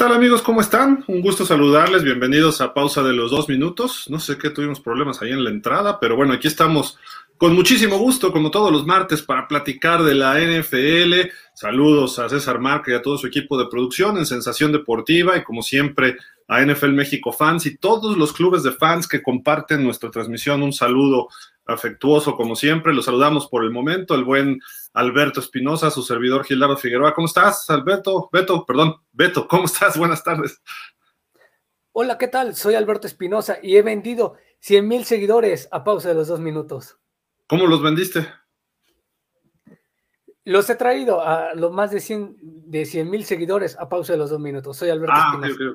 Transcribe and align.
¿Qué 0.00 0.06
tal 0.06 0.14
amigos? 0.14 0.40
¿Cómo 0.40 0.62
están? 0.62 1.04
Un 1.08 1.20
gusto 1.20 1.44
saludarles. 1.44 2.02
Bienvenidos 2.02 2.62
a 2.62 2.72
Pausa 2.72 3.02
de 3.02 3.12
los 3.12 3.30
Dos 3.30 3.50
Minutos. 3.50 4.06
No 4.08 4.18
sé 4.18 4.38
qué 4.38 4.48
tuvimos 4.48 4.80
problemas 4.80 5.20
ahí 5.20 5.30
en 5.30 5.44
la 5.44 5.50
entrada, 5.50 6.00
pero 6.00 6.16
bueno, 6.16 6.32
aquí 6.32 6.48
estamos 6.48 6.98
con 7.36 7.54
muchísimo 7.54 7.98
gusto, 7.98 8.32
como 8.32 8.50
todos 8.50 8.72
los 8.72 8.86
martes, 8.86 9.20
para 9.20 9.46
platicar 9.46 10.02
de 10.02 10.14
la 10.14 10.40
NFL. 10.40 11.28
Saludos 11.52 12.18
a 12.18 12.30
César 12.30 12.60
Marca 12.60 12.90
y 12.90 12.94
a 12.94 13.02
todo 13.02 13.18
su 13.18 13.26
equipo 13.26 13.58
de 13.58 13.66
producción 13.66 14.16
en 14.16 14.24
Sensación 14.24 14.72
Deportiva 14.72 15.36
y 15.36 15.44
como 15.44 15.60
siempre 15.60 16.16
a 16.48 16.64
NFL 16.64 16.92
México 16.92 17.30
Fans 17.30 17.66
y 17.66 17.76
todos 17.76 18.16
los 18.16 18.32
clubes 18.32 18.62
de 18.62 18.72
fans 18.72 19.06
que 19.06 19.22
comparten 19.22 19.84
nuestra 19.84 20.10
transmisión. 20.10 20.62
Un 20.62 20.72
saludo 20.72 21.28
afectuoso 21.66 22.36
como 22.36 22.56
siempre. 22.56 22.94
Los 22.94 23.04
saludamos 23.04 23.48
por 23.48 23.64
el 23.64 23.70
momento, 23.70 24.14
el 24.14 24.24
buen 24.24 24.62
Alberto 24.92 25.40
Espinosa, 25.40 25.90
su 25.90 26.02
servidor 26.02 26.44
Gilardo 26.44 26.76
Figueroa. 26.76 27.14
¿Cómo 27.14 27.26
estás, 27.26 27.68
Alberto? 27.70 28.28
Beto, 28.32 28.64
perdón, 28.66 28.96
Beto, 29.12 29.46
¿cómo 29.46 29.64
estás? 29.64 29.96
Buenas 29.98 30.24
tardes. 30.24 30.60
Hola, 31.92 32.18
¿qué 32.18 32.28
tal? 32.28 32.54
Soy 32.54 32.74
Alberto 32.74 33.06
Espinosa 33.06 33.58
y 33.62 33.76
he 33.76 33.82
vendido 33.82 34.36
100 34.60 34.86
mil 34.86 35.04
seguidores 35.04 35.68
a 35.72 35.84
pausa 35.84 36.08
de 36.08 36.14
los 36.14 36.28
dos 36.28 36.40
minutos. 36.40 36.98
¿Cómo 37.48 37.66
los 37.66 37.82
vendiste? 37.82 38.26
Los 40.44 40.70
he 40.70 40.76
traído 40.76 41.20
a 41.20 41.54
los 41.54 41.72
más 41.72 41.90
de 41.90 42.00
100 42.00 42.36
de 42.40 43.04
mil 43.04 43.24
seguidores 43.24 43.76
a 43.78 43.88
pausa 43.88 44.12
de 44.12 44.18
los 44.18 44.30
dos 44.30 44.40
minutos. 44.40 44.76
Soy 44.76 44.90
Alberto 44.90 45.14
ah, 45.16 45.40
Espinosa. 45.42 45.74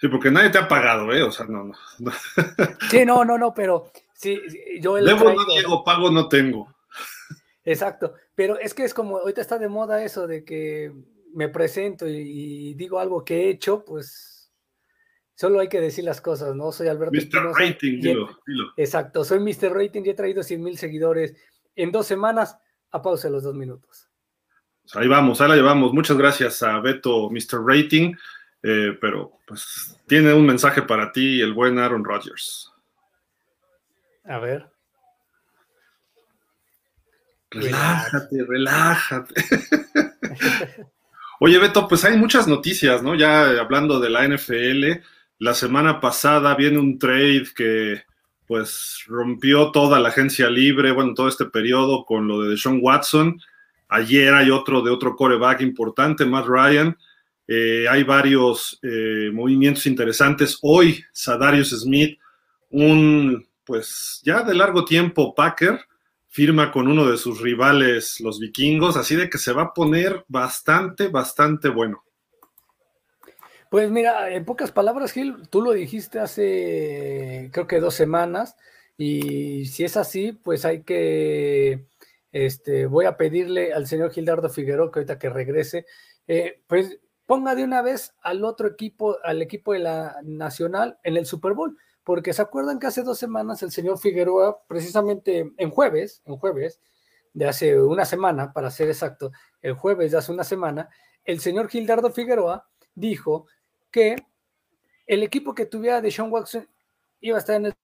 Sí, 0.00 0.08
porque 0.08 0.30
nadie 0.30 0.50
te 0.50 0.58
ha 0.58 0.68
pagado, 0.68 1.12
¿eh? 1.12 1.22
O 1.22 1.32
sea, 1.32 1.46
no, 1.46 1.64
no. 1.64 1.74
Sí, 2.90 3.04
no, 3.04 3.24
no, 3.24 3.36
no, 3.36 3.52
pero 3.52 3.90
sí, 4.14 4.40
yo 4.80 4.96
el 4.96 5.06
Debo 5.06 5.34
no 5.68 5.84
pago 5.84 6.10
no 6.10 6.28
tengo. 6.28 6.72
Exacto, 7.68 8.14
pero 8.34 8.58
es 8.58 8.72
que 8.72 8.84
es 8.84 8.94
como, 8.94 9.18
ahorita 9.18 9.42
está 9.42 9.58
de 9.58 9.68
moda 9.68 10.02
eso 10.02 10.26
de 10.26 10.42
que 10.42 10.90
me 11.34 11.50
presento 11.50 12.08
y, 12.08 12.72
digo 12.72 12.98
algo 12.98 13.22
que 13.26 13.42
he 13.42 13.50
hecho, 13.50 13.84
pues 13.84 14.50
solo 15.34 15.60
hay 15.60 15.68
que 15.68 15.78
decir 15.78 16.02
las 16.04 16.22
cosas, 16.22 16.54
¿no? 16.54 16.72
Soy 16.72 16.88
Alberto. 16.88 17.12
Mr. 17.12 17.52
Rating, 17.52 18.00
dilo, 18.00 18.30
Exacto, 18.78 19.22
soy 19.22 19.40
Mr. 19.40 19.74
Rating 19.74 20.02
y 20.02 20.08
he 20.08 20.14
traído 20.14 20.42
100 20.42 20.62
mil 20.62 20.78
seguidores 20.78 21.36
en 21.76 21.92
dos 21.92 22.06
semanas 22.06 22.56
a 22.90 23.02
pausa 23.02 23.28
los 23.28 23.42
dos 23.42 23.54
minutos. 23.54 24.08
Pues 24.80 24.96
ahí 24.96 25.06
vamos, 25.06 25.42
ahí 25.42 25.50
la 25.50 25.56
llevamos. 25.56 25.92
Muchas 25.92 26.16
gracias 26.16 26.62
a 26.62 26.80
Beto, 26.80 27.28
Mr. 27.28 27.62
Rating, 27.62 28.14
eh, 28.62 28.96
pero 28.98 29.40
pues 29.46 29.94
tiene 30.06 30.32
un 30.32 30.46
mensaje 30.46 30.80
para 30.80 31.12
ti 31.12 31.42
el 31.42 31.52
buen 31.52 31.78
Aaron 31.78 32.02
Rodgers. 32.02 32.72
A 34.24 34.38
ver. 34.38 34.77
Relájate, 37.50 38.44
relájate. 38.46 39.34
Oye, 41.40 41.58
Beto, 41.58 41.86
pues 41.88 42.04
hay 42.04 42.16
muchas 42.16 42.48
noticias, 42.48 43.02
¿no? 43.02 43.14
Ya 43.14 43.60
hablando 43.60 44.00
de 44.00 44.10
la 44.10 44.26
NFL, 44.26 45.02
la 45.38 45.54
semana 45.54 46.00
pasada 46.00 46.54
viene 46.56 46.78
un 46.78 46.98
trade 46.98 47.46
que 47.54 48.02
pues 48.46 49.04
rompió 49.06 49.70
toda 49.70 50.00
la 50.00 50.08
agencia 50.08 50.48
libre, 50.50 50.90
bueno, 50.90 51.14
todo 51.14 51.28
este 51.28 51.44
periodo 51.44 52.04
con 52.04 52.26
lo 52.26 52.42
de 52.42 52.50
Deshaun 52.50 52.80
Watson. 52.82 53.40
Ayer 53.88 54.34
hay 54.34 54.50
otro 54.50 54.82
de 54.82 54.90
otro 54.90 55.14
coreback 55.14 55.60
importante, 55.60 56.24
Matt 56.24 56.46
Ryan. 56.46 56.96
Eh, 57.46 57.86
hay 57.88 58.04
varios 58.04 58.78
eh, 58.82 59.30
movimientos 59.32 59.86
interesantes. 59.86 60.58
Hoy, 60.62 61.04
Sadarius 61.12 61.70
Smith, 61.70 62.18
un 62.70 63.46
pues 63.64 64.20
ya 64.24 64.42
de 64.42 64.54
largo 64.54 64.84
tiempo 64.84 65.34
Packer, 65.34 65.78
firma 66.38 66.70
con 66.70 66.86
uno 66.86 67.04
de 67.10 67.16
sus 67.16 67.40
rivales, 67.40 68.20
los 68.20 68.38
vikingos, 68.38 68.96
así 68.96 69.16
de 69.16 69.28
que 69.28 69.38
se 69.38 69.52
va 69.52 69.62
a 69.62 69.74
poner 69.74 70.24
bastante, 70.28 71.08
bastante 71.08 71.68
bueno. 71.68 72.04
Pues 73.72 73.90
mira, 73.90 74.30
en 74.30 74.44
pocas 74.44 74.70
palabras, 74.70 75.10
Gil, 75.10 75.48
tú 75.50 75.62
lo 75.62 75.72
dijiste 75.72 76.20
hace 76.20 77.50
creo 77.52 77.66
que 77.66 77.80
dos 77.80 77.94
semanas, 77.94 78.54
y 78.96 79.64
si 79.64 79.82
es 79.82 79.96
así, 79.96 80.30
pues 80.30 80.64
hay 80.64 80.84
que, 80.84 81.86
este, 82.30 82.86
voy 82.86 83.06
a 83.06 83.16
pedirle 83.16 83.72
al 83.72 83.88
señor 83.88 84.12
Gildardo 84.12 84.48
Figueroa 84.48 84.92
que 84.92 85.00
ahorita 85.00 85.18
que 85.18 85.30
regrese, 85.30 85.86
eh, 86.28 86.62
pues 86.68 87.00
ponga 87.26 87.56
de 87.56 87.64
una 87.64 87.82
vez 87.82 88.14
al 88.22 88.44
otro 88.44 88.68
equipo, 88.68 89.16
al 89.24 89.42
equipo 89.42 89.72
de 89.72 89.80
la 89.80 90.14
Nacional 90.22 91.00
en 91.02 91.16
el 91.16 91.26
Super 91.26 91.54
Bowl 91.54 91.76
porque 92.08 92.32
se 92.32 92.40
acuerdan 92.40 92.78
que 92.78 92.86
hace 92.86 93.02
dos 93.02 93.18
semanas 93.18 93.62
el 93.62 93.70
señor 93.70 93.98
Figueroa, 93.98 94.62
precisamente 94.66 95.52
en 95.58 95.70
jueves, 95.70 96.22
en 96.24 96.38
jueves 96.38 96.80
de 97.34 97.46
hace 97.46 97.78
una 97.78 98.06
semana, 98.06 98.50
para 98.54 98.70
ser 98.70 98.88
exacto, 98.88 99.30
el 99.60 99.74
jueves 99.74 100.12
de 100.12 100.16
hace 100.16 100.32
una 100.32 100.42
semana, 100.42 100.88
el 101.22 101.38
señor 101.38 101.68
Gildardo 101.68 102.10
Figueroa 102.10 102.66
dijo 102.94 103.46
que 103.90 104.16
el 105.06 105.22
equipo 105.22 105.54
que 105.54 105.66
tuviera 105.66 106.00
de 106.00 106.10
Sean 106.10 106.32
Watson 106.32 106.66
iba 107.20 107.36
a 107.36 107.40
estar 107.40 107.56
en 107.56 107.66
el 107.66 107.74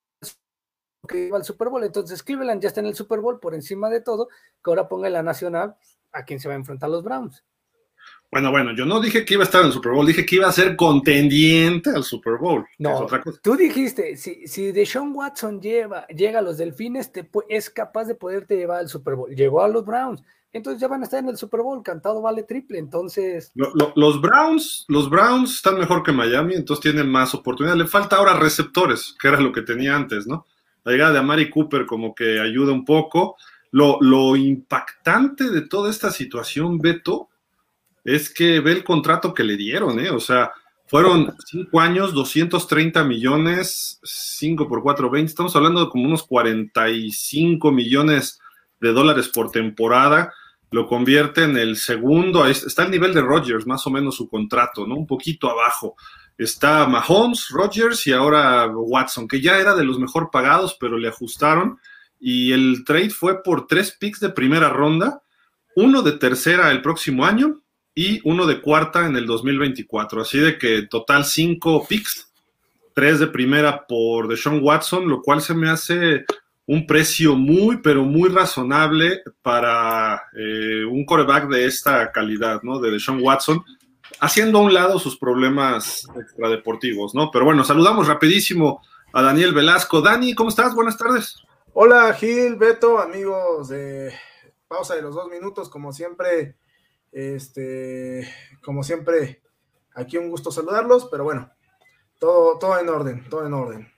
que 1.06 1.26
iba 1.26 1.36
al 1.36 1.44
Super 1.44 1.68
Bowl, 1.68 1.84
entonces 1.84 2.22
Cleveland 2.22 2.62
ya 2.62 2.68
está 2.68 2.80
en 2.80 2.86
el 2.86 2.94
Super 2.94 3.20
Bowl 3.20 3.38
por 3.38 3.54
encima 3.54 3.90
de 3.90 4.00
todo, 4.00 4.28
que 4.28 4.70
ahora 4.70 4.88
ponga 4.88 5.10
la 5.10 5.22
nacional 5.22 5.76
a 6.12 6.24
quien 6.24 6.40
se 6.40 6.48
va 6.48 6.54
a 6.54 6.56
enfrentar 6.56 6.88
los 6.88 7.04
Browns. 7.04 7.44
Bueno, 8.30 8.50
bueno, 8.50 8.74
yo 8.74 8.84
no 8.84 9.00
dije 9.00 9.24
que 9.24 9.34
iba 9.34 9.44
a 9.44 9.46
estar 9.46 9.60
en 9.60 9.68
el 9.68 9.72
Super 9.72 9.92
Bowl, 9.92 10.06
dije 10.06 10.26
que 10.26 10.36
iba 10.36 10.48
a 10.48 10.52
ser 10.52 10.74
contendiente 10.74 11.90
al 11.90 12.02
Super 12.02 12.36
Bowl. 12.36 12.66
No, 12.78 13.06
tú 13.42 13.56
dijiste, 13.56 14.16
si, 14.16 14.46
si 14.48 14.72
Deshaun 14.72 15.14
Watson 15.14 15.60
lleva, 15.60 16.06
llega 16.08 16.40
a 16.40 16.42
los 16.42 16.58
Delfines, 16.58 17.12
te, 17.12 17.28
es 17.48 17.70
capaz 17.70 18.06
de 18.06 18.16
poderte 18.16 18.56
llevar 18.56 18.80
al 18.80 18.88
Super 18.88 19.14
Bowl. 19.14 19.30
Llegó 19.30 19.62
a 19.62 19.68
los 19.68 19.84
Browns, 19.84 20.20
entonces 20.52 20.80
ya 20.80 20.88
van 20.88 21.02
a 21.02 21.04
estar 21.04 21.20
en 21.20 21.28
el 21.28 21.36
Super 21.36 21.60
Bowl, 21.60 21.82
cantado 21.82 22.22
vale 22.22 22.42
triple, 22.42 22.78
entonces... 22.78 23.52
los 23.54 24.20
Browns, 24.20 24.84
los 24.88 25.10
Browns 25.10 25.54
están 25.56 25.78
mejor 25.78 26.02
que 26.02 26.12
Miami, 26.12 26.54
entonces 26.54 26.82
tienen 26.82 27.08
más 27.08 27.34
oportunidades. 27.34 27.82
Le 27.82 27.88
falta 27.88 28.16
ahora 28.16 28.34
receptores, 28.34 29.14
que 29.20 29.28
era 29.28 29.40
lo 29.40 29.52
que 29.52 29.62
tenía 29.62 29.94
antes, 29.94 30.26
¿no? 30.26 30.46
La 30.84 30.92
llegada 30.92 31.12
de 31.12 31.18
Amari 31.18 31.50
Cooper 31.50 31.86
como 31.86 32.14
que 32.14 32.40
ayuda 32.40 32.72
un 32.72 32.84
poco. 32.84 33.36
Lo, 33.70 33.98
lo 34.00 34.36
impactante 34.36 35.50
de 35.50 35.62
toda 35.62 35.90
esta 35.90 36.12
situación, 36.12 36.78
Beto, 36.78 37.30
es 38.04 38.32
que 38.32 38.60
ve 38.60 38.72
el 38.72 38.84
contrato 38.84 39.32
que 39.32 39.44
le 39.44 39.56
dieron, 39.56 39.98
¿eh? 39.98 40.10
O 40.10 40.20
sea, 40.20 40.52
fueron 40.86 41.34
cinco 41.46 41.80
años, 41.80 42.12
230 42.12 43.02
millones, 43.04 43.98
5 44.02 44.68
por 44.68 44.82
4, 44.82 45.10
20. 45.10 45.28
Estamos 45.28 45.56
hablando 45.56 45.82
de 45.82 45.90
como 45.90 46.04
unos 46.04 46.22
45 46.24 47.72
millones 47.72 48.38
de 48.80 48.92
dólares 48.92 49.28
por 49.28 49.50
temporada. 49.50 50.32
Lo 50.70 50.86
convierte 50.86 51.44
en 51.44 51.56
el 51.56 51.76
segundo, 51.76 52.46
está 52.46 52.82
al 52.82 52.90
nivel 52.90 53.14
de 53.14 53.22
Rodgers, 53.22 53.66
más 53.66 53.86
o 53.86 53.90
menos 53.90 54.16
su 54.16 54.28
contrato, 54.28 54.86
¿no? 54.86 54.96
Un 54.96 55.06
poquito 55.06 55.50
abajo. 55.50 55.96
Está 56.36 56.86
Mahomes, 56.86 57.48
Rodgers 57.48 58.06
y 58.06 58.12
ahora 58.12 58.66
Watson, 58.66 59.26
que 59.26 59.40
ya 59.40 59.58
era 59.58 59.74
de 59.74 59.84
los 59.84 59.98
mejor 59.98 60.30
pagados, 60.30 60.76
pero 60.78 60.98
le 60.98 61.08
ajustaron. 61.08 61.78
Y 62.20 62.52
el 62.52 62.84
trade 62.84 63.10
fue 63.10 63.42
por 63.42 63.66
tres 63.66 63.96
picks 63.98 64.20
de 64.20 64.30
primera 64.30 64.68
ronda, 64.68 65.22
uno 65.76 66.02
de 66.02 66.12
tercera 66.12 66.70
el 66.70 66.82
próximo 66.82 67.24
año 67.24 67.63
y 67.94 68.20
uno 68.28 68.46
de 68.46 68.60
cuarta 68.60 69.06
en 69.06 69.16
el 69.16 69.26
2024. 69.26 70.22
Así 70.22 70.38
de 70.38 70.58
que 70.58 70.82
total 70.82 71.24
cinco 71.24 71.86
picks, 71.86 72.32
tres 72.92 73.20
de 73.20 73.26
primera 73.28 73.86
por 73.86 74.28
Deshaun 74.28 74.60
Watson, 74.62 75.08
lo 75.08 75.22
cual 75.22 75.40
se 75.40 75.54
me 75.54 75.70
hace 75.70 76.24
un 76.66 76.86
precio 76.86 77.34
muy, 77.34 77.78
pero 77.78 78.04
muy 78.04 78.30
razonable 78.30 79.22
para 79.42 80.22
eh, 80.34 80.84
un 80.84 81.04
coreback 81.04 81.48
de 81.48 81.66
esta 81.66 82.10
calidad, 82.10 82.62
¿no? 82.62 82.80
De 82.80 82.90
Deshaun 82.90 83.22
Watson, 83.22 83.62
haciendo 84.18 84.58
a 84.58 84.62
un 84.62 84.74
lado 84.74 84.98
sus 84.98 85.18
problemas 85.18 86.08
extradeportivos, 86.18 87.14
¿no? 87.14 87.30
Pero 87.30 87.44
bueno, 87.44 87.64
saludamos 87.64 88.08
rapidísimo 88.08 88.82
a 89.12 89.22
Daniel 89.22 89.52
Velasco. 89.52 90.00
Dani, 90.00 90.34
¿cómo 90.34 90.48
estás? 90.48 90.74
Buenas 90.74 90.96
tardes. 90.96 91.36
Hola, 91.74 92.14
Gil, 92.14 92.56
Beto, 92.56 92.98
amigos 92.98 93.68
de 93.68 94.12
Pausa 94.66 94.94
de 94.94 95.02
los 95.02 95.14
dos 95.14 95.28
minutos, 95.28 95.68
como 95.68 95.92
siempre 95.92 96.56
este, 97.14 98.28
como 98.60 98.82
siempre, 98.82 99.40
aquí 99.94 100.16
un 100.18 100.28
gusto 100.28 100.50
saludarlos, 100.50 101.06
pero 101.10 101.22
bueno, 101.22 101.48
todo, 102.18 102.58
todo 102.58 102.78
en 102.78 102.88
orden, 102.88 103.28
todo 103.30 103.46
en 103.46 103.54
orden. 103.54 103.92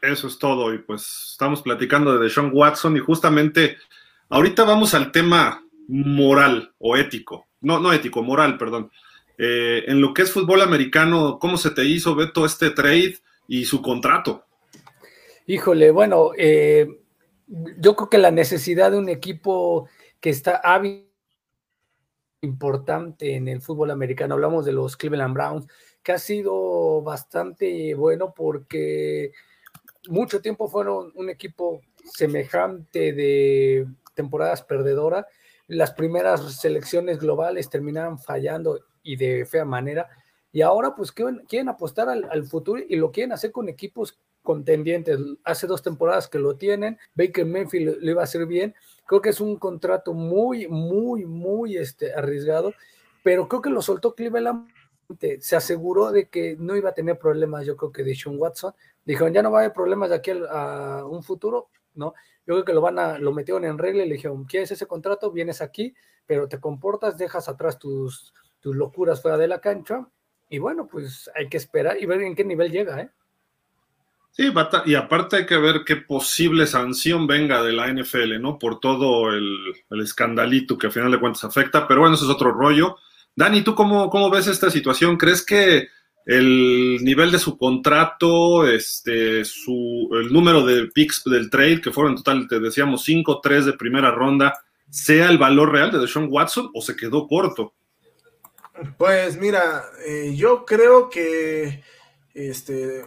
Eso 0.00 0.28
es 0.28 0.38
todo, 0.38 0.72
y 0.72 0.78
pues 0.78 1.32
estamos 1.32 1.62
platicando 1.62 2.18
de 2.18 2.30
Sean 2.30 2.50
Watson 2.52 2.96
y 2.96 3.00
justamente 3.00 3.76
ahorita 4.28 4.64
vamos 4.64 4.94
al 4.94 5.10
tema 5.12 5.64
moral 5.88 6.72
o 6.78 6.96
ético, 6.96 7.48
no, 7.60 7.80
no 7.80 7.92
ético, 7.92 8.22
moral, 8.22 8.56
perdón. 8.58 8.90
Eh, 9.38 9.84
en 9.88 10.00
lo 10.00 10.14
que 10.14 10.22
es 10.22 10.32
fútbol 10.32 10.60
americano, 10.60 11.38
¿cómo 11.40 11.56
se 11.56 11.70
te 11.70 11.84
hizo, 11.84 12.14
Beto, 12.14 12.44
este 12.44 12.70
trade 12.70 13.18
y 13.48 13.64
su 13.64 13.82
contrato? 13.82 14.44
Híjole, 15.46 15.90
bueno, 15.90 16.30
eh, 16.38 16.86
yo 17.78 17.96
creo 17.96 18.08
que 18.08 18.18
la 18.18 18.30
necesidad 18.30 18.92
de 18.92 18.98
un 18.98 19.08
equipo 19.08 19.88
que 20.20 20.30
está 20.30 20.60
hábil 20.62 21.11
importante 22.42 23.36
en 23.36 23.48
el 23.48 23.62
fútbol 23.62 23.90
americano. 23.90 24.34
Hablamos 24.34 24.64
de 24.64 24.72
los 24.72 24.96
Cleveland 24.96 25.34
Browns, 25.34 25.66
que 26.02 26.12
ha 26.12 26.18
sido 26.18 27.00
bastante 27.02 27.94
bueno 27.94 28.34
porque 28.34 29.32
mucho 30.08 30.42
tiempo 30.42 30.68
fueron 30.68 31.12
un 31.14 31.30
equipo 31.30 31.80
semejante 32.04 33.12
de 33.12 33.86
temporadas 34.14 34.62
perdedoras. 34.62 35.24
Las 35.68 35.92
primeras 35.92 36.60
selecciones 36.60 37.20
globales 37.20 37.70
terminaron 37.70 38.18
fallando 38.18 38.80
y 39.04 39.16
de 39.16 39.46
fea 39.46 39.64
manera. 39.64 40.08
Y 40.50 40.62
ahora 40.62 40.94
pues 40.96 41.12
quieren, 41.12 41.68
apostar 41.68 42.08
al, 42.08 42.44
futuro 42.44 42.82
y 42.86 42.96
lo 42.96 43.12
quieren 43.12 43.32
hacer 43.32 43.52
con 43.52 43.68
equipos 43.68 44.18
contendientes. 44.42 45.18
Hace 45.44 45.68
dos 45.68 45.80
temporadas 45.80 46.28
que 46.28 46.40
lo 46.40 46.56
tienen, 46.56 46.98
Baker 47.14 47.46
Mayfield 47.46 47.98
le 48.02 48.10
iba 48.10 48.20
a 48.20 48.24
hacer 48.24 48.46
bien. 48.46 48.74
Creo 49.12 49.20
que 49.20 49.28
es 49.28 49.42
un 49.42 49.58
contrato 49.58 50.14
muy, 50.14 50.68
muy, 50.68 51.26
muy 51.26 51.76
este, 51.76 52.14
arriesgado, 52.14 52.72
pero 53.22 53.46
creo 53.46 53.60
que 53.60 53.68
lo 53.68 53.82
soltó 53.82 54.14
Cleveland. 54.14 54.70
Se 55.38 55.54
aseguró 55.54 56.12
de 56.12 56.30
que 56.30 56.56
no 56.58 56.76
iba 56.76 56.88
a 56.88 56.94
tener 56.94 57.18
problemas, 57.18 57.66
yo 57.66 57.76
creo 57.76 57.92
que 57.92 58.04
de 58.04 58.14
Sean 58.14 58.38
Watson. 58.38 58.72
Dijeron, 59.04 59.34
ya 59.34 59.42
no 59.42 59.50
va 59.50 59.58
a 59.58 59.60
haber 59.64 59.74
problemas 59.74 60.08
de 60.08 60.16
aquí 60.16 60.30
a 60.48 61.04
un 61.04 61.22
futuro, 61.22 61.68
¿no? 61.92 62.14
Yo 62.46 62.54
creo 62.54 62.64
que 62.64 62.72
lo 62.72 62.80
van 62.80 62.98
a, 62.98 63.18
lo 63.18 63.32
metieron 63.32 63.66
en 63.66 63.76
regla 63.76 64.02
y 64.02 64.08
le 64.08 64.14
dijeron, 64.14 64.44
¿quieres 64.44 64.70
ese 64.70 64.86
contrato? 64.86 65.30
Vienes 65.30 65.60
aquí, 65.60 65.94
pero 66.24 66.48
te 66.48 66.58
comportas, 66.58 67.18
dejas 67.18 67.50
atrás 67.50 67.78
tus, 67.78 68.32
tus 68.60 68.74
locuras 68.74 69.20
fuera 69.20 69.36
de 69.36 69.46
la 69.46 69.60
cancha. 69.60 70.08
Y 70.48 70.58
bueno, 70.58 70.88
pues 70.90 71.30
hay 71.34 71.50
que 71.50 71.58
esperar 71.58 72.00
y 72.00 72.06
ver 72.06 72.22
en 72.22 72.34
qué 72.34 72.46
nivel 72.46 72.72
llega, 72.72 72.98
¿eh? 72.98 73.10
Sí, 74.34 74.50
y 74.86 74.94
aparte 74.94 75.36
hay 75.36 75.46
que 75.46 75.58
ver 75.58 75.82
qué 75.84 75.96
posible 75.96 76.66
sanción 76.66 77.26
venga 77.26 77.62
de 77.62 77.72
la 77.72 77.92
NFL, 77.92 78.40
¿no? 78.40 78.58
Por 78.58 78.80
todo 78.80 79.30
el, 79.30 79.74
escandalito 80.02 80.78
que 80.78 80.86
al 80.86 80.92
final 80.92 81.12
de 81.12 81.20
cuentas 81.20 81.44
afecta, 81.44 81.86
pero 81.86 82.00
bueno, 82.00 82.14
eso 82.14 82.24
es 82.24 82.30
otro 82.30 82.50
rollo. 82.50 82.96
Dani, 83.36 83.60
¿tú 83.60 83.74
cómo, 83.74 84.08
cómo 84.08 84.30
ves 84.30 84.46
esta 84.46 84.70
situación? 84.70 85.18
¿Crees 85.18 85.44
que 85.44 85.88
el 86.24 86.98
nivel 87.02 87.30
de 87.30 87.38
su 87.38 87.58
contrato, 87.58 88.66
este, 88.66 89.44
su, 89.44 90.08
el 90.12 90.32
número 90.32 90.64
de 90.64 90.86
picks 90.86 91.24
del 91.24 91.50
trade, 91.50 91.82
que 91.82 91.92
fueron 91.92 92.12
en 92.12 92.16
total, 92.16 92.48
te 92.48 92.58
decíamos, 92.58 93.04
5, 93.04 93.38
3 93.42 93.66
de 93.66 93.72
primera 93.74 94.12
ronda, 94.12 94.54
sea 94.88 95.28
el 95.28 95.36
valor 95.36 95.72
real 95.72 95.90
de 95.90 95.98
Deshaun 95.98 96.28
Watson 96.30 96.70
o 96.72 96.80
se 96.80 96.96
quedó 96.96 97.26
corto? 97.26 97.74
Pues 98.96 99.36
mira, 99.36 99.84
eh, 100.06 100.32
yo 100.34 100.64
creo 100.64 101.10
que 101.10 101.82
este 102.32 103.04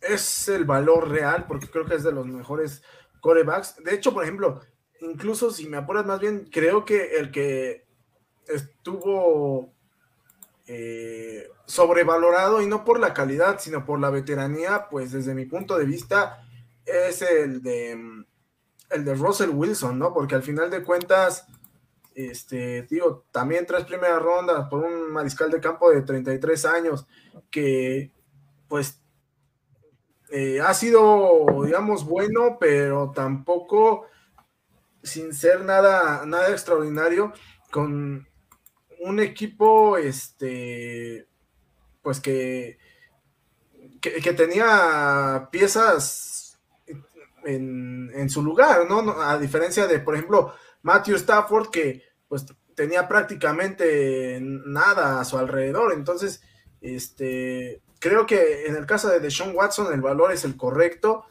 es 0.00 0.48
el 0.48 0.64
valor 0.64 1.08
real, 1.08 1.46
porque 1.46 1.68
creo 1.68 1.86
que 1.86 1.94
es 1.94 2.02
de 2.02 2.12
los 2.12 2.26
mejores 2.26 2.82
corebacks. 3.20 3.76
De 3.84 3.94
hecho, 3.94 4.12
por 4.12 4.24
ejemplo, 4.24 4.60
incluso 5.00 5.50
si 5.50 5.68
me 5.68 5.76
apuras 5.76 6.06
más 6.06 6.20
bien, 6.20 6.48
creo 6.50 6.84
que 6.84 7.18
el 7.18 7.30
que 7.30 7.86
estuvo 8.46 9.72
eh, 10.66 11.48
sobrevalorado 11.66 12.62
y 12.62 12.66
no 12.66 12.84
por 12.84 12.98
la 12.98 13.14
calidad, 13.14 13.58
sino 13.60 13.84
por 13.84 14.00
la 14.00 14.10
veteranía, 14.10 14.88
pues 14.90 15.12
desde 15.12 15.34
mi 15.34 15.44
punto 15.44 15.78
de 15.78 15.84
vista 15.84 16.46
es 16.84 17.22
el 17.22 17.62
de 17.62 18.24
el 18.90 19.04
de 19.04 19.14
Russell 19.14 19.50
Wilson, 19.50 19.98
¿no? 19.98 20.12
Porque 20.12 20.34
al 20.34 20.42
final 20.42 20.68
de 20.68 20.82
cuentas, 20.82 21.46
este, 22.14 22.82
digo, 22.90 23.24
también 23.30 23.66
tres 23.66 23.84
primeras 23.84 24.20
rondas 24.20 24.68
por 24.68 24.84
un 24.84 25.12
mariscal 25.12 25.50
de 25.50 25.60
campo 25.60 25.90
de 25.90 26.02
33 26.02 26.64
años 26.66 27.06
que 27.50 28.10
pues 28.68 28.99
eh, 30.30 30.60
ha 30.60 30.72
sido, 30.74 31.46
digamos, 31.64 32.04
bueno, 32.04 32.56
pero 32.60 33.12
tampoco 33.14 34.06
sin 35.02 35.34
ser 35.34 35.64
nada, 35.64 36.24
nada 36.26 36.50
extraordinario, 36.50 37.32
con 37.70 38.28
un 39.00 39.20
equipo, 39.20 39.96
este, 39.96 41.26
pues 42.02 42.20
que, 42.20 42.78
que, 44.00 44.32
tenía 44.34 45.48
piezas 45.50 46.58
en, 47.44 48.10
en, 48.14 48.28
su 48.28 48.42
lugar, 48.42 48.88
¿no? 48.88 49.20
A 49.22 49.38
diferencia 49.38 49.86
de, 49.86 50.00
por 50.00 50.14
ejemplo, 50.14 50.52
Matthew 50.82 51.16
Stafford, 51.16 51.70
que 51.70 52.02
pues 52.28 52.46
tenía 52.74 53.08
prácticamente 53.08 54.38
nada 54.40 55.20
a 55.20 55.24
su 55.24 55.38
alrededor. 55.38 55.92
Entonces, 55.92 56.42
este, 56.80 57.82
creo 58.00 58.26
que 58.26 58.66
en 58.66 58.74
el 58.74 58.86
caso 58.86 59.08
de 59.08 59.20
Deshaun 59.20 59.54
Watson 59.54 59.92
el 59.92 60.00
valor 60.00 60.32
es 60.32 60.44
el 60.44 60.56
correcto. 60.56 61.24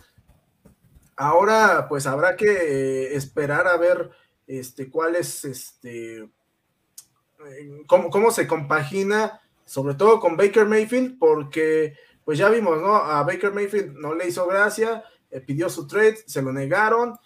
Ahora, 1.18 1.88
pues 1.89 2.07
habrá 2.07 2.38
que 2.38 3.13
esperar 3.13 3.68
a 3.68 3.75
ver 3.75 4.12
este, 4.48 4.89
cuál 4.89 5.18
es, 5.18 5.44
este, 5.44 6.19
eh, 6.19 7.83
cómo, 7.88 8.10
cómo 8.10 8.31
se 8.31 8.48
compagina, 8.48 9.42
sobre 9.66 9.95
todo 9.95 10.21
con 10.21 10.38
Baker 10.38 10.66
Mayfield, 10.66 11.19
porque 11.19 11.95
pues 12.24 12.38
ya 12.38 12.48
vimos, 12.50 12.80
¿no? 12.81 12.95
A 12.95 13.24
Baker 13.24 13.51
Mayfield 13.51 13.98
no 13.98 14.13
le 14.13 14.27
hizo 14.27 14.48
gracia, 14.48 15.04
eh, 15.30 15.42
pidió 15.42 15.69
su 15.69 15.88
trade, 15.88 16.18
se 16.25 16.42
lo 16.42 16.54
negaron, 16.54 17.18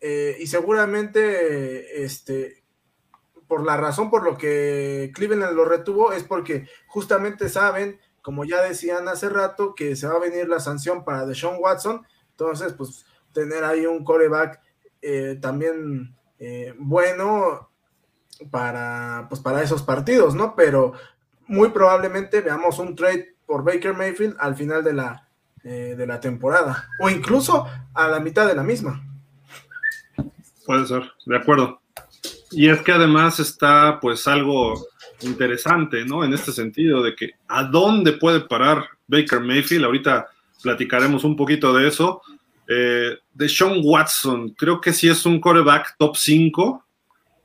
eh, 0.00 0.36
y 0.40 0.46
seguramente, 0.46 2.04
este, 2.04 2.64
por 3.46 3.64
la 3.64 3.76
razón 3.76 4.10
por 4.10 4.24
lo 4.24 4.36
que 4.36 5.12
Cleveland 5.14 5.54
lo 5.54 5.64
retuvo, 5.64 6.12
es 6.12 6.24
porque 6.24 6.68
justamente 6.86 7.48
saben 7.48 8.00
como 8.22 8.44
ya 8.44 8.62
decían 8.62 9.08
hace 9.08 9.28
rato, 9.28 9.74
que 9.74 9.96
se 9.96 10.06
va 10.06 10.14
a 10.14 10.20
venir 10.20 10.48
la 10.48 10.60
sanción 10.60 11.04
para 11.04 11.26
Deshaun 11.26 11.56
Watson, 11.58 12.06
entonces 12.30 12.72
pues 12.72 13.04
tener 13.32 13.64
ahí 13.64 13.86
un 13.86 14.04
coreback 14.04 14.60
eh, 15.00 15.38
también 15.40 16.14
eh, 16.38 16.74
bueno 16.78 17.68
para, 18.50 19.26
pues, 19.28 19.40
para 19.40 19.62
esos 19.62 19.82
partidos, 19.82 20.34
¿no? 20.34 20.54
Pero 20.54 20.92
muy 21.46 21.70
probablemente 21.70 22.40
veamos 22.40 22.78
un 22.78 22.94
trade 22.94 23.34
por 23.46 23.64
Baker 23.64 23.94
Mayfield 23.94 24.36
al 24.38 24.54
final 24.56 24.82
de 24.82 24.92
la, 24.92 25.28
eh, 25.64 25.94
de 25.96 26.06
la 26.06 26.20
temporada, 26.20 26.88
o 27.00 27.10
incluso 27.10 27.66
a 27.94 28.08
la 28.08 28.20
mitad 28.20 28.46
de 28.46 28.54
la 28.54 28.62
misma. 28.62 29.04
Puede 30.64 30.86
ser, 30.86 31.02
de 31.26 31.36
acuerdo. 31.36 31.80
Y 32.50 32.68
es 32.68 32.80
que 32.82 32.92
además 32.92 33.40
está 33.40 33.98
pues 34.00 34.28
algo 34.28 34.74
interesante, 35.24 36.04
¿no? 36.04 36.24
En 36.24 36.34
este 36.34 36.52
sentido 36.52 37.02
de 37.02 37.14
que 37.14 37.32
a 37.48 37.64
dónde 37.64 38.12
puede 38.12 38.40
parar 38.40 38.84
Baker 39.06 39.40
Mayfield. 39.40 39.84
Ahorita 39.84 40.26
platicaremos 40.62 41.24
un 41.24 41.36
poquito 41.36 41.72
de 41.74 41.88
eso. 41.88 42.22
Eh, 42.68 43.18
de 43.34 43.48
Sean 43.48 43.80
Watson, 43.82 44.50
creo 44.50 44.80
que 44.80 44.92
sí 44.92 45.08
es 45.08 45.26
un 45.26 45.40
coreback 45.40 45.96
top 45.98 46.16
5 46.16 46.84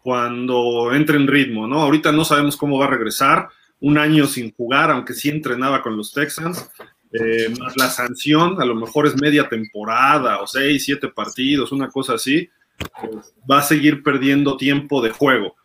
cuando 0.02 0.94
entre 0.94 1.18
en 1.18 1.28
ritmo, 1.28 1.68
¿no? 1.68 1.82
Ahorita 1.82 2.12
no 2.12 2.24
sabemos 2.24 2.56
cómo 2.56 2.78
va 2.78 2.86
a 2.86 2.90
regresar, 2.90 3.50
un 3.80 3.98
año 3.98 4.25
sin 4.25 4.54
jugar, 4.54 4.90
aunque 4.90 5.13
sí 5.13 5.30
entrenaba 5.30 5.82
con 5.82 5.98
los 5.98 6.13
Texans. 6.13 6.70
Eh, 7.12 7.54
más 7.60 7.75
la 7.78 7.90
sanción, 7.90 8.62
a 8.62 8.66
lo 8.66 8.75
mejor 8.75 9.08
es 9.08 9.20
media 9.20 9.48
temporada 9.48 10.42
o 10.42 10.48
seis, 10.48 10.86
siete 10.86 11.08
partidos, 11.08 11.72
una 11.72 11.90
cosa 11.90 12.13
así, 12.13 12.50
pues 13.02 13.34
va 13.50 13.60
a 13.60 13.63
seguir 13.63 14.04
perdiendo 14.04 14.58
tiempo 14.58 15.02
de 15.02 15.12
juego 15.12 15.56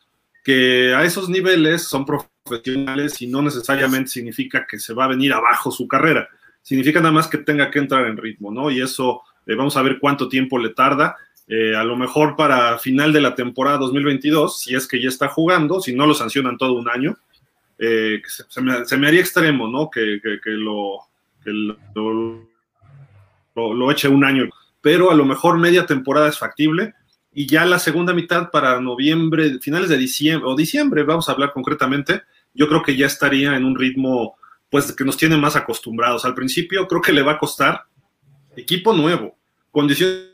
que 0.43 0.95
a 0.95 1.05
esos 1.05 1.29
niveles 1.29 1.85
son 1.85 2.05
profesionales 2.05 3.21
y 3.23 3.27
no 3.29 3.43
necesariamente 3.43 4.11
significa 4.11 4.67
que 4.69 4.79
se 4.79 4.95
va 4.95 5.05
a 5.05 5.09
venir 5.09 5.33
abajo 5.33 5.71
su 5.71 5.87
carrera, 5.87 6.29
significa 6.63 7.01
nada 7.01 7.13
más 7.13 7.29
que 7.29 7.39
tenga 7.39 7.71
que 7.71 7.79
entrar 7.79 8.07
en 8.07 8.17
ritmo, 8.17 8.51
¿no? 8.51 8.71
Y 8.71 8.81
eso 8.81 9.23
eh, 9.47 9.55
vamos 9.55 9.77
a 9.77 9.83
ver 9.83 9.99
cuánto 10.01 10.29
tiempo 10.29 10.59
le 10.59 10.71
tarda. 10.71 11.17
Eh, 11.49 11.77
a 11.77 11.85
lo 11.85 11.97
mejor 11.97 12.37
para 12.37 12.79
final 12.79 13.13
de 13.13 13.21
la 13.21 13.35
temporada 13.35 13.79
2022, 13.79 14.61
si 14.61 14.75
es 14.75 14.87
que 14.87 15.01
ya 15.01 15.09
está 15.09 15.29
jugando, 15.29 15.81
si 15.81 15.95
no 15.95 16.07
lo 16.07 16.15
sancionan 16.15 16.57
todo 16.57 16.75
un 16.75 16.89
año, 16.89 17.17
eh, 17.79 18.23
se, 18.49 18.61
me, 18.61 19.07
haría 19.07 19.21
extremo, 19.21 19.69
¿no? 19.69 19.91
Que, 19.91 20.21
lo, 20.45 20.99
lo, 21.95 22.49
lo 23.75 23.91
eche 23.91 24.09
un 24.09 24.25
año, 24.25 24.49
pero 24.81 25.11
a 25.11 25.15
lo 25.15 25.25
mejor 25.25 25.59
media 25.59 25.85
temporada 25.85 26.29
es 26.29 26.39
factible 26.39 26.95
y 27.35 27.47
ya 27.47 27.65
la 27.65 27.79
segunda 27.79 28.13
mitad 28.13 28.51
para 28.51 28.81
noviembre, 28.81 29.59
finales 29.61 29.89
de 29.89 29.97
diciembre 29.97 30.49
o 30.49 30.57
diciembre, 30.57 31.03
vamos 31.03 31.29
a 31.29 31.33
hablar 31.33 31.53
concretamente, 31.53 32.23
yo 32.55 32.69
creo 32.69 32.83
que 32.83 32.97
ya 32.97 33.07
estaría 33.07 33.57
en 33.57 33.65
un 33.65 33.79
ritmo 33.79 34.37
pues 34.69 34.93
que 34.93 35.05
nos 35.05 35.17
tiene 35.17 35.37
más 35.37 35.57
acostumbrados. 35.57 36.25
Al 36.25 36.35
principio 36.35 36.89
creo 36.89 37.03
que 37.03 37.13
le 37.13 37.23
va 37.23 37.33
a 37.33 37.39
costar 37.39 37.85
equipo 38.57 38.93
nuevo, 38.93 39.37
condiciones 39.71 40.32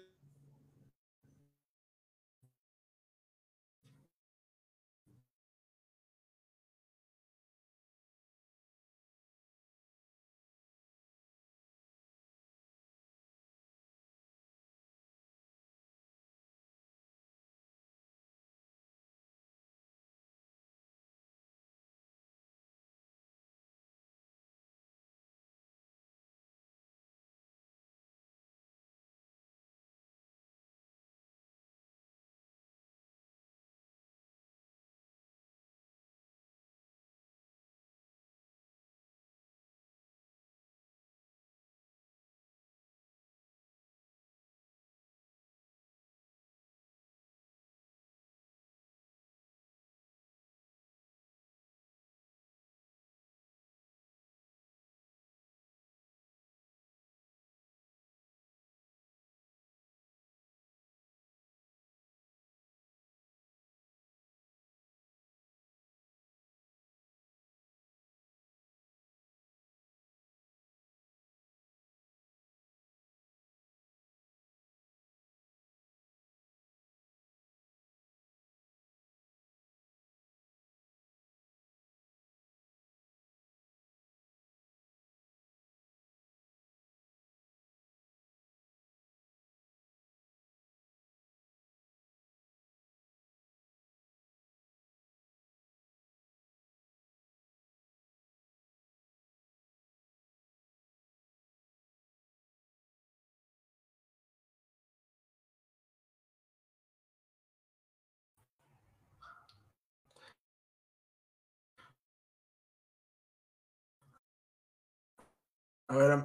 A 115.89 115.97
ver, 115.97 116.19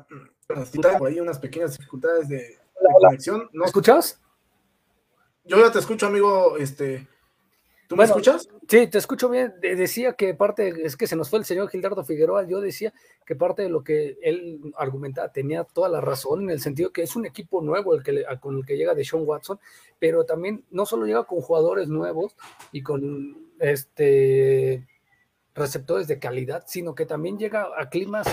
por 0.98 1.08
ahí 1.08 1.20
unas 1.20 1.40
pequeñas 1.40 1.78
dificultades 1.78 2.28
de, 2.30 2.58
conexión. 3.02 3.50
¿No 3.54 3.66
escuchas? 3.66 4.22
Yo 5.46 5.58
ya 5.58 5.72
te 5.72 5.80
escucho, 5.80 6.08
amigo. 6.08 6.58
Este, 6.58 7.08
¿Tú 7.88 7.96
me 7.96 8.06
escuchas? 8.06 8.50
Sí, 8.68 8.88
te 8.88 8.98
escucho 8.98 9.30
bien. 9.30 9.54
Decía 9.62 10.14
que 10.14 10.34
parte, 10.34 10.86
es 10.86 10.98
que 10.98 11.08
se 11.08 11.16
nos 11.16 11.30
fue 11.30 11.40
el 11.40 11.46
señor 11.46 11.70
Gildardo 11.70 12.04
Figueroa, 12.04 12.44
yo 12.48 12.60
decía 12.60 12.94
que 13.26 13.36
parte 13.36 13.62
de 13.62 13.70
lo 13.70 13.84
que 13.84 14.18
él 14.22 14.74
argumentaba 14.78 15.32
tenía 15.32 15.64
toda 15.64 15.90
la 15.90 16.02
razón 16.02 16.44
en 16.44 16.50
el 16.50 16.60
sentido 16.60 16.92
que 16.92 17.04
es 17.04 17.16
un 17.16 17.26
equipo 17.26 17.62
nuevo 17.62 17.94
el 17.96 18.04
que 18.04 18.26
con 18.40 18.58
el 18.58 18.66
que 18.66 18.78
llega 18.78 18.96
de 18.96 19.06
Sean 19.06 19.24
Watson, 19.26 19.60
pero 20.00 20.26
también 20.26 20.66
no 20.72 20.86
solo 20.86 21.06
llega 21.06 21.26
con 21.26 21.42
jugadores 21.42 21.88
nuevos 21.88 22.36
y 22.72 22.82
con 22.82 23.52
este 23.60 24.88
receptores 25.54 26.08
de 26.08 26.20
calidad, 26.20 26.64
sino 26.68 26.96
que 26.96 27.06
también 27.06 27.38
llega 27.38 27.68
a 27.78 27.90
climas 27.90 28.28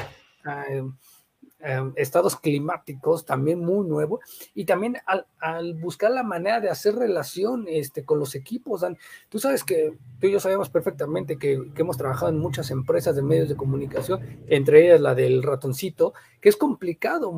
Em, 1.63 1.93
estados 1.97 2.37
climáticos 2.37 3.27
también 3.27 3.59
muy 3.59 3.87
nuevos 3.87 4.21
y 4.55 4.65
también 4.65 4.97
al, 5.05 5.75
buscar 5.75 6.11
la 6.11 6.23
manera 6.23 6.59
de 6.59 6.71
hacer 6.71 6.95
relación 6.95 7.67
este, 7.69 8.03
con 8.03 8.19
los 8.19 8.35
equipos. 8.35 8.81
Dan. 8.81 8.97
Tú 9.29 9.39
sabes 9.39 9.63
que 9.63 9.93
tú 10.19 10.27
y 10.27 10.33
yo 10.33 10.41
sabemos 10.41 10.71
perfectamente 10.71 11.37
que, 11.37 11.61
hemos 11.77 11.99
trabajado 11.99 12.31
en 12.31 12.39
muchas 12.39 12.71
empresas 12.71 13.15
de 13.15 13.23
medios 13.23 13.51
de 13.51 13.57
comunicación, 13.57 14.21
entre 14.47 14.87
ellas 14.87 15.03
la 15.03 15.15
del 15.15 15.43
ratoncito, 15.43 16.15
que 16.41 16.49
es 16.49 16.57
complicado 16.57 17.31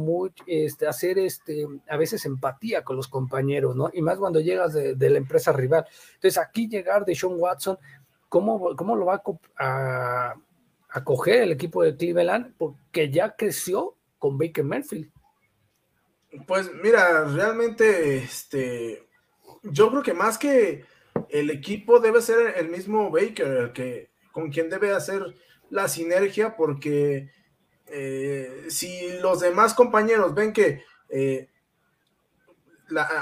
este, 0.46 0.86
hacer 0.86 1.18
este, 1.18 1.66
a 1.88 1.96
veces 1.96 2.24
empatía 2.24 2.84
con 2.84 2.94
los 2.94 3.08
compañeros, 3.08 3.74
¿no? 3.74 3.90
Y 3.92 4.02
más 4.02 4.18
cuando 4.18 4.38
llegas 4.38 4.72
de, 4.72 5.10
la 5.10 5.18
empresa 5.18 5.52
rival. 5.52 5.84
Entonces 6.14 6.38
aquí 6.38 6.68
llegar 6.68 7.04
de 7.04 7.16
Sean 7.16 7.34
Watson, 7.36 7.76
¿cómo, 8.28 8.76
cómo 8.76 8.94
lo 8.94 9.06
va 9.06 9.20
a, 9.58 10.34
a 10.90 11.04
coger 11.04 11.42
el 11.42 11.52
equipo 11.52 11.82
de 11.82 11.96
Cleveland? 11.96 12.54
Porque 12.56 13.10
ya 13.10 13.34
creció 13.34 13.96
con 14.22 14.38
Baker 14.38 14.62
Mayfield? 14.62 15.10
Pues 16.46 16.70
mira, 16.80 17.24
realmente, 17.24 18.18
este, 18.18 19.08
yo 19.64 19.90
creo 19.90 20.04
que 20.04 20.14
más 20.14 20.38
que 20.38 20.84
el 21.28 21.50
equipo 21.50 21.98
debe 21.98 22.22
ser 22.22 22.54
el 22.56 22.68
mismo 22.68 23.10
Baker, 23.10 23.72
que, 23.72 24.12
con 24.30 24.52
quien 24.52 24.70
debe 24.70 24.92
hacer 24.92 25.34
la 25.70 25.88
sinergia, 25.88 26.56
porque 26.56 27.32
eh, 27.86 28.66
si 28.68 29.18
los 29.18 29.40
demás 29.40 29.74
compañeros 29.74 30.36
ven 30.36 30.52
que 30.52 30.84
eh, 31.08 31.48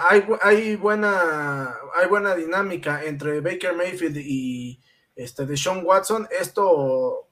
hay, 0.06 0.26
hay, 0.42 0.76
buena, 0.76 1.76
hay 1.94 2.08
buena 2.08 2.34
dinámica 2.34 3.04
entre 3.04 3.40
Baker 3.40 3.74
Mayfield 3.74 4.18
y 4.18 4.82
este, 5.16 5.46
de 5.46 5.56
Sean 5.56 5.82
Watson, 5.82 6.28
esto 6.38 7.30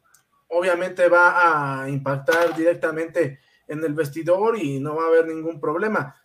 obviamente 0.48 1.06
va 1.10 1.82
a 1.82 1.90
impactar 1.90 2.56
directamente 2.56 3.40
en 3.68 3.84
el 3.84 3.94
vestidor 3.94 4.58
y 4.58 4.80
no 4.80 4.96
va 4.96 5.04
a 5.04 5.08
haber 5.08 5.26
ningún 5.26 5.60
problema. 5.60 6.16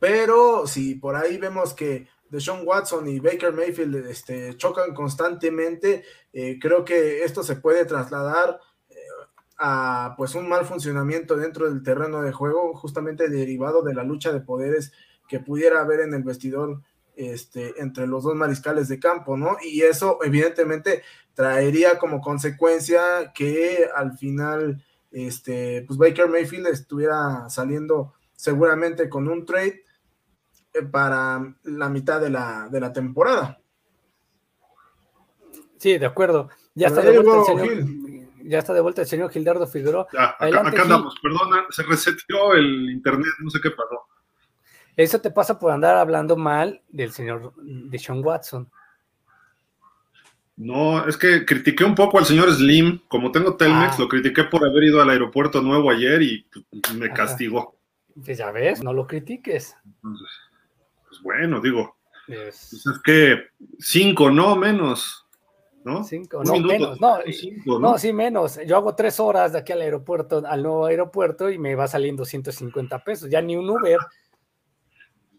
Pero 0.00 0.66
si 0.66 0.94
por 0.94 1.16
ahí 1.16 1.38
vemos 1.38 1.74
que 1.74 2.08
Deshaun 2.30 2.66
Watson 2.66 3.08
y 3.08 3.20
Baker 3.20 3.52
Mayfield 3.52 4.06
este, 4.06 4.56
chocan 4.56 4.94
constantemente, 4.94 6.04
eh, 6.32 6.58
creo 6.60 6.84
que 6.84 7.24
esto 7.24 7.42
se 7.42 7.56
puede 7.56 7.84
trasladar 7.84 8.60
eh, 8.90 8.94
a 9.58 10.14
pues 10.16 10.34
un 10.34 10.48
mal 10.48 10.64
funcionamiento 10.64 11.36
dentro 11.36 11.68
del 11.68 11.82
terreno 11.82 12.22
de 12.22 12.32
juego, 12.32 12.74
justamente 12.74 13.28
derivado 13.28 13.82
de 13.82 13.94
la 13.94 14.04
lucha 14.04 14.32
de 14.32 14.40
poderes 14.40 14.92
que 15.26 15.40
pudiera 15.40 15.80
haber 15.80 16.00
en 16.00 16.14
el 16.14 16.22
vestidor 16.22 16.82
este, 17.16 17.80
entre 17.80 18.06
los 18.06 18.22
dos 18.22 18.34
mariscales 18.34 18.88
de 18.88 19.00
campo, 19.00 19.36
¿no? 19.36 19.56
Y 19.62 19.82
eso 19.82 20.18
evidentemente 20.22 21.02
traería 21.34 21.98
como 21.98 22.20
consecuencia 22.20 23.32
que 23.34 23.88
al 23.94 24.16
final 24.16 24.84
este, 25.10 25.84
pues 25.86 25.98
Baker 25.98 26.28
Mayfield 26.28 26.66
estuviera 26.68 27.48
saliendo 27.48 28.14
seguramente 28.34 29.08
con 29.08 29.28
un 29.28 29.44
trade 29.44 29.84
eh, 30.74 30.82
para 30.82 31.54
la 31.64 31.88
mitad 31.88 32.20
de 32.20 32.30
la, 32.30 32.68
de 32.70 32.80
la 32.80 32.92
temporada. 32.92 33.60
Sí, 35.78 35.96
de 35.96 36.06
acuerdo. 36.06 36.48
Ya 36.74 36.88
está, 36.88 37.02
de 37.02 37.18
vuelta 37.18 37.52
el 37.52 37.58
señor, 37.58 38.18
ya 38.44 38.58
está 38.58 38.74
de 38.74 38.80
vuelta 38.80 39.02
el 39.02 39.08
señor 39.08 39.30
Gildardo 39.30 39.66
Figueroa. 39.66 40.06
acá, 40.12 40.82
andamos, 40.82 41.16
perdona, 41.22 41.66
se 41.70 41.82
reseteó 41.82 42.54
el 42.54 42.90
internet, 42.90 43.32
no 43.40 43.50
sé 43.50 43.60
qué 43.60 43.70
pasó. 43.70 44.06
Eso 44.96 45.20
te 45.20 45.30
pasa 45.30 45.58
por 45.58 45.70
andar 45.70 45.96
hablando 45.96 46.36
mal 46.36 46.82
del 46.88 47.12
señor 47.12 47.54
de 47.56 47.98
Sean 47.98 48.24
Watson. 48.24 48.70
No, 50.58 51.06
es 51.06 51.16
que 51.16 51.46
critiqué 51.46 51.84
un 51.84 51.94
poco 51.94 52.18
al 52.18 52.26
señor 52.26 52.52
Slim. 52.52 53.00
Como 53.06 53.30
tengo 53.30 53.56
Telmex, 53.56 53.94
ah. 53.94 53.96
lo 54.00 54.08
critiqué 54.08 54.42
por 54.42 54.66
haber 54.66 54.82
ido 54.82 55.00
al 55.00 55.08
aeropuerto 55.08 55.62
nuevo 55.62 55.88
ayer 55.88 56.20
y 56.20 56.46
pues, 56.50 56.94
me 56.94 57.12
castigó. 57.12 57.76
Pues 58.24 58.38
ya 58.38 58.50
ves, 58.50 58.82
no 58.82 58.92
lo 58.92 59.06
critiques. 59.06 59.76
pues 60.02 61.22
bueno, 61.22 61.60
digo. 61.60 61.96
Pues 62.26 62.72
es 62.72 63.00
que 63.04 63.36
cinco, 63.78 64.32
no 64.32 64.56
menos. 64.56 65.24
¿No? 65.84 66.02
Cinco, 66.02 66.42
no, 66.42 66.58
menos. 66.58 67.00
No, 67.00 67.20
¿no? 67.78 67.96
sí, 67.96 68.12
menos. 68.12 68.58
Yo 68.66 68.76
hago 68.76 68.96
tres 68.96 69.20
horas 69.20 69.52
de 69.52 69.60
aquí 69.60 69.72
al 69.72 69.80
aeropuerto, 69.80 70.42
al 70.44 70.62
nuevo 70.64 70.86
aeropuerto, 70.86 71.50
y 71.50 71.56
me 71.56 71.76
va 71.76 71.86
saliendo 71.86 72.24
150 72.24 73.04
pesos. 73.04 73.30
Ya 73.30 73.40
ni 73.40 73.54
un 73.54 73.70
Uber. 73.70 73.98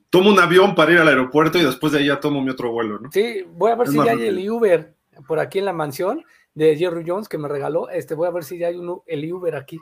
Tomo 0.10 0.30
un 0.30 0.40
avión 0.40 0.74
para 0.74 0.94
ir 0.94 1.00
al 1.00 1.10
aeropuerto 1.10 1.58
y 1.58 1.66
después 1.66 1.92
de 1.92 2.00
ahí 2.00 2.08
ya 2.08 2.22
tomo 2.22 2.42
mi 2.42 2.50
otro 2.50 2.72
vuelo, 2.72 3.00
¿no? 3.00 3.12
Sí, 3.12 3.44
voy 3.52 3.72
a 3.72 3.76
ver 3.76 3.90
si 3.90 3.98
ya 3.98 4.14
hay 4.14 4.26
el 4.26 4.50
Uber 4.50 4.99
por 5.28 5.40
aquí 5.40 5.60
en 5.60 5.66
la 5.66 5.74
mansión 5.74 6.24
de 6.54 6.76
Jerry 6.78 7.04
Jones 7.06 7.28
que 7.28 7.38
me 7.38 7.48
regaló. 7.48 7.90
Este, 7.90 8.16
voy 8.16 8.28
a 8.28 8.32
ver 8.32 8.44
si 8.44 8.58
ya 8.58 8.68
hay 8.68 8.76
uno, 8.76 9.04
el 9.08 9.32
Uber 9.32 9.56
aquí. 9.56 9.80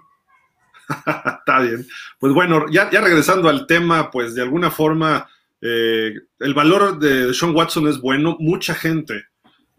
Está 0.90 1.60
bien. 1.60 1.86
Pues 2.20 2.34
bueno, 2.34 2.66
ya, 2.70 2.90
ya 2.90 3.02
regresando 3.02 3.50
al 3.50 3.68
tema, 3.68 4.10
pues 4.12 4.36
de 4.36 4.42
alguna 4.42 4.72
forma 4.72 5.28
eh, 5.62 6.14
el 6.40 6.54
valor 6.54 7.00
de 7.00 7.34
Sean 7.34 7.56
Watson 7.56 7.88
es 7.88 8.00
bueno. 8.00 8.38
Mucha 8.40 8.74
gente, 8.74 9.26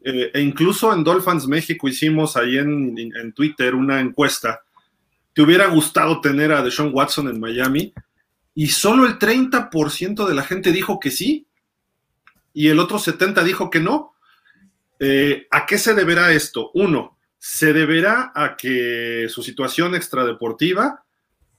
eh, 0.04 0.30
e 0.32 0.40
incluso 0.40 0.92
en 0.92 1.04
Dolphins 1.04 1.46
México 1.46 1.88
hicimos 1.88 2.36
ahí 2.36 2.58
en, 2.58 2.96
en, 2.98 3.32
Twitter 3.32 3.74
una 3.74 4.00
encuesta. 4.00 4.60
¿Te 5.32 5.42
hubiera 5.42 5.66
gustado 5.66 6.20
tener 6.20 6.52
a 6.52 6.62
Deshaun 6.62 6.92
Watson 6.92 7.28
en 7.28 7.40
Miami? 7.40 7.92
Y 8.54 8.68
solo 8.68 9.06
el 9.06 9.18
30% 9.18 10.26
de 10.26 10.34
la 10.34 10.42
gente 10.42 10.72
dijo 10.72 10.98
que 10.98 11.10
sí, 11.10 11.46
y 12.52 12.68
el 12.68 12.80
otro 12.80 12.98
70% 12.98 13.44
dijo 13.44 13.70
que 13.70 13.80
no. 13.80 14.14
Eh, 15.00 15.46
¿A 15.50 15.66
qué 15.66 15.78
se 15.78 15.94
deberá 15.94 16.32
esto? 16.32 16.70
Uno, 16.74 17.18
se 17.38 17.72
deberá 17.72 18.32
a 18.34 18.56
que 18.56 19.26
su 19.28 19.42
situación 19.42 19.94
extradeportiva 19.94 21.04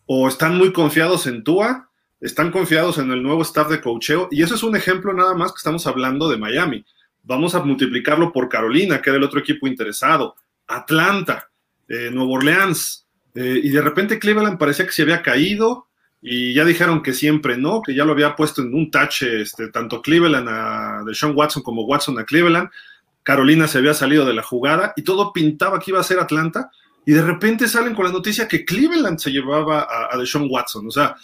o 0.05 0.27
están 0.27 0.57
muy 0.57 0.73
confiados 0.73 1.27
en 1.27 1.43
Tua, 1.43 1.89
están 2.19 2.51
confiados 2.51 2.97
en 2.97 3.11
el 3.11 3.23
nuevo 3.23 3.43
staff 3.43 3.69
de 3.69 3.79
cocheo, 3.79 4.27
y 4.31 4.43
eso 4.43 4.55
es 4.55 4.63
un 4.63 4.75
ejemplo 4.75 5.13
nada 5.13 5.35
más 5.35 5.51
que 5.51 5.57
estamos 5.57 5.87
hablando 5.87 6.29
de 6.29 6.37
Miami. 6.37 6.83
Vamos 7.23 7.55
a 7.55 7.63
multiplicarlo 7.63 8.33
por 8.33 8.49
Carolina, 8.49 9.01
que 9.01 9.09
era 9.09 9.17
el 9.17 9.23
otro 9.23 9.39
equipo 9.39 9.67
interesado, 9.67 10.35
Atlanta, 10.67 11.49
eh, 11.87 12.09
Nuevo 12.11 12.33
Orleans, 12.33 13.07
eh, 13.35 13.61
y 13.63 13.69
de 13.69 13.81
repente 13.81 14.19
Cleveland 14.19 14.57
parecía 14.57 14.85
que 14.85 14.91
se 14.91 15.03
había 15.03 15.21
caído, 15.21 15.87
y 16.21 16.53
ya 16.53 16.65
dijeron 16.65 17.01
que 17.01 17.13
siempre 17.13 17.57
no, 17.57 17.81
que 17.81 17.93
ya 17.93 18.03
lo 18.03 18.11
había 18.11 18.35
puesto 18.35 18.61
en 18.61 18.73
un 18.73 18.91
tache 18.91 19.41
este, 19.41 19.69
tanto 19.69 20.01
Cleveland 20.01 20.49
a 20.49 21.03
de 21.05 21.15
Sean 21.15 21.33
Watson 21.35 21.63
como 21.63 21.83
Watson 21.83 22.19
a 22.19 22.25
Cleveland. 22.25 22.69
Carolina 23.29 23.67
se 23.67 23.77
había 23.77 23.93
salido 23.93 24.25
de 24.25 24.33
la 24.33 24.41
jugada 24.41 24.91
y 24.95 25.03
todo 25.03 25.31
pintaba 25.31 25.79
que 25.79 25.91
iba 25.91 25.99
a 25.99 26.03
ser 26.03 26.17
Atlanta 26.17 26.71
y 27.05 27.11
de 27.11 27.21
repente 27.21 27.67
salen 27.67 27.93
con 27.93 28.05
la 28.05 28.11
noticia 28.11 28.47
que 28.47 28.65
Cleveland 28.65 29.19
se 29.19 29.29
llevaba 29.29 29.81
a, 29.81 30.09
a 30.11 30.17
Deshaun 30.17 30.47
Watson. 30.49 30.87
O 30.87 30.89
sea, 30.89 31.15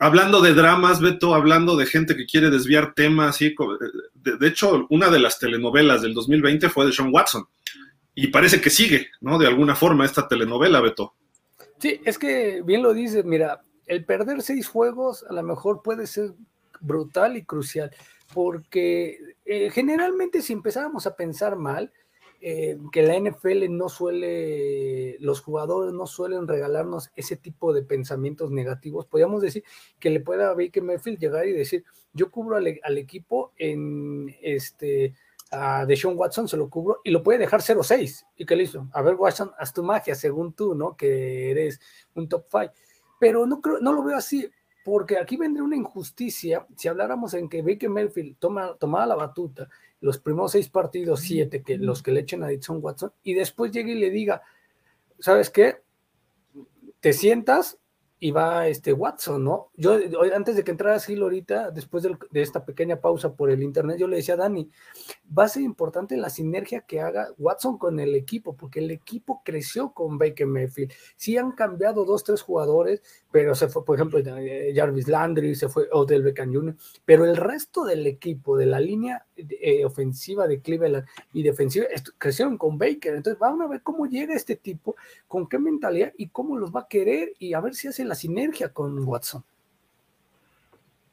hablando 0.00 0.40
de 0.40 0.52
dramas, 0.52 1.00
Beto, 1.00 1.36
hablando 1.36 1.76
de 1.76 1.86
gente 1.86 2.16
que 2.16 2.26
quiere 2.26 2.50
desviar 2.50 2.92
temas. 2.92 3.38
De, 3.38 4.36
de, 4.36 4.48
hecho, 4.48 4.88
una 4.90 5.08
de 5.08 5.20
las 5.20 5.38
telenovelas 5.38 6.02
del 6.02 6.12
2020 6.12 6.68
fue 6.70 6.86
de 6.86 7.02
Watson. 7.02 7.46
Y 8.12 8.26
parece 8.26 8.60
que 8.60 8.70
sigue, 8.70 9.10
¿no? 9.20 9.38
De 9.38 9.46
alguna 9.46 9.76
forma 9.76 10.04
esta 10.04 10.26
telenovela, 10.26 10.80
Beto. 10.80 11.14
Sí, 11.78 12.00
es 12.04 12.18
que 12.18 12.62
bien 12.64 12.82
lo 12.82 12.92
dices, 12.92 13.24
mira, 13.24 13.60
el 13.86 14.04
perder 14.04 14.42
seis 14.42 14.66
juegos 14.66 15.24
a 15.30 15.32
lo 15.34 15.44
mejor 15.44 15.82
puede 15.84 16.08
ser 16.08 16.32
brutal 16.80 17.36
y 17.36 17.44
crucial, 17.44 17.92
porque 18.34 19.35
eh, 19.46 19.70
generalmente 19.70 20.42
si 20.42 20.52
empezáramos 20.52 21.06
a 21.06 21.14
pensar 21.14 21.56
mal, 21.56 21.92
eh, 22.40 22.76
que 22.92 23.02
la 23.02 23.18
NFL 23.18 23.70
no 23.70 23.88
suele, 23.88 25.16
los 25.20 25.40
jugadores 25.40 25.94
no 25.94 26.06
suelen 26.06 26.46
regalarnos 26.46 27.10
ese 27.16 27.36
tipo 27.36 27.72
de 27.72 27.82
pensamientos 27.82 28.50
negativos, 28.50 29.06
podríamos 29.06 29.40
decir 29.40 29.64
que 29.98 30.10
le 30.10 30.20
pueda 30.20 30.50
a 30.50 30.54
Baker 30.54 30.82
Mayfield 30.82 31.18
llegar 31.18 31.46
y 31.46 31.52
decir, 31.52 31.84
yo 32.12 32.30
cubro 32.30 32.56
al, 32.56 32.98
equipo 32.98 33.52
en 33.56 34.34
este, 34.42 35.14
a 35.50 35.86
Deshaun 35.86 36.18
Watson 36.18 36.48
se 36.48 36.56
lo 36.56 36.68
cubro 36.68 37.00
y 37.04 37.10
lo 37.10 37.22
puede 37.22 37.38
dejar 37.38 37.60
0-6. 37.60 38.26
¿Y 38.36 38.44
qué 38.44 38.56
le 38.56 38.64
hizo? 38.64 38.88
A 38.92 39.00
ver, 39.00 39.14
Watson, 39.14 39.52
haz 39.58 39.72
tu 39.72 39.82
magia, 39.82 40.14
según 40.14 40.52
tú, 40.52 40.74
¿no? 40.74 40.96
Que 40.96 41.50
eres 41.50 41.80
un 42.14 42.28
top 42.28 42.46
5. 42.50 42.72
Pero 43.18 43.46
no, 43.46 43.60
creo, 43.60 43.80
no 43.80 43.92
lo 43.92 44.02
veo 44.02 44.16
así 44.16 44.50
porque 44.86 45.18
aquí 45.18 45.36
vendría 45.36 45.64
una 45.64 45.74
injusticia 45.74 46.64
si 46.76 46.86
habláramos 46.86 47.34
en 47.34 47.48
que 47.48 47.60
Baker 47.60 47.90
Mayfield 47.90 48.36
toma, 48.38 48.76
tomaba 48.78 49.04
la 49.04 49.16
batuta 49.16 49.68
los 50.00 50.18
primeros 50.18 50.52
seis 50.52 50.68
partidos, 50.68 51.22
siete, 51.22 51.64
que 51.64 51.76
los 51.76 52.04
que 52.04 52.12
le 52.12 52.20
echen 52.20 52.44
a 52.44 52.52
Edson 52.52 52.78
Watson, 52.80 53.10
y 53.24 53.34
después 53.34 53.72
llegue 53.72 53.92
y 53.92 53.98
le 53.98 54.10
diga, 54.10 54.42
¿sabes 55.18 55.50
qué? 55.50 55.82
te 57.00 57.12
sientas 57.12 57.78
y 58.18 58.30
va 58.30 58.66
este 58.66 58.92
Watson, 58.94 59.44
¿no? 59.44 59.70
Yo 59.76 59.98
antes 60.34 60.56
de 60.56 60.64
que 60.64 60.70
entrara 60.70 60.98
Gil 60.98 61.22
ahorita, 61.22 61.70
después 61.70 62.02
de, 62.02 62.16
esta 62.32 62.64
pequeña 62.64 63.00
pausa 63.00 63.34
por 63.34 63.50
el 63.50 63.62
internet, 63.62 63.98
yo 63.98 64.08
le 64.08 64.16
decía 64.16 64.34
a 64.34 64.38
Dani, 64.38 64.70
va 65.36 65.44
a 65.44 65.48
ser 65.48 65.62
importante 65.62 66.16
la 66.16 66.30
sinergia 66.30 66.80
que 66.80 67.00
haga 67.00 67.28
Watson 67.36 67.76
con 67.76 68.00
el 68.00 68.14
equipo, 68.14 68.56
porque 68.56 68.78
el 68.78 68.90
equipo 68.90 69.42
creció 69.44 69.92
con 69.92 70.16
Baker 70.16 70.46
Mayfield. 70.46 70.92
Sí 71.16 71.36
han 71.36 71.52
cambiado 71.52 72.06
dos, 72.06 72.24
tres 72.24 72.40
jugadores, 72.40 73.02
pero 73.30 73.54
se 73.54 73.68
fue, 73.68 73.84
por 73.84 73.96
ejemplo, 73.96 74.18
eh, 74.18 74.72
Jarvis 74.74 75.08
Landry, 75.08 75.54
se 75.54 75.68
fue 75.68 75.86
Odell 75.92 76.22
Beckham 76.22 76.54
Jr., 76.54 76.74
pero 77.04 77.26
el 77.26 77.36
resto 77.36 77.84
del 77.84 78.06
equipo, 78.06 78.56
de 78.56 78.64
la 78.64 78.80
línea 78.80 79.26
eh, 79.36 79.84
ofensiva 79.84 80.48
de 80.48 80.60
Cleveland 80.60 81.04
y 81.34 81.42
defensiva, 81.42 81.84
crecieron 82.16 82.56
con 82.56 82.78
Baker. 82.78 83.14
Entonces, 83.14 83.38
vamos 83.38 83.66
a 83.66 83.68
ver 83.68 83.82
cómo 83.82 84.06
llega 84.06 84.34
este 84.34 84.56
tipo, 84.56 84.96
con 85.28 85.46
qué 85.46 85.58
mentalidad 85.58 86.14
y 86.16 86.28
cómo 86.28 86.56
los 86.56 86.74
va 86.74 86.80
a 86.80 86.88
querer 86.88 87.34
y 87.38 87.52
a 87.52 87.60
ver 87.60 87.74
si 87.74 87.88
hace 87.88 88.05
la 88.08 88.14
sinergia 88.14 88.70
con 88.70 88.98
Watson. 89.04 89.44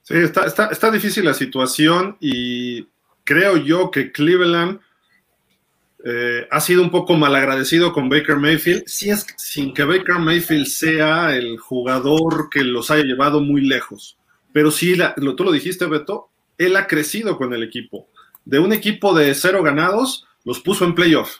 Sí, 0.03 0.15
está, 0.15 0.45
está, 0.45 0.91
difícil 0.91 1.23
la 1.23 1.34
situación 1.34 2.17
y 2.19 2.88
creo 3.23 3.56
yo 3.56 3.89
que 3.89 4.12
Cleveland 4.12 4.82
eh, 6.03 6.45
ha 6.51 6.60
sido 6.60 6.82
un 6.82 6.91
poco 6.91 7.15
malagradecido 7.15 7.93
con 7.93 8.10
Baker 8.10 8.36
Mayfield, 8.36 8.84
si 8.86 9.10
es, 9.10 9.25
sin 9.38 9.73
que 9.73 9.86
Baker 9.86 10.19
Mayfield 10.19 10.65
sea 10.65 11.34
el 11.34 11.58
jugador 11.58 12.49
que 12.49 12.65
los 12.65 12.91
haya 12.91 13.03
llevado 13.03 13.39
muy 13.39 13.62
lejos. 13.62 14.17
Pero 14.51 14.71
sí, 14.71 14.95
lo, 14.95 15.36
tú 15.36 15.45
lo 15.45 15.53
dijiste, 15.53 15.86
Beto, 15.86 16.29
él 16.58 16.75
ha 16.75 16.88
crecido 16.88 17.38
con 17.38 17.53
el 17.53 17.63
equipo. 17.63 18.10
De 18.43 18.60
un 18.60 18.73
equipo 18.73 19.13
de 19.13 19.34
cero 19.34 19.63
ganados, 19.63 20.27
los 20.43 20.60
puso 20.60 20.84
en 20.84 20.95
playoff. 20.95 21.38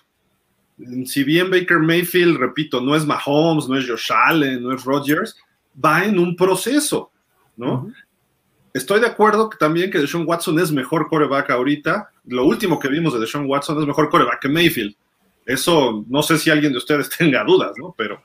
Si 1.06 1.24
bien 1.24 1.50
Baker 1.50 1.80
Mayfield, 1.80 2.38
repito, 2.38 2.82
no 2.82 2.96
es 2.96 3.06
Mahomes, 3.06 3.68
no 3.68 3.78
es 3.78 3.88
Josh 3.88 4.12
Allen, 4.12 4.64
no 4.64 4.74
es 4.74 4.84
Rodgers, 4.84 5.38
va 5.84 6.06
en 6.06 6.20
un 6.20 6.36
proceso, 6.36 7.12
¿no? 7.58 7.92
Estoy 8.74 9.00
de 9.00 9.08
acuerdo 9.08 9.50
que 9.50 9.58
también 9.58 9.92
que 9.92 10.00
Deshaun 10.00 10.28
Watson 10.28 10.60
es 10.60 10.72
mejor 10.72 11.08
coreback 11.08 11.52
ahorita. 11.52 12.10
Lo 12.26 12.46
último 12.46 12.80
que 12.80 12.88
vimos 12.88 13.14
de 13.14 13.20
Deshaun 13.20 13.46
Watson 13.48 13.80
es 13.80 13.86
mejor 13.86 14.10
coreback 14.10 14.42
que 14.42 14.50
Mayfield. 14.50 14.96
Eso 15.46 16.04
no 16.08 16.24
sé 16.24 16.38
si 16.38 16.50
alguien 16.50 16.72
de 16.72 16.80
ustedes 16.80 17.10
tenga 17.18 17.44
dudas, 17.44 17.74
¿no? 17.78 17.94
Pero, 17.98 18.24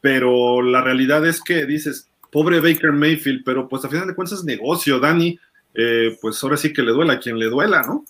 pero 0.00 0.62
la 0.62 0.80
realidad 0.80 1.26
es 1.26 1.42
que 1.42 1.66
dices, 1.66 2.08
pobre 2.32 2.60
Baker 2.60 2.92
Mayfield, 2.92 3.42
pero 3.44 3.68
pues 3.68 3.84
a 3.84 3.88
final 3.88 4.06
de 4.06 4.14
cuentas 4.14 4.38
es 4.38 4.44
negocio, 4.44 4.98
Dani. 4.98 5.38
Eh, 5.74 6.16
pues 6.20 6.42
ahora 6.42 6.56
sí 6.56 6.72
que 6.72 6.82
le 6.82 6.92
duela 6.92 7.14
a 7.14 7.20
quien 7.20 7.38
le 7.38 7.46
duela, 7.46 7.82
¿no? 7.82 8.04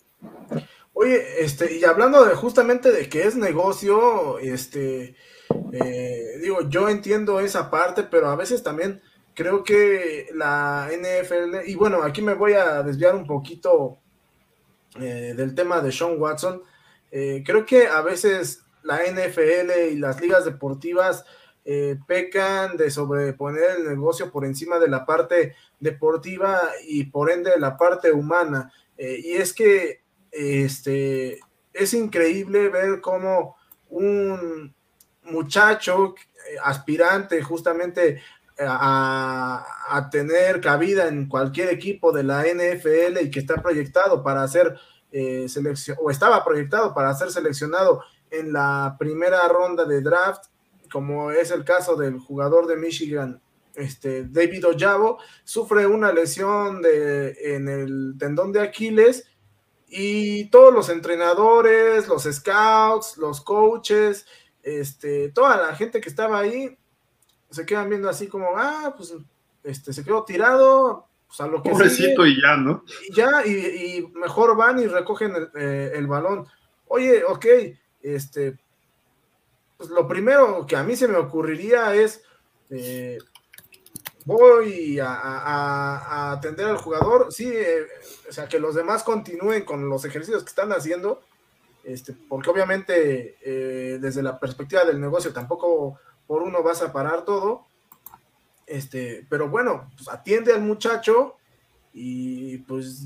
Oye, 1.00 1.44
este, 1.44 1.76
y 1.76 1.84
hablando 1.84 2.24
de 2.24 2.34
justamente 2.34 2.90
de 2.90 3.08
que 3.08 3.22
es 3.22 3.36
negocio, 3.36 4.40
este, 4.40 5.14
eh, 5.72 6.38
digo, 6.42 6.68
yo 6.68 6.88
entiendo 6.88 7.38
esa 7.38 7.70
parte, 7.70 8.02
pero 8.02 8.26
a 8.26 8.34
veces 8.34 8.64
también 8.64 9.00
creo 9.32 9.62
que 9.62 10.26
la 10.34 10.88
NFL, 10.90 11.68
y 11.68 11.76
bueno, 11.76 12.02
aquí 12.02 12.20
me 12.20 12.34
voy 12.34 12.54
a 12.54 12.82
desviar 12.82 13.14
un 13.14 13.28
poquito 13.28 13.98
eh, 14.98 15.34
del 15.36 15.54
tema 15.54 15.80
de 15.80 15.92
Sean 15.92 16.20
Watson, 16.20 16.64
eh, 17.12 17.44
creo 17.46 17.64
que 17.64 17.86
a 17.86 18.00
veces 18.00 18.64
la 18.82 18.98
NFL 19.06 19.92
y 19.92 19.98
las 19.98 20.20
ligas 20.20 20.44
deportivas 20.44 21.24
pecan 22.08 22.76
de 22.76 22.90
sobreponer 22.90 23.70
el 23.76 23.88
negocio 23.88 24.32
por 24.32 24.46
encima 24.46 24.78
de 24.80 24.88
la 24.88 25.06
parte 25.06 25.54
deportiva 25.78 26.60
y 26.88 27.04
por 27.04 27.30
ende 27.30 27.50
de 27.50 27.60
la 27.60 27.76
parte 27.76 28.10
humana. 28.10 28.72
y 28.96 29.34
es 29.34 29.52
que 29.52 30.00
este, 30.30 31.40
es 31.72 31.94
increíble 31.94 32.68
ver 32.68 33.00
cómo 33.00 33.56
un, 33.90 34.74
muchacho 35.30 36.14
eh, 36.16 36.56
aspirante 36.62 37.42
justamente 37.42 38.22
a, 38.60 40.08
tener 40.10 40.60
cabida 40.60 41.06
en 41.06 41.28
cualquier 41.28 41.68
equipo 41.70 42.10
de 42.12 42.24
la 42.24 42.42
NFL 42.42 43.20
y 43.22 43.30
que 43.30 43.38
está 43.38 43.56
proyectado 43.56 44.22
para 44.22 44.46
ser 44.48 44.76
eh, 45.12 45.48
selección 45.48 45.96
o 46.00 46.10
estaba 46.10 46.44
proyectado 46.44 46.92
para 46.92 47.14
ser 47.14 47.30
seleccionado 47.30 48.02
en 48.30 48.52
la 48.52 48.96
primera 48.98 49.46
ronda 49.48 49.84
de 49.84 50.00
draft, 50.00 50.46
como 50.90 51.30
es 51.30 51.50
el 51.50 51.64
caso 51.64 51.94
del 51.96 52.18
jugador 52.18 52.66
de 52.66 52.76
Michigan, 52.76 53.40
este, 53.74 54.24
David 54.24 54.66
Ojabo, 54.66 55.18
sufre 55.44 55.86
una 55.86 56.12
lesión 56.12 56.82
de, 56.82 57.54
en 57.54 57.68
el 57.68 58.16
tendón 58.18 58.52
de 58.52 58.60
Aquiles 58.60 59.27
y 59.88 60.46
todos 60.50 60.72
los 60.72 60.88
entrenadores, 60.90 62.08
los 62.08 62.24
scouts, 62.24 63.16
los 63.16 63.40
coaches, 63.40 64.26
este, 64.62 65.30
toda 65.30 65.56
la 65.56 65.74
gente 65.74 66.00
que 66.00 66.08
estaba 66.08 66.38
ahí 66.38 66.76
se 67.50 67.64
quedan 67.64 67.88
viendo 67.88 68.08
así 68.08 68.28
como, 68.28 68.48
ah, 68.56 68.94
pues 68.96 69.14
este, 69.64 69.92
se 69.92 70.04
quedó 70.04 70.24
tirado, 70.24 71.06
pues 71.26 71.40
a 71.40 71.46
lo 71.46 71.62
que 71.62 71.70
Pobrecito 71.70 72.26
y 72.26 72.40
ya, 72.40 72.56
¿no? 72.56 72.84
Y 73.08 73.14
ya, 73.14 73.46
y, 73.46 74.06
mejor 74.14 74.56
van 74.56 74.78
y 74.78 74.86
recogen 74.86 75.32
eh, 75.54 75.92
el, 75.94 76.06
balón. 76.06 76.46
Oye, 76.86 77.24
ok, 77.24 77.46
este, 78.02 78.58
pues 79.76 79.90
lo 79.90 80.06
primero 80.06 80.66
que 80.66 80.76
a 80.76 80.82
mí 80.82 80.96
se 80.96 81.08
me 81.08 81.16
ocurriría 81.16 81.94
es, 81.94 82.22
eh, 82.70 83.18
voy 84.28 85.00
a, 85.00 86.32
atender 86.32 86.66
al 86.66 86.76
jugador, 86.76 87.32
sí, 87.32 87.50
eh, 87.50 87.86
o 88.28 88.32
sea, 88.32 88.46
que 88.46 88.58
los 88.58 88.74
demás 88.74 89.02
continúen 89.02 89.64
con 89.64 89.88
los 89.88 90.04
ejercicios 90.04 90.44
que 90.44 90.50
están 90.50 90.70
haciendo, 90.72 91.22
este, 91.82 92.12
porque 92.28 92.50
obviamente 92.50 93.38
eh, 93.40 93.98
desde 93.98 94.22
la 94.22 94.38
perspectiva 94.38 94.84
del 94.84 95.00
negocio 95.00 95.32
tampoco 95.32 95.98
por 96.26 96.42
uno 96.42 96.62
vas 96.62 96.82
a 96.82 96.92
parar 96.92 97.24
todo, 97.24 97.64
este, 98.66 99.26
pero 99.30 99.48
bueno, 99.48 99.90
pues 99.96 100.10
atiende 100.10 100.52
al 100.52 100.60
muchacho 100.60 101.36
y 101.94 102.58
pues 102.58 103.04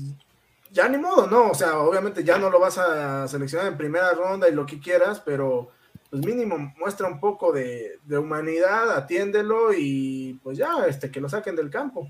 ya 0.71 0.89
ni 0.89 0.97
modo, 0.97 1.27
¿no? 1.27 1.51
O 1.51 1.55
sea, 1.55 1.79
obviamente 1.79 2.25
ya 2.25 2.37
no 2.37 2.49
lo 2.49 2.59
vas 2.59 2.77
a 2.77 3.29
seleccionar 3.29 3.67
en 3.67 3.77
primera 3.77 4.11
ronda 4.11 4.49
y 4.49 4.53
lo 4.53 4.65
que 4.65 4.81
quieras, 4.81 5.21
pero 5.21 5.69
pues 6.13 6.27
mínimo 6.27 6.71
muestra 6.77 7.07
un 7.07 7.19
poco 7.19 7.51
de, 7.51 7.97
de 8.05 8.19
humanidad, 8.19 8.95
atiéndelo 8.95 9.73
y 9.73 10.39
pues 10.43 10.59
ya, 10.59 10.85
este, 10.87 11.09
que 11.09 11.19
lo 11.19 11.27
saquen 11.27 11.55
del 11.55 11.71
campo. 11.71 12.07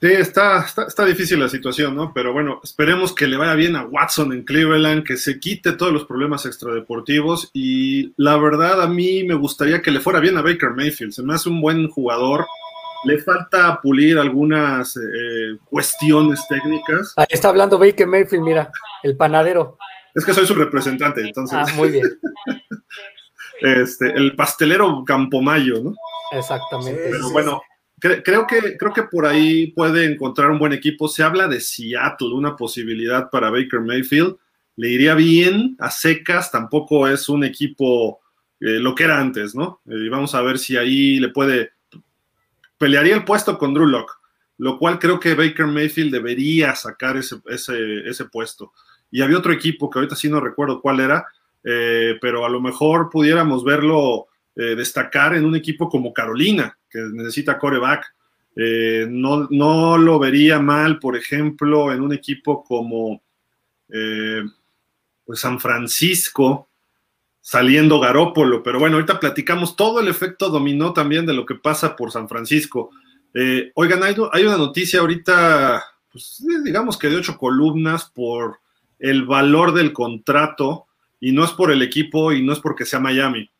Sí, 0.00 0.06
está, 0.06 0.64
está, 0.86 1.04
difícil 1.04 1.40
la 1.40 1.48
situación, 1.48 1.96
¿no? 1.96 2.12
Pero 2.14 2.32
bueno, 2.32 2.60
esperemos 2.62 3.12
que 3.12 3.26
le 3.26 3.36
vaya 3.36 3.54
bien 3.54 3.74
a 3.74 3.86
Watson 3.86 4.32
en 4.32 4.44
Cleveland, 4.44 5.02
que 5.04 5.16
se 5.16 5.40
quite 5.40 5.72
todos 5.72 5.92
los 5.92 6.04
problemas 6.04 6.46
extradeportivos 6.46 7.50
y 7.52 8.12
la 8.16 8.36
verdad 8.36 8.80
a 8.82 8.86
mí 8.86 9.24
me 9.24 9.34
gustaría 9.34 9.82
que 9.82 9.90
le 9.90 9.98
fuera 9.98 10.20
bien 10.20 10.38
a 10.38 10.42
Baker 10.42 10.70
Mayfield, 10.76 11.10
se 11.12 11.24
me 11.24 11.34
hace 11.34 11.48
un 11.48 11.60
buen 11.60 11.88
jugador, 11.88 12.46
le 13.04 13.18
falta 13.18 13.80
pulir 13.82 14.16
algunas 14.16 14.96
eh, 14.96 15.58
cuestiones 15.68 16.46
técnicas. 16.46 17.14
Ahí 17.16 17.26
está 17.30 17.48
hablando 17.48 17.80
Baker 17.80 18.06
Mayfield, 18.06 18.44
mira, 18.44 18.70
el 19.02 19.16
panadero. 19.16 19.76
Es 20.14 20.24
que 20.24 20.34
soy 20.34 20.46
su 20.46 20.54
representante, 20.54 21.20
entonces. 21.20 21.58
Ah, 21.58 21.66
muy 21.76 21.90
bien. 21.90 22.06
este, 23.60 24.12
el 24.12 24.34
pastelero 24.34 25.04
Campomayo, 25.04 25.82
¿no? 25.82 25.94
Exactamente. 26.32 27.08
Pero 27.10 27.30
bueno, 27.30 27.62
creo 27.98 28.46
que, 28.46 28.76
creo 28.76 28.92
que 28.92 29.04
por 29.04 29.26
ahí 29.26 29.68
puede 29.72 30.04
encontrar 30.04 30.50
un 30.50 30.58
buen 30.58 30.72
equipo. 30.72 31.08
Se 31.08 31.22
habla 31.22 31.48
de 31.48 31.60
Seattle, 31.60 32.34
una 32.34 32.56
posibilidad 32.56 33.30
para 33.30 33.50
Baker 33.50 33.80
Mayfield. 33.80 34.36
Le 34.76 34.88
iría 34.88 35.14
bien 35.14 35.76
a 35.78 35.90
secas, 35.90 36.50
tampoco 36.50 37.06
es 37.06 37.28
un 37.28 37.44
equipo 37.44 38.20
eh, 38.64 38.78
lo 38.78 38.94
que 38.94 39.04
era 39.04 39.20
antes, 39.20 39.56
¿no? 39.56 39.80
Y 39.86 40.08
vamos 40.08 40.36
a 40.36 40.42
ver 40.42 40.56
si 40.56 40.76
ahí 40.76 41.18
le 41.18 41.30
puede. 41.30 41.72
Pelearía 42.78 43.16
el 43.16 43.24
puesto 43.24 43.58
con 43.58 43.74
Drew 43.74 43.86
Locke, 43.86 44.12
lo 44.58 44.78
cual 44.78 45.00
creo 45.00 45.18
que 45.18 45.34
Baker 45.34 45.66
Mayfield 45.66 46.12
debería 46.12 46.74
sacar 46.76 47.16
ese, 47.16 47.36
ese, 47.46 48.24
puesto. 48.26 48.72
Y 49.12 49.20
había 49.20 49.38
otro 49.38 49.52
equipo 49.52 49.88
que 49.88 49.98
ahorita 49.98 50.16
sí 50.16 50.28
no 50.28 50.40
recuerdo 50.40 50.80
cuál 50.80 50.98
era, 50.98 51.26
eh, 51.62 52.16
pero 52.20 52.44
a 52.44 52.48
lo 52.48 52.60
mejor 52.60 53.10
pudiéramos 53.10 53.62
verlo 53.62 54.26
eh, 54.56 54.74
destacar 54.74 55.34
en 55.34 55.44
un 55.44 55.54
equipo 55.54 55.88
como 55.88 56.14
Carolina, 56.14 56.76
que 56.90 56.98
necesita 57.12 57.58
coreback. 57.58 58.06
Eh, 58.56 59.06
no, 59.08 59.46
no, 59.50 59.98
lo 59.98 60.18
vería 60.18 60.58
mal, 60.60 60.98
por 60.98 61.14
ejemplo, 61.16 61.92
en 61.92 62.00
un 62.00 62.12
equipo 62.12 62.64
como 62.64 63.22
pues 65.26 65.40
San 65.40 65.60
Francisco, 65.60 66.70
saliendo 67.42 68.00
Garópolo. 68.00 68.62
Pero 68.62 68.78
bueno, 68.78 68.96
ahorita 68.96 69.20
platicamos 69.20 69.76
todo 69.76 70.00
el 70.00 70.08
efecto 70.08 70.48
dominó 70.48 70.94
también 70.94 71.26
de 71.26 71.34
lo 71.34 71.44
que 71.44 71.56
pasa 71.56 71.94
por 71.94 72.10
San 72.10 72.26
Francisco. 72.26 72.88
oigan, 73.74 74.02
hay, 74.02 74.16
hay, 74.32 74.44
una 74.44 74.56
noticia 74.56 75.00
ahorita, 75.00 75.84
pues, 76.10 76.42
digamos 76.64 76.96
que 76.96 77.10
de 77.10 77.16
ocho 77.16 77.36
columnas 77.36 78.06
por 78.06 78.61
el 79.02 79.26
valor 79.26 79.74
del 79.74 79.92
contrato, 79.92 80.86
y 81.20 81.32
no 81.32 81.44
es 81.44 81.50
por 81.50 81.70
el 81.70 81.82
equipo 81.82 82.32
y 82.32 82.42
no 82.42 82.54
es 82.54 82.60
porque 82.60 82.86
sea 82.86 82.98
Miami 82.98 83.52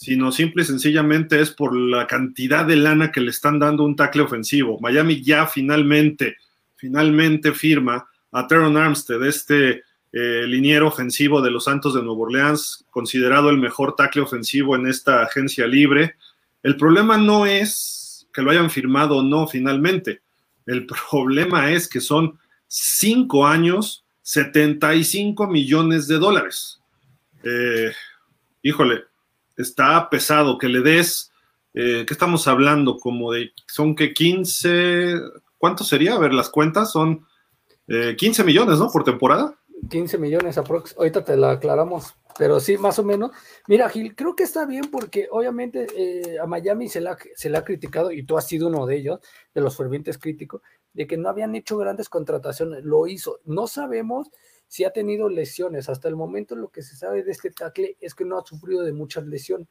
sino 0.00 0.32
simple 0.32 0.62
y 0.62 0.66
sencillamente 0.66 1.42
es 1.42 1.50
por 1.50 1.76
la 1.76 2.06
cantidad 2.06 2.64
de 2.64 2.76
lana 2.76 3.12
que 3.12 3.20
le 3.20 3.28
están 3.28 3.58
dando 3.58 3.84
un 3.84 3.96
tackle 3.96 4.22
ofensivo. 4.22 4.78
Miami 4.80 5.22
ya 5.22 5.46
finalmente, 5.46 6.36
finalmente 6.76 7.52
firma 7.52 8.08
a 8.32 8.46
Teron 8.46 8.78
Armstead, 8.78 9.22
este 9.26 9.82
eh, 10.12 10.44
liniero 10.46 10.88
ofensivo 10.88 11.42
de 11.42 11.50
los 11.50 11.64
Santos 11.64 11.92
de 11.92 12.02
Nueva 12.02 12.22
Orleans, 12.22 12.86
considerado 12.90 13.50
el 13.50 13.58
mejor 13.58 13.94
tackle 13.94 14.22
ofensivo 14.22 14.74
en 14.74 14.86
esta 14.86 15.22
agencia 15.22 15.66
libre. 15.66 16.14
El 16.62 16.78
problema 16.78 17.18
no 17.18 17.44
es 17.44 18.26
que 18.32 18.40
lo 18.40 18.52
hayan 18.52 18.70
firmado 18.70 19.18
o 19.18 19.22
no 19.22 19.46
finalmente. 19.46 20.22
El 20.64 20.86
problema 21.10 21.72
es 21.72 21.86
que 21.86 22.00
son 22.00 22.38
cinco 22.66 23.46
años, 23.46 24.02
75 24.30 25.48
millones 25.48 26.06
de 26.06 26.18
dólares. 26.18 26.80
Eh, 27.42 27.90
híjole, 28.62 29.02
está 29.56 30.08
pesado 30.08 30.56
que 30.56 30.68
le 30.68 30.82
des, 30.82 31.32
eh, 31.74 32.04
¿qué 32.06 32.14
estamos 32.14 32.46
hablando? 32.46 32.98
Como 32.98 33.32
de, 33.32 33.50
son 33.66 33.96
que 33.96 34.12
15, 34.12 35.16
¿cuánto 35.58 35.82
sería? 35.82 36.14
A 36.14 36.20
ver, 36.20 36.32
las 36.32 36.48
cuentas 36.48 36.92
son 36.92 37.26
15 37.88 38.42
eh, 38.42 38.44
millones, 38.44 38.78
¿no? 38.78 38.88
Por 38.88 39.02
temporada. 39.02 39.58
15 39.88 40.18
millones 40.18 40.58
aprox. 40.58 40.94
Ahorita 40.96 41.24
te 41.24 41.36
la 41.36 41.52
aclaramos, 41.52 42.14
pero 42.38 42.60
sí, 42.60 42.78
más 42.78 42.98
o 42.98 43.04
menos. 43.04 43.32
Mira, 43.66 43.88
Gil, 43.88 44.14
creo 44.14 44.36
que 44.36 44.44
está 44.44 44.64
bien 44.64 44.90
porque 44.92 45.26
obviamente 45.30 45.86
eh, 45.96 46.38
a 46.38 46.46
Miami 46.46 46.88
se 46.88 47.00
la, 47.00 47.16
se 47.34 47.56
ha 47.56 47.64
criticado 47.64 48.12
y 48.12 48.22
tú 48.22 48.38
has 48.38 48.46
sido 48.46 48.68
uno 48.68 48.86
de 48.86 48.96
ellos, 48.96 49.20
de 49.54 49.60
los 49.60 49.76
fervientes 49.76 50.18
críticos, 50.18 50.62
de 50.92 51.06
que 51.06 51.16
no 51.16 51.28
habían 51.28 51.54
hecho 51.54 51.76
grandes 51.76 52.08
contrataciones. 52.08 52.84
Lo 52.84 53.06
hizo. 53.06 53.40
No 53.44 53.66
sabemos 53.66 54.30
si 54.66 54.84
ha 54.84 54.92
tenido 54.92 55.28
lesiones. 55.28 55.88
Hasta 55.88 56.08
el 56.08 56.16
momento 56.16 56.54
lo 56.54 56.68
que 56.68 56.82
se 56.82 56.96
sabe 56.96 57.22
de 57.22 57.32
este 57.32 57.50
tackle 57.50 57.96
es 58.00 58.14
que 58.14 58.24
no 58.24 58.38
ha 58.38 58.44
sufrido 58.44 58.82
de 58.82 58.92
muchas 58.92 59.26
lesiones. 59.26 59.68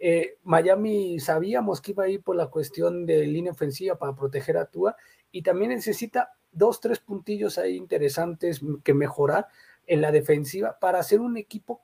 Eh, 0.00 0.38
Miami 0.42 1.20
sabíamos 1.20 1.80
que 1.80 1.92
iba 1.92 2.04
a 2.04 2.08
ir 2.08 2.22
por 2.22 2.36
la 2.36 2.46
cuestión 2.46 3.06
de 3.06 3.26
línea 3.26 3.52
ofensiva 3.52 3.96
para 3.98 4.14
proteger 4.14 4.56
a 4.56 4.66
Tua 4.66 4.96
y 5.30 5.42
también 5.42 5.70
necesita 5.70 6.32
dos, 6.50 6.80
tres 6.80 6.98
puntillos 6.98 7.58
ahí 7.58 7.76
interesantes 7.76 8.60
que 8.82 8.94
mejorar 8.94 9.48
en 9.86 10.00
la 10.00 10.12
defensiva 10.12 10.78
para 10.78 10.98
hacer 10.98 11.20
un 11.20 11.36
equipo 11.36 11.82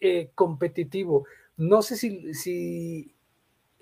eh, 0.00 0.30
competitivo. 0.34 1.26
No 1.56 1.82
sé 1.82 1.96
si 1.96 3.14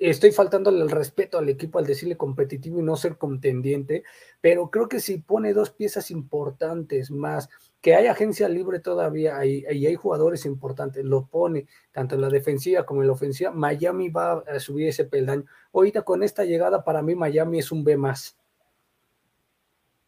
estoy 0.01 0.33
faltándole 0.33 0.81
el 0.81 0.91
respeto 0.91 1.37
al 1.37 1.49
equipo 1.51 1.79
al 1.79 1.85
decirle 1.85 2.17
competitivo 2.17 2.81
y 2.81 2.83
no 2.83 2.97
ser 2.97 3.19
contendiente, 3.19 4.03
pero 4.41 4.71
creo 4.71 4.89
que 4.89 4.99
si 4.99 5.19
pone 5.19 5.53
dos 5.53 5.71
piezas 5.71 6.11
importantes 6.11 7.11
más, 7.11 7.51
que 7.83 7.95
hay 7.95 8.07
agencia 8.07 8.49
libre 8.49 8.81
todavía 8.81 9.45
y 9.45 9.65
hay, 9.67 9.87
hay, 9.87 9.95
jugadores 9.97 10.47
importantes, 10.47 11.05
lo 11.05 11.27
pone 11.27 11.67
tanto 11.93 12.15
en 12.15 12.23
la 12.23 12.31
defensiva 12.31 12.85
como 12.85 13.03
en 13.03 13.09
la 13.09 13.13
ofensiva, 13.13 13.51
Miami 13.51 14.09
va 14.09 14.39
a 14.39 14.59
subir 14.59 14.89
ese 14.89 15.05
peldaño. 15.05 15.45
Ahorita 15.73 16.03
con 16.03 16.23
esta 16.23 16.45
llegada, 16.45 16.83
para 16.83 17.03
mí 17.03 17.15
Miami 17.15 17.59
es 17.59 17.71
un 17.71 17.85
B 17.85 17.97
más. 17.97 18.37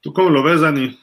¿Tú 0.00 0.12
cómo 0.12 0.30
lo 0.30 0.42
ves, 0.42 0.62
Dani? 0.62 0.98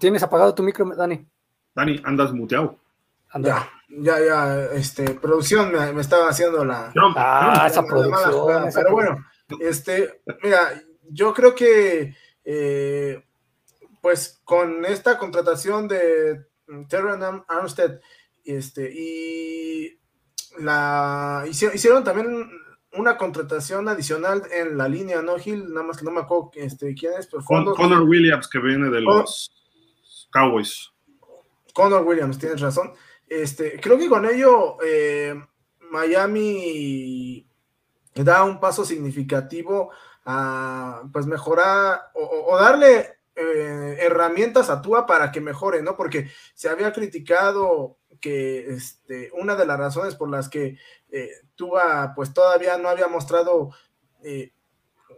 ¿Tienes 0.00 0.22
apagado 0.22 0.54
tu 0.54 0.62
micro, 0.62 0.86
Dani? 0.96 1.26
Dani, 1.74 2.00
andas 2.04 2.32
muteado. 2.32 2.78
Ya, 3.40 3.68
ya, 4.02 4.18
ya, 4.20 4.64
este, 4.72 5.14
producción 5.14 5.72
me, 5.72 6.00
estaba 6.00 6.28
haciendo 6.28 6.64
la. 6.64 6.92
ah, 7.16 7.66
esa 7.66 7.84
producción. 7.84 8.70
pero 8.74 8.92
bueno, 8.92 9.24
este, 9.60 10.22
mira, 10.42 10.82
yo 11.10 11.32
creo 11.34 11.54
que, 11.54 12.14
eh, 12.44 13.24
pues, 14.00 14.40
con 14.44 14.84
esta 14.84 15.18
contratación 15.18 15.88
de 15.88 16.46
Terran 16.88 17.44
Armstead, 17.48 18.00
este, 18.44 18.90
y 18.92 19.98
la 20.58 21.44
hicieron, 21.48 21.76
hicieron 21.76 22.04
también 22.04 22.50
una 22.92 23.16
contratación 23.16 23.88
adicional 23.88 24.42
en 24.50 24.78
la 24.78 24.88
línea, 24.88 25.22
¿no, 25.22 25.38
Gil? 25.38 25.72
Nada 25.72 25.86
más 25.86 25.98
que 25.98 26.04
no 26.04 26.10
me 26.10 26.20
acuerdo 26.20 26.50
este, 26.54 26.94
quién 26.94 27.12
es, 27.18 27.26
pero 27.26 27.44
Connor 27.44 28.02
Williams, 28.02 28.48
que 28.48 28.58
viene 28.58 28.88
de 28.90 29.00
los 29.00 29.52
Cowboys. 30.30 30.90
Connor 31.74 32.04
Williams, 32.04 32.38
tienes 32.38 32.60
razón. 32.60 32.92
Este, 33.28 33.78
creo 33.80 33.98
que 33.98 34.08
con 34.08 34.26
ello 34.26 34.76
eh, 34.82 35.34
Miami 35.90 37.46
da 38.14 38.44
un 38.44 38.58
paso 38.58 38.84
significativo 38.84 39.90
a 40.24 41.02
pues 41.12 41.26
mejorar 41.26 42.10
o, 42.14 42.56
darle 42.58 43.18
eh, 43.34 43.96
herramientas 44.00 44.70
a 44.70 44.82
Tua 44.82 45.06
para 45.06 45.30
que 45.30 45.40
mejore, 45.40 45.82
¿no? 45.82 45.96
Porque 45.96 46.30
se 46.54 46.68
había 46.68 46.92
criticado 46.92 47.98
que 48.20 48.70
este, 48.70 49.30
una 49.34 49.54
de 49.54 49.66
las 49.66 49.78
razones 49.78 50.14
por 50.16 50.30
las 50.30 50.48
que 50.48 50.78
eh, 51.10 51.30
Tua 51.54 52.12
pues 52.14 52.34
todavía 52.34 52.76
no 52.78 52.88
había 52.88 53.08
mostrado 53.08 53.70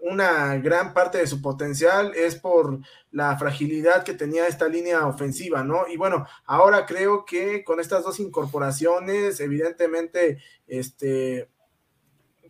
una 0.00 0.56
gran 0.56 0.94
parte 0.94 1.18
de 1.18 1.26
su 1.26 1.42
potencial 1.42 2.12
es 2.14 2.36
por 2.36 2.80
la 3.10 3.36
fragilidad 3.36 4.02
que 4.02 4.14
tenía 4.14 4.46
esta 4.46 4.68
línea 4.68 5.06
ofensiva, 5.06 5.62
¿no? 5.62 5.86
Y 5.88 5.96
bueno, 5.96 6.26
ahora 6.46 6.86
creo 6.86 7.24
que 7.24 7.64
con 7.64 7.80
estas 7.80 8.02
dos 8.04 8.18
incorporaciones, 8.20 9.40
evidentemente, 9.40 10.42
este, 10.66 11.50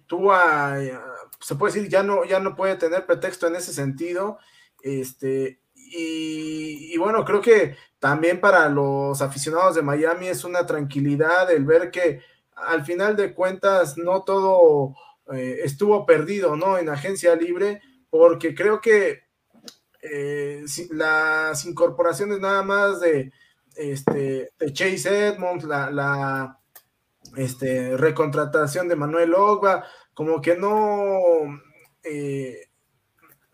Tua, 0.06 0.82
eh, 0.82 0.98
se 1.40 1.54
puede 1.56 1.72
decir, 1.72 1.88
ya 1.88 2.02
no, 2.02 2.24
ya 2.24 2.40
no 2.40 2.56
puede 2.56 2.76
tener 2.76 3.06
pretexto 3.06 3.46
en 3.46 3.56
ese 3.56 3.72
sentido, 3.72 4.38
este, 4.82 5.60
y, 5.74 6.92
y, 6.94 6.96
bueno, 6.98 7.24
creo 7.24 7.40
que 7.40 7.76
también 7.98 8.40
para 8.40 8.68
los 8.68 9.20
aficionados 9.22 9.74
de 9.74 9.82
Miami 9.82 10.28
es 10.28 10.44
una 10.44 10.66
tranquilidad 10.66 11.50
el 11.50 11.64
ver 11.64 11.90
que 11.90 12.22
al 12.54 12.84
final 12.84 13.16
de 13.16 13.34
cuentas 13.34 13.96
no 13.98 14.22
todo 14.22 14.94
eh, 15.32 15.60
estuvo 15.64 16.04
perdido, 16.06 16.56
¿no? 16.56 16.78
En 16.78 16.88
agencia 16.88 17.34
libre, 17.36 17.80
porque 18.08 18.54
creo 18.54 18.80
que 18.80 19.24
eh, 20.02 20.64
las 20.90 21.64
incorporaciones 21.64 22.40
nada 22.40 22.62
más 22.62 23.00
de, 23.00 23.32
este, 23.76 24.52
Chase 24.72 25.28
Edmonds, 25.28 25.64
la, 25.64 25.90
la 25.90 26.58
este, 27.36 27.96
recontratación 27.96 28.88
de 28.88 28.96
Manuel 28.96 29.34
Ogba, 29.34 29.84
como 30.14 30.40
que 30.40 30.56
no, 30.56 31.60
eh, 32.02 32.68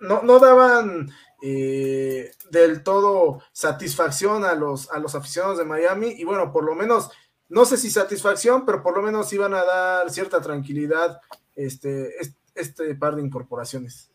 no, 0.00 0.22
no, 0.22 0.38
daban 0.38 1.10
del 1.40 2.82
todo 2.82 3.42
satisfacción 3.52 4.44
a 4.44 4.54
los, 4.54 4.90
a 4.90 4.98
los 4.98 5.14
aficionados 5.14 5.58
de 5.58 5.64
Miami 5.64 6.08
y 6.16 6.24
bueno, 6.24 6.50
por 6.50 6.64
lo 6.64 6.74
menos 6.74 7.10
no 7.48 7.64
sé 7.64 7.76
si 7.76 7.90
satisfacción, 7.90 8.64
pero 8.64 8.82
por 8.82 8.96
lo 8.96 9.02
menos 9.02 9.32
iban 9.32 9.54
a 9.54 9.64
dar 9.64 10.10
cierta 10.10 10.40
tranquilidad 10.40 11.20
este, 11.56 12.10
este, 12.54 12.94
par 12.94 13.16
de 13.16 13.22
incorporaciones. 13.22 14.10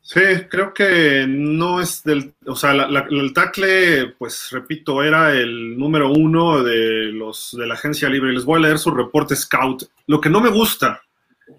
Sí, 0.00 0.20
creo 0.50 0.74
que 0.74 1.26
no 1.28 1.80
es 1.80 2.02
del, 2.02 2.34
o 2.46 2.56
sea, 2.56 2.72
el 2.72 3.32
tackle, 3.32 4.14
pues 4.18 4.48
repito, 4.50 5.02
era 5.02 5.32
el 5.32 5.78
número 5.78 6.10
uno 6.10 6.62
de 6.62 7.12
los 7.12 7.56
de 7.56 7.66
la 7.66 7.74
agencia 7.74 8.08
libre. 8.08 8.32
Les 8.32 8.44
voy 8.44 8.58
a 8.58 8.66
leer 8.66 8.78
su 8.78 8.90
reporte 8.90 9.36
scout. 9.36 9.84
Lo 10.08 10.20
que 10.20 10.28
no 10.28 10.40
me 10.40 10.50
gusta 10.50 11.02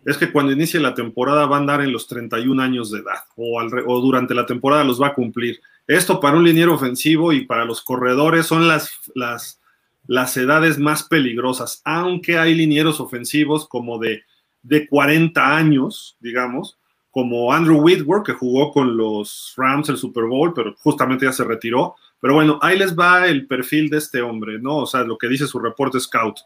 es 0.05 0.17
que 0.17 0.31
cuando 0.31 0.51
inicie 0.51 0.79
la 0.79 0.93
temporada 0.93 1.45
va 1.45 1.55
a 1.55 1.59
andar 1.59 1.81
en 1.81 1.93
los 1.93 2.07
31 2.07 2.61
años 2.61 2.91
de 2.91 2.99
edad 2.99 3.23
o, 3.37 3.61
o 3.61 4.01
durante 4.01 4.33
la 4.33 4.45
temporada 4.45 4.83
los 4.83 5.01
va 5.01 5.07
a 5.07 5.13
cumplir. 5.13 5.61
Esto 5.87 6.19
para 6.19 6.35
un 6.37 6.43
liniero 6.43 6.73
ofensivo 6.73 7.31
y 7.31 7.45
para 7.45 7.63
los 7.63 7.81
corredores 7.81 8.45
son 8.45 8.67
las, 8.67 8.91
las 9.15 9.59
las 10.05 10.35
edades 10.37 10.77
más 10.77 11.03
peligrosas, 11.03 11.81
aunque 11.85 12.37
hay 12.37 12.55
linieros 12.55 12.99
ofensivos 12.99 13.67
como 13.67 13.99
de, 13.99 14.23
de 14.61 14.87
40 14.87 15.55
años, 15.55 16.17
digamos, 16.19 16.77
como 17.13 17.53
Andrew 17.53 17.79
Whitworth, 17.79 18.25
que 18.25 18.33
jugó 18.33 18.71
con 18.71 18.97
los 18.97 19.53
Rams 19.55 19.87
el 19.89 19.97
Super 19.97 20.23
Bowl, 20.23 20.51
pero 20.53 20.73
justamente 20.79 21.25
ya 21.25 21.31
se 21.31 21.43
retiró. 21.43 21.95
Pero 22.19 22.33
bueno, 22.33 22.57
ahí 22.61 22.77
les 22.77 22.95
va 22.97 23.27
el 23.27 23.45
perfil 23.45 23.89
de 23.89 23.99
este 23.99 24.21
hombre, 24.21 24.57
¿no? 24.57 24.77
O 24.77 24.85
sea, 24.87 25.03
lo 25.03 25.17
que 25.17 25.27
dice 25.27 25.45
su 25.45 25.59
reporte 25.59 25.99
scout. 25.99 26.39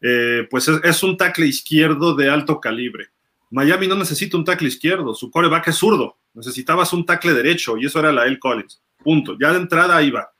Eh, 0.00 0.46
pues 0.50 0.68
es, 0.68 1.02
un 1.02 1.16
tackle 1.16 1.46
izquierdo 1.46 2.14
de 2.14 2.30
alto 2.30 2.60
calibre. 2.60 3.08
Miami 3.50 3.88
no 3.88 3.96
necesita 3.96 4.36
un 4.36 4.44
tackle 4.44 4.68
izquierdo, 4.68 5.14
su 5.14 5.30
coreback 5.30 5.68
es 5.68 5.76
zurdo. 5.76 6.18
Necesitabas 6.34 6.92
un 6.92 7.06
tackle 7.06 7.32
derecho 7.32 7.76
y 7.78 7.86
eso 7.86 7.98
era 7.98 8.12
la 8.12 8.26
L. 8.26 8.38
Collins. 8.38 8.82
Punto. 9.02 9.36
Ya 9.40 9.50
de 9.52 9.60
entrada 9.60 9.96
ahí 9.96 10.10
va. 10.10 10.33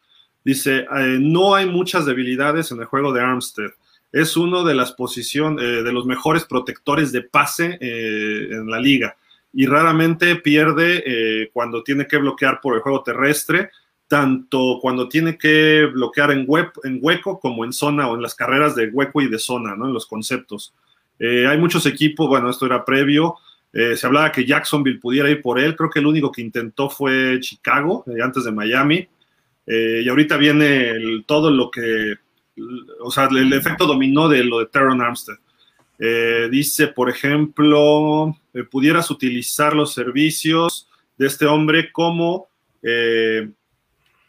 Dice, 0.45 0.81
eh, 0.81 1.19
no 1.19 1.55
hay 1.55 1.67
muchas 1.67 2.05
debilidades 2.05 2.71
en 2.71 2.79
el 2.79 2.85
juego 2.85 3.13
de 3.13 3.23
Armstead. 3.23 3.71
Es 4.13 4.37
uno 4.37 4.63
de 4.63 4.75
las 4.75 4.93
posiciones, 4.93 5.65
eh, 5.65 5.83
de 5.83 5.93
los 5.93 6.05
mejores 6.05 6.45
protectores 6.45 7.11
de 7.13 7.23
pase 7.23 7.79
eh, 7.81 8.49
en 8.51 8.71
la 8.71 8.79
liga. 8.79 9.17
Y 9.55 9.67
raramente 9.67 10.37
pierde 10.37 11.49
cuando 11.53 11.85
tiene 11.85 12.09
que 12.09 12.17
bloquear 12.17 12.61
por 12.61 12.75
el 12.75 12.81
juego 12.81 13.05
terrestre, 13.05 13.71
tanto 14.09 14.81
cuando 14.83 15.09
tiene 15.09 15.39
que 15.39 15.89
bloquear 15.93 16.33
en, 16.33 16.45
en 16.83 16.99
hueco 17.01 17.39
como 17.39 17.65
en 17.65 17.73
zona 17.73 18.09
o 18.09 18.17
en 18.17 18.23
las 18.23 18.35
carreras 18.35 18.75
de 18.75 18.89
hueco 18.89 19.23
y 19.23 19.29
de 19.29 19.39
zona, 19.39 19.77
¿no? 19.77 19.87
En 19.87 19.95
los 19.95 20.07
conceptos. 20.07 20.75
hay 21.21 21.57
muchos 21.57 21.87
equipos, 21.87 22.27
bueno, 22.27 22.51
esto 22.51 22.67
era 22.67 22.85
previo, 22.85 23.37
se 23.73 24.05
hablaba 24.05 24.33
que 24.33 24.45
Jacksonville 24.45 24.99
pudiera 24.99 25.31
ir 25.31 25.41
por 25.41 25.61
él, 25.61 25.77
creo 25.77 25.89
que 25.89 26.01
el 26.01 26.07
único 26.09 26.33
que 26.33 26.43
intentó 26.43 26.91
fue 26.91 27.39
Chicago, 27.39 28.05
antes 28.21 28.43
de 28.43 28.51
Miami, 28.51 29.09
eh, 29.67 30.03
y 30.05 30.09
ahorita 30.09 30.37
viene 30.37 31.23
todo 31.27 31.51
lo 31.51 31.71
que, 31.71 32.15
o 33.01 33.11
sea, 33.11 33.29
el, 33.31 33.53
efecto 33.53 33.87
dominó 33.87 34.29
de 34.29 34.45
lo 34.45 34.59
de 34.59 34.67
Teron 34.67 35.01
Armstead. 35.01 35.37
Eh, 35.99 36.49
dice, 36.51 36.89
por 36.89 37.09
ejemplo, 37.09 38.37
eh, 38.53 38.65
pudieras 38.65 39.11
utilizar 39.11 39.75
los 39.75 39.95
servicios 39.95 40.89
de 41.17 41.27
este 41.29 41.47
hombre 41.47 41.93
como, 41.93 42.49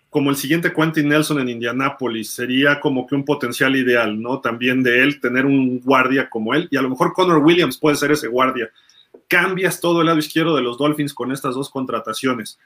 como 0.10 0.30
el 0.30 0.38
siguiente 0.38 0.72
Quentin 0.72 1.10
Nelson 1.10 1.40
en 1.40 1.50
Indianápolis, 1.50 2.30
sería 2.30 2.80
como 2.80 3.06
que 3.06 3.16
un 3.16 3.26
potencial 3.26 3.76
ideal, 3.76 4.22
¿no? 4.22 4.40
También 4.40 4.82
de 4.82 5.02
él, 5.02 5.20
tener 5.20 5.46
un 5.46 5.82
guardia 5.82 6.30
como 6.30 6.54
él, 6.54 6.70
y 6.72 6.78
a 6.78 6.82
lo 6.82 6.90
mejor 6.90 7.12
Connor 7.12 7.40
Williams 7.40 7.78
puede 7.78 7.98
ser 7.98 8.12
ese 8.12 8.28
guardia. 8.28 8.70
Cambias 9.28 9.82
todo 9.82 10.00
el 10.00 10.06
lado 10.06 10.20
izquierdo 10.20 10.56
de 10.56 10.62
los 10.62 10.78
Dolphins 10.78 11.14
con 11.14 11.32
estas 11.34 11.56
dos 11.56 11.70
contrataciones. 11.70 12.60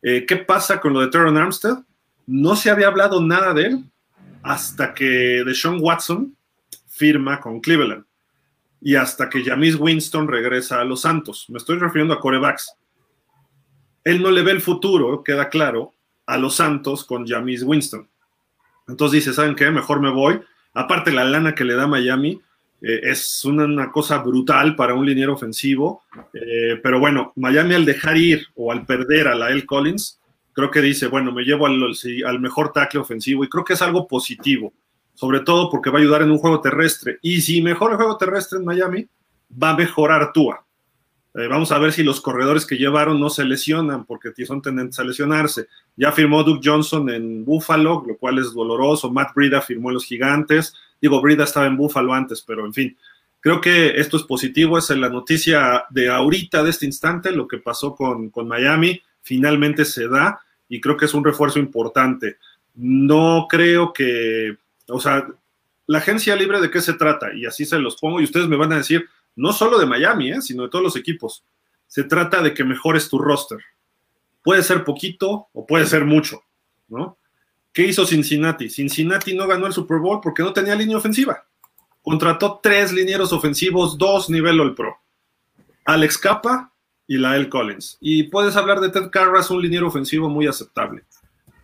¿Qué 0.00 0.44
pasa 0.46 0.80
con 0.80 0.92
lo 0.92 1.00
de 1.00 1.08
Teron 1.08 1.36
Armstead? 1.36 1.78
No 2.26 2.56
se 2.56 2.70
había 2.70 2.86
hablado 2.86 3.20
nada 3.20 3.52
de 3.54 3.66
él 3.66 3.84
hasta 4.42 4.94
que 4.94 5.42
Deshaun 5.44 5.78
Watson 5.80 6.36
firma 6.86 7.40
con 7.40 7.60
Cleveland 7.60 8.04
y 8.80 8.96
hasta 8.96 9.28
que 9.30 9.42
Jamis 9.42 9.76
Winston 9.76 10.28
regresa 10.28 10.80
a 10.80 10.84
los 10.84 11.00
Santos. 11.00 11.46
Me 11.48 11.58
estoy 11.58 11.78
refiriendo 11.78 12.14
a 12.14 12.20
corebacks. 12.20 12.74
Él 14.04 14.22
no 14.22 14.30
le 14.30 14.42
ve 14.42 14.52
el 14.52 14.60
futuro, 14.60 15.24
queda 15.24 15.48
claro, 15.48 15.94
a 16.26 16.36
los 16.36 16.56
Santos 16.56 17.04
con 17.04 17.26
Jamis 17.26 17.62
Winston. 17.62 18.08
Entonces 18.86 19.24
dice, 19.24 19.34
¿saben 19.34 19.54
qué? 19.54 19.70
Mejor 19.70 20.00
me 20.00 20.10
voy. 20.10 20.40
Aparte 20.74 21.12
la 21.12 21.24
lana 21.24 21.54
que 21.54 21.64
le 21.64 21.74
da 21.74 21.86
Miami 21.86 22.40
eh, 22.82 23.00
es 23.04 23.44
una, 23.44 23.90
cosa 23.90 24.18
brutal 24.18 24.76
para 24.76 24.92
un 24.92 25.06
liniero 25.06 25.32
ofensivo. 25.32 26.02
Eh, 26.34 26.78
pero 26.82 27.00
bueno, 27.00 27.32
Miami 27.36 27.74
al 27.74 27.86
dejar 27.86 28.18
ir 28.18 28.46
o 28.54 28.70
al 28.70 28.84
perder 28.84 29.28
a 29.28 29.34
la 29.34 29.50
L. 29.50 29.64
Collins, 29.64 30.20
creo 30.54 30.70
que 30.70 30.80
dice, 30.80 31.08
bueno, 31.08 31.32
me 31.32 31.42
llevo 31.42 31.66
al, 31.66 31.82
al 32.26 32.40
mejor 32.40 32.72
tackle 32.72 33.00
ofensivo 33.00 33.44
y 33.44 33.48
creo 33.48 33.64
que 33.64 33.74
es 33.74 33.82
algo 33.82 34.08
positivo, 34.08 34.72
sobre 35.12 35.40
todo 35.40 35.70
porque 35.70 35.90
va 35.90 35.98
a 35.98 36.02
ayudar 36.02 36.22
en 36.22 36.30
un 36.30 36.38
juego 36.38 36.60
terrestre. 36.60 37.18
Y 37.20 37.42
si 37.42 37.60
mejora 37.60 37.92
el 37.92 37.98
juego 37.98 38.16
terrestre 38.16 38.58
en 38.58 38.64
Miami, 38.64 39.06
va 39.62 39.70
a 39.70 39.76
mejorar 39.76 40.32
Tua. 40.32 40.64
Eh, 41.36 41.48
vamos 41.48 41.72
a 41.72 41.78
ver 41.78 41.92
si 41.92 42.04
los 42.04 42.20
corredores 42.20 42.64
que 42.64 42.76
llevaron 42.76 43.18
no 43.18 43.28
se 43.28 43.44
lesionan, 43.44 44.04
porque 44.04 44.32
son 44.46 44.62
tendentes 44.62 45.00
a 45.00 45.04
lesionarse. 45.04 45.66
Ya 45.96 46.12
firmó 46.12 46.44
Duke 46.44 46.60
Johnson 46.64 47.10
en 47.10 47.44
Buffalo, 47.44 48.04
lo 48.06 48.16
cual 48.16 48.38
es 48.38 48.52
doloroso. 48.52 49.10
Matt 49.10 49.34
Brida 49.34 49.60
firmó 49.60 49.90
en 49.90 49.94
los 49.94 50.04
Gigantes. 50.04 50.74
Digo, 51.00 51.20
Brida 51.20 51.42
estaba 51.42 51.66
en 51.66 51.76
Buffalo 51.76 52.14
antes, 52.14 52.40
pero 52.42 52.64
en 52.64 52.72
fin. 52.72 52.96
Creo 53.40 53.60
que 53.60 53.98
esto 54.00 54.16
es 54.16 54.22
positivo, 54.22 54.78
es 54.78 54.88
la 54.90 55.08
noticia 55.08 55.84
de 55.90 56.08
ahorita, 56.08 56.62
de 56.62 56.70
este 56.70 56.86
instante, 56.86 57.32
lo 57.32 57.48
que 57.48 57.58
pasó 57.58 57.94
con, 57.94 58.30
con 58.30 58.48
Miami, 58.48 59.02
finalmente 59.24 59.84
se 59.84 60.06
da 60.06 60.40
y 60.68 60.80
creo 60.80 60.96
que 60.96 61.06
es 61.06 61.14
un 61.14 61.24
refuerzo 61.24 61.58
importante. 61.58 62.36
No 62.74 63.46
creo 63.48 63.92
que, 63.92 64.56
o 64.88 65.00
sea, 65.00 65.26
la 65.86 65.98
agencia 65.98 66.36
libre 66.36 66.60
de 66.60 66.70
qué 66.70 66.80
se 66.80 66.94
trata, 66.94 67.34
y 67.34 67.46
así 67.46 67.64
se 67.64 67.78
los 67.78 67.96
pongo, 67.96 68.20
y 68.20 68.24
ustedes 68.24 68.48
me 68.48 68.56
van 68.56 68.72
a 68.72 68.78
decir, 68.78 69.08
no 69.36 69.52
solo 69.52 69.78
de 69.78 69.86
Miami, 69.86 70.30
¿eh? 70.30 70.40
sino 70.40 70.62
de 70.64 70.68
todos 70.68 70.84
los 70.84 70.96
equipos. 70.96 71.44
Se 71.86 72.04
trata 72.04 72.42
de 72.42 72.54
que 72.54 72.64
mejores 72.64 73.08
tu 73.08 73.18
roster. 73.18 73.58
Puede 74.42 74.62
ser 74.62 74.84
poquito 74.84 75.48
o 75.52 75.66
puede 75.66 75.86
ser 75.86 76.04
mucho, 76.04 76.42
¿no? 76.88 77.18
¿Qué 77.72 77.86
hizo 77.86 78.06
Cincinnati? 78.06 78.68
Cincinnati 78.68 79.34
no 79.34 79.46
ganó 79.46 79.66
el 79.66 79.72
Super 79.72 79.98
Bowl 79.98 80.20
porque 80.22 80.42
no 80.42 80.52
tenía 80.52 80.76
línea 80.76 80.96
ofensiva. 80.96 81.44
Contrató 82.02 82.60
tres 82.62 82.92
linieros 82.92 83.32
ofensivos, 83.32 83.98
dos 83.98 84.30
nivel 84.30 84.60
All 84.60 84.74
Pro. 84.74 84.96
Alex 85.84 86.18
Capa 86.18 86.73
y 87.06 87.18
Lael 87.18 87.48
Collins. 87.48 87.98
Y 88.00 88.24
puedes 88.24 88.56
hablar 88.56 88.80
de 88.80 88.90
Ted 88.90 89.10
Carras, 89.10 89.50
un 89.50 89.62
liniero 89.62 89.88
ofensivo 89.88 90.28
muy 90.28 90.46
aceptable. 90.46 91.02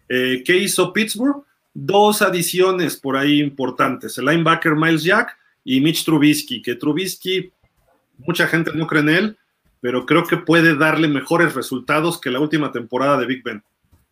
Eh, 0.09 0.42
¿Qué 0.44 0.57
hizo 0.57 0.92
Pittsburgh? 0.92 1.44
Dos 1.72 2.20
adiciones 2.20 2.96
por 2.96 3.16
ahí 3.16 3.40
importantes. 3.40 4.18
El 4.18 4.26
linebacker 4.26 4.74
Miles 4.74 5.05
Jack 5.05 5.37
y 5.64 5.81
Mitch 5.81 6.05
Trubisky, 6.05 6.62
que 6.62 6.74
Trubisky 6.74 7.53
mucha 8.26 8.46
gente 8.46 8.72
no 8.74 8.87
cree 8.87 9.03
en 9.03 9.09
él, 9.09 9.37
pero 9.81 10.05
creo 10.05 10.24
que 10.24 10.37
puede 10.37 10.76
darle 10.76 11.09
mejores 11.09 11.55
resultados 11.55 12.20
que 12.20 12.31
la 12.31 12.40
última 12.40 12.70
temporada 12.72 13.16
de 13.18 13.26
Big 13.26 13.42
Ben, 13.42 13.62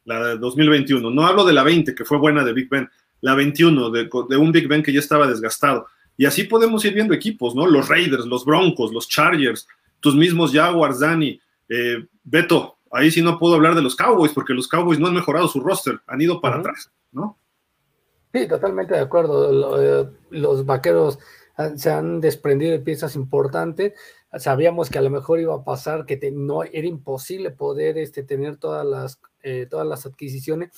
la 0.04 0.22
de 0.24 0.38
2021. 0.38 1.10
No 1.10 1.26
hablo 1.26 1.44
de 1.44 1.52
la 1.52 1.62
20, 1.62 1.94
que 1.94 2.04
fue 2.04 2.18
buena 2.18 2.44
de 2.44 2.52
Big 2.52 2.68
Ben, 2.68 2.88
la 3.20 3.34
21, 3.34 3.90
de, 3.90 4.08
un 4.38 4.52
Big 4.52 4.68
Ben 4.68 4.82
que 4.82 4.92
ya 4.92 5.00
estaba 5.00 5.26
desgastado. 5.26 5.86
Y 6.16 6.24
así 6.24 6.44
podemos 6.44 6.84
ir 6.84 6.94
viendo 6.94 7.14
equipos, 7.14 7.54
¿no? 7.54 7.66
Los 7.66 7.88
Raiders, 7.88 8.26
los 8.26 8.44
Broncos, 8.44 8.92
los 8.92 9.08
Chargers, 9.08 9.68
tus 10.00 10.14
mismos 10.14 10.52
Jaguars, 10.52 11.00
Dani, 11.00 11.40
eh, 11.68 12.06
Beto. 12.22 12.78
Ahí 12.90 13.10
sí 13.10 13.22
no 13.22 13.38
puedo 13.38 13.54
hablar 13.54 13.74
de 13.74 13.82
los 13.82 13.96
Cowboys, 13.96 14.32
porque 14.32 14.54
los 14.54 14.68
Cowboys 14.68 14.98
no 14.98 15.08
han 15.08 15.14
mejorado 15.14 15.46
su 15.48 15.60
roster, 15.60 16.00
han 16.06 16.20
ido 16.20 16.40
para 16.40 16.58
atrás, 16.58 16.90
¿no? 17.12 17.38
Sí, 18.32 18.46
totalmente 18.46 18.94
de 18.94 19.00
acuerdo. 19.00 19.80
Eh, 19.80 20.10
los 20.30 20.64
vaqueros 20.64 21.18
se 21.76 21.90
han 21.90 22.20
desprendido 22.20 22.72
de 22.72 22.80
piezas 22.80 23.16
importantes. 23.16 23.94
Sabíamos 24.38 24.90
que 24.90 24.98
a 24.98 25.02
lo 25.02 25.10
mejor 25.10 25.40
iba 25.40 25.54
a 25.54 25.64
pasar, 25.64 26.06
que 26.06 26.18
no 26.32 26.62
era 26.62 26.86
imposible 26.86 27.50
poder 27.50 27.98
este, 27.98 28.22
tener 28.22 28.58
todas 28.58 28.86
las, 28.86 29.20
eh, 29.42 29.66
todas 29.68 29.86
las 29.86 30.06
adquisiciones 30.06 30.70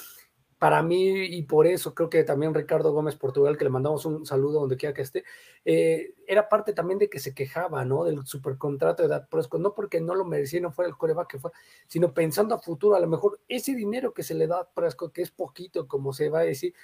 para 0.61 0.83
mí, 0.83 1.25
y 1.25 1.43
por 1.45 1.67
eso 1.67 1.95
creo 1.95 2.11
que 2.11 2.23
también 2.23 2.53
Ricardo 2.53 2.93
Gómez 2.93 3.17
Portugal, 3.17 3.57
que 3.57 3.65
le 3.65 3.71
mandamos 3.71 4.05
un 4.05 4.27
saludo 4.27 4.61
donde 4.61 4.77
quiera 4.77 4.95
que 4.95 5.01
esté, 5.01 5.25
eh, 5.65 6.13
era 6.27 6.51
parte 6.51 6.75
también 6.75 6.99
de 6.99 7.09
que 7.09 7.19
se 7.19 7.33
quejaba, 7.35 7.83
¿no? 7.87 8.05
Del 8.05 8.27
supercontrato 8.27 9.03
de 9.03 9.09
Dad 9.09 9.27
Prescott, 9.31 9.63
no 9.63 9.75
porque 9.75 10.03
no 10.03 10.15
lo 10.15 10.27
merecía, 10.27 10.61
no 10.61 10.71
fuera 10.71 10.91
el 10.91 10.99
coreback 10.99 11.29
que 11.31 11.39
fue, 11.39 11.51
sino 11.87 12.13
pensando 12.13 12.55
a 12.55 12.59
futuro, 12.59 12.95
a 12.95 13.01
lo 13.01 13.07
mejor 13.09 13.41
ese 13.49 13.75
dinero 13.75 14.13
que 14.13 14.23
se 14.23 14.35
le 14.35 14.47
da 14.47 14.61
a 14.61 14.69
Prescott, 14.71 15.15
que 15.15 15.23
es 15.23 15.31
poquito, 15.31 15.89
como 15.89 16.13
se 16.13 16.29
va 16.29 16.41
a 16.41 16.43
decir, 16.43 16.75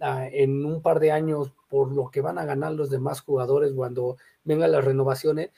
en 0.00 0.64
un 0.64 0.80
par 0.80 0.98
de 0.98 1.12
años, 1.12 1.52
por 1.68 1.92
lo 1.92 2.10
que 2.10 2.22
van 2.22 2.38
a 2.38 2.46
ganar 2.46 2.72
los 2.72 2.88
demás 2.88 3.20
jugadores 3.20 3.74
cuando 3.74 4.16
vengan 4.44 4.72
las 4.72 4.82
renovaciones, 4.82 5.50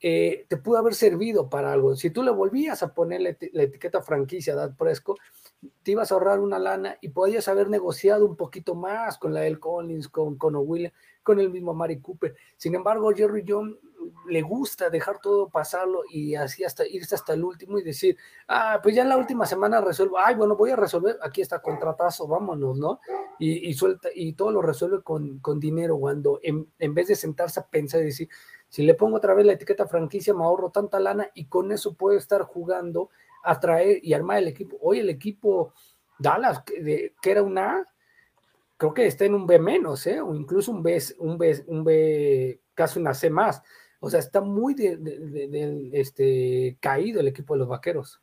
eh, 0.00 0.44
te 0.48 0.58
pudo 0.58 0.76
haber 0.76 0.94
servido 0.94 1.48
para 1.48 1.72
algo. 1.72 1.96
Si 1.96 2.10
tú 2.10 2.22
le 2.22 2.30
volvías 2.30 2.82
a 2.82 2.92
poner 2.92 3.22
la, 3.22 3.62
etiqueta 3.62 4.02
franquicia 4.02 4.52
a 4.52 4.56
Dad 4.56 4.76
Prescott, 4.76 5.18
te 5.82 5.92
ibas 5.92 6.10
a 6.10 6.14
ahorrar 6.14 6.40
una 6.40 6.58
lana 6.58 6.98
y 7.00 7.08
podías 7.08 7.48
haber 7.48 7.68
negociado 7.68 8.26
un 8.26 8.36
poquito 8.36 8.74
más 8.74 9.18
con 9.18 9.32
la 9.32 9.46
El 9.46 9.58
Collins, 9.58 10.08
con, 10.08 10.36
con 10.36 10.54
con 11.22 11.40
el 11.40 11.50
mismo 11.50 11.74
Mari 11.74 12.00
Cooper. 12.00 12.36
Sin 12.56 12.74
embargo, 12.74 13.12
Jerry 13.14 13.44
John 13.46 13.78
le 14.28 14.42
gusta 14.42 14.90
dejar 14.90 15.20
todo 15.20 15.48
pasarlo 15.48 16.02
y 16.08 16.34
así 16.34 16.64
hasta 16.64 16.86
irse 16.86 17.14
hasta 17.14 17.34
el 17.34 17.44
último 17.44 17.78
y 17.78 17.82
decir, 17.82 18.16
ah, 18.48 18.78
pues 18.82 18.94
ya 18.94 19.02
en 19.02 19.08
la 19.08 19.16
última 19.16 19.46
semana 19.46 19.80
resuelvo, 19.80 20.18
ay, 20.18 20.34
bueno, 20.34 20.56
voy 20.56 20.70
a 20.70 20.76
resolver, 20.76 21.18
aquí 21.22 21.40
está 21.40 21.60
contratazo, 21.60 22.26
vámonos, 22.26 22.78
¿no? 22.78 23.00
Y, 23.38 23.72
suelta, 23.74 24.08
y 24.14 24.32
todo 24.32 24.52
lo 24.52 24.62
resuelve 24.62 25.02
con, 25.02 25.38
con 25.40 25.60
dinero, 25.60 25.98
cuando 25.98 26.40
en, 26.42 26.68
en, 26.78 26.94
vez 26.94 27.08
de 27.08 27.16
sentarse 27.16 27.60
a 27.60 27.66
pensar 27.66 28.00
y 28.00 28.06
decir, 28.06 28.28
si 28.68 28.82
le 28.82 28.94
pongo 28.94 29.16
otra 29.16 29.34
vez 29.34 29.46
la 29.46 29.52
etiqueta 29.52 29.86
franquicia, 29.86 30.34
me 30.34 30.44
ahorro 30.44 30.70
tanta 30.70 30.98
lana 31.00 31.30
y 31.34 31.46
con 31.46 31.70
eso 31.72 31.94
puedo 31.94 32.16
estar 32.16 32.42
jugando 32.42 33.10
atraer 33.46 34.00
y 34.02 34.12
armar 34.12 34.38
el 34.38 34.48
equipo. 34.48 34.76
Hoy 34.80 34.98
el 34.98 35.10
equipo 35.10 35.72
Dallas, 36.18 36.62
que, 36.62 37.12
era 37.24 37.42
una 37.42 37.84
creo 38.76 38.92
que 38.92 39.06
está 39.06 39.24
en 39.24 39.34
un 39.34 39.46
B 39.46 39.58
menos, 39.58 40.06
¿eh? 40.06 40.20
o 40.20 40.34
incluso 40.34 40.70
un 40.70 40.82
B, 40.82 41.02
un 41.18 41.38
B, 41.38 41.64
un 41.66 41.84
B 41.84 42.60
casi 42.74 42.98
una 42.98 43.14
C 43.14 43.30
más. 43.30 43.62
O 44.00 44.10
sea, 44.10 44.20
está 44.20 44.40
muy 44.40 44.76
este, 45.92 46.76
caído 46.80 47.20
el 47.20 47.28
equipo 47.28 47.54
de 47.54 47.60
los 47.60 47.68
vaqueros. 47.68 48.20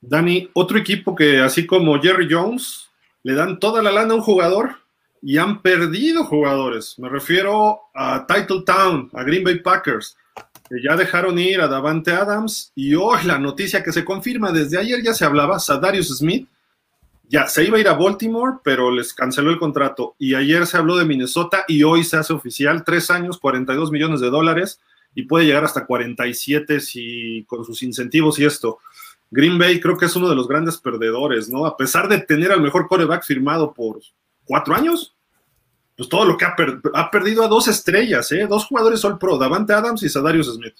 Dani, 0.00 0.48
otro 0.54 0.78
equipo 0.78 1.14
que 1.14 1.40
así 1.40 1.66
como 1.66 2.00
Jerry 2.00 2.28
Jones, 2.30 2.88
le 3.22 3.34
dan 3.34 3.58
toda 3.58 3.82
la 3.82 3.92
lana 3.92 4.14
a 4.14 4.16
un 4.16 4.22
jugador 4.22 4.76
y 5.20 5.36
han 5.36 5.60
perdido 5.60 6.24
jugadores. 6.24 6.98
Me 6.98 7.08
refiero 7.08 7.80
a 7.94 8.26
Title 8.26 8.62
Town, 8.64 9.10
a 9.12 9.24
Green 9.24 9.44
Bay 9.44 9.58
Packers 9.58 10.16
ya 10.82 10.96
dejaron 10.96 11.38
ir 11.38 11.60
a 11.60 11.68
Davante 11.68 12.12
Adams 12.12 12.72
y 12.74 12.94
hoy 12.94 13.24
la 13.24 13.38
noticia 13.38 13.82
que 13.82 13.92
se 13.92 14.04
confirma 14.04 14.52
desde 14.52 14.78
ayer 14.78 15.02
ya 15.02 15.14
se 15.14 15.24
hablaba, 15.24 15.58
Sadarius 15.58 16.16
Smith 16.16 16.48
ya 17.28 17.46
se 17.46 17.64
iba 17.64 17.76
a 17.76 17.80
ir 17.80 17.88
a 17.88 17.94
Baltimore, 17.94 18.58
pero 18.64 18.90
les 18.90 19.14
canceló 19.14 19.50
el 19.50 19.58
contrato 19.58 20.16
y 20.18 20.34
ayer 20.34 20.66
se 20.66 20.76
habló 20.76 20.96
de 20.96 21.04
Minnesota 21.04 21.64
y 21.68 21.84
hoy 21.84 22.02
se 22.02 22.16
hace 22.16 22.32
oficial, 22.32 22.84
tres 22.84 23.10
años, 23.10 23.38
42 23.38 23.92
millones 23.92 24.20
de 24.20 24.30
dólares 24.30 24.80
y 25.14 25.24
puede 25.24 25.46
llegar 25.46 25.64
hasta 25.64 25.86
47 25.86 26.80
si 26.80 27.44
con 27.46 27.64
sus 27.64 27.82
incentivos 27.82 28.38
y 28.38 28.44
esto. 28.44 28.78
Green 29.30 29.58
Bay 29.58 29.80
creo 29.80 29.96
que 29.96 30.06
es 30.06 30.16
uno 30.16 30.28
de 30.28 30.34
los 30.34 30.48
grandes 30.48 30.78
perdedores, 30.78 31.48
¿no? 31.48 31.66
A 31.66 31.76
pesar 31.76 32.08
de 32.08 32.18
tener 32.18 32.50
al 32.50 32.62
mejor 32.62 32.88
coreback 32.88 33.24
firmado 33.24 33.72
por 33.72 34.00
cuatro 34.44 34.74
años, 34.74 35.14
pues 36.00 36.08
todo 36.08 36.24
lo 36.24 36.38
que 36.38 36.46
ha, 36.46 36.56
ha 36.94 37.10
perdido 37.10 37.44
a 37.44 37.46
dos 37.46 37.68
estrellas, 37.68 38.32
¿eh? 38.32 38.46
dos 38.48 38.64
jugadores 38.64 39.04
All 39.04 39.18
Pro, 39.18 39.36
Davante 39.36 39.74
Adams 39.74 40.02
y 40.02 40.08
Sadarius 40.08 40.54
Smith. 40.54 40.74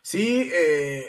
Sí, 0.00 0.50
eh, 0.50 1.04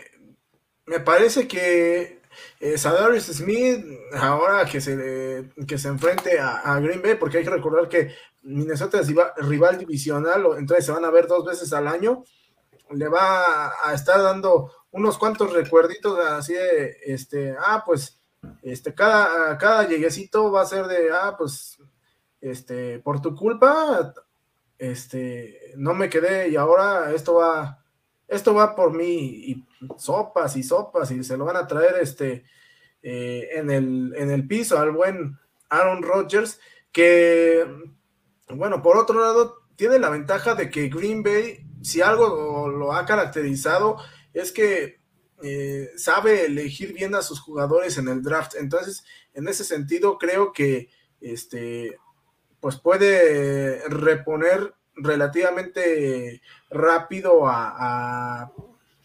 me 0.86 0.99
parece 0.99 1.47
que 1.47 2.19
eh, 2.60 2.77
Sadarius 2.77 3.27
Smith, 3.27 3.86
ahora 4.19 4.65
que 4.65 4.82
se, 4.82 5.49
que 5.65 5.77
se 5.77 5.88
enfrente 5.88 6.41
a, 6.41 6.77
Green 6.82 7.01
Bay, 7.01 7.15
porque 7.15 7.38
hay 7.38 7.45
que 7.45 7.51
recordar 7.51 7.88
que 7.88 8.13
Minnesota 8.41 8.99
es 8.99 9.08
rival 9.38 9.77
divisional, 9.77 10.45
entonces 10.58 10.88
se 10.88 10.91
van 10.91 11.06
a 11.06 11.10
ver 11.10 11.27
dos 11.27 11.45
veces 11.45 11.71
al 11.71 11.88
año, 11.88 12.25
le 12.91 13.08
va 13.08 13.71
a 13.82 13.93
estar 13.93 14.21
dando 14.21 14.73
unos 14.91 15.17
cuantos 15.17 15.53
recuerditos 15.53 16.19
así 16.19 16.53
de, 16.53 16.97
este, 17.06 17.56
ah, 17.58 17.82
pues, 17.86 18.19
este, 18.62 18.93
cada, 18.93 19.58
cada 19.58 19.88
lleguecito 19.88 20.51
va 20.51 20.63
a 20.63 20.65
ser 20.65 20.86
de, 20.88 21.12
ah, 21.13 21.34
pues, 21.38 21.76
este, 22.51 22.99
por 22.99 23.21
tu 23.21 23.36
culpa, 23.36 24.13
este, 24.77 25.73
no 25.75 25.93
me 25.93 26.10
quedé 26.10 26.49
y 26.49 26.55
ahora 26.55 27.12
esto 27.13 27.36
va, 27.36 27.83
esto 28.27 28.53
va 28.53 28.75
por 28.75 28.93
mí 28.93 29.15
y 29.15 29.65
sopas 29.97 30.55
y 30.55 30.63
sopas 30.63 31.12
y 31.12 31.23
se 31.23 31.38
lo 31.38 31.45
van 31.45 31.57
a 31.57 31.67
traer, 31.67 31.95
este, 32.01 32.43
eh, 33.01 33.49
en, 33.53 33.69
el, 33.69 34.47
piso 34.47 34.77
al 34.77 34.91
buen 34.91 35.38
Aaron 35.69 36.03
Rodgers, 36.03 36.60
que, 36.91 37.65
bueno, 38.49 38.81
por 38.81 38.97
otro 38.97 39.19
lado, 39.19 39.63
tiene 39.75 39.99
la 39.99 40.10
ventaja 40.10 40.55
de 40.55 40.69
que 40.69 40.89
Green 40.89 41.23
Bay, 41.23 41.65
si 41.81 42.01
algo 42.01 42.67
lo 42.67 42.93
ha 42.93 43.05
caracterizado, 43.05 43.97
es 44.33 44.51
que 44.51 44.99
eh, 45.43 45.91
sabe 45.95 46.45
elegir 46.45 46.93
bien 46.93 47.13
a 47.15 47.21
sus 47.21 47.39
jugadores 47.39 47.97
en 47.97 48.07
el 48.07 48.23
draft. 48.23 48.55
Entonces, 48.55 49.05
en 49.33 49.47
ese 49.47 49.63
sentido, 49.63 50.17
creo 50.17 50.51
que 50.51 50.89
este, 51.21 51.97
pues 52.67 52.75
puede 52.82 53.80
reponer 53.88 54.73
relativamente 54.97 56.41
rápido 56.69 57.47
a, 57.47 58.51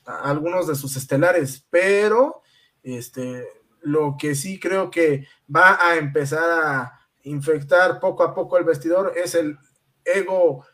algunos 0.05 0.67
de 0.67 0.75
sus 0.75 0.97
estelares, 0.97 1.65
pero 1.71 2.43
este, 2.83 3.47
lo 3.83 4.17
que 4.19 4.35
sí 4.35 4.59
creo 4.59 4.91
que 4.91 5.29
va 5.49 5.79
a 5.81 5.95
empezar 5.95 6.43
a 6.43 7.09
infectar 7.23 8.01
poco 8.01 8.25
a 8.25 8.35
poco 8.35 8.59
el 8.59 8.65
vestidor 8.65 9.13
es 9.15 9.37
el 9.37 9.57
ego 10.05 10.67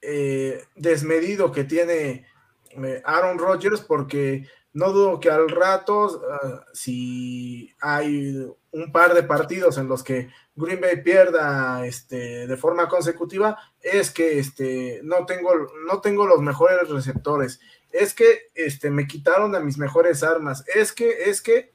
eh, 0.00 0.64
desmedido 0.74 1.52
que 1.52 1.62
tiene 1.62 2.26
eh, 2.70 3.02
Aaron 3.04 3.38
Rodgers, 3.38 3.82
porque 3.82 4.48
no 4.74 4.92
dudo 4.92 5.20
que 5.20 5.30
al 5.30 5.48
rato, 5.48 6.22
ah, 6.30 6.64
si 6.72 7.74
hay 7.80 8.46
un 8.70 8.92
par 8.92 9.14
de 9.14 9.22
partidos 9.22 9.76
en 9.78 9.88
los 9.88 10.02
que 10.02 10.30
Green 10.56 10.80
Bay 10.80 11.02
pierda 11.02 11.86
este, 11.86 12.46
de 12.46 12.56
forma 12.56 12.88
consecutiva, 12.88 13.58
es 13.80 14.10
que 14.10 14.38
este, 14.38 15.00
no, 15.02 15.26
tengo, 15.26 15.50
no 15.86 16.00
tengo 16.00 16.26
los 16.26 16.40
mejores 16.40 16.88
receptores, 16.88 17.60
es 17.90 18.14
que 18.14 18.50
este, 18.54 18.90
me 18.90 19.06
quitaron 19.06 19.54
a 19.54 19.60
mis 19.60 19.76
mejores 19.76 20.22
armas, 20.22 20.64
es 20.74 20.92
que, 20.92 21.24
es 21.30 21.42
que, 21.42 21.72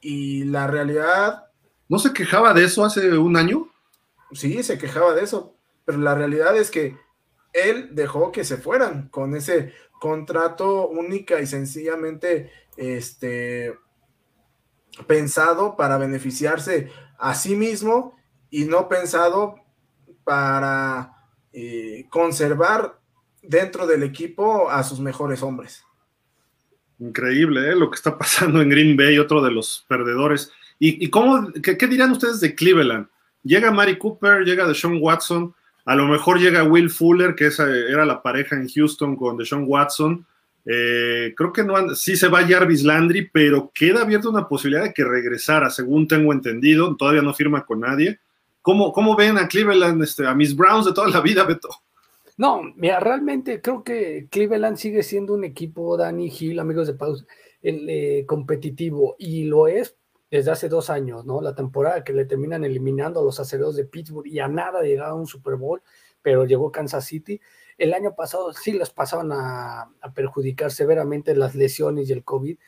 y 0.00 0.44
la 0.44 0.66
realidad... 0.66 1.46
¿No 1.88 1.98
se 1.98 2.12
quejaba 2.12 2.54
de 2.54 2.64
eso 2.64 2.84
hace 2.84 3.18
un 3.18 3.36
año? 3.36 3.68
Sí, 4.32 4.62
se 4.62 4.78
quejaba 4.78 5.14
de 5.14 5.24
eso, 5.24 5.54
pero 5.84 5.98
la 5.98 6.14
realidad 6.14 6.56
es 6.56 6.70
que 6.70 6.96
él 7.52 7.90
dejó 7.92 8.32
que 8.32 8.44
se 8.44 8.56
fueran 8.56 9.08
con 9.08 9.34
ese 9.36 9.72
contrato 10.00 10.88
única 10.88 11.40
y 11.40 11.46
sencillamente 11.46 12.50
este, 12.76 13.78
pensado 15.06 15.76
para 15.76 15.98
beneficiarse 15.98 16.90
a 17.18 17.34
sí 17.34 17.54
mismo 17.54 18.16
y 18.50 18.64
no 18.64 18.88
pensado 18.88 19.56
para 20.24 21.12
eh, 21.52 22.06
conservar 22.10 22.98
dentro 23.42 23.86
del 23.86 24.02
equipo 24.02 24.70
a 24.70 24.82
sus 24.82 25.00
mejores 25.00 25.42
hombres. 25.42 25.84
Increíble 26.98 27.70
¿eh? 27.70 27.74
lo 27.74 27.90
que 27.90 27.96
está 27.96 28.16
pasando 28.18 28.60
en 28.62 28.68
Green 28.68 28.96
Bay, 28.96 29.18
otro 29.18 29.42
de 29.42 29.50
los 29.50 29.84
perdedores. 29.88 30.52
¿Y, 30.84 31.10
cómo, 31.10 31.48
qué, 31.62 31.76
dirán 31.86 32.10
ustedes 32.10 32.40
de 32.40 32.56
Cleveland? 32.56 33.06
Llega 33.44 33.70
Mari 33.70 33.98
Cooper, 33.98 34.42
llega 34.44 34.66
Deshaun 34.66 34.98
Watson, 35.00 35.54
a 35.84 35.96
lo 35.96 36.06
mejor 36.06 36.38
llega 36.38 36.64
Will 36.64 36.90
Fuller, 36.90 37.34
que 37.34 37.46
esa 37.46 37.68
era 37.68 38.04
la 38.04 38.22
pareja 38.22 38.56
en 38.56 38.68
Houston 38.68 39.16
con 39.16 39.36
Deshaun 39.36 39.64
Watson. 39.66 40.26
Eh, 40.64 41.34
creo 41.36 41.52
que 41.52 41.64
no 41.64 41.94
sí 41.96 42.16
se 42.16 42.28
va 42.28 42.46
Jarvis 42.46 42.84
Landry, 42.84 43.28
pero 43.32 43.72
queda 43.74 44.02
abierta 44.02 44.28
una 44.28 44.46
posibilidad 44.46 44.84
de 44.84 44.92
que 44.92 45.04
regresara, 45.04 45.70
según 45.70 46.06
tengo 46.06 46.32
entendido. 46.32 46.96
Todavía 46.96 47.22
no 47.22 47.34
firma 47.34 47.64
con 47.64 47.80
nadie. 47.80 48.20
¿Cómo, 48.60 48.92
cómo 48.92 49.16
ven 49.16 49.38
a 49.38 49.48
Cleveland, 49.48 50.04
este, 50.04 50.24
a 50.24 50.34
Miss 50.34 50.54
Browns 50.54 50.86
de 50.86 50.92
toda 50.92 51.08
la 51.08 51.20
vida, 51.20 51.42
Beto? 51.44 51.68
No, 52.36 52.62
mira, 52.76 53.00
realmente 53.00 53.60
creo 53.60 53.82
que 53.82 54.28
Cleveland 54.30 54.76
sigue 54.76 55.02
siendo 55.02 55.34
un 55.34 55.44
equipo, 55.44 55.96
Danny 55.96 56.32
Hill, 56.38 56.60
amigos 56.60 56.86
de 56.86 56.94
Pausa, 56.94 57.24
el, 57.60 57.86
eh, 57.88 58.24
competitivo, 58.26 59.16
y 59.18 59.44
lo 59.44 59.66
es 59.66 59.96
desde 60.32 60.50
hace 60.50 60.70
dos 60.70 60.88
años, 60.88 61.26
¿no? 61.26 61.42
La 61.42 61.54
temporada 61.54 62.02
que 62.02 62.14
le 62.14 62.24
terminan 62.24 62.64
eliminando 62.64 63.20
a 63.20 63.22
los 63.22 63.38
acereros 63.38 63.76
de 63.76 63.84
Pittsburgh 63.84 64.26
y 64.26 64.38
a 64.38 64.48
nada 64.48 64.80
de 64.80 64.88
llegar 64.88 65.10
a 65.10 65.14
un 65.14 65.26
Super 65.26 65.56
Bowl, 65.56 65.82
pero 66.22 66.46
llegó 66.46 66.72
Kansas 66.72 67.04
City. 67.04 67.38
El 67.76 67.92
año 67.92 68.14
pasado 68.14 68.50
sí 68.54 68.72
les 68.72 68.88
pasaban 68.88 69.30
a, 69.30 69.92
perjudicar 70.14 70.70
severamente 70.70 71.36
las 71.36 71.54
lesiones 71.54 72.08
y 72.08 72.14
el 72.14 72.24
COVID. 72.24 72.58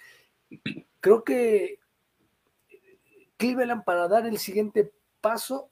Creo 1.00 1.24
que 1.24 1.78
Cleveland 3.38 3.84
para 3.84 4.08
dar 4.08 4.26
el 4.26 4.36
siguiente 4.36 4.92
paso 5.22 5.70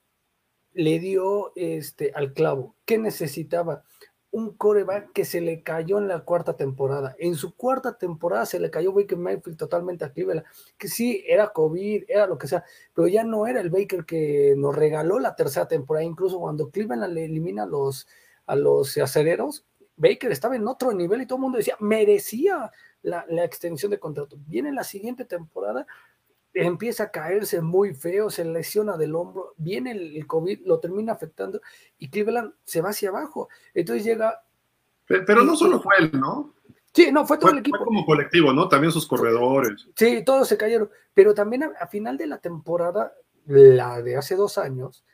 le 0.73 0.99
dio 0.99 1.53
este, 1.57 2.11
al 2.15 2.33
clavo. 2.33 2.75
¿Qué 2.87 2.97
necesitaba? 2.97 3.85
Un 4.33 4.57
coreback 4.57 5.13
que 5.13 5.27
se 5.27 5.43
le 5.43 5.63
cayó 5.63 5.99
en 5.99 6.09
la 6.09 6.21
cuarta 6.21 6.57
temporada. 6.57 7.15
En 7.19 7.37
su 7.37 7.55
cuarta 7.55 7.99
temporada 7.99 8.47
se 8.47 8.59
le 8.59 8.71
cayó 8.71 8.93
Baker 8.93 9.19
Mayfield 9.19 9.59
totalmente 9.59 10.07
a 10.07 10.11
Cleveland, 10.11 10.47
que 10.79 10.89
sí, 10.89 11.23
era 11.29 11.53
COVID, 11.53 12.05
era 12.09 12.27
lo 12.27 12.39
que 12.39 12.49
sea, 12.49 12.65
pero 12.95 13.07
ya 13.09 13.25
no 13.25 13.47
era 13.47 13.61
el 13.61 13.69
Baker 13.69 14.07
que 14.07 14.55
nos 14.57 14.75
regaló 14.75 15.19
la 15.19 15.37
tercera 15.37 15.69
temporada, 15.69 16.05
incluso 16.05 16.41
cuando 16.41 16.71
Cleveland 16.71 17.13
le 17.13 17.27
elimina 17.27 17.65
a 17.65 17.67
los, 17.67 18.09
a 18.47 18.57
los 18.57 18.97
acereros, 18.97 19.67
Baker 19.97 20.33
estaba 20.33 20.57
en 20.57 20.67
otro 20.67 20.93
nivel 20.93 21.21
y 21.21 21.27
todo 21.27 21.37
el 21.37 21.43
mundo 21.43 21.59
decía, 21.59 21.77
merecía 21.79 22.73
la, 23.03 23.27
la 23.29 23.45
extensión 23.45 23.91
de 23.91 24.01
contrato. 24.01 24.39
Viene 24.47 24.73
la 24.73 24.83
siguiente 24.83 25.27
temporada 25.27 25.87
empieza 26.55 27.05
a 27.05 27.11
caerse 27.11 27.61
muy 27.61 27.95
feo, 27.95 28.31
se 28.31 28.45
lesiona 28.45 28.97
del 28.97 29.15
hombro, 29.15 29.55
viene 29.57 29.93
el, 29.93 30.27
COVID, 30.27 30.67
lo 30.67 30.81
termina 30.81 31.13
afectando 31.13 31.61
y 31.99 32.11
Cleveland 32.11 32.53
se 32.65 32.81
va 32.81 32.91
hacia 32.91 33.09
abajo. 33.09 33.49
Entonces 33.75 34.05
llega. 34.05 34.43
Pero, 35.07 35.45
no 35.45 35.57
solo 35.57 35.81
fue 35.81 35.95
él, 35.99 36.13
¿no? 36.15 36.55
Sí, 36.95 37.11
no, 37.11 37.27
fue 37.27 37.39
todo 37.39 37.51
el 37.51 37.59
equipo. 37.59 37.79
Fue 37.79 37.87
como 37.87 38.05
colectivo, 38.05 38.53
¿no? 38.53 38.69
También 38.69 38.93
sus 38.93 39.07
corredores. 39.07 39.89
Sí, 39.97 40.23
todos 40.25 40.49
se 40.49 40.57
cayeron. 40.57 40.91
Pero 41.15 41.35
también 41.35 41.65
a, 41.79 41.87
final 41.87 42.17
de 42.17 42.27
la 42.27 42.39
temporada, 42.39 43.15
la 43.47 44.03
de 44.03 44.17
hace 44.17 44.37
dos 44.37 44.59
años, 44.59 45.05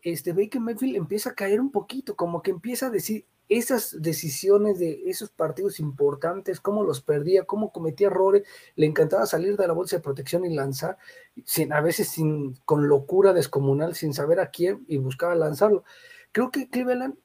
este 0.00 0.32
Baker 0.32 0.60
Mayfield 0.60 0.96
empieza 0.96 1.30
a 1.30 1.34
caer 1.34 1.60
un 1.60 1.70
poquito, 1.70 2.16
como 2.16 2.42
que 2.42 2.50
empieza 2.50 2.86
a 2.86 2.90
decir, 2.90 3.26
esas 3.48 4.00
decisiones 4.02 4.78
de 4.78 5.02
esos 5.06 5.30
partidos 5.30 5.80
importantes, 5.80 6.60
cómo 6.60 6.84
los 6.84 7.00
perdía, 7.00 7.44
cómo 7.44 7.72
cometía 7.72 8.08
errores, 8.08 8.46
le 8.76 8.86
encantaba 8.86 9.26
salir 9.26 9.56
de 9.56 9.66
la 9.66 9.72
bolsa 9.72 9.96
de 9.96 10.02
protección 10.02 10.44
y 10.44 10.54
lanzar, 10.54 10.98
sin, 11.44 11.72
a 11.72 11.80
veces 11.80 12.08
sin, 12.08 12.54
con 12.66 12.88
locura 12.88 13.32
descomunal, 13.32 13.94
sin 13.94 14.12
saber 14.12 14.40
a 14.40 14.50
quién 14.50 14.84
y 14.86 14.98
buscaba 14.98 15.34
lanzarlo. 15.34 15.84
Creo 16.32 16.50
que 16.50 16.68
Cleveland, 16.68 17.16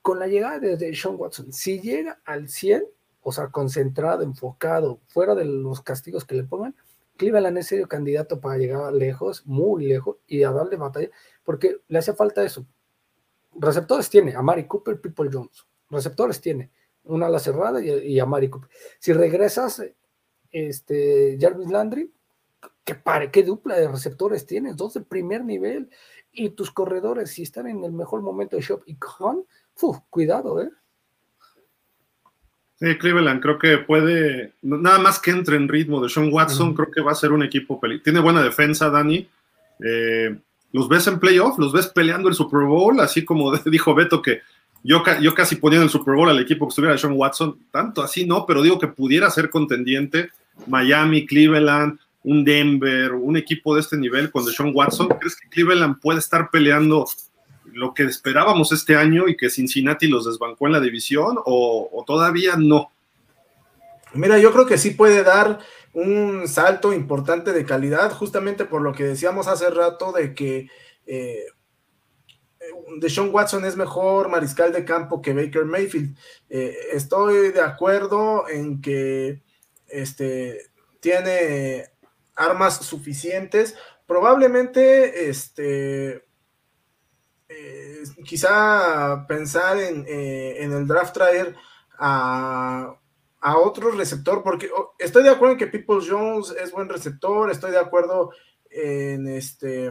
con 0.00 0.18
la 0.18 0.28
llegada 0.28 0.58
de, 0.58 0.94
Sean 0.94 1.16
Watson, 1.18 1.52
si 1.52 1.80
llega 1.80 2.20
al 2.24 2.48
100, 2.48 2.84
o 3.20 3.32
sea, 3.32 3.48
concentrado, 3.48 4.22
enfocado, 4.22 5.00
fuera 5.08 5.34
de 5.34 5.44
los 5.44 5.82
castigos 5.82 6.24
que 6.24 6.36
le 6.36 6.44
pongan, 6.44 6.74
Cleveland 7.16 7.58
es 7.58 7.66
serio 7.66 7.88
candidato 7.88 8.40
para 8.40 8.58
llegar 8.58 8.92
lejos, 8.92 9.46
muy 9.46 9.86
lejos, 9.86 10.16
y 10.26 10.42
a 10.44 10.52
darle 10.52 10.76
batalla, 10.76 11.10
porque 11.44 11.80
le 11.88 11.98
hace 11.98 12.14
falta 12.14 12.44
eso, 12.44 12.66
receptores 13.60 14.08
tiene 14.08 14.34
a 14.34 14.42
Mari 14.42 14.66
Cooper, 14.66 15.00
People 15.00 15.28
Jones. 15.32 15.66
Receptores 15.90 16.40
tiene 16.40 16.70
una 17.04 17.26
ala 17.26 17.38
cerrada 17.38 17.80
y, 17.82 18.18
a 18.18 18.26
Mari 18.26 18.48
Cooper. 18.48 18.70
Si 18.98 19.12
regresas, 19.12 19.82
este, 20.50 21.38
Jarvis 21.40 21.68
Landry, 21.68 22.12
¿qué, 22.84 22.94
pare, 22.94 23.30
qué 23.30 23.42
dupla 23.42 23.76
de 23.76 23.88
receptores 23.88 24.46
tienes, 24.46 24.76
dos 24.76 24.94
de 24.94 25.00
primer 25.02 25.44
nivel. 25.44 25.90
Y 26.32 26.50
tus 26.50 26.70
corredores, 26.70 27.30
si 27.30 27.42
están 27.42 27.66
en 27.66 27.82
el 27.84 27.92
mejor 27.92 28.22
momento 28.22 28.56
de 28.56 28.62
Shop 28.62 28.82
y 28.86 28.96
Con, 28.96 29.44
cuidado, 30.10 30.60
¿eh? 30.60 30.70
Sí, 32.78 32.98
Cleveland 32.98 33.40
creo 33.40 33.58
que 33.58 33.78
puede, 33.78 34.52
nada 34.60 34.98
más 34.98 35.18
que 35.18 35.30
entre 35.30 35.56
en 35.56 35.66
ritmo 35.66 36.02
de 36.02 36.10
Sean 36.10 36.30
Watson, 36.30 36.74
creo 36.74 36.90
que 36.90 37.00
va 37.00 37.12
a 37.12 37.14
ser 37.14 37.32
un 37.32 37.42
equipo 37.42 37.80
peli. 37.80 38.02
Tiene 38.02 38.20
buena 38.20 38.42
defensa, 38.42 38.90
Dani. 38.90 39.26
Eh, 39.82 40.38
los 40.72 40.88
ves 40.88 41.06
en 41.06 41.18
playoff, 41.18 41.58
los 41.58 41.72
ves 41.72 41.86
peleando 41.88 42.28
el 42.28 42.34
Super 42.34 42.64
Bowl, 42.64 43.00
así 43.00 43.24
como 43.24 43.56
dijo 43.66 43.94
Beto 43.94 44.22
que 44.22 44.40
yo, 44.82 45.02
yo 45.20 45.34
casi 45.34 45.56
ponía 45.56 45.78
en 45.78 45.84
el 45.84 45.90
Super 45.90 46.14
Bowl 46.14 46.28
al 46.28 46.38
equipo 46.38 46.66
que 46.66 46.70
estuviera 46.70 46.96
Sean 46.96 47.14
Watson, 47.16 47.58
tanto 47.70 48.02
así 48.02 48.24
no, 48.24 48.46
pero 48.46 48.62
digo 48.62 48.78
que 48.78 48.86
pudiera 48.86 49.30
ser 49.30 49.50
contendiente 49.50 50.30
Miami, 50.66 51.26
Cleveland, 51.26 51.98
un 52.22 52.44
Denver, 52.44 53.12
un 53.12 53.36
equipo 53.36 53.74
de 53.74 53.80
este 53.80 53.96
nivel 53.96 54.30
con 54.30 54.44
Sean 54.44 54.72
Watson. 54.74 55.08
¿Crees 55.20 55.36
que 55.36 55.48
Cleveland 55.48 56.00
puede 56.00 56.18
estar 56.18 56.50
peleando 56.50 57.06
lo 57.72 57.94
que 57.94 58.04
esperábamos 58.04 58.72
este 58.72 58.96
año 58.96 59.28
y 59.28 59.36
que 59.36 59.50
Cincinnati 59.50 60.06
los 60.06 60.24
desbancó 60.24 60.66
en 60.66 60.72
la 60.72 60.80
división 60.80 61.36
o, 61.44 61.88
o 61.92 62.04
todavía 62.04 62.56
no? 62.56 62.90
Mira, 64.14 64.38
yo 64.38 64.52
creo 64.52 64.66
que 64.66 64.78
sí 64.78 64.90
puede 64.90 65.22
dar 65.22 65.58
un 65.96 66.46
salto 66.46 66.92
importante 66.92 67.54
de 67.54 67.64
calidad, 67.64 68.12
justamente 68.12 68.66
por 68.66 68.82
lo 68.82 68.92
que 68.92 69.04
decíamos 69.04 69.46
hace 69.48 69.70
rato 69.70 70.12
de 70.12 70.34
que 70.34 70.68
eh, 71.06 71.46
Deshaun 72.98 73.30
Watson 73.32 73.64
es 73.64 73.76
mejor 73.76 74.28
mariscal 74.28 74.74
de 74.74 74.84
campo 74.84 75.22
que 75.22 75.32
Baker 75.32 75.64
Mayfield. 75.64 76.14
Eh, 76.50 76.76
estoy 76.92 77.50
de 77.50 77.62
acuerdo 77.62 78.46
en 78.46 78.82
que 78.82 79.42
este, 79.88 80.70
tiene 81.00 81.86
armas 82.34 82.76
suficientes. 82.84 83.74
Probablemente, 84.06 85.30
este, 85.30 86.26
eh, 87.48 88.02
quizá 88.22 89.24
pensar 89.26 89.78
en, 89.78 90.04
en 90.06 90.72
el 90.72 90.86
draft 90.86 91.14
traer 91.14 91.56
a 91.98 92.98
a 93.40 93.58
otro 93.58 93.90
receptor, 93.90 94.42
porque 94.42 94.68
oh, 94.76 94.94
estoy 94.98 95.22
de 95.22 95.30
acuerdo 95.30 95.52
en 95.52 95.58
que 95.58 95.66
People 95.66 96.04
Jones 96.06 96.54
es 96.62 96.72
buen 96.72 96.88
receptor, 96.88 97.50
estoy 97.50 97.70
de 97.70 97.78
acuerdo 97.78 98.30
en 98.70 99.28
este 99.28 99.86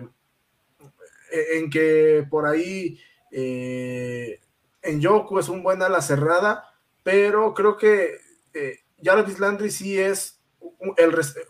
e, 1.32 1.58
en 1.58 1.70
que 1.70 2.26
por 2.30 2.46
ahí 2.46 3.00
eh, 3.32 4.40
en 4.82 5.02
Yoku 5.02 5.40
es 5.40 5.50
un 5.50 5.64
buen 5.64 5.82
ala 5.82 6.02
cerrada, 6.02 6.64
pero 7.04 7.54
creo 7.54 7.78
que 7.78 8.20
eh, 8.54 8.80
Jarvis 9.04 9.40
Landry 9.40 9.72
sí 9.72 10.00
es 10.00 10.42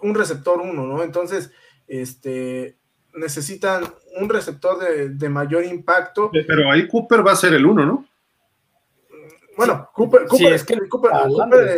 un, 0.02 0.16
receptor 0.16 0.60
uno, 0.60 0.86
¿no? 0.86 1.04
Entonces, 1.04 1.52
este 1.88 2.78
necesitan 3.14 3.84
un 4.18 4.30
receptor 4.30 4.80
de, 4.80 5.30
mayor 5.30 5.64
impacto. 5.64 6.30
Pero 6.32 6.70
ahí 6.70 6.88
Cooper 6.88 7.26
va 7.26 7.32
a 7.32 7.38
ser 7.38 7.54
el 7.54 7.66
uno, 7.66 7.86
¿no? 7.86 8.06
Bueno, 9.58 9.90
Cooper, 9.94 10.28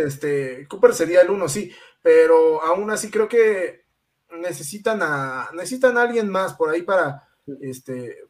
este, 0.06 0.68
Cooper, 0.68 0.94
sería 0.94 1.22
el 1.22 1.30
uno, 1.30 1.48
sí, 1.48 1.72
pero 2.02 2.62
aún 2.64 2.90
así 2.90 3.12
creo 3.12 3.28
que 3.28 3.86
necesitan 4.40 5.00
a, 5.02 5.50
necesitan 5.54 5.98
a 5.98 6.02
alguien 6.02 6.30
más 6.30 6.54
por 6.54 6.70
ahí 6.70 6.82
para, 6.82 7.28
este, 7.62 8.24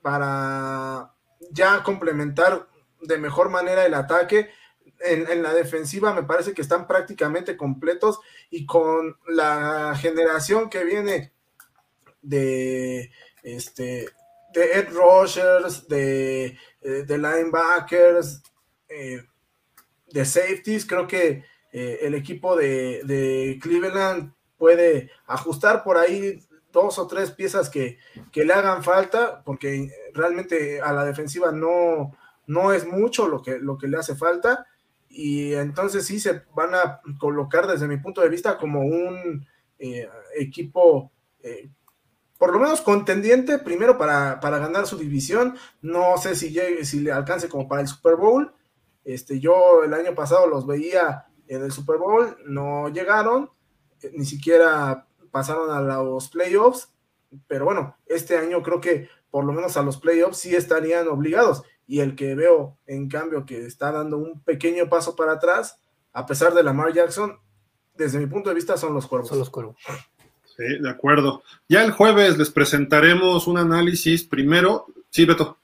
para 0.00 1.12
ya 1.50 1.82
complementar 1.82 2.66
de 3.00 3.18
mejor 3.18 3.50
manera 3.50 3.84
el 3.84 3.94
ataque. 3.94 4.50
En, 5.00 5.42
la 5.42 5.52
defensiva 5.52 6.14
me 6.14 6.22
parece 6.22 6.54
que 6.54 6.62
están 6.62 6.86
prácticamente 6.86 7.56
completos 7.56 8.20
y 8.48 8.64
con 8.64 9.18
la 9.26 9.94
generación 9.96 10.70
que 10.70 10.84
viene 10.84 11.32
de 12.22 13.10
este 13.42 14.08
de 14.54 14.78
Ed 14.78 14.88
Rogers, 14.92 15.88
de, 15.88 16.56
eh, 16.80 17.02
de 17.04 17.18
linebackers, 17.18 18.40
eh, 18.94 19.24
de 20.12 20.24
safeties, 20.24 20.86
creo 20.86 21.08
que 21.08 21.44
eh, 21.72 21.98
el 22.02 22.14
equipo 22.14 22.54
de, 22.56 23.58
Cleveland 23.60 24.32
puede 24.56 25.10
ajustar 25.26 25.82
por 25.82 25.96
ahí 25.96 26.40
dos 26.72 26.98
o 27.00 27.06
tres 27.08 27.32
piezas 27.32 27.68
que, 27.68 27.98
que, 28.30 28.44
le 28.44 28.52
hagan 28.52 28.84
falta, 28.84 29.42
porque 29.44 29.90
realmente 30.12 30.80
a 30.80 30.92
la 30.92 31.04
defensiva 31.04 31.50
no, 31.50 32.16
no 32.46 32.72
es 32.72 32.86
mucho 32.86 33.26
lo 33.26 33.42
que, 33.42 33.58
lo 33.58 33.76
que 33.76 33.88
le 33.88 33.96
hace 33.96 34.14
falta, 34.14 34.66
y 35.08 35.54
entonces 35.54 36.06
sí 36.06 36.20
se 36.20 36.42
van 36.54 36.74
a 36.74 37.00
colocar 37.18 37.66
desde 37.66 37.88
mi 37.88 37.96
punto 37.96 38.20
de 38.20 38.28
vista 38.28 38.56
como 38.56 38.80
un 38.80 39.46
eh, 39.78 40.08
equipo 40.36 41.10
por 42.38 42.52
lo 42.52 42.58
menos 42.58 42.80
contendiente 42.80 43.58
primero 43.58 43.98
para, 43.98 44.40
para, 44.40 44.58
ganar 44.58 44.86
su 44.86 44.96
división, 44.96 45.56
no 45.82 46.16
sé 46.18 46.34
si, 46.34 46.50
llegue, 46.50 46.84
si 46.84 47.00
le 47.00 47.12
alcance 47.12 47.48
como 47.48 47.68
para 47.68 47.82
el 47.82 47.88
Super 47.88 48.16
Bowl, 48.16 48.52
este, 49.04 49.40
yo 49.40 49.84
el 49.84 49.94
año 49.94 50.14
pasado 50.14 50.46
los 50.46 50.66
veía 50.66 51.26
en 51.48 51.62
el 51.62 51.72
Super 51.72 51.98
Bowl, 51.98 52.36
no 52.46 52.88
llegaron, 52.88 53.50
eh, 54.02 54.12
ni 54.14 54.24
siquiera 54.24 55.06
pasaron 55.30 55.70
a 55.70 55.80
los 55.80 56.28
playoffs, 56.28 56.90
pero 57.46 57.64
bueno, 57.64 57.96
este 58.06 58.36
año 58.36 58.62
creo 58.62 58.80
que 58.80 59.08
por 59.30 59.44
lo 59.44 59.52
menos 59.52 59.76
a 59.76 59.82
los 59.82 59.98
playoffs 59.98 60.38
sí 60.38 60.54
estarían 60.54 61.08
obligados. 61.08 61.64
Y 61.86 62.00
el 62.00 62.14
que 62.14 62.34
veo, 62.34 62.78
en 62.86 63.08
cambio, 63.08 63.44
que 63.44 63.66
está 63.66 63.90
dando 63.90 64.16
un 64.16 64.40
pequeño 64.40 64.88
paso 64.88 65.16
para 65.16 65.32
atrás, 65.32 65.78
a 66.12 66.24
pesar 66.24 66.54
de 66.54 66.62
Lamar 66.62 66.92
Jackson, 66.92 67.38
desde 67.94 68.18
mi 68.18 68.26
punto 68.26 68.48
de 68.48 68.54
vista 68.54 68.76
son 68.76 68.94
los 68.94 69.06
cuervos. 69.06 69.28
Son 69.28 69.38
los 69.38 69.50
cuervos. 69.50 69.76
Sí, 70.56 70.62
de 70.80 70.88
acuerdo. 70.88 71.42
Ya 71.68 71.84
el 71.84 71.90
jueves 71.90 72.38
les 72.38 72.50
presentaremos 72.50 73.48
un 73.48 73.58
análisis 73.58 74.22
primero. 74.22 74.86
Sí, 75.10 75.24
Beto. 75.24 75.58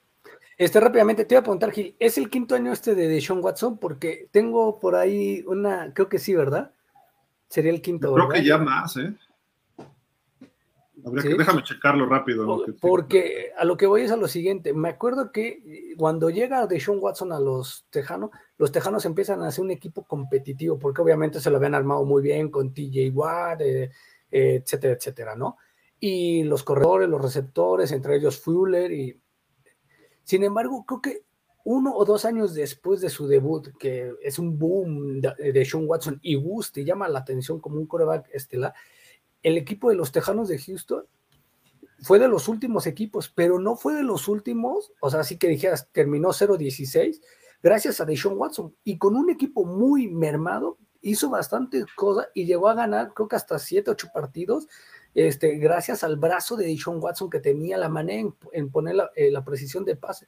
Este, 0.61 0.79
rápidamente 0.79 1.25
te 1.25 1.33
voy 1.33 1.39
a 1.39 1.41
preguntar, 1.41 1.71
Gil, 1.71 1.95
¿es 1.97 2.19
el 2.19 2.29
quinto 2.29 2.53
año 2.53 2.71
este 2.71 2.93
de 2.93 3.19
Sean 3.19 3.43
Watson? 3.43 3.79
Porque 3.79 4.29
tengo 4.29 4.79
por 4.79 4.93
ahí 4.93 5.43
una, 5.47 5.91
creo 5.91 6.07
que 6.07 6.19
sí, 6.19 6.35
¿verdad? 6.35 6.71
Sería 7.49 7.71
el 7.71 7.81
quinto, 7.81 8.13
Creo 8.13 8.29
que 8.29 8.45
ya 8.45 8.59
más, 8.59 8.95
¿eh? 8.97 9.11
déjame 10.93 11.63
checarlo 11.63 12.05
rápido. 12.05 12.63
porque 12.79 13.51
a 13.57 13.65
lo 13.65 13.75
que 13.75 13.87
voy 13.87 14.03
es 14.03 14.11
a 14.11 14.17
lo 14.17 14.27
siguiente. 14.27 14.71
Me 14.71 14.89
acuerdo 14.89 15.31
que 15.31 15.95
cuando 15.97 16.29
llega 16.29 16.67
Sean 16.79 16.99
Watson 17.01 17.33
a 17.33 17.39
los 17.39 17.87
Tejanos, 17.89 18.29
los 18.59 18.71
Tejanos 18.71 19.03
empiezan 19.05 19.41
a 19.41 19.47
hacer 19.47 19.63
un 19.65 19.71
equipo 19.71 20.03
competitivo, 20.03 20.77
porque 20.77 21.01
obviamente 21.01 21.39
se 21.39 21.49
lo 21.49 21.57
habían 21.57 21.73
armado 21.73 22.05
muy 22.05 22.21
bien 22.21 22.51
con 22.51 22.71
TJ 22.71 23.09
Watt, 23.11 23.61
eh, 23.61 23.89
eh, 24.29 24.61
etcétera, 24.63 24.93
etcétera, 24.93 25.35
¿no? 25.35 25.57
Y 25.99 26.43
los 26.43 26.61
corredores, 26.61 27.09
los 27.09 27.19
receptores, 27.19 27.91
entre 27.91 28.17
ellos 28.17 28.39
Fuller 28.39 28.91
y 28.91 29.20
sin 30.31 30.45
embargo, 30.45 30.85
creo 30.85 31.01
que 31.01 31.25
uno 31.65 31.93
o 31.93 32.05
dos 32.05 32.23
años 32.23 32.53
después 32.53 33.01
de 33.01 33.09
su 33.09 33.27
debut, 33.27 33.67
que 33.77 34.13
es 34.23 34.39
un 34.39 34.57
boom 34.57 35.19
de, 35.19 35.65
Sean 35.65 35.83
Watson 35.85 36.19
y 36.21 36.35
gusta 36.35 36.79
y 36.79 36.85
llama 36.85 37.09
la 37.09 37.19
atención 37.19 37.59
como 37.59 37.75
un 37.75 37.85
coreback 37.85 38.29
estelar, 38.31 38.73
el 39.43 39.57
equipo 39.57 39.89
de 39.89 39.95
los 39.95 40.13
Tejanos 40.13 40.47
de 40.47 40.57
Houston 40.57 41.03
fue 41.99 42.17
de 42.17 42.29
los 42.29 42.47
últimos 42.47 42.87
equipos, 42.87 43.27
pero 43.27 43.59
no 43.59 43.75
fue 43.75 43.93
de 43.93 44.03
los 44.03 44.29
últimos, 44.29 44.93
o 45.01 45.09
sea, 45.09 45.19
así 45.19 45.37
que 45.37 45.49
dijeras, 45.49 45.89
terminó 45.91 46.29
0-16, 46.29 47.19
gracias 47.61 47.99
a 47.99 48.05
Deshaun 48.05 48.37
Watson, 48.37 48.73
y 48.85 48.97
con 48.97 49.17
un 49.17 49.29
equipo 49.29 49.65
muy 49.65 50.07
mermado, 50.07 50.77
hizo 51.01 51.29
bastantes 51.29 51.83
cosas 51.93 52.29
y 52.33 52.45
llegó 52.45 52.69
a 52.69 52.73
ganar, 52.73 53.13
creo 53.13 53.27
que 53.27 53.35
hasta 53.35 53.59
7, 53.59 53.91
8 53.91 54.07
partidos, 54.13 54.69
este, 55.13 55.57
gracias 55.57 56.03
al 56.03 56.15
brazo 56.15 56.55
de 56.55 56.65
Deshaun 56.65 57.01
Watson 57.01 57.29
que 57.29 57.39
tenía 57.39 57.77
la 57.77 57.89
manera 57.89 58.29
en, 58.53 58.69
poner 58.69 58.95
eh, 59.15 59.29
la, 59.31 59.43
precisión 59.43 59.83
de 59.83 59.95
pase. 59.95 60.27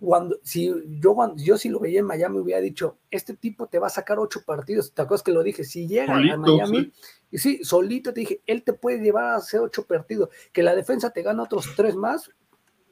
Cuando, 0.00 0.38
si 0.42 0.72
yo, 1.00 1.34
yo 1.36 1.58
si 1.58 1.68
lo 1.68 1.80
veía 1.80 2.00
en 2.00 2.06
Miami 2.06 2.38
hubiera 2.38 2.60
dicho, 2.60 2.98
este 3.10 3.34
tipo 3.34 3.66
te 3.66 3.78
va 3.78 3.88
a 3.88 3.90
sacar 3.90 4.18
ocho 4.18 4.42
partidos, 4.44 4.92
¿te 4.92 5.02
acuerdas 5.02 5.22
que 5.22 5.32
lo 5.32 5.42
dije? 5.42 5.64
Si 5.64 5.86
llega 5.86 6.16
a 6.16 6.36
Miami, 6.36 6.92
y 7.30 7.38
sí, 7.38 7.64
solito 7.64 8.12
te 8.12 8.20
dije, 8.20 8.42
él 8.46 8.62
te 8.62 8.72
puede 8.72 9.00
llevar 9.00 9.24
a 9.24 9.36
hacer 9.36 9.60
ocho 9.60 9.86
partidos, 9.86 10.30
que 10.52 10.62
la 10.62 10.74
defensa 10.74 11.10
te 11.10 11.22
gana 11.22 11.42
otros 11.42 11.68
tres 11.76 11.94
más, 11.94 12.30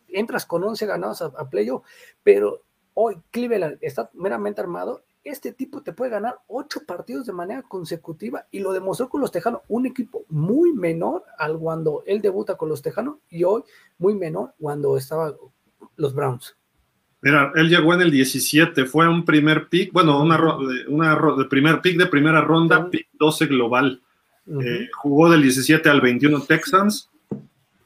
entras 0.08 0.44
con 0.44 0.62
11 0.62 0.86
ganados 0.86 1.22
a, 1.22 1.26
a 1.26 1.48
playoff, 1.48 1.86
pero 2.22 2.62
hoy 2.94 3.16
Cleveland 3.30 3.78
está 3.80 4.10
meramente 4.12 4.60
armado 4.60 5.02
este 5.24 5.52
tipo 5.52 5.82
te 5.82 5.92
puede 5.92 6.10
ganar 6.10 6.38
ocho 6.48 6.80
partidos 6.86 7.26
de 7.26 7.32
manera 7.32 7.62
consecutiva 7.62 8.46
y 8.50 8.60
lo 8.60 8.72
demostró 8.72 9.08
con 9.08 9.20
los 9.20 9.30
Tejanos, 9.30 9.60
un 9.68 9.86
equipo 9.86 10.24
muy 10.28 10.72
menor 10.72 11.24
al 11.38 11.58
cuando 11.58 12.02
él 12.06 12.20
debuta 12.22 12.56
con 12.56 12.68
los 12.68 12.82
Tejanos 12.82 13.16
y 13.28 13.44
hoy 13.44 13.62
muy 13.98 14.14
menor 14.14 14.54
cuando 14.58 14.96
estaba 14.96 15.34
los 15.96 16.14
Browns. 16.14 16.56
Mira, 17.22 17.52
él 17.54 17.68
llegó 17.68 17.92
en 17.92 18.00
el 18.00 18.10
17, 18.10 18.86
fue 18.86 19.06
un 19.06 19.26
primer 19.26 19.68
pick, 19.68 19.92
bueno, 19.92 20.22
una, 20.22 20.40
una 20.88 21.48
primer 21.50 21.82
pick 21.82 21.98
de 21.98 22.06
primera 22.06 22.40
ronda, 22.40 22.88
pick 22.88 23.08
12 23.18 23.46
global. 23.46 24.00
Eh, 24.46 24.88
jugó 24.94 25.30
del 25.30 25.42
17 25.42 25.88
al 25.90 26.00
21 26.00 26.40
Texans, 26.42 27.10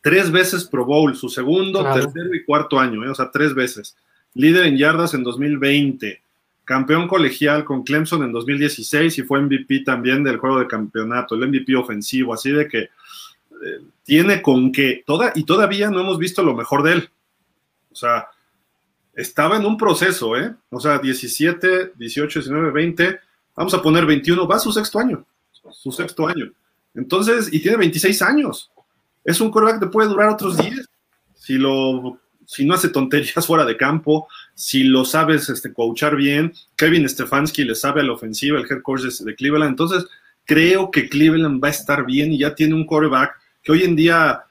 tres 0.01 0.31
veces 0.31 0.65
Pro 0.65 0.85
Bowl, 0.87 1.15
su 1.17 1.29
segundo, 1.29 1.83
tercero 1.93 2.33
y 2.33 2.45
cuarto 2.45 2.79
año, 2.79 3.05
eh, 3.05 3.11
o 3.11 3.15
sea, 3.15 3.31
tres 3.31 3.55
veces. 3.55 3.97
Líder 4.35 4.67
en 4.67 4.79
yardas 4.79 5.15
en 5.15 5.25
2020 5.25 6.24
campeón 6.65 7.09
colegial 7.09 7.65
con 7.65 7.83
Clemson 7.83 8.23
en 8.23 8.33
2016 8.33 9.19
y 9.19 9.23
fue 9.23 9.41
MVP 9.41 9.81
también 9.85 10.25
del 10.25 10.39
juego 10.39 10.59
de 10.59 10.67
campeonato, 10.67 11.35
el 11.35 11.49
MVP 11.49 11.77
ofensivo, 11.77 12.33
así 12.33 12.51
de 12.51 12.69
que 12.69 12.79
eh, 12.79 13.81
tiene 14.03 14.43
con 14.43 14.73
que, 14.73 15.03
toda, 15.07 15.33
y 15.35 15.45
todavía 15.45 15.91
no 15.91 16.01
hemos 16.01 16.19
visto 16.19 16.43
lo 16.43 16.55
mejor 16.55 16.83
de 16.83 16.93
él. 16.93 17.11
O 17.93 17.95
sea, 17.95 18.29
estaba 19.15 19.57
en 19.57 19.67
un 19.67 19.77
proceso, 19.77 20.37
¿eh? 20.37 20.55
O 20.71 20.81
sea, 20.81 20.99
17, 20.99 21.93
18, 21.97 22.41
19, 22.41 22.71
20, 22.71 23.21
vamos 23.55 23.75
a 23.75 23.83
poner 23.83 24.07
21, 24.07 24.47
va 24.49 24.57
a 24.57 24.61
su 24.61 24.73
sexto 24.73 24.99
año, 24.99 25.25
su 25.71 25.93
sexto 25.93 26.27
año. 26.27 26.51
Entonces, 26.95 27.53
y 27.53 27.61
tiene 27.61 27.77
26 27.77 28.23
años. 28.23 28.71
Es 29.25 29.41
un 29.41 29.51
coreback 29.51 29.81
que 29.81 29.87
puede 29.87 30.09
durar 30.09 30.31
otros 30.31 30.57
10 30.57 30.89
si 31.35 31.55
lo 31.55 32.19
si 32.47 32.65
no 32.65 32.75
hace 32.75 32.89
tonterías 32.89 33.47
fuera 33.47 33.65
de 33.65 33.77
campo, 33.77 34.29
si 34.55 34.85
lo 34.85 35.05
sabes 35.05 35.49
este, 35.49 35.73
coachar 35.73 36.17
bien, 36.17 36.53
Kevin 36.77 37.09
Stefanski 37.09 37.65
le 37.65 37.75
sabe 37.75 38.01
a 38.01 38.05
la 38.05 38.13
ofensiva, 38.13 38.59
el 38.59 38.67
head 38.71 38.83
coach 38.83 39.03
de 39.03 39.35
Cleveland, 39.35 39.71
entonces 39.71 40.07
creo 40.45 40.91
que 40.91 41.09
Cleveland 41.09 41.63
va 41.63 41.69
a 41.69 41.73
estar 41.73 42.05
bien 42.05 42.33
y 42.33 42.39
ya 42.39 42.55
tiene 42.55 42.75
un 42.75 42.85
quarterback 42.85 43.35
que 43.63 43.73
hoy 43.73 43.83
en 43.83 43.97
día 43.97 44.45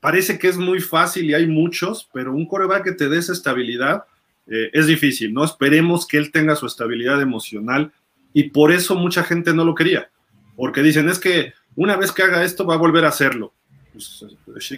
parece 0.00 0.38
que 0.38 0.48
es 0.48 0.56
muy 0.56 0.80
fácil 0.80 1.30
y 1.30 1.34
hay 1.34 1.46
muchos, 1.46 2.08
pero 2.12 2.32
un 2.32 2.46
quarterback 2.46 2.84
que 2.84 2.92
te 2.92 3.08
dé 3.08 3.18
esa 3.18 3.32
estabilidad 3.32 4.04
eh, 4.46 4.70
es 4.72 4.86
difícil, 4.86 5.32
¿no? 5.32 5.44
Esperemos 5.44 6.06
que 6.06 6.18
él 6.18 6.32
tenga 6.32 6.56
su 6.56 6.66
estabilidad 6.66 7.20
emocional 7.20 7.92
y 8.32 8.50
por 8.50 8.72
eso 8.72 8.94
mucha 8.94 9.22
gente 9.22 9.52
no 9.52 9.64
lo 9.64 9.74
quería, 9.74 10.10
porque 10.56 10.82
dicen, 10.82 11.08
es 11.08 11.18
que 11.18 11.52
una 11.76 11.96
vez 11.96 12.12
que 12.12 12.22
haga 12.22 12.44
esto 12.44 12.66
va 12.66 12.74
a 12.74 12.78
volver 12.78 13.04
a 13.04 13.08
hacerlo. 13.08 13.52
Pues, 13.92 14.24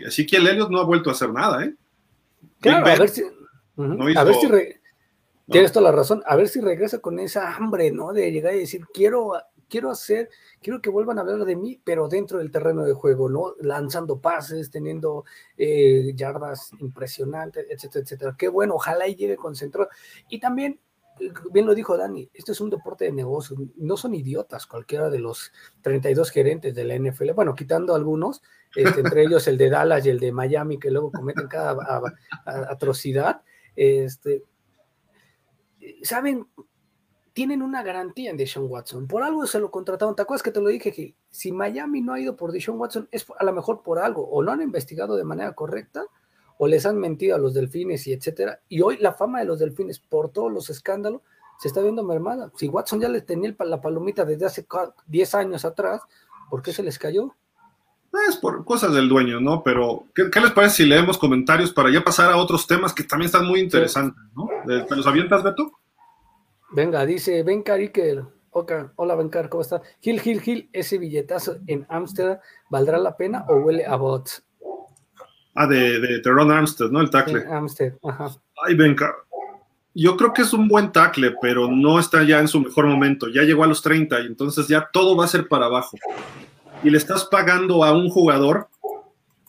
así 0.07 0.27
que 0.27 0.37
el 0.37 0.47
Elliot 0.47 0.71
no 0.71 0.81
ha 0.81 0.85
vuelto 0.85 1.09
a 1.09 1.13
hacer 1.13 1.31
nada, 1.31 1.65
¿eh? 1.65 1.75
Claro, 2.65 2.87
a 2.87 2.97
ver 2.97 3.09
si, 3.11 3.23
a 4.17 4.25
ver 4.25 4.35
si 4.37 4.49
tienes 5.51 5.71
toda 5.71 5.91
la 5.91 5.97
razón, 5.97 6.23
a 6.27 6.35
ver 6.35 6.49
si 6.49 6.61
regresa 6.61 6.99
con 7.01 7.19
esa 7.19 7.55
hambre, 7.55 7.91
¿no? 7.91 8.15
De 8.15 8.33
llegar 8.33 8.55
y 8.55 8.61
decir, 8.61 8.87
quiero, 8.93 9.35
quiero 9.69 9.91
hacer, 9.91 10.31
quiero 10.63 10.81
que 10.81 10.89
vuelvan 10.89 11.19
a 11.19 11.21
hablar 11.21 11.45
de 11.45 11.57
mí, 11.57 11.79
pero 11.85 12.09
dentro 12.09 12.39
del 12.39 12.51
terreno 12.51 12.85
de 12.85 12.95
juego, 12.95 13.29
¿no? 13.29 13.55
Lanzando 13.61 14.19
pases, 14.19 14.71
teniendo 14.71 15.27
eh, 15.59 16.13
yardas 16.15 16.71
impresionantes, 16.81 17.67
etcétera, 17.69 18.03
etcétera. 18.03 18.35
Qué 18.39 18.49
bueno, 18.49 18.77
ojalá 18.77 19.07
y 19.09 19.15
llegue 19.15 19.37
concentrado. 19.37 19.91
Y 20.31 20.41
también 20.41 20.81
bien 21.53 21.67
lo 21.67 21.75
dijo 21.75 21.97
Dani, 21.97 22.29
esto 22.33 22.53
es 22.53 22.61
un 22.61 22.71
deporte 22.71 23.05
de 23.05 23.13
negocios, 23.13 23.59
no 23.77 23.97
son 23.97 24.15
idiotas 24.15 24.67
cualquiera 24.67 25.11
de 25.11 25.19
los 25.19 25.53
32 25.83 26.31
gerentes 26.31 26.75
de 26.75 26.85
la 26.85 26.97
NFL, 26.97 27.33
bueno, 27.33 27.55
quitando 27.55 27.95
algunos, 27.95 28.43
este, 28.75 29.01
entre 29.01 29.23
ellos 29.25 29.47
el 29.49 29.57
de 29.57 29.71
Dallas 29.71 30.05
y 30.07 30.11
el 30.11 30.19
de 30.19 30.33
Miami, 30.33 30.79
que 30.79 30.91
luego 30.91 31.13
cometen 31.13 31.47
cada 31.47 31.77
atrocidad, 32.45 33.43
este, 33.77 34.43
saben, 36.03 36.47
tienen 37.33 37.63
una 37.63 37.83
garantía 37.83 38.31
en 38.31 38.37
Deshaun 38.37 38.71
Watson, 38.71 39.07
por 39.07 39.23
algo 39.23 39.47
se 39.47 39.59
lo 39.59 39.71
contrataron, 39.71 40.15
¿te 40.15 40.23
acuerdas 40.23 40.43
que 40.43 40.53
te 40.53 40.61
lo 40.61 40.69
dije? 40.69 40.93
Que 40.93 41.15
si 41.31 41.53
Miami 41.53 42.01
no 42.01 42.13
ha 42.13 42.21
ido 42.21 42.37
por 42.37 42.53
Deshaun 42.53 42.79
Watson, 42.79 43.09
es 43.11 43.27
a 43.39 43.45
lo 43.45 43.53
mejor 43.53 43.83
por 43.83 43.99
algo, 43.99 44.29
o 44.29 44.43
no 44.43 44.53
han 44.53 44.63
investigado 44.63 45.17
de 45.17 45.25
manera 45.25 45.53
correcta, 45.53 46.05
o 46.59 46.67
les 46.67 46.87
han 46.87 46.99
mentido 46.99 47.37
a 47.37 47.39
los 47.39 47.55
delfines 47.55 48.07
y 48.07 48.13
etcétera. 48.13 48.61
Y 48.69 48.81
hoy 48.81 48.99
la 48.99 49.13
fama 49.13 49.41
de 49.41 49.47
los 49.47 49.59
delfines 49.59 49.99
por 49.99 50.31
todos 50.31 50.53
los 50.53 50.71
escándalos 50.71 51.23
se 51.59 51.69
está 51.69 51.81
viendo 51.81 52.03
mermada. 52.03 52.51
Si 52.57 52.69
Watson 52.69 53.01
ya 53.01 53.09
les 53.09 53.25
tenía 53.27 53.55
la 53.61 53.81
palomita 53.81 54.25
desde 54.25 54.47
hace 54.47 54.67
10 55.07 55.35
años 55.35 55.65
atrás, 55.65 56.03
¿por 56.51 56.63
qué 56.63 56.73
se 56.73 56.83
les 56.83 56.99
cayó? 56.99 57.35
Es 58.29 58.37
por 58.37 58.65
cosas 58.65 58.95
del 58.95 59.09
dueño, 59.09 59.41
¿no? 59.41 59.63
Pero, 59.65 60.07
¿qué, 60.15 60.41
les 60.41 60.53
parece 60.53 60.77
si 60.77 60.87
leemos 60.87 61.19
comentarios 61.19 61.73
para 61.73 61.91
ya 61.91 62.05
pasar 62.05 62.31
a 62.31 62.37
otros 62.37 62.67
temas 62.67 62.93
que 62.93 63.03
también 63.03 63.27
están 63.27 63.47
muy 63.47 63.59
interesantes, 63.59 64.23
¿no? 64.37 64.49
¿Te 64.87 64.95
los 64.95 65.07
avientas, 65.07 65.43
Beto? 65.43 65.73
Venga, 66.71 67.05
dice 67.05 67.43
Bencar 67.43 67.81
Iker. 67.81 68.25
Hola, 68.95 69.17
Bencar, 69.17 69.49
¿cómo 69.49 69.63
estás? 69.63 69.83
Gil, 70.01 70.21
Gil, 70.21 70.41
Gil, 70.41 70.71
ese 70.73 70.99
billetazo 70.99 71.57
en 71.67 71.87
Ámsterdam, 71.89 72.39
¿valdrá 72.71 72.99
la 72.99 73.17
pena 73.17 73.45
o 73.49 73.57
huele 73.57 73.85
a 73.85 73.97
bots? 73.97 74.45
Ah, 75.55 75.67
de, 75.67 76.01
de 76.01 76.19
Teron 76.19 76.51
Armstead, 76.51 76.91
¿no? 76.91 77.01
El 77.01 77.11
tackle. 77.11 77.45
Armstead, 77.47 77.95
ajá. 78.03 78.31
Ay, 78.67 78.75
venga. 78.75 79.15
Yo 79.95 80.17
creo 80.17 80.33
que 80.33 80.43
es 80.43 80.53
un 80.53 80.67
buen 80.67 80.91
tackle, 80.91 81.37
pero 81.41 81.71
no 81.71 82.01
está 82.01 82.25
ya 82.25 82.41
en 82.41 82.49
su 82.49 82.61
mejor 82.61 82.87
momento. 82.87 83.29
Ya 83.29 83.43
llegó 83.43 83.63
a 83.63 83.69
los 83.69 83.81
30 83.81 84.21
y 84.21 84.27
entonces 84.27 84.67
ya 84.67 84.89
todo 84.93 85.17
va 85.17 85.25
a 85.25 85.29
ser 85.29 85.47
para 85.47 85.67
abajo. 85.67 85.97
Y 86.83 86.91
le 86.91 86.99
estás 86.99 87.25
pagando 87.27 87.85
a 87.85 87.93
un 87.93 88.09
jugador 88.09 88.69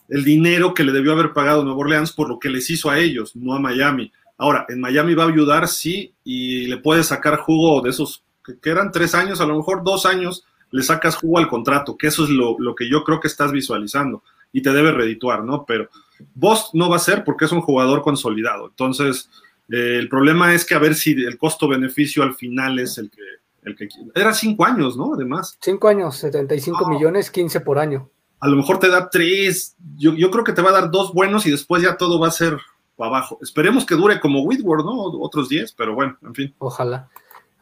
el 0.08 0.24
dinero 0.24 0.74
que 0.74 0.84
le 0.84 0.92
debió 0.92 1.12
haber 1.12 1.32
pagado 1.32 1.64
Nuevo 1.64 1.80
Orleans 1.80 2.12
por 2.12 2.28
lo 2.28 2.38
que 2.38 2.48
les 2.48 2.70
hizo 2.70 2.90
a 2.90 2.98
ellos, 2.98 3.34
no 3.34 3.54
a 3.54 3.60
Miami. 3.60 4.12
Ahora, 4.38 4.66
en 4.68 4.80
Miami 4.80 5.14
va 5.14 5.24
a 5.24 5.28
ayudar, 5.28 5.66
sí, 5.66 6.14
y 6.22 6.66
le 6.66 6.76
puedes 6.76 7.06
sacar 7.06 7.38
jugo 7.38 7.80
de 7.80 7.90
esos 7.90 8.24
que, 8.44 8.70
eran 8.70 8.92
tres 8.92 9.14
años, 9.14 9.40
a 9.40 9.46
lo 9.46 9.56
mejor 9.56 9.82
dos 9.82 10.06
años, 10.06 10.44
le 10.76 10.82
sacas 10.82 11.16
jugo 11.16 11.38
al 11.38 11.48
contrato, 11.48 11.96
que 11.96 12.08
eso 12.08 12.24
es 12.24 12.30
lo, 12.30 12.58
lo 12.58 12.74
que 12.74 12.86
yo 12.86 13.02
creo 13.02 13.18
que 13.18 13.28
estás 13.28 13.50
visualizando 13.50 14.22
y 14.52 14.60
te 14.60 14.74
debe 14.74 14.92
redituar, 14.92 15.42
¿no? 15.42 15.64
Pero 15.64 15.88
vos 16.34 16.68
no 16.74 16.90
va 16.90 16.96
a 16.96 16.98
ser 16.98 17.24
porque 17.24 17.46
es 17.46 17.52
un 17.52 17.62
jugador 17.62 18.02
consolidado. 18.02 18.66
Entonces, 18.68 19.30
eh, 19.70 19.96
el 19.98 20.10
problema 20.10 20.52
es 20.52 20.66
que 20.66 20.74
a 20.74 20.78
ver 20.78 20.94
si 20.94 21.12
el 21.12 21.38
costo-beneficio 21.38 22.22
al 22.22 22.34
final 22.34 22.78
es 22.78 22.98
el 22.98 23.10
que, 23.10 23.22
el 23.62 23.74
que... 23.74 23.88
Era 24.14 24.34
cinco 24.34 24.66
años, 24.66 24.98
¿no? 24.98 25.14
Además. 25.14 25.56
Cinco 25.62 25.88
años, 25.88 26.18
75 26.18 26.90
millones, 26.90 27.30
15 27.30 27.60
por 27.60 27.78
año. 27.78 28.10
A 28.40 28.48
lo 28.48 28.56
mejor 28.56 28.78
te 28.78 28.90
da 28.90 29.08
tres, 29.08 29.76
yo, 29.96 30.12
yo 30.12 30.30
creo 30.30 30.44
que 30.44 30.52
te 30.52 30.60
va 30.60 30.68
a 30.68 30.80
dar 30.80 30.90
dos 30.90 31.14
buenos 31.14 31.46
y 31.46 31.50
después 31.50 31.82
ya 31.82 31.96
todo 31.96 32.20
va 32.20 32.28
a 32.28 32.32
ser 32.32 32.58
abajo. 32.98 33.38
Esperemos 33.40 33.86
que 33.86 33.94
dure 33.94 34.20
como 34.20 34.42
Whitworth, 34.42 34.84
¿no? 34.84 35.04
Otros 35.22 35.48
diez, 35.48 35.72
pero 35.72 35.94
bueno, 35.94 36.18
en 36.22 36.34
fin. 36.34 36.54
Ojalá. 36.58 37.08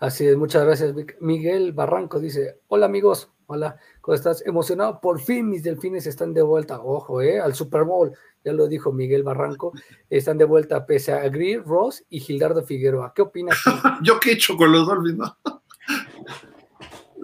Así 0.05 0.27
es, 0.27 0.37
muchas 0.37 0.67
gracias. 0.67 0.95
Miguel 1.21 1.73
Barranco 1.73 2.21
dice, 2.21 2.61
hola 2.69 2.85
amigos, 2.85 3.31
hola, 3.47 3.79
¿cómo 4.03 4.15
estás? 4.15 4.45
Emocionado, 4.45 5.01
por 5.01 5.19
fin 5.19 5.49
mis 5.49 5.63
delfines 5.63 6.07
están 6.07 6.35
de 6.35 6.43
vuelta, 6.43 6.79
ojo, 6.79 7.23
¿eh? 7.23 7.41
Al 7.41 7.55
Super 7.55 7.85
Bowl, 7.85 8.13
ya 8.45 8.53
lo 8.53 8.69
dijo 8.69 8.93
Miguel 8.93 9.23
Barranco, 9.23 9.73
están 10.11 10.37
de 10.37 10.45
vuelta 10.45 10.85
pese 10.85 11.15
a 11.15 11.27
Greer, 11.31 11.65
Ross 11.65 12.05
y 12.11 12.21
Gildardo 12.21 12.63
Figueroa. 12.63 13.15
¿Qué 13.15 13.23
opinas? 13.23 13.57
Yo 14.03 14.21
qué 14.21 14.33
he 14.33 14.35
hecho 14.35 14.59
con 14.59 14.73
los 14.73 14.87
Dolphins, 14.87 15.21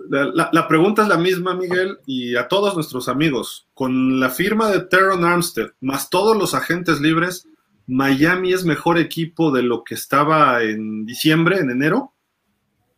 La, 0.08 0.66
pregunta 0.66 1.02
es 1.02 1.08
la 1.08 1.18
misma, 1.18 1.54
Miguel, 1.54 1.98
y 2.06 2.34
a 2.34 2.48
todos 2.48 2.74
nuestros 2.74 3.10
amigos. 3.10 3.68
Con 3.74 4.20
la 4.20 4.30
firma 4.30 4.70
de 4.70 4.80
Teron 4.80 5.26
Armstead, 5.26 5.72
más 5.82 6.08
todos 6.08 6.34
los 6.34 6.54
agentes 6.54 6.98
libres, 6.98 7.46
¿Miami 7.86 8.54
es 8.54 8.64
mejor 8.64 8.96
equipo 8.96 9.50
de 9.50 9.64
lo 9.64 9.84
que 9.84 9.96
estaba 9.96 10.62
en 10.62 11.04
diciembre, 11.04 11.58
en 11.58 11.68
enero? 11.68 12.14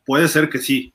Puede 0.04 0.28
ser 0.28 0.48
que 0.48 0.58
sí. 0.58 0.94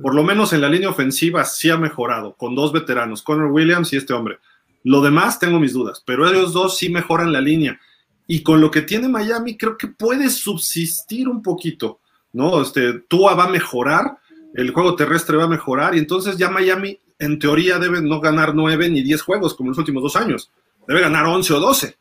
Por 0.00 0.14
lo 0.14 0.22
menos 0.22 0.52
en 0.52 0.60
la 0.60 0.68
línea 0.68 0.88
ofensiva 0.88 1.44
sí 1.44 1.70
ha 1.70 1.76
mejorado, 1.76 2.34
con 2.34 2.54
dos 2.54 2.72
veteranos, 2.72 3.22
Connor 3.22 3.50
Williams 3.50 3.92
y 3.92 3.96
este 3.96 4.12
hombre. 4.12 4.38
Lo 4.84 5.00
demás 5.00 5.38
tengo 5.38 5.58
mis 5.58 5.72
dudas, 5.72 6.02
pero 6.06 6.28
ellos 6.28 6.52
dos 6.52 6.78
sí 6.78 6.88
mejoran 6.88 7.32
la 7.32 7.40
línea. 7.40 7.80
Y 8.26 8.42
con 8.42 8.60
lo 8.60 8.70
que 8.70 8.82
tiene 8.82 9.08
Miami, 9.08 9.56
creo 9.56 9.76
que 9.76 9.88
puede 9.88 10.30
subsistir 10.30 11.28
un 11.28 11.42
poquito, 11.42 12.00
¿no? 12.32 12.62
Este, 12.62 13.00
Tua 13.08 13.34
va 13.34 13.44
a 13.44 13.50
mejorar, 13.50 14.18
el 14.54 14.70
juego 14.70 14.94
terrestre 14.94 15.36
va 15.36 15.44
a 15.44 15.48
mejorar, 15.48 15.94
y 15.94 15.98
entonces 15.98 16.36
ya 16.36 16.50
Miami, 16.50 16.98
en 17.18 17.38
teoría, 17.38 17.78
debe 17.78 18.00
no 18.00 18.20
ganar 18.20 18.54
nueve 18.54 18.88
ni 18.88 19.02
diez 19.02 19.22
juegos 19.22 19.54
como 19.54 19.68
en 19.68 19.70
los 19.70 19.78
últimos 19.78 20.02
dos 20.02 20.14
años. 20.14 20.50
Debe 20.86 21.00
ganar 21.00 21.26
once 21.26 21.52
o 21.52 21.58
doce. 21.60 21.96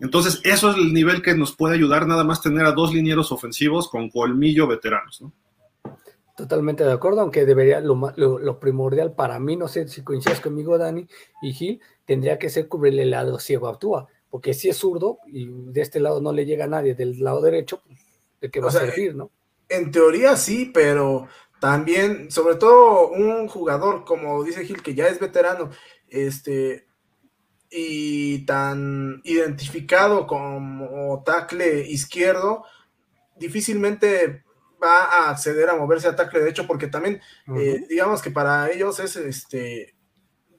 Entonces, 0.00 0.40
eso 0.44 0.70
es 0.70 0.76
el 0.76 0.92
nivel 0.92 1.22
que 1.22 1.34
nos 1.34 1.54
puede 1.54 1.76
ayudar 1.76 2.06
nada 2.06 2.24
más 2.24 2.42
tener 2.42 2.66
a 2.66 2.72
dos 2.72 2.92
linieros 2.92 3.32
ofensivos 3.32 3.88
con 3.88 4.10
colmillo 4.10 4.66
veteranos, 4.66 5.22
¿no? 5.22 5.32
Totalmente 6.36 6.82
de 6.82 6.92
acuerdo, 6.92 7.20
aunque 7.20 7.44
debería, 7.44 7.80
lo, 7.80 8.58
primordial 8.58 9.14
para 9.14 9.38
mí, 9.38 9.56
no 9.56 9.68
sé 9.68 9.86
si 9.86 10.02
coincides 10.02 10.40
conmigo, 10.40 10.76
Dani 10.78 11.06
y 11.42 11.52
Gil, 11.52 11.80
tendría 12.04 12.40
que 12.40 12.50
ser 12.50 12.66
cubrirle 12.66 13.02
el 13.02 13.10
lado 13.10 13.38
ciego 13.38 13.68
a 13.68 13.78
Tua, 13.78 14.08
porque 14.30 14.52
si 14.52 14.68
es 14.68 14.76
zurdo 14.76 15.18
y 15.26 15.46
de 15.46 15.80
este 15.80 16.00
lado 16.00 16.20
no 16.20 16.32
le 16.32 16.44
llega 16.44 16.64
a 16.64 16.68
nadie, 16.68 16.96
del 16.96 17.20
lado 17.20 17.40
derecho, 17.40 17.82
pues, 17.86 18.00
¿de 18.40 18.50
qué 18.50 18.60
va 18.60 18.68
a 18.68 18.72
servir, 18.72 19.14
no? 19.14 19.30
En 19.68 19.92
teoría 19.92 20.36
sí, 20.36 20.72
pero 20.74 21.28
también, 21.60 22.30
sobre 22.32 22.56
todo 22.56 23.08
un 23.08 23.46
jugador, 23.46 24.04
como 24.04 24.42
dice 24.42 24.64
Gil, 24.64 24.82
que 24.82 24.94
ya 24.94 25.06
es 25.06 25.20
veterano, 25.20 25.70
este, 26.08 26.88
y 27.70 28.44
tan 28.44 29.20
identificado 29.24 30.26
como 30.26 31.22
tackle 31.24 31.88
izquierdo, 31.88 32.64
difícilmente 33.36 34.43
va 34.84 35.04
a 35.04 35.30
acceder 35.30 35.70
a 35.70 35.76
moverse 35.76 36.08
a 36.08 36.16
tackle 36.16 36.40
derecho 36.40 36.66
porque 36.66 36.88
también, 36.88 37.20
eh, 37.56 37.84
digamos 37.88 38.20
que 38.20 38.30
para 38.30 38.70
ellos 38.70 39.00
es 39.00 39.16
este 39.16 39.94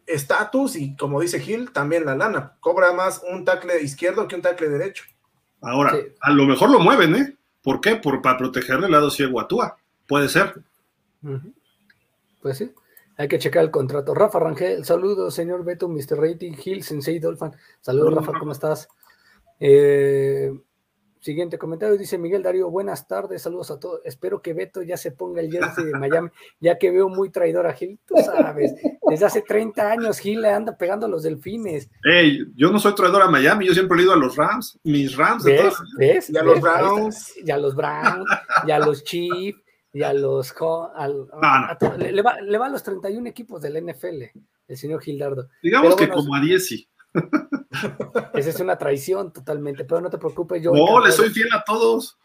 estatus 0.08 0.76
y 0.76 0.96
como 0.96 1.22
dice 1.22 1.40
Gil, 1.40 1.72
también 1.72 2.06
la 2.06 2.16
lana. 2.16 2.58
Cobra 2.60 2.94
más 2.94 3.22
un 3.30 3.46
tackle 3.46 3.82
izquierdo 3.82 4.28
que 4.28 4.36
un 4.36 4.42
tackle 4.42 4.70
derecho. 4.70 5.04
Ahora, 5.62 5.98
a 6.22 6.32
lo 6.32 6.46
mejor 6.46 6.70
lo 6.70 6.80
mueven, 6.80 7.16
¿eh? 7.16 7.38
¿Por 7.64 7.82
qué? 7.82 7.96
Por, 7.96 8.22
para 8.22 8.38
protegerle 8.38 8.86
el 8.86 8.92
lado 8.92 9.10
ciego 9.10 9.40
a 9.40 9.48
Tua. 9.48 9.78
Puede 10.08 10.30
ser. 10.30 10.54
Pues 12.42 12.58
sí. 12.58 12.72
Hay 13.18 13.28
que 13.28 13.40
checar 13.40 13.64
el 13.64 13.72
contrato. 13.72 14.14
Rafa 14.14 14.40
Rangel, 14.40 14.86
saludos, 14.86 15.34
señor 15.34 15.64
Beto, 15.64 15.88
Mr. 15.88 16.20
Rating, 16.20 16.54
Gil, 16.54 16.84
Sensei 16.84 17.18
Dolphin. 17.18 17.52
Saludos, 17.82 18.14
Rafa, 18.14 18.34
¿cómo 18.38 18.52
estás? 18.52 18.88
Eh, 19.60 20.52
Siguiente 21.26 21.58
comentario 21.58 21.98
dice 21.98 22.20
Miguel 22.20 22.44
Darío, 22.44 22.70
buenas 22.70 23.08
tardes, 23.08 23.42
saludos 23.42 23.72
a 23.72 23.80
todos. 23.80 24.00
Espero 24.04 24.44
que 24.44 24.54
Beto 24.54 24.84
ya 24.84 24.96
se 24.96 25.12
ponga 25.12 25.42
el 25.42 25.52
jersey 25.52 25.86
de 25.86 25.94
Miami, 25.94 26.30
ya 26.60 26.78
que 26.78 26.92
veo 26.92 27.10
muy 27.10 27.32
traidor 27.32 27.66
a 27.66 27.74
Gil. 27.74 27.98
Tú 28.06 28.14
sabes, 28.24 28.76
desde 29.10 29.26
hace 29.26 29.42
30 29.42 29.90
años 29.90 30.20
Gil 30.20 30.42
le 30.42 30.52
anda 30.52 30.78
pegando 30.78 31.08
a 31.08 31.10
los 31.10 31.24
delfines. 31.24 31.90
Hey, 32.04 32.46
yo 32.56 32.72
no 32.72 32.78
soy 32.78 32.94
traidor 32.94 33.24
a 33.24 33.28
Miami, 33.28 33.66
yo 33.66 33.74
siempre 33.74 33.98
he 33.98 34.04
ido 34.04 34.14
a 34.14 34.18
los 34.18 34.36
Rams, 34.36 34.80
mis 34.84 35.18
Rams. 35.18 35.44
¿Ves? 35.44 35.74
¿Ves? 35.98 36.30
Y 36.30 36.38
a 36.38 36.44
los 36.44 36.62
Browns. 36.62 37.34
Y 37.44 37.50
a 37.50 37.58
los 37.58 37.76
Browns, 37.76 38.30
y 38.68 38.70
a 38.70 38.78
los 38.78 39.04
Chiefs, 39.04 39.60
y 39.94 40.04
a 40.04 40.14
los... 40.14 40.54
le, 41.98 42.22
va, 42.22 42.40
le, 42.40 42.58
va, 42.60 42.66
a 42.68 42.70
los 42.70 42.84
31 42.84 43.28
equipos 43.28 43.64
del 43.64 43.84
NFL, 43.84 44.26
el 44.68 44.78
señor 44.78 45.02
Gildardo. 45.02 45.50
Digamos 45.64 45.96
que 45.96 46.08
como 46.08 46.36
a 46.36 46.40
10 46.40 46.68
sí. 46.68 46.88
Esa 48.34 48.50
es 48.50 48.60
una 48.60 48.78
traición 48.78 49.32
totalmente, 49.32 49.86
pero 49.86 50.02
no 50.02 50.10
te 50.10 50.18
preocupes. 50.18 50.62
Yo 50.62 50.72
no, 50.72 51.04
le 51.04 51.12
soy 51.12 51.30
fiel 51.30 51.48
a 51.54 51.64
todos. 51.64 52.18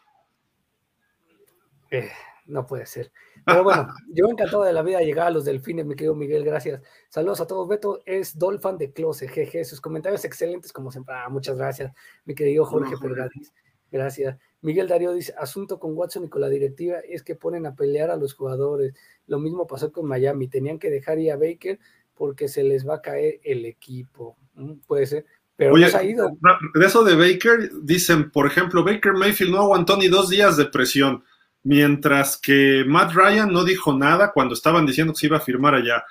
Eh, 1.89 2.09
no 2.45 2.65
puede 2.65 2.85
ser. 2.85 3.11
Pero 3.45 3.63
bueno, 3.63 3.87
yo 4.13 4.27
encantado 4.27 4.63
de 4.63 4.73
la 4.73 4.81
vida 4.81 5.01
llegar 5.01 5.27
a 5.27 5.31
los 5.31 5.45
delfines, 5.45 5.85
mi 5.85 5.95
querido 5.95 6.15
Miguel, 6.15 6.43
gracias. 6.43 6.81
Saludos 7.09 7.41
a 7.41 7.47
todos. 7.47 7.67
Beto 7.67 8.01
es 8.05 8.37
Dolphin 8.37 8.77
de 8.77 8.91
Close, 8.91 9.27
GG. 9.27 9.65
Sus 9.65 9.81
comentarios 9.81 10.23
excelentes, 10.25 10.71
como 10.71 10.91
siempre. 10.91 11.15
Ah, 11.15 11.29
muchas 11.29 11.57
gracias, 11.57 11.91
mi 12.25 12.35
querido 12.35 12.65
Jorge 12.65 12.95
Pergadis. 12.97 13.53
Gracias. 13.91 14.37
Miguel 14.61 14.87
Darío 14.87 15.13
dice: 15.13 15.33
Asunto 15.37 15.79
con 15.79 15.97
Watson 15.97 16.25
y 16.25 16.29
con 16.29 16.41
la 16.41 16.49
directiva 16.49 16.99
es 16.99 17.23
que 17.23 17.35
ponen 17.35 17.65
a 17.65 17.75
pelear 17.75 18.09
a 18.09 18.15
los 18.15 18.33
jugadores. 18.33 18.93
Lo 19.27 19.39
mismo 19.39 19.67
pasó 19.67 19.91
con 19.91 20.05
Miami. 20.05 20.47
Tenían 20.47 20.79
que 20.79 20.89
dejar 20.89 21.19
ir 21.19 21.31
a 21.31 21.37
Baker 21.37 21.79
porque 22.13 22.47
se 22.47 22.63
les 22.63 22.87
va 22.87 22.95
a 22.95 23.01
caer 23.01 23.39
el 23.43 23.65
equipo. 23.65 24.37
Mm, 24.55 24.73
puede 24.87 25.05
ser. 25.05 25.25
Pero 25.55 25.73
Oye, 25.73 25.85
ha 25.95 26.03
ido. 26.03 26.29
De 26.73 26.85
eso 26.85 27.03
de 27.03 27.15
Baker, 27.15 27.69
dicen, 27.83 28.31
por 28.31 28.47
ejemplo, 28.47 28.83
Baker 28.83 29.13
Mayfield 29.13 29.51
no 29.51 29.59
aguantó 29.59 29.95
ni 29.95 30.07
dos 30.07 30.29
días 30.29 30.57
de 30.57 30.65
presión, 30.65 31.23
mientras 31.63 32.37
que 32.37 32.83
Matt 32.87 33.13
Ryan 33.13 33.51
no 33.51 33.63
dijo 33.63 33.93
nada 33.95 34.31
cuando 34.31 34.55
estaban 34.55 34.85
diciendo 34.85 35.13
que 35.13 35.19
se 35.19 35.27
iba 35.27 35.37
a 35.37 35.41
firmar 35.41 35.75
allá. 35.75 36.03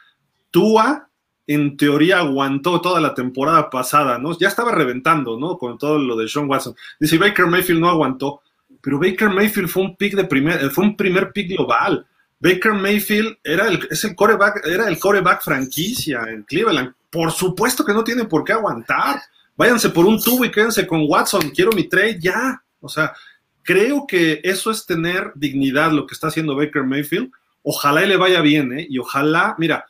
Tua, 0.52 1.08
en 1.46 1.76
teoría, 1.76 2.20
aguantó 2.20 2.80
toda 2.80 3.00
la 3.00 3.14
temporada 3.14 3.70
pasada, 3.70 4.18
¿no? 4.18 4.38
Ya 4.38 4.48
estaba 4.48 4.72
reventando, 4.72 5.36
¿no? 5.38 5.58
Con 5.58 5.78
todo 5.78 5.98
lo 5.98 6.16
de 6.16 6.28
Sean 6.28 6.48
Watson. 6.48 6.76
Dice, 7.00 7.18
Baker 7.18 7.46
Mayfield 7.46 7.80
no 7.80 7.88
aguantó. 7.88 8.42
pero 8.80 9.00
Baker 9.00 9.30
Mayfield 9.30 9.68
fue 9.68 9.82
un 9.82 9.96
pick 9.96 10.14
de 10.14 10.24
primer, 10.24 10.70
fue 10.70 10.84
un 10.84 10.96
primer 10.96 11.32
pick 11.32 11.48
global. 11.48 12.06
Baker 12.38 12.72
Mayfield 12.72 13.36
era 13.42 13.66
el, 13.66 13.86
es 13.90 14.04
el 14.04 14.14
coreback, 14.14 14.64
era 14.66 14.88
el 14.88 14.98
coreback 14.98 15.42
franquicia 15.42 16.22
en 16.28 16.44
Cleveland. 16.44 16.94
Por 17.10 17.32
supuesto 17.32 17.84
que 17.84 17.92
no 17.92 18.04
tiene 18.04 18.24
por 18.24 18.44
qué 18.44 18.52
aguantar. 18.52 19.20
Váyanse 19.56 19.90
por 19.90 20.06
un 20.06 20.20
tubo 20.22 20.44
y 20.44 20.50
quédense 20.50 20.86
con 20.86 21.04
Watson. 21.06 21.50
Quiero 21.50 21.72
mi 21.72 21.88
trade 21.88 22.18
ya. 22.20 22.62
O 22.80 22.88
sea, 22.88 23.12
creo 23.62 24.06
que 24.06 24.40
eso 24.42 24.70
es 24.70 24.86
tener 24.86 25.32
dignidad 25.34 25.92
lo 25.92 26.06
que 26.06 26.14
está 26.14 26.28
haciendo 26.28 26.56
Baker 26.56 26.84
Mayfield. 26.84 27.30
Ojalá 27.62 28.04
y 28.04 28.08
le 28.08 28.16
vaya 28.16 28.40
bien, 28.40 28.78
¿eh? 28.78 28.86
Y 28.88 28.98
ojalá, 28.98 29.54
mira, 29.58 29.84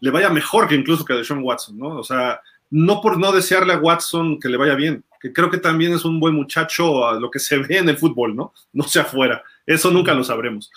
le 0.00 0.10
vaya 0.10 0.30
mejor 0.30 0.68
que 0.68 0.74
incluso 0.74 1.04
que 1.04 1.12
a 1.12 1.16
Deshaun 1.16 1.42
Watson, 1.42 1.76
¿no? 1.76 1.88
O 1.98 2.04
sea, 2.04 2.40
no 2.70 3.00
por 3.02 3.18
no 3.18 3.32
desearle 3.32 3.74
a 3.74 3.78
Watson 3.78 4.38
que 4.40 4.48
le 4.48 4.56
vaya 4.56 4.74
bien, 4.74 5.04
que 5.20 5.32
creo 5.32 5.50
que 5.50 5.58
también 5.58 5.92
es 5.92 6.06
un 6.06 6.18
buen 6.18 6.34
muchacho 6.34 7.06
a 7.06 7.20
lo 7.20 7.30
que 7.30 7.38
se 7.38 7.58
ve 7.58 7.76
en 7.76 7.90
el 7.90 7.98
fútbol, 7.98 8.34
¿no? 8.34 8.54
No 8.72 8.84
sea 8.84 9.02
afuera. 9.02 9.42
Eso 9.66 9.90
nunca 9.90 10.14
lo 10.14 10.24
sabremos 10.24 10.70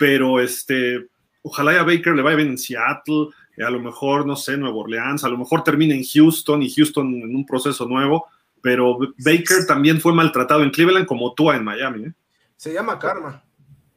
pero 0.00 0.40
este, 0.40 1.08
ojalá 1.42 1.78
a 1.78 1.82
Baker 1.82 2.14
le 2.14 2.22
vaya 2.22 2.36
bien 2.36 2.48
en 2.48 2.58
Seattle, 2.58 3.26
a 3.58 3.70
lo 3.70 3.80
mejor, 3.80 4.26
no 4.26 4.36
sé, 4.36 4.56
Nueva 4.56 4.76
Orleans, 4.76 5.24
a 5.24 5.28
lo 5.28 5.38
mejor 5.38 5.62
termine 5.62 5.94
en 5.94 6.04
Houston 6.04 6.62
y 6.62 6.72
Houston 6.72 7.14
en 7.14 7.34
un 7.34 7.44
proceso 7.44 7.86
nuevo, 7.86 8.26
pero 8.62 8.98
Baker 9.18 9.66
también 9.66 10.00
fue 10.00 10.14
maltratado 10.14 10.62
en 10.62 10.70
Cleveland 10.70 11.06
como 11.06 11.34
tú 11.34 11.50
en 11.50 11.64
Miami. 11.64 12.06
¿eh? 12.06 12.12
Se 12.56 12.72
llama 12.72 12.98
karma. 12.98 13.44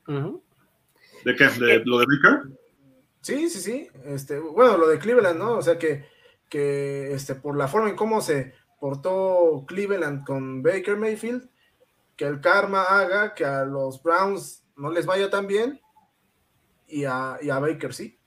¿De 0.05 1.35
qué? 1.35 1.47
¿De, 1.47 1.81
¿Lo 1.85 1.99
de 1.99 2.05
Baker? 2.05 2.49
Sí, 3.21 3.49
sí, 3.49 3.59
sí. 3.59 3.87
Este, 4.05 4.39
bueno, 4.39 4.77
lo 4.77 4.87
de 4.87 4.99
Cleveland, 4.99 5.39
¿no? 5.39 5.53
O 5.53 5.61
sea 5.61 5.79
que, 5.79 6.05
que 6.49 7.13
este, 7.13 7.35
por 7.35 7.55
la 7.55 7.67
forma 7.67 7.89
en 7.89 7.95
cómo 7.95 8.21
se 8.21 8.53
portó 8.79 9.63
Cleveland 9.65 10.25
con 10.25 10.61
Baker 10.61 10.97
Mayfield, 10.97 11.49
que 12.17 12.25
el 12.25 12.41
karma 12.41 12.83
haga 12.83 13.33
que 13.33 13.45
a 13.45 13.63
los 13.63 14.03
Browns 14.03 14.63
no 14.75 14.91
les 14.91 15.05
vaya 15.05 15.29
tan 15.29 15.47
bien 15.47 15.79
y 16.87 17.05
a, 17.05 17.37
Baker 17.59 17.93
sí. 17.93 18.19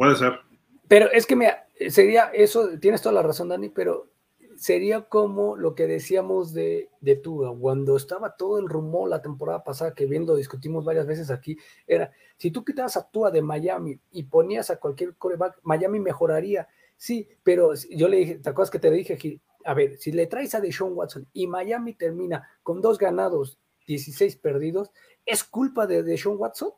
Puede 0.00 0.16
ser. 0.16 0.40
Pero 0.88 1.12
es 1.12 1.26
que 1.26 1.36
me 1.36 1.52
sería 1.90 2.30
eso, 2.32 2.78
tienes 2.78 3.02
toda 3.02 3.16
la 3.16 3.22
razón, 3.22 3.50
Dani, 3.50 3.68
pero 3.68 4.08
sería 4.56 5.02
como 5.02 5.56
lo 5.56 5.74
que 5.74 5.86
decíamos 5.86 6.54
de, 6.54 6.88
de 7.02 7.16
Tua, 7.16 7.54
cuando 7.54 7.98
estaba 7.98 8.34
todo 8.34 8.58
el 8.58 8.70
rumor 8.70 9.10
la 9.10 9.20
temporada 9.20 9.62
pasada, 9.62 9.92
que 9.94 10.06
viendo, 10.06 10.36
discutimos 10.36 10.86
varias 10.86 11.06
veces 11.06 11.30
aquí, 11.30 11.58
era, 11.86 12.12
si 12.38 12.50
tú 12.50 12.64
quitabas 12.64 12.96
a 12.96 13.10
Tua 13.10 13.30
de 13.30 13.42
Miami 13.42 14.00
y 14.10 14.22
ponías 14.22 14.70
a 14.70 14.76
cualquier 14.76 15.16
coreback, 15.16 15.58
Miami 15.64 16.00
mejoraría, 16.00 16.66
sí, 16.96 17.28
pero 17.42 17.74
yo 17.90 18.08
le 18.08 18.16
dije, 18.16 18.34
¿te 18.36 18.48
acuerdas 18.48 18.70
que 18.70 18.78
te 18.78 18.90
dije 18.90 19.12
aquí? 19.12 19.38
A 19.66 19.74
ver, 19.74 19.98
si 19.98 20.12
le 20.12 20.26
traes 20.28 20.54
a 20.54 20.62
Deshaun 20.62 20.94
Watson 20.94 21.28
y 21.34 21.46
Miami 21.46 21.92
termina 21.92 22.48
con 22.62 22.80
dos 22.80 22.96
ganados, 22.96 23.58
16 23.86 24.36
perdidos, 24.36 24.92
¿es 25.26 25.44
culpa 25.44 25.86
de 25.86 26.02
Deshaun 26.02 26.38
Watson? 26.38 26.70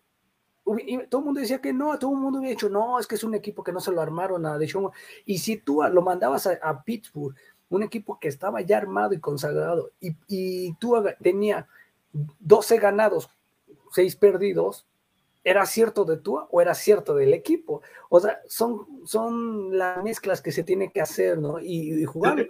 Todo 0.64 1.20
el 1.20 1.24
mundo 1.24 1.40
decía 1.40 1.60
que 1.60 1.72
no, 1.72 1.98
todo 1.98 2.12
el 2.12 2.18
mundo 2.18 2.38
había 2.38 2.50
dicho, 2.50 2.68
no, 2.68 2.98
es 2.98 3.06
que 3.06 3.16
es 3.16 3.24
un 3.24 3.34
equipo 3.34 3.64
que 3.64 3.72
no 3.72 3.80
se 3.80 3.90
lo 3.90 4.00
armaron 4.00 4.46
a 4.46 4.58
Deshaun. 4.58 4.90
Y 5.24 5.38
si 5.38 5.56
tú 5.56 5.82
lo 5.90 6.02
mandabas 6.02 6.46
a, 6.46 6.82
Pittsburgh, 6.84 7.34
un 7.68 7.82
equipo 7.82 8.18
que 8.20 8.28
estaba 8.28 8.60
ya 8.60 8.76
armado 8.76 9.14
y 9.14 9.20
consagrado, 9.20 9.90
y, 10.00 10.14
y 10.28 10.74
tú 10.74 10.94
tenía 11.20 11.66
12 12.12 12.78
ganados, 12.78 13.28
6 13.92 14.16
perdidos, 14.16 14.86
¿era 15.44 15.66
cierto 15.66 16.04
de 16.04 16.16
tú 16.16 16.38
o 16.50 16.60
era 16.60 16.74
cierto 16.74 17.14
del 17.14 17.34
equipo? 17.34 17.82
O 18.08 18.20
sea, 18.20 18.40
son, 18.48 18.86
son 19.04 19.76
las 19.76 20.02
mezclas 20.02 20.40
que 20.40 20.52
se 20.52 20.62
tiene 20.62 20.92
que 20.92 21.00
hacer, 21.00 21.38
¿no? 21.38 21.58
Y, 21.58 22.02
y 22.02 22.04
jugar. 22.04 22.46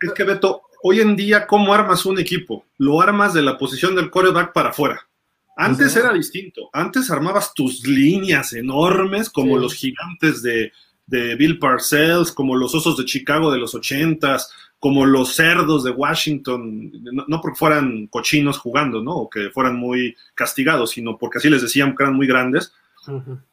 Es 0.00 0.12
que, 0.12 0.24
Beto, 0.24 0.62
hoy 0.82 1.00
en 1.00 1.16
día, 1.16 1.46
¿cómo 1.46 1.72
armas 1.72 2.06
un 2.06 2.18
equipo? 2.18 2.64
Lo 2.78 3.00
armas 3.00 3.34
de 3.34 3.42
la 3.42 3.58
posición 3.58 3.94
del 3.94 4.10
quarterback 4.10 4.52
para 4.52 4.70
afuera. 4.70 5.08
Antes 5.56 5.96
era 5.96 6.12
distinto. 6.12 6.68
Antes 6.72 7.10
armabas 7.10 7.54
tus 7.54 7.86
líneas 7.86 8.52
enormes, 8.52 9.30
como 9.30 9.56
los 9.56 9.74
gigantes 9.74 10.42
de, 10.42 10.72
Bill 11.06 11.58
Parcells, 11.58 12.30
como 12.30 12.54
los 12.56 12.74
osos 12.74 12.96
de 12.98 13.04
Chicago 13.06 13.50
de 13.50 13.58
los 13.58 13.74
ochentas, 13.74 14.52
como 14.78 15.06
los 15.06 15.34
cerdos 15.34 15.82
de 15.82 15.92
Washington, 15.92 16.92
no, 17.26 17.40
porque 17.40 17.58
fueran 17.58 18.06
cochinos 18.08 18.58
jugando, 18.58 19.02
¿no? 19.02 19.12
O 19.12 19.30
que 19.30 19.48
fueran 19.50 19.76
muy 19.76 20.14
castigados, 20.34 20.90
sino 20.90 21.16
porque 21.16 21.38
así 21.38 21.48
les 21.48 21.62
decían 21.62 21.96
que 21.96 22.02
eran 22.02 22.16
muy 22.16 22.26
grandes. 22.26 22.72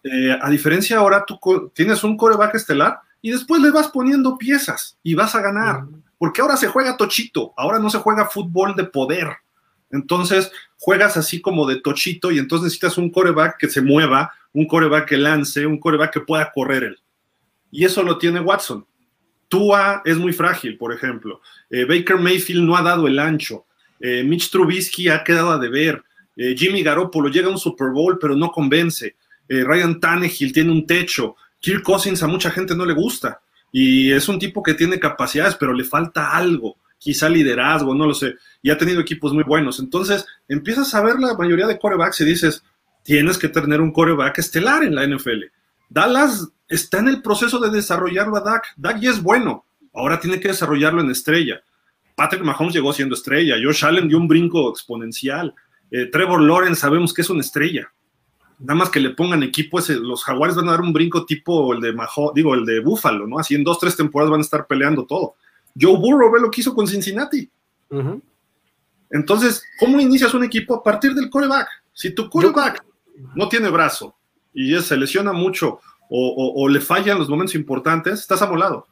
Eh, 0.04 0.38
a 0.42 0.50
diferencia 0.50 0.98
ahora, 0.98 1.24
tú 1.26 1.40
tienes 1.74 2.04
un 2.04 2.18
coreback 2.18 2.56
estelar 2.56 3.00
y 3.22 3.32
después 3.32 3.62
le 3.62 3.72
vas 3.72 3.88
poniendo 3.88 4.38
piezas 4.38 4.98
y 5.04 5.14
vas 5.14 5.36
a 5.36 5.42
ganar. 5.42 5.86
Porque 6.18 6.42
ahora 6.42 6.58
se 6.58 6.68
juega 6.68 6.98
tochito, 6.98 7.54
ahora 7.56 7.80
no 7.80 7.90
se 7.90 8.00
juega 8.00 8.26
fútbol 8.26 8.76
de 8.76 8.84
poder. 8.84 9.30
Entonces 9.94 10.52
juegas 10.80 11.16
así 11.18 11.40
como 11.40 11.68
de 11.68 11.80
tochito 11.80 12.32
y 12.32 12.40
entonces 12.40 12.66
necesitas 12.66 12.98
un 12.98 13.12
coreback 13.12 13.58
que 13.58 13.70
se 13.70 13.82
mueva, 13.82 14.34
un 14.52 14.66
coreback 14.66 15.08
que 15.08 15.18
lance, 15.18 15.66
un 15.66 15.80
coreback 15.80 16.14
que 16.14 16.20
pueda 16.22 16.52
correr 16.52 16.84
él. 16.84 17.00
Y 17.72 17.86
eso 17.86 18.04
lo 18.04 18.18
tiene 18.18 18.40
Watson. 18.40 18.86
Tua 19.48 20.02
es 20.04 20.18
muy 20.18 20.34
frágil, 20.34 20.78
por 20.78 20.94
ejemplo. 20.94 21.42
Eh, 21.70 21.86
Baker 21.86 22.18
Mayfield 22.18 22.64
no 22.64 22.76
ha 22.76 22.82
dado 22.82 23.08
el 23.08 23.20
ancho. 23.20 23.66
Eh, 24.00 24.24
Mitch 24.24 24.50
Trubisky 24.50 25.10
ha 25.10 25.24
quedado 25.24 25.52
a 25.52 25.60
deber. 25.60 26.04
Eh, 26.36 26.56
Jimmy 26.58 26.82
Garoppolo 26.82 27.30
llega 27.30 27.48
a 27.48 27.52
un 27.52 27.60
Super 27.60 27.90
Bowl, 27.90 28.18
pero 28.20 28.36
no 28.36 28.52
convence. 28.52 29.16
Ryan 29.48 30.00
Tannehill 30.00 30.54
tiene 30.54 30.72
un 30.72 30.88
techo. 30.88 31.36
Kirk 31.60 31.84
Cousins 31.84 32.24
a 32.24 32.28
mucha 32.28 32.50
gente 32.50 32.76
no 32.76 32.86
le 32.86 32.94
gusta. 32.94 33.42
Y 33.72 34.12
es 34.12 34.28
un 34.28 34.40
tipo 34.40 34.64
que 34.64 34.74
tiene 34.74 35.00
capacidades, 35.00 35.56
pero 35.56 35.74
le 35.74 35.84
falta 35.84 36.32
algo 36.32 36.78
quizá 37.04 37.28
liderazgo, 37.28 37.94
no 37.94 38.08
lo 38.08 38.14
sé, 38.14 38.36
y 38.64 38.72
ha 38.72 38.78
tenido 38.78 39.02
equipos 39.02 39.34
muy 39.34 39.44
buenos. 39.44 39.80
Entonces, 39.80 40.26
empiezas 40.48 40.96
a 40.96 41.02
ver 41.02 41.20
la 41.20 41.36
mayoría 41.36 41.68
de 41.68 41.78
corebacks 41.78 42.22
y 42.22 42.26
dices, 42.26 42.64
tienes 43.04 43.38
que 43.38 43.50
tener 43.50 43.82
un 43.82 43.92
coreback 43.92 44.40
estelar 44.40 44.84
en 44.84 44.96
la 44.96 45.06
NFL. 45.06 45.44
Dallas 45.90 46.48
está 46.70 47.00
en 47.00 47.10
el 47.10 47.22
proceso 47.22 47.60
de 47.60 47.70
desarrollarlo 47.70 48.38
a 48.38 48.42
Dak. 48.42 48.64
Dak 48.78 49.00
ya 49.00 49.12
es 49.12 49.22
bueno, 49.22 49.66
ahora 49.94 50.20
tiene 50.20 50.40
que 50.40 50.48
desarrollarlo 50.48 51.02
en 51.02 51.12
estrella. 51.12 51.62
Patrick 52.16 52.44
Mahomes 52.44 52.74
llegó 52.74 52.94
siendo 52.94 53.16
estrella, 53.16 53.56
Josh 53.62 53.84
Allen 53.86 54.08
dio 54.08 54.18
un 54.18 54.28
brinco 54.28 54.70
exponencial, 54.70 55.54
eh, 55.92 56.06
Trevor 56.06 56.42
Lawrence 56.42 56.80
sabemos 56.80 57.14
que 57.14 57.22
es 57.22 57.30
una 57.30 57.42
estrella. 57.42 57.92
Nada 58.60 58.76
más 58.76 58.90
que 58.90 59.02
le 59.02 59.10
pongan 59.10 59.44
equipo, 59.44 59.80
ese, 59.80 59.96
los 59.96 60.24
Jaguares 60.24 60.56
van 60.56 60.70
a 60.70 60.72
dar 60.72 60.82
un 60.82 60.94
brinco 60.94 61.26
tipo 61.26 61.74
el 61.74 61.82
de 61.82 61.92
Mahomes, 61.92 62.34
digo, 62.34 62.54
el 62.54 62.66
de 62.66 62.80
Buffalo, 62.80 63.28
¿no? 63.28 63.40
Así 63.40 63.56
en 63.56 63.64
dos, 63.64 63.78
tres 63.78 63.98
temporadas 63.98 64.32
van 64.32 64.40
a 64.40 64.44
estar 64.44 64.68
peleando 64.68 65.06
todo. 65.06 65.36
Joe 65.80 65.98
Burrow 65.98 66.32
ve 66.32 66.40
lo 66.40 66.50
que 66.50 66.62
hizo 66.62 66.74
con 66.74 66.88
Cincinnati. 66.88 67.50
Entonces, 69.10 69.64
¿cómo 69.80 70.00
inicias 70.00 70.34
un 70.34 70.44
equipo 70.44 70.76
a 70.76 70.84
partir 70.84 71.14
del 71.14 71.30
coreback? 71.30 71.68
Si 71.94 72.14
tu 72.14 72.30
coreback 72.30 72.84
no 73.36 73.48
tiene 73.48 73.70
brazo 73.70 74.16
y 74.54 74.78
se 74.80 74.98
lesiona 74.98 75.34
mucho 75.34 75.80
o, 76.10 76.70
le 76.70 76.80
falla 76.80 77.14
en 77.14 77.20
los 77.20 77.30
momentos 77.30 77.56
importantes, 77.56 78.20
estás 78.20 78.42
amolado. 78.42 78.88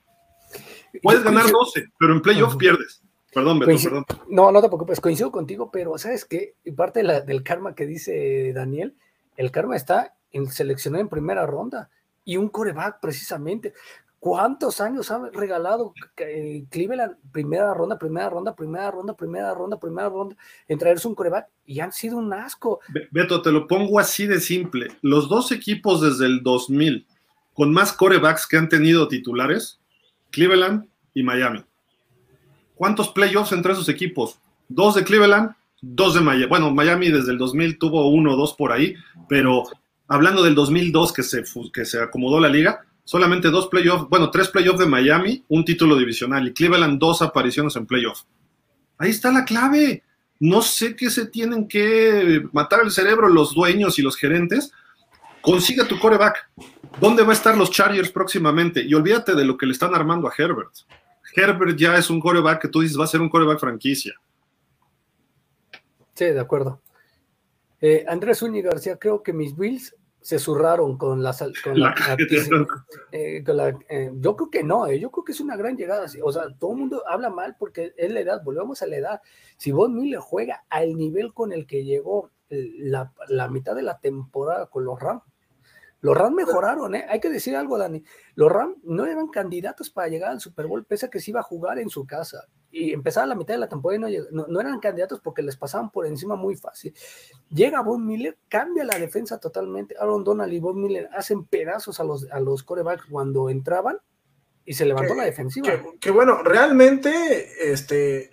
Puedes 1.04 1.24
ganar 1.24 1.50
12, 1.50 1.92
pero 2.00 2.14
en 2.14 2.22
playoff 2.22 2.56
pierdes. 2.56 3.02
Perdón, 3.34 3.60
Beto, 3.60 3.82
perdón. 3.82 4.06
No, 4.28 4.52
no 4.52 4.62
te 4.62 4.68
preocupes, 4.68 5.00
coincido 5.00 5.32
contigo, 5.32 5.70
pero 5.72 5.98
¿sabes 5.98 6.26
qué? 6.26 6.56
Parte 6.76 7.04
del 7.04 7.44
karma 7.44 7.76
que 7.76 7.86
dice 7.86 8.52
Daniel, 8.54 8.96
el 9.38 9.52
karma 9.52 9.76
está 9.76 10.16
en 10.32 10.50
seleccionar 10.50 11.02
en 11.02 11.10
primera 11.10 11.46
ronda 11.46 11.90
y 12.26 12.38
un 12.38 12.50
coreback 12.50 13.00
precisamente. 13.00 13.74
¿Cuántos 14.22 14.80
años 14.82 15.10
ha 15.10 15.32
regalado 15.34 15.96
eh, 16.18 16.64
Cleveland? 16.70 17.16
Primera 17.32 17.74
ronda, 17.74 17.98
primera 17.98 18.30
ronda, 18.30 18.56
primera 18.56 18.92
ronda, 18.92 19.16
primera 19.16 19.52
ronda, 19.52 19.80
primera 19.80 20.10
ronda, 20.10 20.36
en 20.68 20.78
traerse 20.78 21.08
un 21.08 21.16
coreback 21.16 21.48
y 21.66 21.80
han 21.80 21.92
sido 21.92 22.20
un 22.20 22.32
asco. 22.32 22.82
Beto, 23.10 23.42
te 23.42 23.52
lo 23.52 23.66
pongo 23.66 23.98
así 23.98 24.28
de 24.28 24.40
simple. 24.40 24.90
Los 25.02 25.28
dos 25.28 25.52
equipos 25.52 26.02
desde 26.02 26.28
el 26.28 26.44
2000 26.44 27.08
con 27.56 27.74
más 27.74 27.94
corebacks 27.94 28.46
que 28.46 28.58
han 28.58 28.70
tenido 28.70 29.08
titulares, 29.08 29.80
Cleveland 30.30 30.86
y 31.16 31.24
Miami. 31.24 31.66
¿Cuántos 32.76 33.10
playoffs 33.10 33.54
entre 33.54 33.74
esos 33.74 33.90
equipos? 33.90 34.38
Dos 34.68 34.94
de 34.94 35.04
Cleveland, 35.04 35.56
dos 35.82 36.14
de 36.14 36.22
Miami. 36.22 36.46
Bueno, 36.46 36.70
Miami 36.70 37.10
desde 37.10 37.32
el 37.32 37.40
2000 37.40 37.80
tuvo 37.80 38.08
uno 38.12 38.36
o 38.36 38.38
dos 38.38 38.54
por 38.54 38.72
ahí, 38.72 38.94
pero 39.28 39.64
hablando 40.08 40.44
del 40.44 40.54
2002 40.54 41.12
que 41.12 41.24
se, 41.24 41.44
que 41.74 41.86
se 41.86 42.00
acomodó 42.00 42.40
la 42.40 42.50
liga, 42.50 42.86
solamente 43.04 43.50
dos 43.50 43.68
playoffs, 43.68 44.08
bueno, 44.10 44.32
tres 44.32 44.50
playoffs 44.50 44.80
de 44.80 44.86
Miami, 44.86 45.44
un 45.50 45.66
título 45.66 45.96
divisional 45.98 46.48
y 46.48 46.54
Cleveland 46.54 47.00
dos 47.00 47.22
apariciones 47.22 47.76
en 47.76 47.86
playoffs. 47.86 48.26
Ahí 48.98 49.10
está 49.10 49.32
la 49.32 49.46
clave. 49.46 50.04
No 50.40 50.62
sé 50.62 50.96
qué 50.96 51.10
se 51.10 51.28
tienen 51.28 51.68
que 51.68 52.44
matar 52.52 52.82
el 52.84 52.92
cerebro 52.92 53.28
los 53.30 53.54
dueños 53.54 54.00
y 54.00 54.02
los 54.02 54.18
gerentes. 54.18 54.72
Consiga 55.42 55.88
tu 55.88 56.00
coreback. 56.00 56.50
¿Dónde 57.00 57.24
va 57.24 57.30
a 57.30 57.36
estar 57.36 57.58
los 57.58 57.72
Chargers 57.72 58.12
próximamente? 58.12 58.82
Y 58.84 58.94
olvídate 58.94 59.36
de 59.36 59.46
lo 59.46 59.58
que 59.58 59.66
le 59.66 59.72
están 59.72 59.96
armando 59.96 60.28
a 60.28 60.34
Herbert. 60.38 60.72
Herbert 61.36 61.78
ya 61.78 61.96
es 61.98 62.10
un 62.10 62.20
coreback 62.20 62.62
que 62.62 62.68
tú 62.68 62.82
dices 62.82 63.00
va 63.00 63.06
a 63.06 63.08
ser 63.08 63.22
un 63.22 63.30
coreback 63.30 63.60
franquicia. 63.60 64.14
Sí, 66.14 66.26
de 66.26 66.40
acuerdo. 66.40 66.82
Eh, 67.80 68.06
Andrés 68.08 68.42
Uñi 68.42 68.62
García, 68.62 68.98
creo 68.98 69.24
que 69.24 69.34
mis 69.34 69.58
Bills 69.58 69.96
se 70.22 70.38
zurraron 70.38 70.98
con 70.98 71.24
la, 71.24 71.36
con 71.64 71.80
la, 71.80 71.96
eh, 73.12 73.44
eh, 73.90 74.12
yo 74.14 74.36
creo 74.36 74.50
que 74.52 74.64
no, 74.64 74.86
eh, 74.86 75.00
yo 75.00 75.10
creo 75.10 75.24
que 75.24 75.32
es 75.32 75.42
una 75.42 75.58
gran 75.58 75.76
llegada. 75.76 76.06
O 76.24 76.32
sea, 76.32 76.44
todo 76.60 76.74
el 76.74 76.78
mundo 76.78 77.04
habla 77.08 77.30
mal 77.30 77.56
porque 77.58 77.94
es 77.98 78.12
la 78.12 78.20
edad, 78.20 78.44
volvemos 78.44 78.82
a 78.82 78.88
la 78.88 78.98
edad. 78.98 79.22
Si 79.58 79.72
Von 79.72 79.96
Miller 79.96 80.20
juega 80.20 80.64
al 80.70 80.96
nivel 80.96 81.34
con 81.34 81.52
el 81.52 81.66
que 81.66 81.84
llegó 81.84 82.30
la, 82.50 83.12
la 83.30 83.50
mitad 83.50 83.76
de 83.76 83.82
la 83.82 84.00
temporada 84.00 84.68
con 84.68 84.86
los 84.86 85.00
Rams, 85.00 85.24
los 86.02 86.18
Rams 86.18 86.36
mejoraron, 86.36 86.96
¿eh? 86.96 87.06
Hay 87.10 87.20
que 87.20 87.30
decir 87.30 87.56
algo, 87.56 87.78
Dani. 87.78 88.04
Los 88.34 88.52
Rams 88.52 88.78
no 88.84 89.06
eran 89.06 89.28
candidatos 89.28 89.92
para 89.92 90.08
llegar 90.08 90.32
al 90.32 90.40
Super 90.40 90.66
Bowl, 90.66 90.84
pese 90.84 91.06
a 91.06 91.10
que 91.10 91.20
se 91.20 91.30
iba 91.30 91.42
a 91.42 91.44
jugar 91.44 91.78
en 91.78 91.90
su 91.90 92.06
casa. 92.06 92.48
Y 92.72 92.94
empezaba 92.94 93.28
la 93.28 93.36
mitad 93.36 93.54
de 93.54 93.60
la 93.60 93.68
temporada 93.70 94.10
y 94.10 94.18
no, 94.32 94.48
no, 94.48 94.62
eran 94.62 94.80
candidatos 94.80 95.20
porque 95.20 95.42
les 95.42 95.58
pasaban 95.58 95.92
por 95.92 96.06
encima 96.06 96.36
muy 96.36 96.56
fácil. 96.56 96.94
Llega 97.50 97.82
Von 97.82 98.06
Miller, 98.06 98.38
cambia 98.48 98.86
la 98.86 98.98
defensa 98.98 99.40
totalmente. 99.40 99.96
Aaron 100.00 100.24
Donald 100.24 100.54
y 100.54 100.60
Von 100.60 100.82
Miller 100.82 101.10
hacen 101.14 101.46
pedazos 101.46 102.00
a 102.00 102.06
los, 102.06 102.32
a 102.32 102.40
los 102.40 102.64
corebacks 102.64 103.06
cuando 103.10 103.50
entraban 103.50 104.00
y 104.66 104.74
se 104.74 104.86
levantó 104.86 105.16
la 105.16 105.26
defensiva. 105.26 105.68
Que, 106.00 106.12
bueno, 106.12 106.44
realmente, 106.44 107.72
este, 107.72 108.32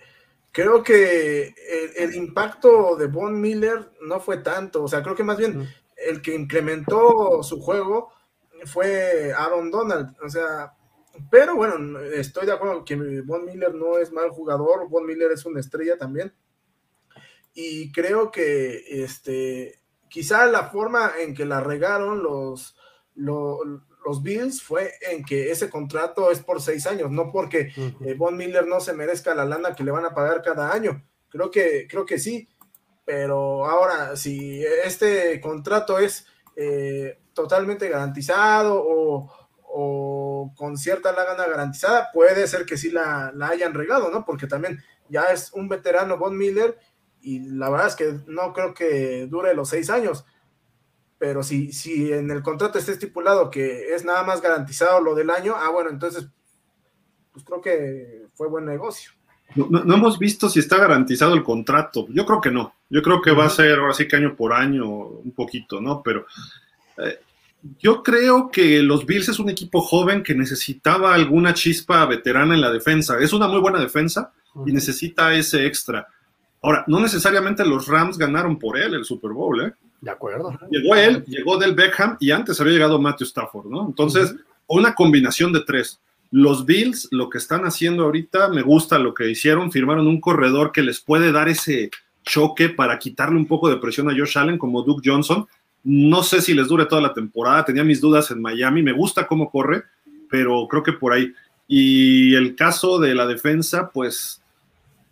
creo 0.51 0.83
que 0.83 1.53
el, 1.97 2.15
impacto 2.15 2.95
de 2.95 3.07
Von 3.07 3.39
Miller 3.41 3.91
no 4.01 4.19
fue 4.19 4.37
tanto. 4.37 4.83
O 4.83 4.87
sea, 4.87 5.03
creo 5.03 5.15
que 5.15 5.23
más 5.23 5.37
bien 5.37 5.67
el 5.97 6.21
que 6.21 6.33
incrementó 6.35 7.43
su 7.43 7.59
juego 7.59 8.13
fue 8.65 9.33
Aaron 9.33 9.71
Donald. 9.71 10.15
O 10.23 10.29
sea, 10.29 10.73
pero 11.29 11.55
bueno, 11.55 11.99
estoy 11.99 12.45
de 12.45 12.53
acuerdo 12.53 12.83
que 12.83 12.95
Von 13.21 13.45
Miller 13.45 13.73
no 13.73 13.97
es 13.97 14.11
mal 14.11 14.29
jugador, 14.29 14.89
Von 14.89 15.05
Miller 15.05 15.31
es 15.31 15.45
una 15.45 15.59
estrella 15.59 15.97
también. 15.97 16.33
Y 17.53 17.91
creo 17.91 18.31
que 18.31 19.03
este, 19.03 19.81
quizá 20.09 20.45
la 20.45 20.69
forma 20.69 21.13
en 21.19 21.33
que 21.33 21.45
la 21.45 21.61
regaron 21.61 22.23
los, 22.23 22.75
los, 23.15 24.23
Bills 24.23 24.63
fue 24.63 24.93
en 25.01 25.23
que 25.23 25.51
ese 25.51 25.69
contrato 25.69 26.31
es 26.31 26.39
por 26.39 26.61
seis 26.61 26.87
años, 26.87 27.11
no 27.11 27.31
porque 27.31 27.71
eh, 27.77 28.15
Von 28.17 28.35
Miller 28.35 28.65
no 28.65 28.79
se 28.79 28.93
merezca 28.93 29.35
la 29.35 29.45
lana 29.45 29.75
que 29.75 29.83
le 29.83 29.91
van 29.91 30.05
a 30.05 30.15
pagar 30.15 30.41
cada 30.41 30.73
año. 30.73 31.03
Creo 31.29 31.51
que, 31.51 31.87
creo 31.87 32.05
que 32.05 32.17
sí, 32.17 32.49
pero 33.05 33.65
ahora, 33.65 34.15
si 34.15 34.63
este 34.63 35.39
contrato 35.41 35.99
es 35.99 36.25
eh, 36.55 37.19
totalmente 37.33 37.87
garantizado 37.87 38.83
o, 38.85 39.31
con 40.55 40.77
cierta 40.77 41.11
lana 41.11 41.45
garantizada, 41.45 42.09
puede 42.11 42.47
ser 42.47 42.65
que 42.65 42.77
sí 42.77 42.91
la, 42.91 43.33
hayan 43.41 43.73
regado, 43.73 44.09
¿no? 44.09 44.25
Porque 44.25 44.47
también 44.47 44.83
ya 45.09 45.25
es 45.25 45.51
un 45.53 45.69
veterano 45.69 46.17
Von 46.17 46.37
Miller 46.37 46.77
y 47.21 47.39
la 47.39 47.69
verdad 47.69 47.87
es 47.87 47.95
que 47.95 48.19
no 48.27 48.53
creo 48.53 48.73
que 48.73 49.27
dure 49.27 49.53
los 49.53 49.69
seis 49.69 49.89
años. 49.89 50.25
Pero 51.17 51.43
si, 51.43 51.73
si 51.73 52.11
en 52.13 52.31
el 52.31 52.41
contrato 52.41 52.79
está 52.79 52.91
estipulado 52.91 53.49
que 53.49 53.93
es 53.93 54.05
nada 54.05 54.23
más 54.23 54.41
garantizado 54.41 55.01
lo 55.01 55.15
del 55.15 55.29
año, 55.29 55.53
ah, 55.55 55.69
bueno, 55.69 55.89
entonces, 55.89 56.27
pues 57.33 57.43
creo 57.43 57.61
que 57.61 58.27
fue 58.33 58.47
buen 58.47 58.65
negocio. 58.65 59.11
No, 59.55 59.93
hemos 59.93 60.19
visto 60.19 60.47
si 60.47 60.59
está 60.59 60.77
garantizado 60.77 61.33
el 61.33 61.43
contrato. 61.43 62.07
Yo 62.09 62.25
creo 62.25 62.39
que 62.39 62.51
no. 62.51 62.73
Yo 62.89 63.01
creo 63.01 63.21
que 63.21 63.31
va 63.31 63.45
a 63.45 63.49
ser 63.49 63.79
ahora 63.79 63.93
sí 63.93 64.07
que 64.07 64.15
año 64.15 64.35
por 64.35 64.53
año, 64.53 64.87
un 64.87 65.31
poquito, 65.31 65.81
¿no? 65.81 66.03
Pero 66.03 66.25
eh, 66.97 67.19
yo 67.79 68.03
creo 68.03 68.49
que 68.49 68.81
los 68.81 69.05
Bills 69.05 69.29
es 69.29 69.39
un 69.39 69.49
equipo 69.49 69.81
joven 69.81 70.23
que 70.23 70.35
necesitaba 70.35 71.13
alguna 71.13 71.53
chispa 71.53 72.05
veterana 72.05 72.53
en 72.53 72.61
la 72.61 72.71
defensa. 72.71 73.19
Es 73.19 73.33
una 73.33 73.47
muy 73.47 73.59
buena 73.59 73.79
defensa 73.79 74.31
y 74.65 74.71
necesita 74.71 75.33
ese 75.33 75.65
extra. 75.65 76.07
Ahora, 76.61 76.83
no 76.87 76.99
necesariamente 76.99 77.65
los 77.65 77.87
Rams 77.87 78.17
ganaron 78.17 78.57
por 78.57 78.77
él 78.77 78.93
el 78.93 79.05
Super 79.05 79.31
Bowl, 79.31 79.65
¿eh? 79.65 79.73
De 80.01 80.11
acuerdo. 80.11 80.57
Llegó 80.69 80.95
él, 80.95 81.23
llegó 81.25 81.57
Del 81.57 81.75
Beckham 81.75 82.17
y 82.19 82.31
antes 82.31 82.59
había 82.59 82.73
llegado 82.73 82.99
Matthew 82.99 83.27
Stafford, 83.27 83.67
¿no? 83.67 83.85
Entonces, 83.87 84.35
una 84.67 84.95
combinación 84.95 85.51
de 85.51 85.61
tres. 85.61 85.99
Los 86.31 86.65
Bills, 86.65 87.07
lo 87.11 87.29
que 87.29 87.39
están 87.39 87.65
haciendo 87.65 88.03
ahorita, 88.05 88.49
me 88.49 88.61
gusta 88.61 88.99
lo 88.99 89.13
que 89.13 89.29
hicieron, 89.29 89.71
firmaron 89.71 90.07
un 90.07 90.21
corredor 90.21 90.71
que 90.71 90.83
les 90.83 91.01
puede 91.01 91.31
dar 91.31 91.49
ese 91.49 91.89
choque 92.23 92.69
para 92.69 92.99
quitarle 92.99 93.37
un 93.37 93.47
poco 93.47 93.69
de 93.69 93.77
presión 93.77 94.09
a 94.09 94.13
Josh 94.15 94.37
Allen 94.37 94.57
como 94.57 94.83
Duke 94.83 95.01
Johnson. 95.03 95.47
No 95.83 96.23
sé 96.23 96.41
si 96.41 96.53
les 96.53 96.67
dure 96.67 96.85
toda 96.85 97.01
la 97.01 97.13
temporada, 97.13 97.65
tenía 97.65 97.83
mis 97.83 98.01
dudas 98.01 98.31
en 98.31 98.41
Miami, 98.41 98.83
me 98.83 98.91
gusta 98.91 99.27
cómo 99.27 99.49
corre, 99.49 99.83
pero 100.29 100.67
creo 100.67 100.83
que 100.83 100.93
por 100.93 101.13
ahí. 101.13 101.33
Y 101.67 102.35
el 102.35 102.55
caso 102.55 102.99
de 102.99 103.15
la 103.15 103.27
defensa, 103.27 103.89
pues 103.91 104.41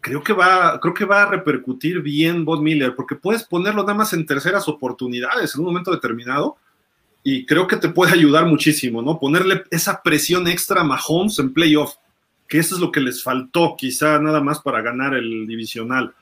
creo 0.01 0.23
que 0.23 0.33
va, 0.33 0.79
creo 0.79 0.93
que 0.93 1.05
va 1.05 1.23
a 1.23 1.29
repercutir 1.29 2.01
bien 2.01 2.45
Bob 2.45 2.61
Miller, 2.61 2.95
porque 2.95 3.15
puedes 3.15 3.43
ponerlo 3.43 3.81
nada 3.81 3.93
más 3.93 4.13
en 4.13 4.25
terceras 4.25 4.67
oportunidades 4.67 5.53
en 5.53 5.61
un 5.61 5.67
momento 5.67 5.91
determinado 5.91 6.57
y 7.23 7.45
creo 7.45 7.67
que 7.67 7.75
te 7.75 7.89
puede 7.89 8.13
ayudar 8.13 8.45
muchísimo, 8.45 9.01
¿no? 9.01 9.19
Ponerle 9.19 9.63
esa 9.69 10.01
presión 10.01 10.47
extra 10.47 10.81
a 10.81 10.83
Mahomes 10.85 11.39
en 11.39 11.53
playoff, 11.53 11.95
que 12.47 12.57
eso 12.57 12.75
es 12.75 12.81
lo 12.81 12.91
que 12.91 13.01
les 13.01 13.21
faltó, 13.21 13.75
quizá 13.77 14.17
nada 14.19 14.39
más 14.39 14.61
para 14.61 14.81
ganar 14.81 15.13
el 15.13 15.45
divisional. 15.45 16.13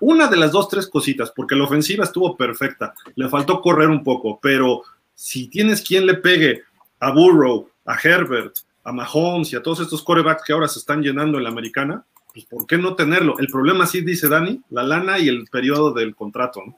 Una 0.00 0.28
de 0.28 0.36
las 0.36 0.52
dos, 0.52 0.68
tres 0.68 0.88
cositas, 0.88 1.32
porque 1.34 1.54
la 1.54 1.64
ofensiva 1.64 2.04
estuvo 2.04 2.36
perfecta, 2.36 2.94
le 3.14 3.28
faltó 3.28 3.60
correr 3.60 3.88
un 3.88 4.02
poco, 4.02 4.38
pero 4.40 4.82
si 5.14 5.48
tienes 5.48 5.82
quien 5.82 6.06
le 6.06 6.14
pegue 6.14 6.62
a 6.98 7.12
Burrow, 7.12 7.68
a 7.84 7.96
Herbert, 8.02 8.54
a 8.84 8.92
Mahomes 8.92 9.52
y 9.52 9.56
a 9.56 9.62
todos 9.62 9.80
estos 9.80 10.02
corebacks 10.02 10.42
que 10.44 10.52
ahora 10.52 10.68
se 10.68 10.78
están 10.78 11.02
llenando 11.02 11.38
en 11.38 11.44
la 11.44 11.50
americana, 11.50 12.04
pues 12.32 12.44
¿por 12.46 12.66
qué 12.66 12.78
no 12.78 12.94
tenerlo? 12.94 13.38
El 13.38 13.48
problema 13.48 13.86
sí, 13.86 14.02
dice 14.02 14.28
Dani, 14.28 14.62
la 14.70 14.82
lana 14.82 15.18
y 15.18 15.28
el 15.28 15.44
periodo 15.50 15.92
del 15.92 16.14
contrato, 16.14 16.62
¿no? 16.66 16.76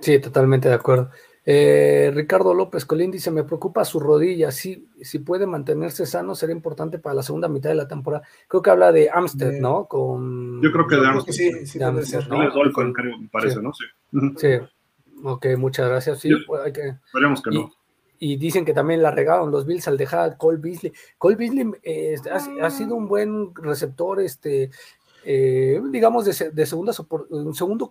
Sí, 0.00 0.18
totalmente 0.18 0.68
de 0.68 0.74
acuerdo. 0.74 1.10
Eh, 1.46 2.10
Ricardo 2.14 2.54
López 2.54 2.86
Colín 2.86 3.10
dice, 3.10 3.30
me 3.30 3.44
preocupa 3.44 3.84
su 3.84 4.00
rodilla, 4.00 4.50
si, 4.50 4.88
si 5.02 5.18
puede 5.18 5.46
mantenerse 5.46 6.06
sano 6.06 6.34
será 6.34 6.52
importante 6.52 6.98
para 6.98 7.16
la 7.16 7.22
segunda 7.22 7.48
mitad 7.48 7.68
de 7.68 7.74
la 7.74 7.88
temporada. 7.88 8.26
Creo 8.48 8.62
que 8.62 8.70
habla 8.70 8.92
de 8.92 9.10
Amstead, 9.10 9.60
¿no? 9.60 9.86
Con... 9.86 10.62
Yo 10.62 10.72
creo 10.72 10.86
que 10.86 10.96
de 10.96 11.06
Amstead. 11.06 11.34
Sí, 11.34 11.66
sí, 11.66 11.78
¿no? 11.78 11.92
me 11.92 13.28
parece, 13.30 13.60
¿no? 13.60 13.72
Sí. 13.74 13.84
sí. 14.38 14.48
Ok, 15.22 15.46
muchas 15.58 15.88
gracias. 15.88 16.20
Sí, 16.20 16.30
pues, 16.46 16.62
hay 16.62 16.72
que... 16.72 16.88
Esperemos 17.06 17.42
que 17.42 17.50
no. 17.50 17.70
Y 18.18 18.36
dicen 18.36 18.64
que 18.64 18.72
también 18.72 19.02
la 19.02 19.10
regaron 19.10 19.50
los 19.50 19.66
Bills 19.66 19.86
al 19.86 19.98
dejar 19.98 20.30
a 20.30 20.36
Cole 20.38 20.58
Beasley. 20.58 20.92
Cole 21.18 21.36
Beasley 21.36 21.70
eh, 21.82 22.16
ha, 22.62 22.70
sido 22.70 22.94
un 22.94 23.06
buen 23.06 23.54
receptor, 23.54 24.20
este, 24.20 24.70
eh, 25.24 25.80
digamos, 25.90 26.24
de, 26.24 26.50
de 26.50 26.66
segunda, 26.66 26.92
un 27.30 27.54
segundo 27.54 27.90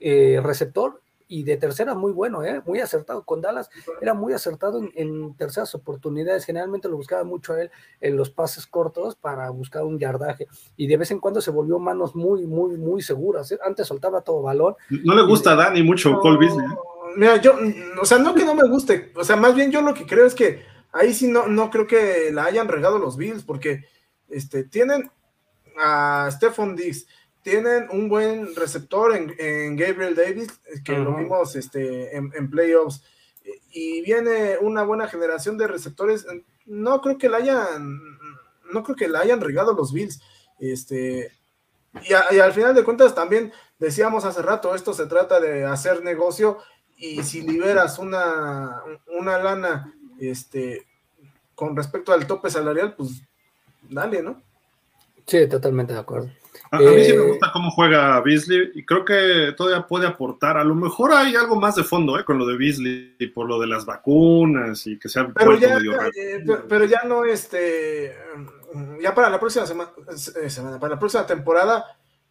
eh, 0.00 0.40
receptor 0.42 1.02
y 1.28 1.42
de 1.42 1.56
tercera 1.56 1.94
muy 1.94 2.12
bueno, 2.12 2.44
¿eh? 2.44 2.62
muy 2.66 2.80
acertado. 2.80 3.24
Con 3.24 3.40
Dallas 3.40 3.70
era 4.00 4.14
muy 4.14 4.32
acertado 4.32 4.80
en, 4.94 5.34
terceras 5.34 5.74
oportunidades. 5.74 6.44
Generalmente 6.44 6.88
lo 6.88 6.96
buscaba 6.96 7.24
mucho 7.24 7.52
a 7.52 7.62
él 7.62 7.70
en 8.00 8.16
los 8.16 8.30
pases 8.30 8.66
cortos 8.66 9.16
para 9.16 9.50
buscar 9.50 9.84
un 9.84 9.98
yardaje. 9.98 10.46
Y 10.76 10.86
de 10.86 10.96
vez 10.96 11.10
en 11.10 11.18
cuando 11.18 11.40
se 11.40 11.50
volvió 11.50 11.78
manos 11.78 12.14
muy, 12.14 12.46
muy, 12.46 12.76
muy 12.76 13.02
seguras. 13.02 13.50
¿eh? 13.52 13.58
Antes 13.64 13.86
soltaba 13.88 14.20
todo 14.20 14.42
balón. 14.42 14.74
No 14.90 15.14
le 15.14 15.22
gusta 15.22 15.52
a 15.52 15.56
Dani 15.56 15.82
mucho 15.82 16.18
Cole 16.20 16.38
Beasley. 16.38 16.66
¿eh? 16.66 16.78
Mira, 17.16 17.36
yo, 17.40 17.54
o 18.00 18.04
sea, 18.04 18.18
no 18.18 18.34
que 18.34 18.44
no 18.44 18.54
me 18.54 18.68
guste. 18.68 19.12
O 19.16 19.24
sea, 19.24 19.36
más 19.36 19.54
bien 19.54 19.70
yo 19.70 19.80
lo 19.82 19.94
que 19.94 20.06
creo 20.06 20.26
es 20.26 20.34
que 20.34 20.62
ahí 20.92 21.12
sí 21.12 21.28
no, 21.28 21.46
no 21.46 21.70
creo 21.70 21.86
que 21.86 22.30
la 22.32 22.44
hayan 22.44 22.68
regado 22.68 22.98
los 22.98 23.16
Bills, 23.16 23.42
porque 23.42 23.84
este, 24.28 24.64
tienen 24.64 25.10
a 25.78 26.28
Stephon 26.30 26.76
Diggs 26.76 27.06
tienen 27.46 27.86
un 27.92 28.08
buen 28.08 28.56
receptor 28.56 29.14
en, 29.14 29.76
Gabriel 29.76 30.16
Davis, 30.16 30.48
que 30.84 30.98
lo 30.98 31.14
vimos 31.14 31.54
este, 31.54 32.16
en, 32.16 32.50
playoffs, 32.50 33.04
y 33.70 34.02
viene 34.02 34.58
una 34.60 34.82
buena 34.82 35.06
generación 35.06 35.56
de 35.56 35.68
receptores. 35.68 36.26
No 36.64 37.00
creo 37.00 37.18
que 37.18 37.28
la 37.28 37.36
hayan, 37.36 38.00
no 38.72 38.82
creo 38.82 38.96
que 38.96 39.06
la 39.06 39.20
hayan 39.20 39.40
regado 39.40 39.74
los 39.74 39.92
Bills. 39.92 40.20
Este, 40.58 41.30
y, 42.02 42.14
al 42.14 42.52
final 42.52 42.74
de 42.74 42.82
cuentas 42.82 43.14
también 43.14 43.52
decíamos 43.78 44.24
hace 44.24 44.42
rato, 44.42 44.74
esto 44.74 44.92
se 44.92 45.06
trata 45.06 45.38
de 45.38 45.64
hacer 45.64 46.02
negocio 46.02 46.58
y 46.96 47.22
si 47.22 47.42
liberas 47.42 48.00
una, 48.00 48.82
una 49.16 49.38
lana 49.38 49.94
este, 50.18 50.84
con 51.54 51.76
respecto 51.76 52.12
al 52.12 52.26
tope 52.26 52.50
salarial, 52.50 52.96
pues 52.96 53.22
dale, 53.88 54.20
¿no? 54.20 54.42
Sí, 55.28 55.46
totalmente 55.46 55.92
de 55.92 56.00
acuerdo. 56.00 56.28
A, 56.70 56.78
mí 56.78 57.04
sí 57.04 57.12
me 57.12 57.24
eh, 57.24 57.28
gusta 57.28 57.50
cómo 57.52 57.70
juega 57.70 58.20
Beasley 58.20 58.72
y 58.74 58.84
creo 58.84 59.04
que 59.04 59.54
todavía 59.56 59.86
puede 59.86 60.06
aportar. 60.06 60.56
A 60.56 60.64
lo 60.64 60.74
mejor 60.74 61.12
hay 61.12 61.34
algo 61.36 61.56
más 61.56 61.76
de 61.76 61.84
fondo 61.84 62.18
¿eh? 62.18 62.24
con 62.24 62.38
lo 62.38 62.46
de 62.46 62.56
Beasley 62.56 63.16
y 63.18 63.26
por 63.28 63.48
lo 63.48 63.60
de 63.60 63.66
las 63.66 63.84
vacunas 63.84 64.86
y 64.86 64.98
que 64.98 65.08
se 65.08 65.20
ha 65.20 65.28
pero 65.28 65.56
ya, 65.56 65.78
eh, 66.16 66.44
pero, 66.68 66.84
ya 66.84 67.02
no, 67.04 67.24
este, 67.24 68.14
ya 69.00 69.14
para 69.14 69.30
la 69.30 69.40
próxima 69.40 69.64
eh, 69.66 70.50
semana, 70.50 70.78
para 70.78 70.94
la 70.94 70.98
próxima 70.98 71.26
temporada 71.26 71.84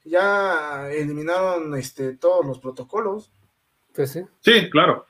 ya 0.03 0.89
eliminaron 0.91 1.76
este, 1.76 2.13
todos 2.13 2.45
los 2.45 2.59
protocolos. 2.59 3.32
Pues 3.93 4.11
sí. 4.11 4.21
Sí, 4.41 4.69
claro. 4.69 5.05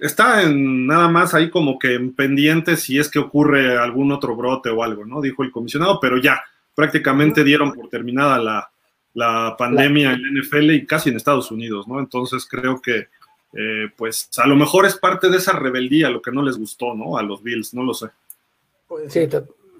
Está 0.00 0.42
en 0.42 0.86
nada 0.86 1.08
más 1.08 1.32
ahí 1.32 1.48
como 1.48 1.78
que 1.78 1.94
en 1.94 2.12
pendiente 2.12 2.76
si 2.76 2.98
es 2.98 3.08
que 3.08 3.20
ocurre 3.20 3.78
algún 3.78 4.10
otro 4.10 4.34
brote 4.34 4.68
o 4.68 4.82
algo, 4.82 5.04
¿no? 5.04 5.20
Dijo 5.20 5.42
el 5.42 5.52
comisionado, 5.52 6.00
pero 6.00 6.18
ya 6.18 6.42
prácticamente 6.78 7.42
dieron 7.42 7.72
por 7.72 7.88
terminada 7.88 8.38
la, 9.12 9.56
pandemia 9.58 10.12
en 10.12 10.20
NFL 10.38 10.70
y 10.70 10.86
casi 10.86 11.10
en 11.10 11.16
Estados 11.16 11.50
Unidos, 11.50 11.88
¿no? 11.88 11.98
Entonces 11.98 12.46
creo 12.48 12.80
que 12.80 13.08
eh, 13.52 13.90
pues 13.96 14.30
a 14.36 14.46
lo 14.46 14.54
mejor 14.54 14.86
es 14.86 14.96
parte 14.96 15.28
de 15.28 15.38
esa 15.38 15.54
rebeldía 15.54 16.08
lo 16.08 16.22
que 16.22 16.30
no 16.30 16.40
les 16.40 16.56
gustó, 16.56 16.94
¿no? 16.94 17.18
A 17.18 17.24
los 17.24 17.42
Bills, 17.42 17.74
no 17.74 17.82
lo 17.82 17.94
sé. 17.94 18.06
Sí, 19.08 19.28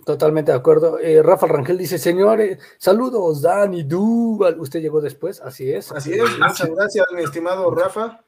totalmente 0.04 0.50
de 0.50 0.58
acuerdo. 0.58 0.98
Eh, 0.98 1.22
Rafa 1.22 1.46
Rangel 1.46 1.78
dice, 1.78 1.98
señores, 1.98 2.58
saludos, 2.78 3.42
Dani 3.42 3.84
Duval. 3.84 4.58
Usted 4.58 4.80
llegó 4.80 5.00
después, 5.00 5.40
así 5.40 5.70
es. 5.70 5.92
Así 5.92 6.14
es, 6.14 6.36
muchas 6.36 6.68
gracias, 6.68 7.06
mi 7.14 7.22
estimado 7.22 7.70
Rafa. 7.70 8.24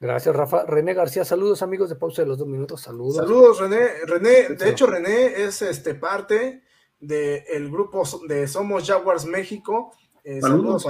Gracias, 0.00 0.34
Rafa. 0.34 0.64
René 0.64 0.94
García, 0.94 1.26
saludos 1.26 1.60
amigos 1.60 1.90
de 1.90 1.96
Pausa 1.96 2.22
de 2.22 2.28
los 2.28 2.38
Dos 2.38 2.48
Minutos, 2.48 2.80
saludos. 2.80 3.16
Saludos, 3.16 3.60
René. 3.60 3.88
René, 4.06 4.54
de 4.56 4.70
hecho, 4.70 4.86
René 4.86 5.44
es 5.44 5.60
este 5.60 5.94
parte 5.94 6.62
del 7.00 7.70
grupo 7.70 8.02
de 8.28 8.48
Somos 8.48 8.86
Jaguars 8.86 9.24
México. 9.26 9.92
Eh, 10.24 10.40
saludos, 10.40 10.86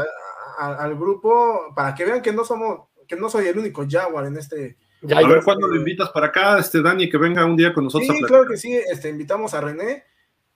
al 0.59 0.94
grupo 0.96 1.72
para 1.74 1.94
que 1.94 2.04
vean 2.04 2.22
que 2.22 2.32
no 2.32 2.44
somos, 2.44 2.88
que 3.07 3.16
no 3.16 3.28
soy 3.28 3.46
el 3.46 3.59
único 3.59 3.86
Jaguar 3.88 4.26
en 4.26 4.36
este. 4.36 4.76
a 5.14 5.28
ver 5.28 5.42
cuándo 5.44 5.68
lo 5.68 5.76
invitas 5.76 6.11
para 6.11 6.28
acá, 6.28 6.59
este 6.59 6.82
Dani, 6.82 7.09
que 7.09 7.18
venga 7.18 7.44
un 7.44 7.57
día 7.57 7.72
con 7.72 7.84
nosotros. 7.84 8.16
Sí, 8.16 8.24
claro 8.24 8.46
que 8.46 8.57
sí, 8.57 8.72
este, 8.72 9.09
invitamos 9.09 9.54
a 9.54 9.61
René 9.61 10.04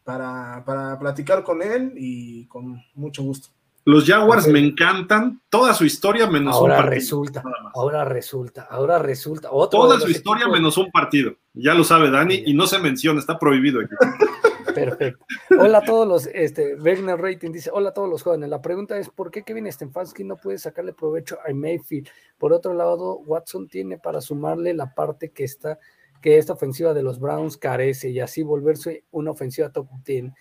para, 0.04 0.62
para 0.64 0.98
platicar 0.98 1.44
con 1.44 1.62
él 1.62 1.92
y 1.96 2.46
con 2.46 2.82
mucho 2.94 3.22
gusto. 3.22 3.48
Los 3.84 4.04
Jaguars 4.04 4.46
me 4.46 4.58
encantan, 4.58 5.40
toda 5.48 5.72
su 5.72 5.84
historia 5.84 6.26
menos 6.26 6.54
ahora 6.54 6.74
un 6.74 6.80
partido. 6.82 6.94
Resulta, 6.94 7.42
ahora 7.74 8.04
resulta, 8.04 8.68
ahora 8.70 8.98
resulta. 8.98 9.48
toda 9.70 9.98
su 9.98 10.10
historia 10.10 10.48
menos 10.48 10.76
un 10.76 10.90
partido. 10.90 11.34
Ya 11.54 11.74
lo 11.74 11.82
sabe 11.82 12.10
Dani 12.10 12.42
y 12.46 12.54
no 12.54 12.66
se 12.66 12.78
menciona, 12.78 13.18
está 13.20 13.38
prohibido 13.38 13.80
aquí. 13.80 13.94
Perfecto. 14.74 15.24
Hola 15.58 15.78
a 15.78 15.84
todos 15.84 16.06
los, 16.06 16.26
este, 16.26 16.74
Wegner 16.76 17.20
Rating 17.20 17.52
dice, 17.52 17.70
hola 17.72 17.90
a 17.90 17.94
todos 17.94 18.08
los 18.08 18.22
jóvenes. 18.22 18.48
La 18.48 18.62
pregunta 18.62 18.98
es, 18.98 19.08
¿por 19.10 19.30
qué 19.30 19.42
Kevin 19.42 19.70
Stefanski 19.70 20.24
no 20.24 20.36
puede 20.36 20.58
sacarle 20.58 20.92
provecho 20.92 21.38
a 21.46 21.52
Mayfield? 21.52 22.08
Por 22.38 22.52
otro 22.52 22.74
lado, 22.74 23.18
Watson 23.18 23.68
tiene 23.68 23.98
para 23.98 24.20
sumarle 24.20 24.74
la 24.74 24.94
parte 24.94 25.30
que 25.30 25.44
está, 25.44 25.78
que 26.20 26.38
esta 26.38 26.52
ofensiva 26.52 26.94
de 26.94 27.02
los 27.02 27.20
Browns 27.20 27.56
carece 27.56 28.10
y 28.10 28.20
así 28.20 28.42
volverse 28.42 29.04
una 29.10 29.30
ofensiva 29.30 29.70
top 29.70 29.88
10. 30.04 30.32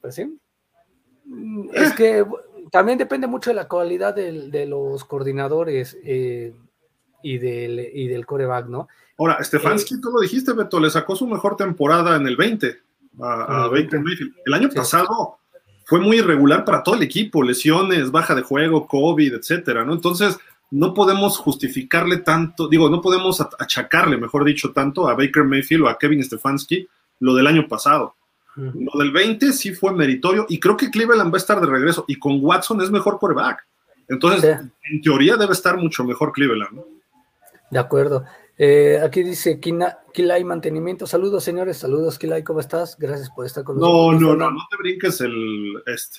Pues 0.00 0.14
sí, 0.14 0.38
Mm, 1.30 1.68
es 1.72 1.92
que 1.92 2.26
también 2.72 2.98
depende 2.98 3.28
mucho 3.28 3.50
de 3.50 3.54
la 3.54 3.68
cualidad 3.68 4.14
de 4.14 4.66
los 4.66 5.04
coordinadores 5.04 5.96
eh, 6.02 6.52
y, 7.22 7.38
del, 7.38 7.78
y 7.92 8.08
del 8.08 8.26
coreback, 8.26 8.66
¿no? 8.66 8.88
Ahora, 9.16 9.42
Stefanski, 9.42 9.94
eh, 9.94 9.98
tú 10.02 10.10
lo 10.10 10.20
dijiste, 10.20 10.52
Beto, 10.52 10.80
le 10.80 10.90
sacó 10.90 11.14
su 11.14 11.26
mejor 11.26 11.56
temporada 11.56 12.16
en 12.16 12.26
el 12.26 12.36
20 12.36 12.78
a, 13.18 13.68
Baker 13.68 14.00
Mayfield. 14.00 14.34
El 14.44 14.54
año 14.54 14.68
pasado 14.70 15.38
fue 15.84 16.00
muy 16.00 16.18
irregular 16.18 16.64
para 16.64 16.82
todo 16.82 16.94
el 16.94 17.02
equipo, 17.02 17.42
lesiones, 17.42 18.10
baja 18.10 18.34
de 18.34 18.42
juego, 18.42 18.86
COVID, 18.86 19.34
etcétera, 19.34 19.84
¿no? 19.84 19.92
Entonces, 19.92 20.38
no 20.70 20.94
podemos 20.94 21.36
justificarle 21.38 22.18
tanto, 22.18 22.68
digo, 22.68 22.88
no 22.88 23.00
podemos 23.00 23.40
achacarle, 23.58 24.16
mejor 24.16 24.44
dicho, 24.44 24.72
tanto 24.72 25.08
a 25.08 25.14
Baker 25.14 25.44
Mayfield 25.44 25.82
o 25.82 25.88
a 25.88 25.98
Kevin 25.98 26.22
Stefanski 26.22 26.86
lo 27.18 27.34
del 27.34 27.46
año 27.46 27.66
pasado. 27.66 28.14
Lo 28.56 28.98
del 28.98 29.10
20 29.12 29.52
sí 29.52 29.72
fue 29.72 29.92
meritorio 29.92 30.44
y 30.48 30.58
creo 30.58 30.76
que 30.76 30.90
Cleveland 30.90 31.32
va 31.32 31.36
a 31.36 31.38
estar 31.38 31.60
de 31.60 31.66
regreso 31.66 32.04
y 32.08 32.16
con 32.16 32.38
Watson 32.42 32.80
es 32.82 32.90
mejor 32.90 33.18
quarterback. 33.18 33.64
Entonces, 34.08 34.58
en 34.90 35.00
teoría 35.02 35.36
debe 35.36 35.52
estar 35.52 35.76
mucho 35.76 36.04
mejor 36.04 36.32
Cleveland. 36.32 36.80
De 37.70 37.78
acuerdo. 37.78 38.24
Eh, 38.62 39.00
aquí 39.02 39.22
dice 39.22 39.58
Kilay 39.58 40.44
Mantenimiento. 40.44 41.06
Saludos, 41.06 41.42
señores. 41.42 41.78
Saludos, 41.78 42.18
Kilay. 42.18 42.44
¿Cómo 42.44 42.60
estás? 42.60 42.94
Gracias 42.98 43.30
por 43.30 43.46
estar 43.46 43.64
con 43.64 43.78
nosotros. 43.78 44.20
No, 44.20 44.34
no, 44.34 44.36
no, 44.36 44.50
no 44.50 44.60
te 44.70 44.76
brinques 44.76 45.18
el 45.22 45.82
este. 45.86 46.18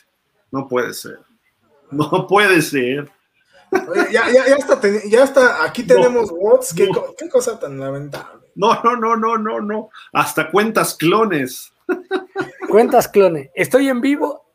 No 0.49 0.67
puede 0.67 0.91
ser. 0.95 1.19
No 1.91 2.25
puede 2.27 2.63
ser. 2.63 3.11
ya, 4.11 4.27
ya, 4.31 4.47
ya, 4.47 4.55
está, 4.55 4.79
ya 5.07 5.23
está. 5.23 5.63
Aquí 5.63 5.83
tenemos 5.83 6.31
bots. 6.31 6.73
¿Qué, 6.73 6.89
¿Qué 7.15 7.29
cosa 7.29 7.59
tan 7.59 7.79
lamentable? 7.79 8.47
No, 8.55 8.81
no, 8.81 8.95
no, 8.95 9.15
no, 9.15 9.37
no, 9.37 9.61
no. 9.61 9.89
Hasta 10.11 10.49
cuentas 10.49 10.95
clones. 10.95 11.71
Cuentas 12.69 13.07
clones. 13.07 13.51
Estoy 13.53 13.89
en 13.89 14.01
vivo, 14.01 14.45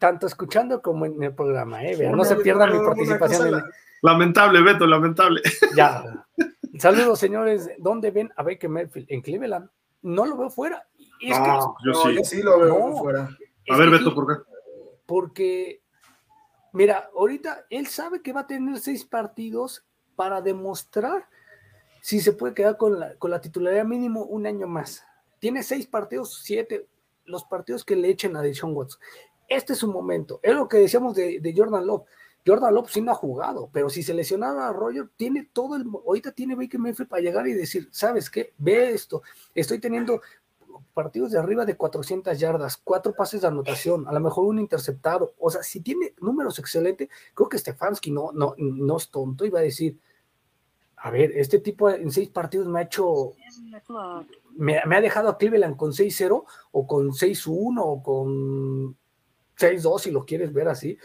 tanto 0.00 0.26
escuchando 0.26 0.82
como 0.82 1.06
en 1.06 1.22
el 1.22 1.34
programa. 1.34 1.84
¿eh? 1.84 2.10
no 2.10 2.24
se 2.24 2.34
pierda 2.36 2.66
mi 2.66 2.78
participación. 2.78 3.62
Lamentable, 4.02 4.62
Beto, 4.62 4.86
lamentable. 4.86 5.42
Ya. 5.74 6.26
Saludos, 6.78 7.18
señores. 7.18 7.70
¿Dónde 7.78 8.10
ven 8.10 8.32
a 8.36 8.42
Baker 8.42 8.68
Mayfield? 8.68 9.06
En 9.10 9.22
Cleveland. 9.22 9.68
No 10.02 10.26
lo 10.26 10.36
veo 10.36 10.50
fuera. 10.50 10.86
no, 11.22 11.76
yo, 11.84 12.24
sí. 12.24 12.42
lo 12.42 12.60
veo 12.60 12.96
fuera. 12.98 13.28
A 13.68 13.76
ver, 13.76 13.90
Beto, 13.90 14.14
¿por 14.14 14.26
qué? 14.26 14.42
Porque, 15.06 15.82
mira, 16.72 17.08
ahorita 17.16 17.66
él 17.70 17.86
sabe 17.86 18.22
que 18.22 18.32
va 18.32 18.40
a 18.40 18.46
tener 18.46 18.78
seis 18.78 19.04
partidos 19.04 19.84
para 20.14 20.40
demostrar 20.40 21.28
si 22.00 22.20
se 22.20 22.32
puede 22.32 22.54
quedar 22.54 22.76
con 22.76 23.00
la, 23.00 23.14
con 23.16 23.30
la 23.30 23.40
titularidad 23.40 23.84
mínimo 23.84 24.24
un 24.24 24.46
año 24.46 24.66
más 24.66 25.04
tiene 25.38 25.62
seis 25.62 25.86
partidos, 25.86 26.40
siete, 26.42 26.88
los 27.24 27.44
partidos 27.44 27.84
que 27.84 27.96
le 27.96 28.08
echen 28.08 28.36
a 28.36 28.42
Deshaun 28.42 28.74
Watson. 28.74 29.00
Este 29.48 29.74
es 29.74 29.78
su 29.78 29.90
momento. 29.90 30.40
Es 30.42 30.54
lo 30.54 30.68
que 30.68 30.78
decíamos 30.78 31.14
de, 31.14 31.54
Jordan 31.56 31.86
Love. 31.86 32.04
Jordan 32.46 32.74
Love 32.74 32.90
sí 32.90 33.00
no 33.00 33.12
ha 33.12 33.14
jugado, 33.14 33.68
pero 33.72 33.90
si 33.90 34.02
se 34.02 34.14
lesionara 34.14 34.68
a 34.68 34.72
Roger, 34.72 35.08
tiene 35.16 35.48
todo 35.52 35.76
el. 35.76 35.84
Ahorita 36.06 36.32
tiene 36.32 36.54
Baker 36.54 36.78
Mayfield 36.78 37.08
para 37.08 37.22
llegar 37.22 37.46
y 37.48 37.54
decir, 37.54 37.88
¿sabes 37.90 38.30
qué? 38.30 38.54
Ve 38.58 38.92
esto. 38.92 39.22
Estoy 39.54 39.78
teniendo 39.78 40.20
partidos 40.94 41.32
de 41.32 41.38
arriba 41.38 41.64
de 41.64 41.76
400 41.76 42.38
yardas, 42.38 42.76
cuatro 42.76 43.14
pases 43.14 43.40
de 43.40 43.48
anotación, 43.48 44.06
a 44.06 44.12
lo 44.12 44.20
mejor 44.20 44.44
un 44.46 44.58
interceptado. 44.58 45.34
O 45.38 45.50
sea, 45.50 45.62
si 45.62 45.80
tiene 45.80 46.14
números 46.20 46.58
excelentes, 46.58 47.08
creo 47.34 47.48
que 47.48 47.58
Stefanski 47.58 48.10
no, 48.10 48.30
no, 48.32 48.54
no 48.58 48.96
es 48.96 49.10
tonto 49.10 49.44
y 49.44 49.50
va 49.50 49.60
a 49.60 49.62
decir, 49.62 49.98
a 50.96 51.10
ver, 51.10 51.32
este 51.36 51.58
tipo 51.58 51.90
en 51.90 52.10
seis 52.10 52.28
partidos 52.28 52.66
me 52.68 52.80
ha 52.80 52.82
hecho 52.82 53.32
me, 54.56 54.78
ha 54.78 55.00
dejado 55.00 55.28
a 55.28 55.38
Cleveland 55.38 55.76
con 55.76 55.92
6-0 55.92 56.44
o 56.72 56.86
con 56.86 57.10
6-1 57.10 57.80
o 57.82 58.02
con 58.02 58.96
6-2 59.58 59.98
si 60.00 60.10
lo 60.10 60.24
quieres 60.24 60.52
ver 60.52 60.68
así. 60.68 60.98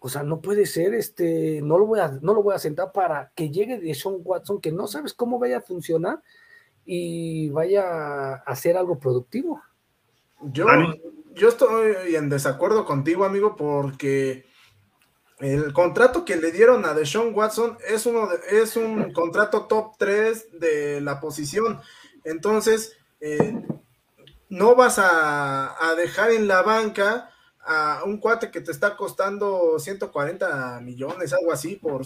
O 0.00 0.08
sea, 0.08 0.22
no 0.22 0.40
puede 0.40 0.66
ser, 0.66 0.94
este, 0.94 1.60
no 1.62 1.78
lo 1.78 1.86
voy 1.86 2.00
a, 2.00 2.08
no 2.22 2.34
lo 2.34 2.42
voy 2.42 2.54
a 2.54 2.58
sentar 2.58 2.90
para 2.92 3.32
que 3.34 3.50
llegue 3.50 3.78
de 3.78 3.94
Sean 3.94 4.16
Watson, 4.24 4.60
que 4.60 4.72
no 4.72 4.86
sabes 4.86 5.14
cómo 5.14 5.38
vaya 5.38 5.58
a 5.58 5.62
funcionar 5.62 6.22
y 6.84 7.50
vaya 7.50 8.32
a 8.32 8.34
hacer 8.46 8.76
algo 8.76 8.98
productivo. 8.98 9.60
Yo, 10.40 10.66
yo 11.34 11.48
estoy 11.48 12.16
en 12.16 12.30
desacuerdo 12.30 12.86
contigo, 12.86 13.24
amigo, 13.24 13.56
porque 13.56 14.46
el 15.38 15.72
contrato 15.72 16.24
que 16.24 16.36
le 16.36 16.50
dieron 16.52 16.84
a 16.84 16.94
Deshaun 16.94 17.34
Watson 17.34 17.78
es, 17.86 18.06
uno 18.06 18.28
es 18.50 18.76
un 18.76 19.12
contrato 19.12 19.66
top 19.66 19.96
3 19.98 20.60
de 20.60 21.00
la 21.00 21.20
posición. 21.20 21.80
Entonces, 22.24 22.96
eh, 23.20 23.54
no 24.50 24.74
vas 24.74 24.98
a, 24.98 25.94
dejar 25.96 26.32
en 26.32 26.48
la 26.48 26.62
banca 26.62 27.30
a 27.72 28.02
un 28.04 28.18
cuate 28.18 28.50
que 28.50 28.60
te 28.60 28.72
está 28.72 28.96
costando 28.96 29.78
140 29.78 30.80
millones, 30.80 31.32
algo 31.32 31.52
así, 31.52 31.76
por, 31.76 32.02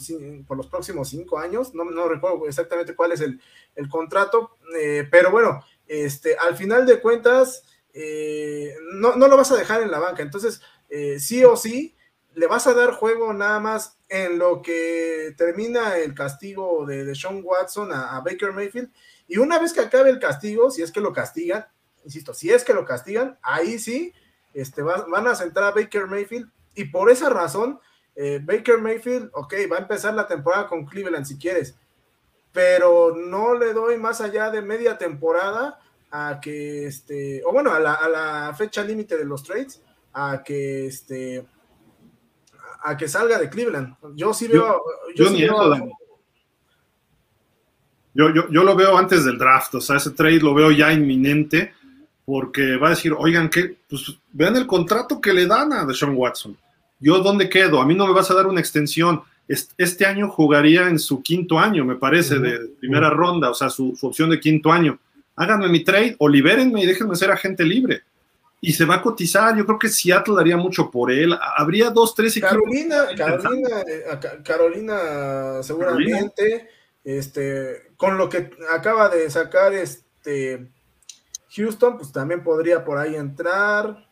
por 0.46 0.56
los 0.58 0.66
próximos 0.66 1.08
cinco 1.08 1.38
años. 1.38 1.74
No, 1.74 1.84
no 1.84 2.06
recuerdo 2.06 2.46
exactamente 2.46 2.94
cuál 2.94 3.12
es 3.12 3.22
el, 3.22 3.40
contrato, 3.88 4.58
eh, 4.78 5.08
pero 5.10 5.30
bueno, 5.30 5.64
este, 5.86 6.36
al 6.36 6.54
final 6.56 6.84
de 6.84 7.00
cuentas, 7.00 7.64
eh, 7.94 8.74
no, 8.92 9.16
lo 9.16 9.36
vas 9.36 9.52
a 9.52 9.56
dejar 9.56 9.82
en 9.82 9.90
la 9.90 9.98
banca. 9.98 10.22
Entonces, 10.22 10.60
sí 11.18 11.44
o 11.44 11.56
sí, 11.56 11.96
le 12.34 12.46
vas 12.46 12.66
a 12.66 12.74
dar 12.74 12.92
juego 12.92 13.32
nada 13.32 13.58
más 13.58 13.98
en 14.08 14.38
lo 14.38 14.60
que 14.60 15.34
termina 15.38 15.96
el 15.96 16.14
castigo 16.14 16.84
de, 16.84 17.04
de 17.04 17.14
Sean 17.14 17.40
Watson 17.42 17.90
a 17.92 18.20
Baker 18.20 18.52
Mayfield 18.52 18.90
y 19.26 19.38
una 19.38 19.58
vez 19.58 19.72
que 19.72 19.80
acabe 19.80 20.10
el 20.10 20.18
castigo, 20.18 20.70
si 20.70 20.82
es 20.82 20.92
que 20.92 21.00
lo 21.00 21.12
castigan, 21.12 21.66
insisto, 22.04 22.34
si 22.34 22.50
es 22.50 22.64
que 22.64 22.74
lo 22.74 22.84
castigan, 22.84 23.38
ahí 23.42 23.78
sí 23.78 24.12
este, 24.54 24.82
van 24.82 25.26
a 25.26 25.34
centrar 25.34 25.66
a 25.66 25.74
Baker 25.74 26.06
Mayfield. 26.06 26.48
Y 26.74 26.86
por 26.86 27.10
esa 27.10 27.28
razón, 27.28 27.78
eh, 28.16 28.40
Baker 28.42 28.78
Mayfield, 28.78 29.30
ok, 29.32 29.54
va 29.70 29.76
a 29.76 29.80
empezar 29.80 30.14
la 30.14 30.26
temporada 30.26 30.68
con 30.68 30.86
Cleveland 30.86 31.26
si 31.26 31.36
quieres, 31.36 31.76
pero 32.52 33.14
no 33.16 33.54
le 33.54 33.72
doy 33.72 33.98
más 33.98 34.20
allá 34.20 34.50
de 34.50 34.62
media 34.62 34.96
temporada 34.96 35.80
a 36.12 36.38
que, 36.40 36.86
este, 36.86 37.42
o 37.44 37.52
bueno, 37.52 37.72
a 37.72 37.80
la, 37.80 38.54
fecha 38.56 38.84
límite 38.84 39.16
de 39.16 39.24
los 39.24 39.42
trades, 39.42 39.82
a 40.12 40.42
que, 40.44 40.86
este, 40.86 41.44
a 42.84 42.96
que 42.96 43.08
salga 43.08 43.36
de 43.38 43.50
Cleveland. 43.50 43.96
Yo 44.14 44.32
sí 44.32 44.46
veo, 44.46 44.80
yo, 45.16 45.26
sí 45.26 45.42
veo, 45.42 45.74
yo, 48.14 48.30
yo, 48.32 48.48
yo, 48.48 48.62
lo 48.62 48.76
veo 48.76 48.96
antes 48.96 49.24
del 49.24 49.38
draft, 49.38 49.74
o 49.74 49.80
sea, 49.80 49.96
ese 49.96 50.10
trade 50.10 50.38
lo 50.38 50.54
veo 50.54 50.70
ya 50.70 50.92
inminente, 50.92 51.74
porque 52.24 52.76
va 52.76 52.88
a 52.88 52.90
decir, 52.90 53.12
oigan, 53.16 53.50
¿qué? 53.50 53.76
Pues 53.88 54.16
vean 54.32 54.56
el 54.56 54.66
contrato 54.66 55.20
que 55.20 55.32
le 55.32 55.46
dan 55.46 55.72
a 55.72 55.84
Deshaun 55.84 56.16
Watson. 56.16 56.56
¿Yo 56.98 57.18
dónde 57.18 57.48
quedo? 57.48 57.80
A 57.80 57.86
mí 57.86 57.94
no 57.94 58.06
me 58.06 58.14
vas 58.14 58.30
a 58.30 58.34
dar 58.34 58.46
una 58.46 58.60
extensión. 58.60 59.22
Este 59.46 60.06
año 60.06 60.30
jugaría 60.30 60.88
en 60.88 60.98
su 60.98 61.22
quinto 61.22 61.58
año, 61.58 61.84
me 61.84 61.96
parece, 61.96 62.38
de 62.38 62.60
primera 62.80 63.10
ronda, 63.10 63.50
o 63.50 63.54
sea, 63.54 63.68
su, 63.68 63.94
opción 64.00 64.30
de 64.30 64.40
quinto 64.40 64.72
año. 64.72 64.98
Háganme 65.36 65.68
mi 65.68 65.84
trade 65.84 66.16
o 66.18 66.28
libérenme 66.28 66.82
y 66.82 66.86
déjenme 66.86 67.14
ser 67.16 67.30
agente 67.30 67.62
libre. 67.64 68.02
Y 68.62 68.72
se 68.72 68.86
va 68.86 68.94
a 68.94 69.02
cotizar. 69.02 69.54
Yo 69.54 69.66
creo 69.66 69.78
que 69.78 69.90
Seattle 69.90 70.36
daría 70.36 70.56
mucho 70.56 70.90
por 70.90 71.12
él. 71.12 71.36
Habría 71.56 71.90
dos, 71.90 72.14
tres 72.14 72.34
equipos. 72.38 72.52
Carolina, 72.52 73.04
Carolina, 73.14 73.80
eh, 73.86 74.42
Carolina 74.42 75.62
seguramente. 75.62 76.70
este, 77.04 77.90
con 77.98 78.16
lo 78.16 78.30
que 78.30 78.50
acaba 78.70 79.10
de 79.10 79.28
sacar 79.28 79.74
este 79.74 80.70
Houston, 81.54 81.96
pues 81.96 82.12
también 82.12 82.42
podría 82.42 82.84
por 82.84 82.98
ahí 82.98 83.14
entrar. 83.14 84.04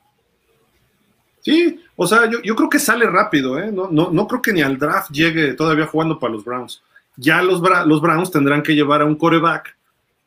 Sí, 1.40 1.80
o 1.96 2.06
sea, 2.06 2.30
yo, 2.30 2.54
creo 2.54 2.70
que 2.70 2.78
sale 2.78 3.06
rápido, 3.06 3.58
¿eh? 3.58 3.72
No, 3.72 3.88
no, 3.90 4.28
creo 4.28 4.40
que 4.40 4.52
ni 4.52 4.62
al 4.62 4.78
draft 4.78 5.10
llegue 5.10 5.54
todavía 5.54 5.86
jugando 5.86 6.18
para 6.18 6.32
los 6.32 6.44
Browns. 6.44 6.82
Ya 7.16 7.42
los, 7.42 7.60
los 7.86 8.00
Browns 8.00 8.30
tendrán 8.30 8.62
que 8.62 8.76
llevar 8.76 9.02
a 9.02 9.06
un 9.06 9.16
coreback, 9.16 9.76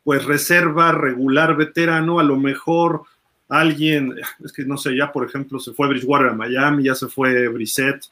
pues 0.04 0.26
reserva, 0.26 0.92
regular, 0.92 1.56
veterano, 1.56 2.20
a 2.20 2.24
lo 2.24 2.36
mejor 2.36 3.04
alguien, 3.48 4.14
es 4.44 4.52
que 4.52 4.66
no 4.66 4.78
sé, 4.78 4.96
ya 4.96 5.12
por 5.12 5.26
ejemplo 5.26 5.60
se 5.60 5.74
fue 5.74 5.88
Bridgewater 5.88 6.30
a 6.30 6.34
Miami, 6.34 6.84
ya 6.84 6.96
se 6.96 7.08
fue 7.08 7.48
Brissett, 7.48 8.06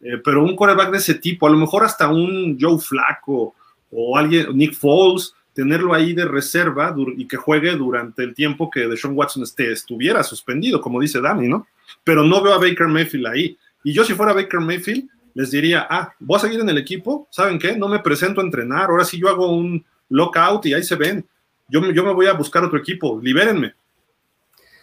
eh, 0.00 0.18
pero 0.24 0.42
un 0.42 0.56
coreback 0.56 0.90
de 0.92 0.98
ese 0.98 1.14
tipo, 1.14 1.46
a 1.46 1.50
lo 1.50 1.58
mejor 1.58 1.84
hasta 1.84 2.08
un 2.08 2.56
Joe 2.58 2.78
Flaco 2.78 3.54
o 3.90 4.16
alguien, 4.16 4.56
Nick 4.56 4.74
Foles, 4.74 5.34
tenerlo 5.56 5.94
ahí 5.94 6.12
de 6.12 6.26
reserva 6.26 6.94
y 7.16 7.26
que 7.26 7.38
juegue 7.38 7.74
durante 7.76 8.22
el 8.22 8.34
tiempo 8.34 8.70
que 8.70 8.86
Deshaun 8.86 9.16
Watson 9.16 9.42
esté, 9.42 9.72
estuviera 9.72 10.22
suspendido, 10.22 10.82
como 10.82 11.00
dice 11.00 11.18
Danny, 11.18 11.48
¿no? 11.48 11.66
Pero 12.04 12.22
no 12.22 12.42
veo 12.42 12.52
a 12.52 12.58
Baker 12.58 12.88
Mayfield 12.88 13.26
ahí. 13.26 13.56
Y 13.82 13.94
yo 13.94 14.04
si 14.04 14.12
fuera 14.12 14.34
Baker 14.34 14.60
Mayfield, 14.60 15.08
les 15.32 15.50
diría, 15.50 15.86
ah, 15.88 16.12
voy 16.18 16.36
a 16.36 16.40
seguir 16.40 16.60
en 16.60 16.68
el 16.68 16.76
equipo, 16.76 17.26
¿saben 17.30 17.58
qué? 17.58 17.74
No 17.74 17.88
me 17.88 18.00
presento 18.00 18.42
a 18.42 18.44
entrenar, 18.44 18.90
ahora 18.90 19.06
sí 19.06 19.18
yo 19.18 19.30
hago 19.30 19.50
un 19.50 19.82
lockout 20.10 20.66
y 20.66 20.74
ahí 20.74 20.82
se 20.82 20.94
ven. 20.94 21.24
Yo, 21.70 21.90
yo 21.90 22.04
me 22.04 22.12
voy 22.12 22.26
a 22.26 22.34
buscar 22.34 22.62
otro 22.62 22.78
equipo, 22.78 23.18
libérenme. 23.22 23.72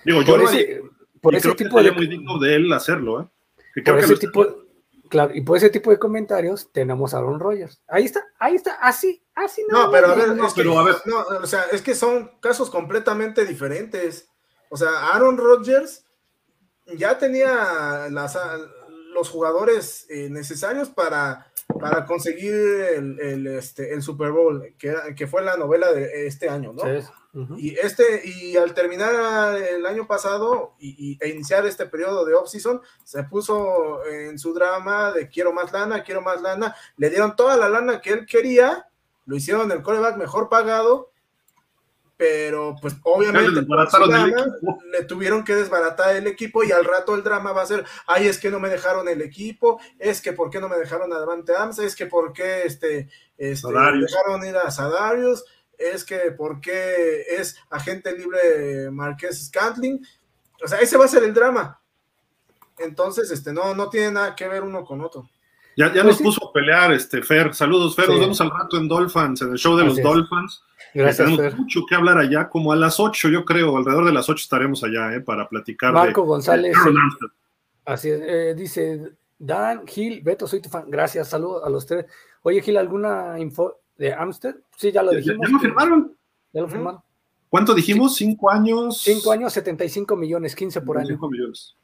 Digo, 0.03 0.23
yo 0.23 0.37
por 1.21 1.35
ese 1.35 1.53
tipo 1.53 1.83
de... 1.83 1.91
muy 1.91 2.07
digno 2.07 2.39
de 2.39 2.55
él 2.55 2.73
hacerlo, 2.73 3.21
¿eh? 3.21 3.81
por 3.83 3.99
ese 3.99 4.15
tipo, 4.15 4.62
Claro, 5.13 5.35
y 5.35 5.41
por 5.41 5.55
ese 5.55 5.69
tipo 5.69 5.91
de 5.91 5.99
comentarios 5.99 6.71
tenemos 6.71 7.13
a 7.13 7.19
Aaron 7.19 7.39
Rodgers. 7.39 7.79
Ahí 7.87 8.05
está, 8.05 8.25
ahí 8.39 8.55
está, 8.55 8.73
así, 8.81 9.23
así 9.35 9.63
no. 9.69 9.83
No, 9.83 9.91
pero 9.91 10.07
a 10.07 10.15
ver, 10.15 10.29
es 10.43 10.53
que, 10.55 10.63
No, 10.63 11.19
o 11.39 11.45
sea, 11.45 11.65
es 11.71 11.83
que 11.83 11.93
son 11.93 12.31
casos 12.39 12.71
completamente 12.71 13.45
diferentes. 13.45 14.27
O 14.71 14.75
sea, 14.75 15.13
Aaron 15.13 15.37
Rodgers 15.37 16.03
ya 16.97 17.19
tenía 17.19 18.07
las, 18.09 18.39
los 19.13 19.29
jugadores 19.29 20.07
eh, 20.09 20.29
necesarios 20.31 20.89
para, 20.89 21.53
para 21.79 22.05
conseguir 22.07 22.55
el, 22.55 23.45
este, 23.45 23.93
el 23.93 24.01
Super 24.01 24.31
Bowl, 24.31 24.73
que, 24.79 24.95
que 25.15 25.27
fue 25.27 25.43
la 25.43 25.57
novela 25.57 25.93
de 25.93 26.25
este 26.25 26.49
año, 26.49 26.73
¿no? 26.73 26.81
Sí. 26.81 27.07
Y 27.57 27.75
este, 27.79 28.21
y 28.23 28.55
al 28.57 28.75
terminar 28.75 29.55
el 29.55 29.87
año 29.87 30.05
pasado 30.05 30.75
y, 30.79 31.17
e 31.19 31.29
iniciar 31.29 31.65
este 31.65 31.87
periodo 31.87 32.25
de 32.25 32.35
off-season, 32.35 32.79
se 33.03 33.23
puso 33.23 34.05
en 34.05 34.37
su 34.37 34.53
drama 34.53 35.11
de 35.11 35.27
quiero 35.29 35.51
más 35.51 35.71
lana, 35.71 36.03
quiero 36.03 36.21
más 36.21 36.41
lana, 36.43 36.75
le 36.97 37.09
dieron 37.09 37.35
toda 37.35 37.57
la 37.57 37.69
lana 37.69 38.01
que 38.01 38.11
él 38.11 38.27
quería, 38.27 38.87
lo 39.25 39.35
hicieron 39.35 39.71
el 39.71 39.81
coreback 39.81 40.17
mejor 40.17 40.47
pagado, 40.47 41.09
pero 42.17 42.75
pues 42.79 42.95
obviamente 43.03 43.61
le 44.91 45.03
tuvieron 45.05 45.43
que 45.43 45.55
desbaratar 45.55 46.15
el 46.15 46.27
equipo 46.27 46.63
y 46.63 46.71
al 46.71 46.85
rato 46.85 47.15
el 47.15 47.23
drama 47.23 47.51
va 47.51 47.63
a 47.63 47.65
ser, 47.65 47.83
ay, 48.05 48.27
es 48.27 48.37
que 48.37 48.51
no 48.51 48.59
me 48.59 48.69
dejaron 48.69 49.09
el 49.09 49.23
equipo, 49.23 49.79
es 49.97 50.21
que 50.21 50.33
por 50.33 50.51
qué 50.51 50.59
no 50.59 50.69
me 50.69 50.77
dejaron 50.77 51.11
a 51.11 51.19
Davante 51.19 51.53
Adams, 51.53 51.79
es 51.79 51.95
que 51.95 52.05
por 52.05 52.31
qué 52.31 52.63
este, 52.65 53.09
este 53.37 53.67
dejaron 53.67 54.45
ir 54.45 54.55
a 54.55 54.69
Sadarius, 54.69 55.43
es 55.91 56.03
que 56.03 56.31
por 56.37 56.61
qué 56.61 57.25
es 57.37 57.57
agente 57.69 58.17
libre 58.17 58.89
Marqués 58.91 59.45
Scantling. 59.47 60.05
O 60.63 60.67
sea, 60.67 60.79
ese 60.79 60.97
va 60.97 61.05
a 61.05 61.09
ser 61.09 61.23
el 61.23 61.33
drama. 61.33 61.79
Entonces, 62.77 63.29
este, 63.31 63.53
no, 63.53 63.75
no 63.75 63.89
tiene 63.89 64.11
nada 64.11 64.35
que 64.35 64.47
ver 64.47 64.63
uno 64.63 64.83
con 64.83 65.01
otro. 65.01 65.29
Ya, 65.75 65.87
ya 65.87 66.03
pues 66.03 66.19
nos 66.19 66.21
puso 66.21 66.49
a 66.49 66.53
pelear, 66.53 66.93
este, 66.93 67.21
Fer. 67.21 67.53
Saludos, 67.53 67.95
Fer. 67.95 68.07
Nos 68.07 68.19
vemos 68.19 68.41
al 68.41 68.51
rato 68.51 68.77
en 68.77 68.87
Dolphins, 68.87 69.41
en 69.41 69.51
el 69.51 69.57
show 69.57 69.75
de 69.75 69.85
los 69.85 70.01
Dolphins. 70.01 70.63
Gracias, 70.93 71.27
Tenemos 71.27 71.57
mucho 71.57 71.81
que 71.89 71.95
hablar 71.95 72.19
allá, 72.19 72.47
como 72.47 72.71
a 72.71 72.75
las 72.75 72.99
8, 72.99 73.29
yo 73.29 73.43
creo, 73.43 73.75
alrededor 73.75 74.05
de 74.05 74.13
las 74.13 74.29
8 74.29 74.43
estaremos 74.43 74.83
allá, 74.83 75.13
¿eh? 75.15 75.21
Para 75.21 75.49
platicar. 75.49 75.91
Marco 75.91 76.23
González. 76.23 76.75
así 77.85 78.09
es, 78.09 78.21
eh, 78.21 78.53
dice 78.55 79.13
Dan, 79.39 79.87
Gil, 79.87 80.21
Beto, 80.21 80.47
soy 80.47 80.61
tu 80.61 80.69
fan. 80.69 80.85
Gracias, 80.87 81.29
saludos 81.29 81.63
a 81.65 81.69
los 81.69 81.85
tres. 81.85 82.05
Oye, 82.43 82.61
Gil, 82.61 82.77
¿alguna 82.77 83.39
info, 83.39 83.79
de 83.97 84.13
Amster. 84.13 84.61
Sí, 84.77 84.91
ya 84.91 85.03
lo 85.03 85.11
dijimos. 85.11 85.47
¿Ya, 85.47 85.53
lo 85.53 85.59
firmaron? 85.59 86.17
Ya 86.51 86.61
lo 86.61 86.67
firmaron. 86.67 87.01
¿Cuánto 87.49 87.73
dijimos? 87.73 88.15
¿Cinco 88.15 88.49
años? 88.49 89.01
Cinco 89.01 89.31
años, 89.31 89.53
75 89.53 90.15
millones, 90.15 90.55
15 90.55 90.81
por 90.81 90.97
año. 90.97 91.09
Cinco 91.09 91.29
millones. 91.29 91.75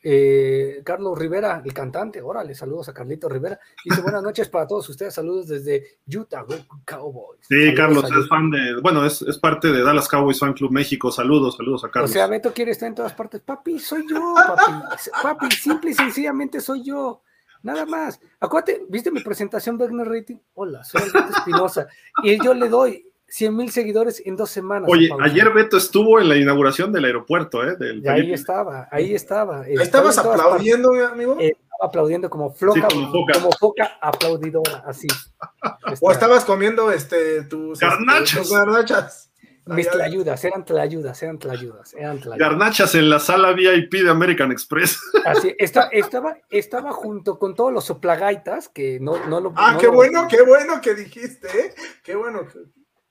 Eh, 0.00 0.80
Carlos 0.84 1.18
Rivera, 1.18 1.60
el 1.64 1.74
cantante, 1.74 2.22
órale, 2.22 2.54
saludos 2.54 2.88
a 2.88 2.94
Carlito 2.94 3.28
Rivera. 3.28 3.58
Dice 3.84 4.00
buenas 4.00 4.22
noches 4.22 4.48
para 4.48 4.64
todos 4.64 4.88
ustedes, 4.88 5.12
saludos 5.12 5.48
desde 5.48 5.98
Utah 6.06 6.46
Cowboys. 6.84 7.40
Sí, 7.48 7.74
Carlos, 7.74 8.04
es 8.04 8.28
fan 8.28 8.48
de, 8.48 8.80
bueno, 8.80 9.04
es, 9.04 9.22
es, 9.22 9.38
parte 9.38 9.72
de 9.72 9.82
Dallas 9.82 10.08
Cowboys 10.08 10.38
Fan 10.38 10.52
Club 10.52 10.70
México, 10.70 11.10
saludos, 11.10 11.56
saludos 11.56 11.84
a 11.84 11.90
Carlos. 11.90 12.10
O 12.10 12.14
sea, 12.14 12.28
Beto 12.28 12.52
quiere 12.52 12.70
estar 12.70 12.88
en 12.88 12.94
todas 12.94 13.12
partes, 13.12 13.40
papi, 13.40 13.80
soy 13.80 14.04
yo, 14.08 14.34
papi, 14.34 14.72
papi, 15.22 15.50
simple 15.50 15.90
y 15.90 15.94
sencillamente 15.94 16.60
soy 16.60 16.84
yo. 16.84 17.22
Nada 17.62 17.86
más. 17.86 18.20
Acuérdate, 18.40 18.84
¿viste 18.88 19.10
mi 19.10 19.20
presentación 19.20 19.78
Wagner 19.78 20.08
Rating? 20.08 20.36
Hola, 20.54 20.84
soy 20.84 21.02
Alberto 21.02 21.36
Espinosa. 21.36 21.86
y 22.22 22.42
yo 22.42 22.54
le 22.54 22.68
doy 22.68 23.08
100 23.28 23.56
mil 23.56 23.70
seguidores 23.70 24.22
en 24.24 24.36
dos 24.36 24.50
semanas. 24.50 24.88
Oye, 24.90 25.10
ayer 25.20 25.52
Beto 25.52 25.76
estuvo 25.76 26.18
en 26.18 26.28
la 26.28 26.36
inauguración 26.36 26.92
del 26.92 27.04
aeropuerto, 27.04 27.62
¿eh? 27.62 27.76
ahí 28.08 28.32
estaba, 28.32 28.88
ahí 28.90 29.14
estaba. 29.14 29.66
¿Estabas 29.66 30.16
aplaudiendo, 30.18 30.92
amigo? 31.06 31.36
Eh, 31.38 31.56
estaba 31.60 31.88
aplaudiendo 31.88 32.30
como 32.30 32.50
floca, 32.50 32.88
como, 32.88 33.52
foca. 33.52 33.98
aplaudidora, 34.00 34.82
así. 34.86 35.06
o 36.00 36.10
estabas 36.10 36.44
comiendo 36.44 36.90
este, 36.90 37.42
tus, 37.42 37.78
garnachas. 37.80 38.32
Este, 38.32 38.38
tus 38.40 38.52
garnachas. 38.52 39.27
Mis 39.74 39.90
tlayudas, 39.90 40.44
eran 40.44 40.64
tlayudas, 40.64 41.22
eran 41.22 41.38
tlayudas, 41.38 41.94
eran 41.94 42.20
tlayudas. 42.20 42.38
Garnachas 42.38 42.94
en 42.94 43.10
la 43.10 43.18
sala 43.18 43.52
VIP 43.52 43.92
de 44.02 44.10
American 44.10 44.50
Express. 44.52 45.00
Así, 45.24 45.54
estaba, 45.58 46.38
estaba 46.50 46.92
junto 46.92 47.38
con 47.38 47.54
todos 47.54 47.72
los 47.72 47.84
soplagaitas, 47.84 48.68
que 48.68 48.98
no, 49.00 49.26
no 49.26 49.40
lo... 49.40 49.52
Ah, 49.56 49.76
qué 49.80 49.88
bueno, 49.88 50.26
qué 50.28 50.42
bueno 50.42 50.80
que 50.80 50.94
dijiste, 50.94 51.48
¿eh? 51.48 51.74
Qué 52.02 52.14
bueno 52.14 52.46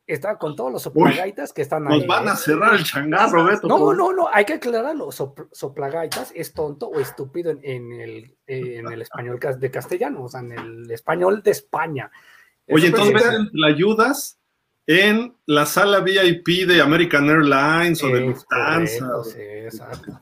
Estaba 0.08 0.40
con 0.40 0.56
todos 0.56 0.72
los 0.72 0.82
soplagaitas 0.82 1.52
que 1.52 1.62
están 1.62 1.86
ahí. 1.86 2.00
Nos 2.00 2.08
van 2.08 2.30
a 2.30 2.34
¿eh? 2.34 2.38
cerrar 2.38 2.76
el 2.76 2.84
changarro, 2.84 3.44
Beto. 3.44 3.68
No, 3.68 3.94
no, 3.94 4.14
no, 4.14 4.30
hay 4.32 4.46
que 4.46 4.54
aclararlo. 4.54 5.10
soplagaitas 5.12 6.32
es 6.34 6.54
tonto 6.54 6.88
o 6.88 7.00
estúpido 7.00 7.52
en, 7.52 7.92
el, 7.92 8.38
en 8.48 8.92
el 8.92 9.02
español 9.02 9.38
de 9.60 9.70
castellano, 9.70 10.24
o 10.24 10.30
sea, 10.30 10.40
en 10.40 10.54
el 10.54 10.92
español 10.92 11.44
de 11.44 11.52
España. 11.52 12.10
Oye, 12.70 12.88
entonces 12.88 13.14
venden 13.14 13.64
ayudas 13.66 14.40
en 14.88 15.36
la 15.46 15.66
sala 15.66 16.00
VIP 16.00 16.66
de 16.66 16.82
American 16.82 17.30
Airlines 17.30 18.02
o 18.04 18.08
de 18.08 18.22
Lufthansa. 18.22 19.24
Sí, 19.24 19.42
exacto. 19.42 20.20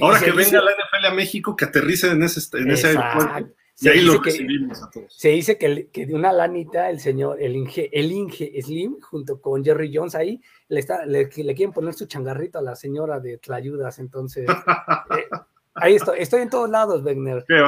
Ahora 0.00 0.20
que 0.20 0.30
venga 0.30 0.60
la 0.60 0.70
NFL 0.70 1.06
a 1.06 1.14
México, 1.14 1.56
que 1.56 1.64
aterrice 1.64 2.10
en 2.10 2.22
ese, 2.22 2.56
en 2.58 2.70
ese 2.70 2.88
aeropuerto. 2.88 3.52
Y 3.78 3.88
ahí 3.88 4.00
lo 4.00 4.22
recibimos 4.22 4.82
a 4.82 4.88
todos. 4.88 5.14
Se 5.14 5.28
dice 5.30 5.58
que, 5.58 5.88
que, 5.90 6.06
de 6.06 6.14
una 6.14 6.32
lanita 6.32 6.88
el 6.88 6.98
señor, 6.98 7.42
el 7.42 7.56
Inge, 7.56 7.90
el 7.92 8.10
Inge 8.10 8.50
Slim, 8.62 9.00
junto 9.00 9.40
con 9.40 9.62
Jerry 9.62 9.94
Jones 9.94 10.14
ahí, 10.14 10.40
le, 10.68 10.80
está, 10.80 11.04
le, 11.04 11.28
quieren 11.28 11.72
poner 11.72 11.92
su 11.92 12.06
changarrito 12.06 12.58
a 12.58 12.62
la 12.62 12.74
señora 12.74 13.20
de 13.20 13.36
Tlayudas. 13.36 13.98
Entonces, 13.98 14.48
eh, 15.10 15.28
Ahí 15.76 15.96
estoy, 15.96 16.18
estoy 16.20 16.42
en 16.42 16.50
todos 16.50 16.70
lados, 16.70 17.02
Wegner. 17.02 17.44
Qué 17.46 17.62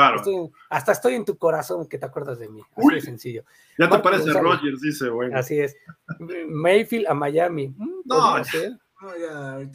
hasta 0.71 0.93
estoy 0.93 1.15
en 1.15 1.25
tu 1.25 1.37
corazón 1.37 1.87
que 1.87 1.99
te 1.99 2.07
acuerdas 2.07 2.39
de 2.39 2.49
mí. 2.49 2.63
Así 2.75 2.95
de 2.95 3.01
sencillo. 3.01 3.45
Ya 3.79 3.89
te 3.89 3.99
parece 3.99 4.33
Rogers, 4.33 4.81
dice, 4.81 5.11
bueno. 5.11 5.39
Así 5.39 5.61
es. 5.61 5.77
Mayfield 6.49 7.07
a 7.07 7.15
Miami. 7.15 7.75
No, 8.05 8.37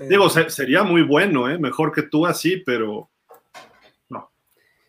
digo, 0.09 0.29
sería 0.29 0.83
muy 0.83 1.03
bueno, 1.03 1.49
¿eh? 1.49 1.57
Mejor 1.57 1.91
que 1.91 2.03
tú 2.03 2.25
así, 2.25 2.57
pero 2.65 3.09
no. 4.09 4.31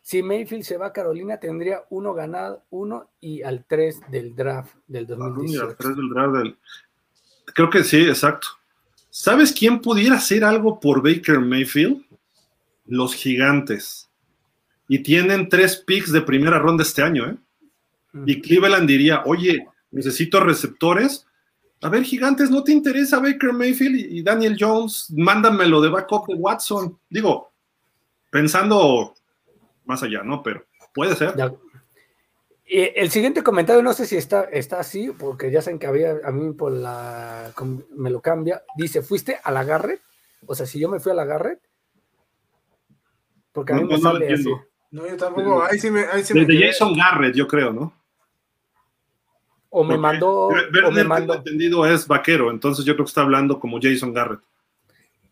Si 0.00 0.22
Mayfield 0.22 0.64
se 0.64 0.78
va 0.78 0.86
a 0.86 0.92
Carolina, 0.92 1.38
tendría 1.38 1.84
uno 1.90 2.14
ganado, 2.14 2.64
uno 2.70 3.10
y 3.20 3.42
al 3.42 3.64
tres 3.64 4.00
del 4.10 4.34
draft 4.34 4.74
del 4.86 5.06
2018. 5.06 5.62
al 5.62 5.76
tres 5.76 5.96
del 5.96 6.08
draft 6.08 6.34
del... 6.34 6.58
Creo 7.54 7.70
que 7.70 7.84
sí, 7.84 8.02
exacto. 8.02 8.48
¿Sabes 9.10 9.52
quién 9.52 9.80
pudiera 9.80 10.16
hacer 10.16 10.42
algo 10.42 10.80
por 10.80 11.02
Baker 11.02 11.38
Mayfield? 11.38 12.04
Los 12.86 13.14
gigantes. 13.14 14.10
Y 14.88 15.00
tienen 15.02 15.48
tres 15.48 15.76
picks 15.76 16.12
de 16.12 16.20
primera 16.20 16.58
ronda 16.58 16.82
este 16.82 17.02
año, 17.02 17.30
¿eh? 17.30 17.36
Y 18.26 18.40
Cleveland 18.40 18.88
diría, 18.88 19.22
oye, 19.24 19.66
necesito 19.90 20.40
receptores. 20.40 21.26
A 21.82 21.88
ver, 21.88 22.04
gigantes, 22.04 22.50
¿no 22.50 22.62
te 22.62 22.72
interesa 22.72 23.18
Baker 23.18 23.52
Mayfield 23.52 23.96
y 23.96 24.22
Daniel 24.22 24.56
Jones? 24.58 25.12
Mándamelo 25.16 25.80
de 25.80 25.88
backup 25.88 26.28
de 26.28 26.34
Watson. 26.34 26.98
Digo, 27.10 27.52
pensando 28.30 29.14
más 29.84 30.02
allá, 30.02 30.22
¿no? 30.22 30.42
Pero 30.42 30.64
puede 30.94 31.16
ser. 31.16 31.34
El 32.66 33.10
siguiente 33.10 33.42
comentario, 33.42 33.82
no 33.82 33.92
sé 33.92 34.06
si 34.06 34.16
está, 34.16 34.44
está 34.44 34.80
así, 34.80 35.10
porque 35.10 35.50
ya 35.50 35.60
saben 35.60 35.78
que 35.78 35.86
había, 35.86 36.16
a 36.24 36.30
mí 36.30 36.52
por 36.54 36.72
la, 36.72 37.52
me 37.96 38.10
lo 38.10 38.20
cambia. 38.20 38.62
Dice, 38.76 39.02
¿fuiste 39.02 39.38
a 39.42 39.50
la 39.50 39.64
Garrett? 39.64 40.00
O 40.46 40.54
sea, 40.54 40.66
si 40.66 40.78
yo 40.78 40.88
me 40.88 41.00
fui 41.00 41.12
a 41.12 41.16
la 41.16 41.24
Garrett, 41.24 41.60
porque 43.54 43.72
a 43.72 43.76
mí 43.76 43.84
me 43.84 43.98
sale 43.98 44.34
así. 44.34 44.52
No, 44.90 45.06
yo 45.08 45.16
tampoco. 45.16 45.62
Ahí 45.62 45.78
sí 45.78 45.90
me. 45.90 46.00
Ahí 46.06 46.24
sí 46.24 46.34
de, 46.34 46.66
Jason 46.66 46.92
Garrett, 46.94 47.34
yo 47.34 47.46
creo, 47.46 47.72
¿no? 47.72 47.94
O 49.70 49.84
me 49.84 49.96
mandó. 49.96 50.48
o 50.48 50.90
me 50.90 51.04
mandó. 51.04 51.34
entendido 51.34 51.86
es 51.86 52.06
vaquero, 52.06 52.50
entonces 52.50 52.84
yo 52.84 52.94
creo 52.94 53.06
que 53.06 53.10
está 53.10 53.22
hablando 53.22 53.60
como 53.60 53.78
Jason 53.80 54.12
Garrett. 54.12 54.40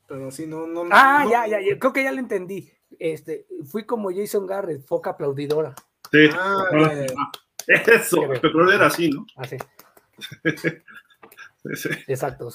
Pero 0.06 0.30
sí, 0.30 0.46
no, 0.46 0.66
no. 0.66 0.84
Ah, 0.92 1.26
ya, 1.28 1.46
ya, 1.46 1.78
creo 1.78 1.92
que 1.92 2.04
ya 2.04 2.12
lo 2.12 2.20
entendí. 2.20 2.70
Este, 2.98 3.46
fui 3.64 3.84
como 3.84 4.10
Jason 4.12 4.46
Garrett, 4.46 4.86
foca 4.86 5.10
aplaudidora. 5.10 5.74
Sí. 6.10 6.28
Ah, 6.32 6.64
Eso, 7.66 8.28
pero 8.40 8.72
era 8.72 8.86
así, 8.86 9.10
¿no? 9.10 9.26
Así. 9.36 9.56
Exacto. 12.06 12.48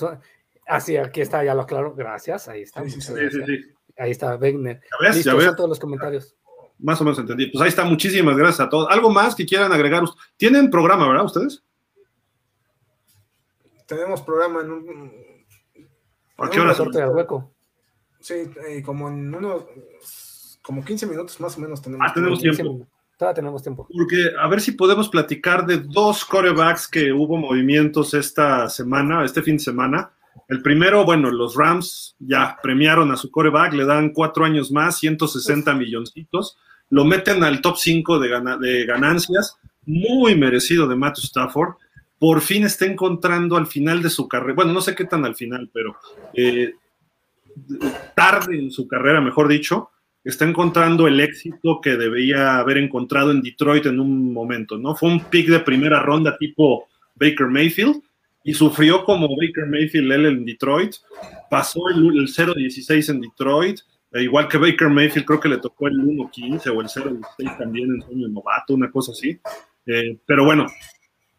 Así, 0.65 0.97
aquí 0.97 1.21
está, 1.21 1.43
ya 1.43 1.53
lo 1.53 1.61
aclaro. 1.61 1.93
Gracias, 1.93 2.47
ahí 2.47 2.61
está. 2.61 2.83
Sí, 2.83 3.01
sí, 3.01 3.76
ahí 3.97 4.11
está, 4.11 4.35
Wegner. 4.35 4.81
Ya 4.81 5.07
ves, 5.07 5.23
ya 5.23 5.33
ves. 5.33 5.55
todos 5.55 5.69
los 5.69 5.79
comentarios. 5.79 6.35
Más 6.79 7.01
o 7.01 7.03
menos 7.03 7.17
entendí. 7.19 7.47
Pues 7.47 7.61
ahí 7.61 7.69
está, 7.69 7.83
muchísimas 7.83 8.37
gracias 8.37 8.67
a 8.67 8.69
todos. 8.69 8.87
¿Algo 8.89 9.09
más 9.09 9.35
que 9.35 9.45
quieran 9.45 9.71
agregar? 9.71 10.03
¿Tienen 10.37 10.69
programa, 10.69 11.07
verdad, 11.07 11.25
ustedes? 11.25 11.63
Tenemos 13.87 14.21
programa 14.21 14.61
en 14.61 14.71
un. 14.71 15.11
¿A 16.37 16.49
qué 16.49 16.59
hora? 16.59 16.75
hueco. 17.09 17.53
Sí, 18.19 18.33
eh, 18.67 18.83
como 18.83 19.07
en 19.07 19.33
unos. 19.33 20.59
Como 20.61 20.83
15 20.83 21.07
minutos 21.07 21.39
más 21.39 21.57
o 21.57 21.61
menos 21.61 21.81
tenemos. 21.81 22.05
Ah, 22.07 22.13
tenemos 22.13 22.39
tiempo. 22.39 22.85
Todavía 23.17 23.35
tenemos 23.35 23.63
tiempo. 23.63 23.87
Porque 23.91 24.31
a 24.39 24.47
ver 24.47 24.61
si 24.61 24.73
podemos 24.73 25.09
platicar 25.09 25.65
de 25.65 25.77
dos 25.77 26.23
corebacks 26.23 26.87
que 26.87 27.11
hubo 27.11 27.37
movimientos 27.37 28.13
esta 28.13 28.69
semana, 28.69 29.25
este 29.25 29.41
fin 29.41 29.57
de 29.57 29.63
semana. 29.63 30.11
El 30.47 30.61
primero, 30.61 31.03
bueno, 31.03 31.29
los 31.29 31.55
Rams 31.55 32.15
ya 32.19 32.57
premiaron 32.63 33.11
a 33.11 33.17
su 33.17 33.29
coreback, 33.29 33.73
le 33.73 33.85
dan 33.85 34.11
cuatro 34.11 34.45
años 34.45 34.71
más, 34.71 34.97
160 34.99 35.73
milloncitos, 35.73 36.57
lo 36.89 37.03
meten 37.03 37.43
al 37.43 37.61
top 37.61 37.75
5 37.77 38.19
de, 38.19 38.85
ganancias, 38.85 39.57
muy 39.85 40.35
merecido 40.35 40.87
de 40.87 40.95
Matthew 40.95 41.25
Stafford. 41.25 41.75
Por 42.17 42.41
fin 42.41 42.63
está 42.63 42.85
encontrando 42.85 43.57
al 43.57 43.67
final 43.67 44.01
de 44.01 44.09
su 44.09 44.27
carrera, 44.27 44.55
bueno, 44.55 44.73
no 44.73 44.81
sé 44.81 44.95
qué 44.95 45.03
tan 45.03 45.25
al 45.25 45.35
final, 45.35 45.69
pero 45.73 45.97
eh, 46.33 46.73
tarde 48.15 48.57
en 48.57 48.71
su 48.71 48.87
carrera, 48.87 49.19
mejor 49.19 49.49
dicho, 49.49 49.89
está 50.23 50.45
encontrando 50.45 51.07
el 51.07 51.19
éxito 51.19 51.79
que 51.81 51.97
debía 51.97 52.57
haber 52.57 52.77
encontrado 52.77 53.31
en 53.31 53.41
Detroit 53.41 53.85
en 53.85 53.99
un 53.99 54.33
momento, 54.33 54.77
¿no? 54.77 54.95
Fue 54.95 55.09
un 55.09 55.25
pick 55.25 55.47
de 55.49 55.59
primera 55.59 56.01
ronda 56.01 56.37
tipo 56.37 56.87
Baker 57.15 57.47
Mayfield 57.47 58.01
y 58.47 58.53
sufrió 58.53 59.03
como 59.03 59.27
Baker 59.27 59.65
Mayfield 59.67 60.09
él 60.09 60.25
en 60.25 60.45
Detroit, 60.45 60.95
pasó 61.49 61.89
el, 61.89 61.97
el 62.17 62.27
0-16 62.29 63.09
en 63.09 63.19
Detroit, 63.19 63.81
e 64.13 64.23
igual 64.23 64.47
que 64.47 64.57
Baker 64.57 64.87
Mayfield 64.87 65.25
creo 65.25 65.39
que 65.41 65.49
le 65.49 65.57
tocó 65.57 65.89
el 65.89 65.95
1-15 65.95 66.67
o 66.73 66.79
el 66.79 66.87
0-16 66.87 67.57
también 67.57 67.93
en 67.93 68.01
sueño 68.01 68.29
novato, 68.29 68.73
una 68.73 68.89
cosa 68.89 69.11
así, 69.11 69.37
eh, 69.85 70.17
pero 70.25 70.45
bueno, 70.45 70.65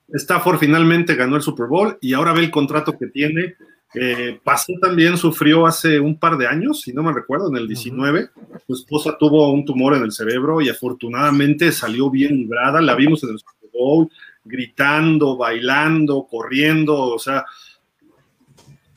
Stafford 0.09 0.59
finalmente 0.59 1.15
ganó 1.15 1.37
el 1.37 1.43
Super 1.43 1.67
Bowl 1.67 1.97
y 2.03 2.13
ahora 2.13 2.35
ve 2.35 2.41
el 2.41 2.51
contrato 2.51 2.99
que 2.99 3.07
tiene, 3.07 3.55
eh, 3.95 4.39
pasó 4.45 4.75
también, 4.79 5.17
sufrió 5.17 5.67
hace 5.67 5.99
un 5.99 6.19
par 6.19 6.37
de 6.37 6.47
años, 6.47 6.83
si 6.83 6.93
no 6.93 7.03
me 7.03 7.15
recuerdo, 7.15 7.49
en 7.49 7.57
el 7.57 7.67
19. 7.67 8.29
Su 8.67 8.75
esposa 8.75 9.17
tuvo 9.19 9.51
un 9.51 9.65
tumor 9.65 9.97
en 9.97 10.03
el 10.03 10.13
cerebro 10.13 10.61
y 10.61 10.69
afortunadamente 10.69 11.73
salió 11.73 12.11
bien 12.11 12.37
librada. 12.37 12.83
La 12.83 12.95
vimos 12.95 13.25
en 13.25 13.31
el 13.31 13.39
Super 13.39 13.71
Bowl, 13.73 14.11
gritando, 14.45 15.37
bailando, 15.37 16.27
corriendo. 16.29 16.97
O 16.97 17.19
sea, 17.19 17.45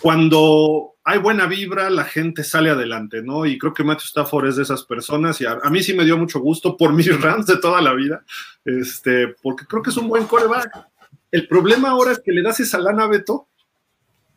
cuando 0.02 0.94
hay 1.04 1.20
buena 1.20 1.46
vibra, 1.48 1.89
la 1.89 2.06
gente 2.06 2.44
sale 2.44 2.70
adelante, 2.70 3.22
¿no? 3.22 3.46
Y 3.46 3.58
creo 3.58 3.74
que 3.74 3.84
Matthew 3.84 4.06
Stafford 4.06 4.48
es 4.48 4.56
de 4.56 4.64
esas 4.64 4.84
personas 4.84 5.42
y 5.42 5.46
a, 5.46 5.58
mí 5.70 5.82
sí 5.82 5.94
me 5.94 6.06
dio 6.06 6.18
mucho 6.18 6.39
gusto 6.39 6.78
por 6.78 6.94
mis 6.94 7.08
Rams 7.22 7.46
de 7.48 7.58
toda 7.58 7.82
la 7.82 7.94
vida, 7.94 8.24
este, 8.66 9.30
porque 9.42 9.66
creo 9.66 9.82
que 9.82 9.89
es 9.89 9.98
un 9.98 10.08
buen 10.08 10.26
coreback. 10.26 10.88
El 11.32 11.48
problema 11.48 11.89
ahora 11.89 12.12
es 12.12 12.20
que 12.20 12.32
le 12.32 12.42
das 12.42 12.60
esa 12.60 12.78
lana 12.78 13.04
a 13.04 13.08
Beto 13.08 13.48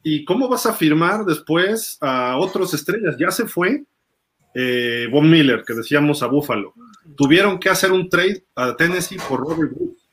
¿Y 0.06 0.26
cómo 0.26 0.48
vas 0.50 0.66
a 0.66 0.74
firmar 0.74 1.24
después 1.24 1.96
a 2.02 2.36
otros 2.36 2.74
estrellas? 2.74 3.16
Ya 3.18 3.30
se 3.30 3.46
fue 3.46 3.84
eh, 4.54 5.08
Von 5.10 5.30
Miller, 5.30 5.64
que 5.66 5.72
decíamos 5.72 6.22
a 6.22 6.26
Buffalo. 6.26 6.74
Tuvieron 7.16 7.58
que 7.58 7.70
hacer 7.70 7.90
un 7.90 8.10
trade 8.10 8.44
a 8.54 8.76
Tennessee 8.76 9.16
por 9.26 9.40
Robert 9.40 9.72
Woods. 9.74 10.03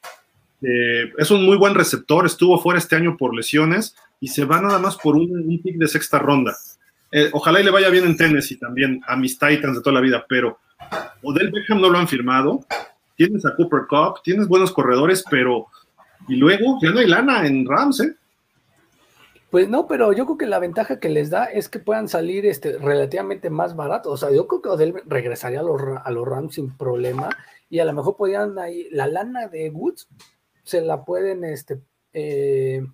Eh, 0.61 1.11
es 1.17 1.31
un 1.31 1.43
muy 1.45 1.57
buen 1.57 1.73
receptor, 1.73 2.25
estuvo 2.25 2.59
fuera 2.59 2.77
este 2.77 2.95
año 2.95 3.17
por 3.17 3.35
lesiones 3.35 3.95
y 4.19 4.27
se 4.27 4.45
va 4.45 4.61
nada 4.61 4.77
más 4.77 4.97
por 4.97 5.15
un, 5.15 5.59
pick 5.63 5.77
de 5.77 5.87
sexta 5.87 6.19
ronda. 6.19 6.55
Eh, 7.11 7.29
ojalá 7.33 7.59
y 7.59 7.63
le 7.63 7.71
vaya 7.71 7.89
bien 7.89 8.05
en 8.05 8.15
Tennessee 8.15 8.57
también, 8.57 9.01
a 9.07 9.15
mis 9.15 9.37
Titans 9.37 9.77
de 9.77 9.81
toda 9.81 9.95
la 9.95 10.01
vida, 10.01 10.25
pero 10.29 10.59
Odell 11.23 11.51
Beckham 11.51 11.81
no 11.81 11.89
lo 11.89 11.97
han 11.97 12.07
firmado. 12.07 12.65
Tienes 13.15 13.45
a 13.45 13.55
Cooper 13.55 13.81
Cup, 13.89 14.21
tienes 14.23 14.47
buenos 14.47 14.71
corredores, 14.71 15.23
pero. 15.29 15.67
Y 16.27 16.35
luego 16.35 16.77
ya 16.81 16.91
no 16.91 16.99
hay 16.99 17.07
lana 17.07 17.45
en 17.47 17.67
Rams, 17.67 17.99
¿eh? 18.01 18.15
Pues 19.49 19.67
no, 19.67 19.85
pero 19.85 20.13
yo 20.13 20.25
creo 20.25 20.37
que 20.37 20.45
la 20.45 20.59
ventaja 20.59 20.99
que 20.99 21.09
les 21.09 21.29
da 21.29 21.45
es 21.45 21.67
que 21.67 21.79
puedan 21.79 22.07
salir 22.07 22.45
este, 22.45 22.77
relativamente 22.77 23.49
más 23.49 23.75
baratos. 23.75 24.13
O 24.13 24.17
sea, 24.17 24.35
yo 24.35 24.47
creo 24.47 24.61
que 24.61 24.69
Odell 24.69 25.01
regresaría 25.05 25.59
a 25.59 25.63
los, 25.63 25.81
a 26.01 26.09
los 26.11 26.25
Rams 26.25 26.55
sin 26.55 26.71
problema 26.77 27.29
y 27.69 27.79
a 27.79 27.85
lo 27.85 27.91
mejor 27.91 28.15
podrían 28.15 28.57
ahí, 28.57 28.87
la 28.91 29.07
lana 29.07 29.47
de 29.47 29.69
Woods 29.69 30.07
se 30.63 30.81
la 30.81 31.03
pueden 31.03 31.43
este, 31.43 31.79
eh, 32.13 32.85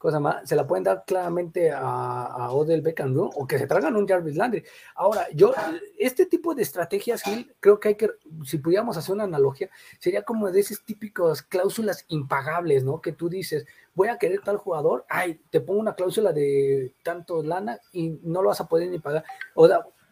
cosa 0.00 0.18
más, 0.18 0.48
se 0.48 0.56
la 0.56 0.66
pueden 0.66 0.82
dar 0.82 1.04
claramente 1.06 1.70
a, 1.70 2.50
Odell 2.52 2.80
Beckham 2.80 3.14
o 3.18 3.46
que 3.46 3.58
se 3.58 3.66
traigan 3.66 3.96
un 3.96 4.08
Jarvis 4.08 4.34
Landry. 4.34 4.64
Ahora, 4.94 5.26
yo, 5.34 5.52
este 5.98 6.24
tipo 6.24 6.54
de 6.54 6.62
estrategias, 6.62 7.22
creo 7.60 7.78
que 7.78 7.88
hay 7.88 7.94
que, 7.96 8.08
si 8.46 8.56
pudiéramos 8.56 8.96
hacer 8.96 9.14
una 9.14 9.24
analogía, 9.24 9.68
sería 9.98 10.22
como 10.22 10.50
de 10.50 10.60
esas 10.60 10.82
típicas 10.82 11.42
cláusulas 11.42 12.06
impagables, 12.08 12.82
¿no? 12.82 13.02
Que 13.02 13.12
tú 13.12 13.28
dices, 13.28 13.66
voy 13.94 14.08
a 14.08 14.16
querer 14.16 14.40
tal 14.40 14.56
jugador, 14.56 15.04
ay, 15.06 15.38
te 15.50 15.60
pongo 15.60 15.80
una 15.80 15.94
cláusula 15.94 16.32
de 16.32 16.94
tanto 17.02 17.42
lana 17.42 17.78
y 17.92 18.18
no 18.22 18.40
lo 18.40 18.48
vas 18.48 18.62
a 18.62 18.68
poder 18.68 18.88
ni 18.88 19.00
pagar. 19.00 19.24
O 19.54 19.68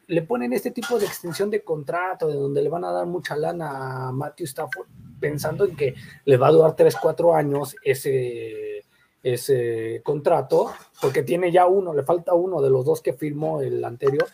le 0.08 0.22
ponen 0.22 0.52
este 0.52 0.72
tipo 0.72 0.98
de 0.98 1.06
extensión 1.06 1.50
de 1.50 1.62
contrato, 1.62 2.26
de 2.28 2.34
donde 2.34 2.62
le 2.62 2.68
van 2.68 2.84
a 2.84 2.92
dar 2.92 3.06
mucha 3.06 3.36
lana 3.36 4.08
a 4.08 4.12
Matthew 4.12 4.46
Stafford, 4.46 4.88
pensando 5.20 5.64
en 5.64 5.76
que 5.76 5.94
le 6.24 6.36
va 6.36 6.48
a 6.48 6.52
durar 6.52 6.74
3, 6.74 6.96
4 7.00 7.34
años 7.34 7.76
ese 7.82 8.84
ese 9.22 10.00
contrato, 10.04 10.72
porque 11.00 11.22
tiene 11.22 11.50
ya 11.50 11.66
uno, 11.66 11.92
le 11.92 12.02
falta 12.02 12.34
uno 12.34 12.62
de 12.62 12.70
los 12.70 12.84
dos 12.84 13.02
que 13.02 13.12
firmó 13.12 13.60
el 13.60 13.84
anterior. 13.84 14.26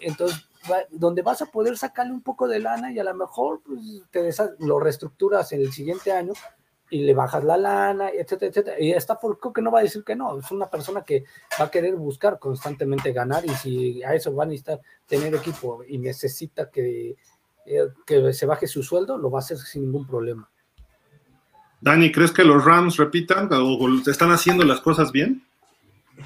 Entonces, 0.00 0.48
donde 0.90 1.22
vas 1.22 1.42
a 1.42 1.46
poder 1.46 1.76
sacarle 1.76 2.12
un 2.12 2.22
poco 2.22 2.48
de 2.48 2.60
lana 2.60 2.92
y 2.92 2.98
a 2.98 3.04
lo 3.04 3.14
mejor 3.14 3.60
pues, 3.64 3.80
te 4.10 4.30
lo 4.60 4.78
reestructuras 4.80 5.52
en 5.52 5.60
el 5.60 5.72
siguiente 5.72 6.12
año 6.12 6.32
y 6.90 7.02
le 7.02 7.14
bajas 7.14 7.42
la 7.44 7.56
lana, 7.56 8.10
etcétera, 8.10 8.50
etcétera. 8.50 8.76
Y 8.80 8.92
está 8.92 9.18
por 9.18 9.38
creo 9.38 9.52
que 9.52 9.62
no 9.62 9.70
va 9.70 9.80
a 9.80 9.82
decir 9.82 10.04
que 10.04 10.14
no, 10.14 10.38
es 10.38 10.50
una 10.50 10.70
persona 10.70 11.02
que 11.02 11.24
va 11.58 11.66
a 11.66 11.70
querer 11.70 11.96
buscar 11.96 12.38
constantemente 12.38 13.12
ganar 13.12 13.44
y 13.44 13.50
si 13.50 14.02
a 14.02 14.14
eso 14.14 14.34
va 14.34 14.44
a 14.44 14.46
necesitar 14.46 14.80
tener 15.06 15.34
equipo 15.34 15.82
y 15.86 15.98
necesita 15.98 16.70
que, 16.70 17.16
eh, 17.66 17.88
que 18.06 18.32
se 18.32 18.46
baje 18.46 18.66
su 18.66 18.82
sueldo, 18.82 19.18
lo 19.18 19.30
va 19.30 19.38
a 19.38 19.42
hacer 19.42 19.58
sin 19.58 19.82
ningún 19.82 20.06
problema. 20.06 20.48
Dani, 21.80 22.10
¿crees 22.10 22.32
que 22.32 22.44
los 22.44 22.64
Rams 22.64 22.96
repitan 22.96 23.48
o 23.52 24.00
están 24.06 24.30
haciendo 24.30 24.64
las 24.64 24.80
cosas 24.80 25.12
bien? 25.12 25.46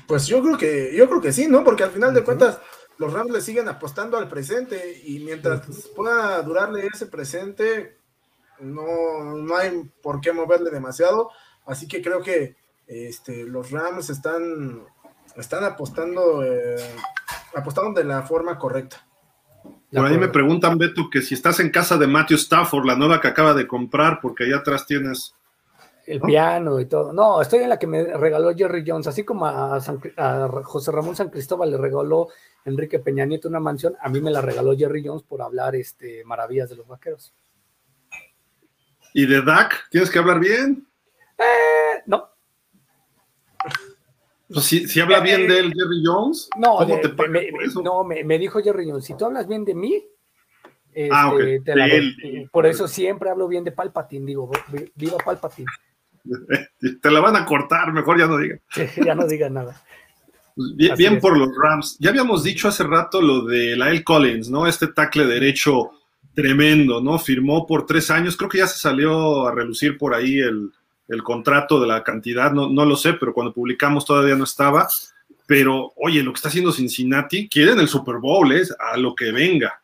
Pues 0.07 0.27
yo 0.27 0.43
creo 0.43 0.57
que, 0.57 0.95
yo 0.97 1.09
creo 1.09 1.21
que 1.21 1.33
sí, 1.33 1.49
¿no? 1.49 1.65
Porque 1.65 1.83
al 1.83 1.91
final 1.91 2.15
de 2.15 2.23
cuentas, 2.23 2.61
los 2.99 3.13
Rams 3.13 3.33
le 3.33 3.41
siguen 3.41 3.69
apostando 3.69 4.17
al 4.17 4.29
presente 4.29 5.03
y 5.05 5.19
mientras 5.21 5.63
pueda 5.97 6.43
durarle 6.43 6.87
ese 6.93 7.07
presente, 7.07 7.98
no, 8.61 9.35
no 9.37 9.57
hay 9.57 9.91
por 10.03 10.21
qué 10.21 10.33
moverle 10.33 10.71
demasiado. 10.71 11.31
Así 11.67 11.87
que 11.87 12.03
creo 12.03 12.23
que 12.23 12.57
este, 12.87 13.45
los 13.45 13.71
Rams 13.71 14.11
están, 14.11 14.83
están 15.37 15.65
apostando, 15.65 16.43
eh, 16.43 16.77
apostando 17.55 18.01
de 18.01 18.07
la 18.07 18.23
forma 18.23 18.59
correcta. 18.59 19.05
Por 19.93 20.07
ahí 20.07 20.19
me 20.19 20.29
preguntan, 20.29 20.77
Beto, 20.77 21.09
que 21.11 21.23
si 21.23 21.35
estás 21.35 21.61
en 21.61 21.71
casa 21.71 21.97
de 21.97 22.07
Matthew 22.07 22.37
Stafford, 22.37 22.85
la 22.85 22.97
nueva 22.97 23.21
que 23.21 23.29
acaba 23.29 23.55
de 23.55 23.67
comprar, 23.67 24.21
porque 24.21 24.45
allá 24.45 24.59
atrás 24.59 24.87
tienes 24.87 25.35
el 26.09 26.21
piano 26.21 26.81
y 26.81 26.87
todo. 26.87 27.13
No, 27.13 27.41
estoy 27.41 27.61
en 27.61 27.69
la 27.69 27.79
que 27.79 27.87
me 27.87 28.03
regaló 28.17 28.55
Jerry 28.57 28.83
Jones, 28.87 29.07
así 29.07 29.25
como 29.25 29.47
a, 29.47 29.79
José 30.65 30.91
Ramón 30.91 31.15
San 31.15 31.29
Cristóbal 31.29 31.71
le 31.71 31.77
regaló 31.77 32.29
Enrique 32.65 32.99
Peña 32.99 33.27
Nieto 33.27 33.49
una 33.49 33.61
mansión, 33.61 33.95
a 34.01 34.09
mí 34.09 34.21
me 34.21 34.31
la 34.31 34.41
regaló 34.41 34.77
Jerry 34.77 35.07
Jones 35.07 35.23
por 35.23 35.43
hablar 35.43 35.77
este, 35.77 36.25
maravillas 36.25 36.71
de 36.71 36.77
los 36.77 36.87
vaqueros. 36.87 37.35
¿Y 39.15 39.27
de 39.27 39.43
Dak? 39.43 39.89
¿Tienes 39.91 40.11
que 40.11 40.19
hablar 40.19 40.41
bien? 40.41 40.87
Eh, 41.39 42.03
no. 42.07 42.29
Pues 44.49 44.65
si, 44.65 45.01
habla 45.01 45.21
bien 45.21 45.47
de 45.47 45.61
él 45.61 45.75
Jerry 45.75 46.03
Jones, 46.03 46.49
no, 46.57 46.79
te 46.79 47.29
me, 47.29 47.51
No, 47.83 48.03
me, 48.03 48.39
dijo 48.39 48.63
Jerry 48.63 48.89
Jones, 48.89 49.05
si 49.05 49.15
tú 49.15 49.27
hablas 49.27 49.47
bien 49.47 49.63
de 49.67 49.75
mí, 49.75 50.03
ah, 51.11 51.35
este, 51.39 52.49
por 52.51 52.65
eso 52.65 52.89
siempre 52.89 53.29
hablo 53.29 53.47
bien 53.47 53.63
de 53.63 53.73
Palpatine, 53.73 54.25
digo, 54.25 54.51
viva 54.95 55.19
Palpatine. 55.19 55.69
Te 57.03 57.11
la 57.11 57.21
van 57.21 57.37
a 57.37 57.45
cortar, 57.45 57.93
mejor 57.93 58.19
ya 58.19 58.27
no 58.27 58.39
digan. 58.39 58.61
ya 59.05 59.15
no 59.15 59.27
digan 59.27 59.53
nada. 59.53 59.83
Pues 60.57 60.97
bien, 60.97 61.21
por 61.21 61.37
los 61.39 61.51
Rams. 61.57 61.97
Ya 62.01 62.11
habíamos 62.11 62.43
dicho 62.43 62.69
hace 62.69 62.83
rato 62.83 63.21
lo 63.21 63.45
de 63.45 63.77
Lael 63.77 64.03
Collins, 64.03 64.51
¿no? 64.51 64.67
Este 64.67 64.89
tackle 64.89 65.27
derecho 65.27 65.93
tremendo, 66.39 67.01
¿no? 67.01 67.19
Firmó 67.19 67.67
por 67.67 67.85
tres 67.85 68.13
años, 68.13 68.37
creo 68.37 68.49
que 68.49 68.59
ya 68.59 68.69
se 68.69 68.79
salió 68.79 69.49
a 69.49 69.53
relucir 69.53 69.99
por 69.99 70.15
ahí 70.15 70.39
el, 70.39 70.71
el 71.09 71.23
contrato 71.25 71.81
de 71.81 71.89
la 71.89 72.05
cantidad, 72.05 72.53
no, 72.53 72.69
no 72.71 72.85
lo 72.85 72.95
sé, 72.95 73.15
pero 73.15 73.35
cuando 73.35 73.53
publicamos 73.53 74.05
todavía 74.05 74.37
no 74.37 74.45
estaba. 74.45 74.87
Pero, 75.49 75.93
oye, 75.97 76.23
lo 76.23 76.33
que 76.33 76.37
está 76.37 76.49
haciendo 76.49 76.71
Cincinnati, 76.71 77.49
quieren 77.49 77.81
el 77.81 77.89
Super 77.89 78.19
Bowl, 78.19 78.53
es 78.53 78.73
a 78.79 78.97
lo 78.97 79.17
que 79.17 79.33
venga. 79.33 79.83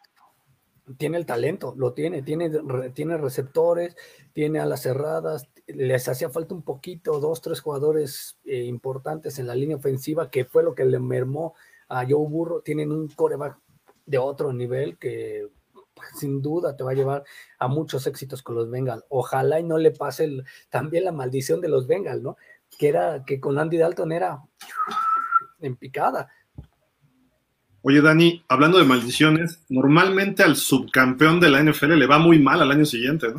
Tiene 0.96 1.16
el 1.16 1.26
talento, 1.26 1.74
lo 1.76 1.92
tiene, 1.92 2.22
tiene, 2.22 2.52
tiene 2.94 3.16
receptores, 3.16 3.96
tiene 4.32 4.60
alas 4.60 4.82
cerradas, 4.82 5.48
les 5.66 6.06
hacía 6.08 6.30
falta 6.30 6.54
un 6.54 6.62
poquito, 6.62 7.18
dos, 7.18 7.40
tres 7.40 7.60
jugadores 7.62 8.38
eh, 8.44 8.62
importantes 8.62 9.40
en 9.40 9.48
la 9.48 9.56
línea 9.56 9.76
ofensiva, 9.76 10.30
que 10.30 10.44
fue 10.44 10.62
lo 10.62 10.76
que 10.76 10.84
le 10.84 11.00
mermó 11.00 11.54
a 11.88 12.04
Joe 12.08 12.28
Burro. 12.28 12.60
Tienen 12.60 12.92
un 12.92 13.08
coreback 13.08 13.58
de 14.06 14.18
otro 14.18 14.52
nivel 14.52 14.98
que 14.98 15.48
sin 16.18 16.42
duda 16.42 16.76
te 16.76 16.84
va 16.84 16.92
a 16.92 16.94
llevar 16.94 17.24
a 17.58 17.68
muchos 17.68 18.06
éxitos 18.06 18.42
con 18.42 18.54
los 18.56 18.70
Bengals. 18.70 19.04
Ojalá 19.08 19.60
y 19.60 19.64
no 19.64 19.78
le 19.78 19.90
pase 19.90 20.28
también 20.68 21.04
la 21.04 21.12
maldición 21.12 21.60
de 21.60 21.68
los 21.68 21.86
Bengals, 21.86 22.22
¿no? 22.22 22.36
Que 22.78 22.88
era 22.88 23.24
que 23.24 23.40
con 23.40 23.58
Andy 23.58 23.78
Dalton 23.78 24.12
era 24.12 24.42
en 25.60 25.76
picada. 25.76 26.30
Oye, 27.82 28.00
Dani, 28.00 28.42
hablando 28.48 28.78
de 28.78 28.84
maldiciones, 28.84 29.62
normalmente 29.68 30.42
al 30.42 30.56
subcampeón 30.56 31.38
de 31.38 31.50
la 31.50 31.62
NFL 31.62 31.98
le 31.98 32.06
va 32.06 32.18
muy 32.18 32.38
mal 32.38 32.62
al 32.62 32.70
año 32.70 32.86
siguiente, 32.86 33.28
¿no? 33.28 33.36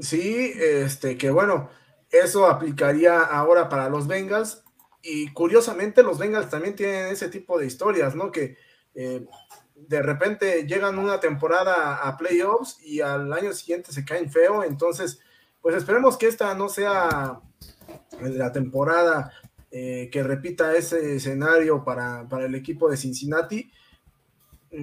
Sí, 0.00 0.52
este, 0.56 1.16
que 1.18 1.30
bueno, 1.30 1.68
eso 2.10 2.46
aplicaría 2.46 3.20
ahora 3.20 3.68
para 3.68 3.88
los 3.88 4.06
Bengals. 4.06 4.62
Y 5.02 5.28
curiosamente, 5.32 6.02
los 6.02 6.18
Bengals 6.18 6.48
también 6.48 6.74
tienen 6.74 7.08
ese 7.08 7.28
tipo 7.28 7.58
de 7.58 7.66
historias, 7.66 8.14
¿no? 8.14 8.32
Que 8.32 8.56
eh, 8.94 9.26
de 9.74 10.02
repente 10.02 10.66
llegan 10.66 10.98
una 10.98 11.20
temporada 11.20 11.96
a 11.96 12.16
playoffs 12.16 12.78
y 12.82 13.00
al 13.00 13.32
año 13.32 13.52
siguiente 13.52 13.92
se 13.92 14.04
caen 14.04 14.30
feo. 14.30 14.62
Entonces, 14.62 15.20
pues 15.60 15.74
esperemos 15.76 16.16
que 16.16 16.26
esta 16.26 16.54
no 16.54 16.68
sea 16.68 17.40
la 18.20 18.52
temporada 18.52 19.32
eh, 19.70 20.08
que 20.12 20.22
repita 20.22 20.74
ese 20.76 21.16
escenario 21.16 21.84
para, 21.84 22.28
para, 22.28 22.46
el 22.46 22.54
equipo 22.54 22.88
de 22.88 22.96
Cincinnati. 22.96 23.70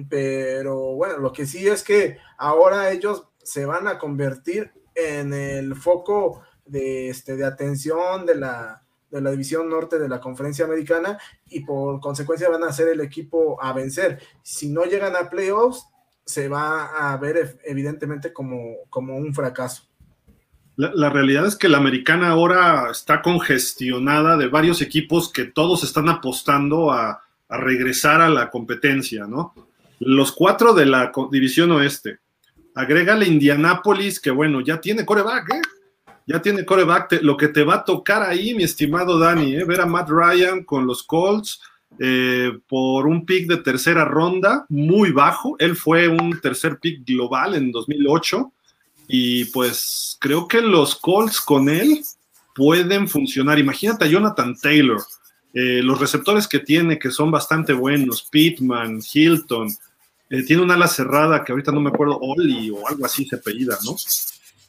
Pero 0.08 0.94
bueno, 0.94 1.18
lo 1.18 1.32
que 1.32 1.46
sí 1.46 1.66
es 1.66 1.82
que 1.82 2.18
ahora 2.38 2.90
ellos 2.90 3.28
se 3.42 3.64
van 3.64 3.88
a 3.88 3.98
convertir 3.98 4.72
en 4.94 5.32
el 5.32 5.74
foco 5.76 6.42
de, 6.64 7.08
este, 7.08 7.36
de 7.36 7.44
atención 7.44 8.26
de 8.26 8.36
la, 8.36 8.81
de 9.12 9.20
la 9.20 9.30
división 9.30 9.68
norte 9.68 9.98
de 9.98 10.08
la 10.08 10.20
conferencia 10.20 10.64
americana 10.64 11.18
y 11.48 11.60
por 11.60 12.00
consecuencia 12.00 12.48
van 12.48 12.64
a 12.64 12.72
ser 12.72 12.88
el 12.88 13.00
equipo 13.00 13.62
a 13.62 13.72
vencer. 13.74 14.20
Si 14.42 14.70
no 14.70 14.84
llegan 14.84 15.14
a 15.14 15.28
playoffs, 15.28 15.86
se 16.24 16.48
va 16.48 17.12
a 17.12 17.16
ver 17.18 17.58
evidentemente 17.64 18.32
como, 18.32 18.76
como 18.88 19.16
un 19.16 19.34
fracaso. 19.34 19.84
La, 20.76 21.10
realidad 21.10 21.46
es 21.46 21.54
que 21.54 21.68
la 21.68 21.76
americana 21.76 22.30
ahora 22.30 22.88
está 22.90 23.20
congestionada 23.20 24.38
de 24.38 24.48
varios 24.48 24.80
equipos 24.80 25.30
que 25.30 25.44
todos 25.44 25.84
están 25.84 26.08
apostando 26.08 26.90
a, 26.90 27.22
a 27.48 27.56
regresar 27.58 28.22
a 28.22 28.30
la 28.30 28.50
competencia, 28.50 29.26
¿no? 29.26 29.54
Los 30.00 30.32
cuatro 30.32 30.72
de 30.72 30.86
la 30.86 31.12
división 31.30 31.70
oeste. 31.72 32.18
Agrégale 32.74 33.26
Indianápolis, 33.26 34.18
que 34.18 34.30
bueno, 34.30 34.62
ya 34.62 34.80
tiene 34.80 35.04
coreback, 35.04 35.54
¿eh? 35.54 35.60
Ya 36.26 36.40
tiene 36.40 36.64
coreback. 36.64 37.22
lo 37.22 37.36
que 37.36 37.48
te 37.48 37.64
va 37.64 37.76
a 37.76 37.84
tocar 37.84 38.22
ahí, 38.22 38.54
mi 38.54 38.64
estimado 38.64 39.18
Dani, 39.18 39.56
¿eh? 39.56 39.64
ver 39.64 39.80
a 39.80 39.86
Matt 39.86 40.08
Ryan 40.10 40.64
con 40.64 40.86
los 40.86 41.02
Colts 41.02 41.60
eh, 41.98 42.52
por 42.68 43.06
un 43.06 43.26
pick 43.26 43.46
de 43.46 43.58
tercera 43.58 44.04
ronda, 44.04 44.66
muy 44.68 45.12
bajo. 45.12 45.56
Él 45.58 45.76
fue 45.76 46.08
un 46.08 46.40
tercer 46.40 46.78
pick 46.78 47.04
global 47.06 47.54
en 47.54 47.70
2008 47.70 48.52
y 49.08 49.44
pues 49.46 50.16
creo 50.20 50.48
que 50.48 50.60
los 50.60 50.96
Colts 50.96 51.40
con 51.40 51.68
él 51.68 52.02
pueden 52.54 53.08
funcionar. 53.08 53.58
Imagínate 53.58 54.04
a 54.04 54.08
Jonathan 54.08 54.54
Taylor, 54.56 55.02
eh, 55.52 55.82
los 55.82 56.00
receptores 56.00 56.48
que 56.48 56.60
tiene 56.60 56.98
que 56.98 57.10
son 57.10 57.30
bastante 57.30 57.72
buenos, 57.72 58.22
Pittman, 58.30 59.00
Hilton. 59.12 59.68
tiene 60.46 60.62
una 60.62 60.74
ala 60.74 60.88
cerrada 60.88 61.44
que 61.44 61.52
ahorita 61.52 61.72
no 61.72 61.80
me 61.80 61.90
acuerdo, 61.90 62.18
Oli 62.18 62.70
o 62.70 62.88
algo 62.88 63.04
así 63.04 63.26
se 63.26 63.36
apellida, 63.36 63.76
¿no? 63.84 63.96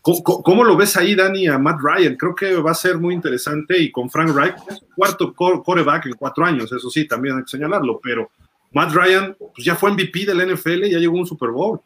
¿Cómo, 0.03 0.65
lo 0.65 0.75
ves 0.75 0.97
ahí, 0.97 1.15
Dani, 1.15 1.47
a 1.47 1.57
Matt 1.57 1.79
Ryan? 1.81 2.17
Creo 2.17 2.35
que 2.35 2.55
va 2.57 2.71
a 2.71 2.75
ser 2.75 2.97
muy 2.97 3.13
interesante 3.13 3.77
y 3.77 3.89
con 3.89 4.09
Frank 4.09 4.35
Reich, 4.35 4.55
cuarto 4.97 5.33
coreback 5.33 6.07
en 6.07 6.13
cuatro 6.13 6.43
años, 6.43 6.69
eso 6.73 6.89
sí, 6.89 7.07
también 7.07 7.37
hay 7.37 7.43
que 7.43 7.51
señalarlo, 7.51 8.01
pero 8.03 8.29
Matt 8.73 8.91
Ryan 8.91 9.37
pues 9.39 9.63
ya 9.65 9.75
fue 9.75 9.91
MVP 9.91 10.25
del 10.25 10.53
NFL 10.53 10.83
y 10.83 10.91
ya 10.91 10.99
llegó 10.99 11.15
un 11.15 11.25
Super 11.25 11.51
Bowl. 11.51 11.79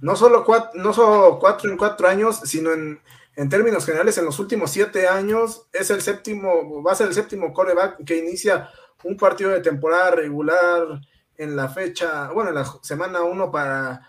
No 0.00 0.16
solo 0.16 0.42
cuatro, 0.46 0.82
no 0.82 0.94
solo 0.94 1.38
cuatro 1.38 1.70
en 1.70 1.76
cuatro 1.76 2.08
años, 2.08 2.40
sino 2.44 2.72
en, 2.72 2.98
en 3.36 3.48
términos 3.50 3.84
generales, 3.84 4.16
en 4.16 4.24
los 4.24 4.38
últimos 4.38 4.70
siete 4.70 5.06
años 5.06 5.66
es 5.74 5.90
el 5.90 6.00
séptimo, 6.00 6.82
va 6.82 6.92
a 6.92 6.94
ser 6.94 7.08
el 7.08 7.14
séptimo 7.14 7.52
coreback 7.52 8.02
que 8.02 8.16
inicia 8.16 8.70
un 9.04 9.18
partido 9.18 9.50
de 9.50 9.60
temporada 9.60 10.12
regular 10.12 11.00
en 11.36 11.54
la 11.54 11.68
fecha, 11.68 12.30
bueno, 12.30 12.48
en 12.48 12.56
la 12.56 12.64
semana 12.80 13.20
uno 13.22 13.50
para, 13.50 14.08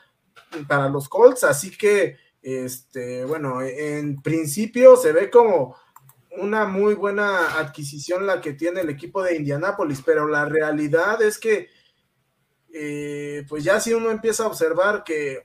para 0.66 0.88
los 0.88 1.10
Colts, 1.10 1.44
así 1.44 1.78
que 1.78 2.16
este, 2.42 3.26
bueno, 3.26 3.62
en 3.62 4.22
principio 4.22 4.96
se 4.98 5.12
ve 5.12 5.30
como 5.30 5.76
una 6.38 6.66
muy 6.66 6.96
buena 6.96 7.60
adquisición 7.60 8.26
la 8.26 8.42
que 8.42 8.54
tiene 8.54 8.82
el 8.82 8.90
equipo 8.90 9.22
de 9.22 9.36
Indianápolis, 9.36 10.02
pero 10.06 10.28
la 10.28 10.46
realidad 10.46 11.22
es 11.22 11.38
que, 11.38 11.70
eh, 12.74 13.46
pues 13.50 13.64
ya 13.64 13.80
si 13.80 13.94
uno 13.94 14.12
empieza 14.12 14.44
a 14.44 14.48
observar 14.48 15.04
que 15.04 15.44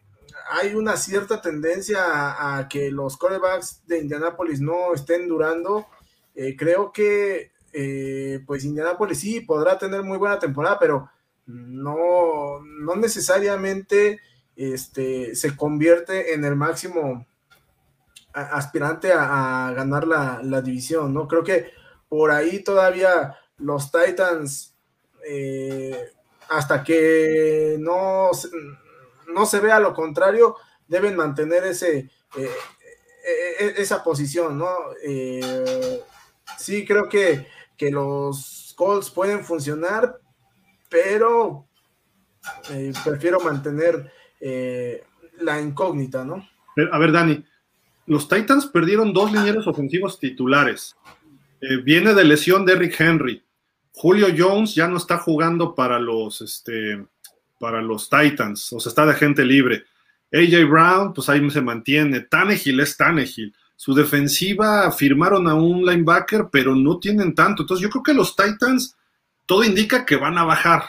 hay 0.48 0.74
una 0.74 0.96
cierta 0.96 1.40
tendencia 1.40 2.56
a, 2.58 2.68
que 2.68 2.90
los 2.90 3.16
corebacks 3.16 3.82
de 3.86 3.98
Indianápolis 3.98 4.60
no 4.60 4.94
estén 4.94 5.26
durando, 5.28 5.86
eh, 6.34 6.54
creo 6.56 6.92
que, 6.92 7.50
eh, 7.72 8.40
pues 8.46 8.64
Indianápolis 8.64 9.18
sí 9.20 9.40
podrá 9.40 9.78
tener 9.78 10.02
muy 10.02 10.18
buena 10.18 10.38
temporada, 10.38 10.78
pero 10.78 11.10
no, 11.46 12.60
no 12.60 12.96
necesariamente 12.96 14.20
este, 14.56 15.34
se 15.36 15.56
convierte 15.56 16.34
en 16.34 16.44
el 16.44 16.56
máximo 16.56 17.26
aspirante 18.32 19.12
a, 19.12 19.72
ganar 19.74 20.06
la, 20.06 20.60
división, 20.60 21.14
¿no? 21.14 21.26
Creo 21.26 21.42
que 21.42 21.70
por 22.08 22.30
ahí 22.30 22.62
todavía 22.62 23.36
los 23.58 23.90
Titans, 23.90 24.74
eh, 25.26 26.12
hasta 26.48 26.84
que 26.84 27.76
no, 27.78 28.30
no 29.32 29.46
se 29.46 29.60
vea 29.60 29.80
lo 29.80 29.94
contrario, 29.94 30.56
deben 30.86 31.16
mantener 31.16 31.64
ese, 31.64 32.10
eh, 32.36 32.50
e, 33.24 33.64
e, 33.64 33.74
esa 33.78 34.04
posición, 34.04 34.58
¿no? 34.58 34.70
Eh, 35.02 36.02
sí, 36.58 36.84
creo 36.84 37.08
que, 37.08 37.46
que 37.76 37.90
los 37.90 38.74
Colts 38.76 39.10
pueden 39.10 39.44
funcionar, 39.44 40.20
pero 40.90 41.66
prefiero 43.02 43.40
mantener 43.40 44.12
eh, 44.40 45.04
la 45.40 45.60
incógnita, 45.60 46.24
¿no? 46.24 46.48
A 46.92 46.98
ver, 46.98 47.12
Dani, 47.12 47.44
los 48.06 48.28
Titans 48.28 48.66
perdieron 48.66 49.12
dos 49.12 49.32
linieros 49.32 49.66
ofensivos 49.66 50.18
titulares. 50.18 50.96
Eh, 51.60 51.78
viene 51.82 52.14
de 52.14 52.24
lesión 52.24 52.64
de 52.64 52.76
Rick 52.76 53.00
Henry. 53.00 53.42
Julio 53.92 54.28
Jones 54.36 54.74
ya 54.74 54.88
no 54.88 54.98
está 54.98 55.18
jugando 55.18 55.74
para 55.74 55.98
los, 55.98 56.42
este, 56.42 57.06
para 57.58 57.80
los 57.80 58.10
Titans, 58.10 58.72
o 58.72 58.80
sea, 58.80 58.90
está 58.90 59.06
de 59.06 59.14
gente 59.14 59.44
libre. 59.44 59.84
AJ 60.32 60.68
Brown, 60.68 61.14
pues 61.14 61.28
ahí 61.28 61.50
se 61.50 61.62
mantiene. 61.62 62.20
Tannehill 62.20 62.80
es 62.80 62.96
Tannehill. 62.96 63.54
Su 63.74 63.94
defensiva 63.94 64.90
firmaron 64.90 65.48
a 65.48 65.54
un 65.54 65.84
linebacker, 65.84 66.48
pero 66.50 66.74
no 66.74 66.98
tienen 66.98 67.34
tanto. 67.34 67.62
Entonces, 67.62 67.82
yo 67.82 67.90
creo 67.90 68.02
que 68.02 68.14
los 68.14 68.34
Titans, 68.34 68.96
todo 69.46 69.64
indica 69.64 70.04
que 70.04 70.16
van 70.16 70.38
a 70.38 70.44
bajar. 70.44 70.84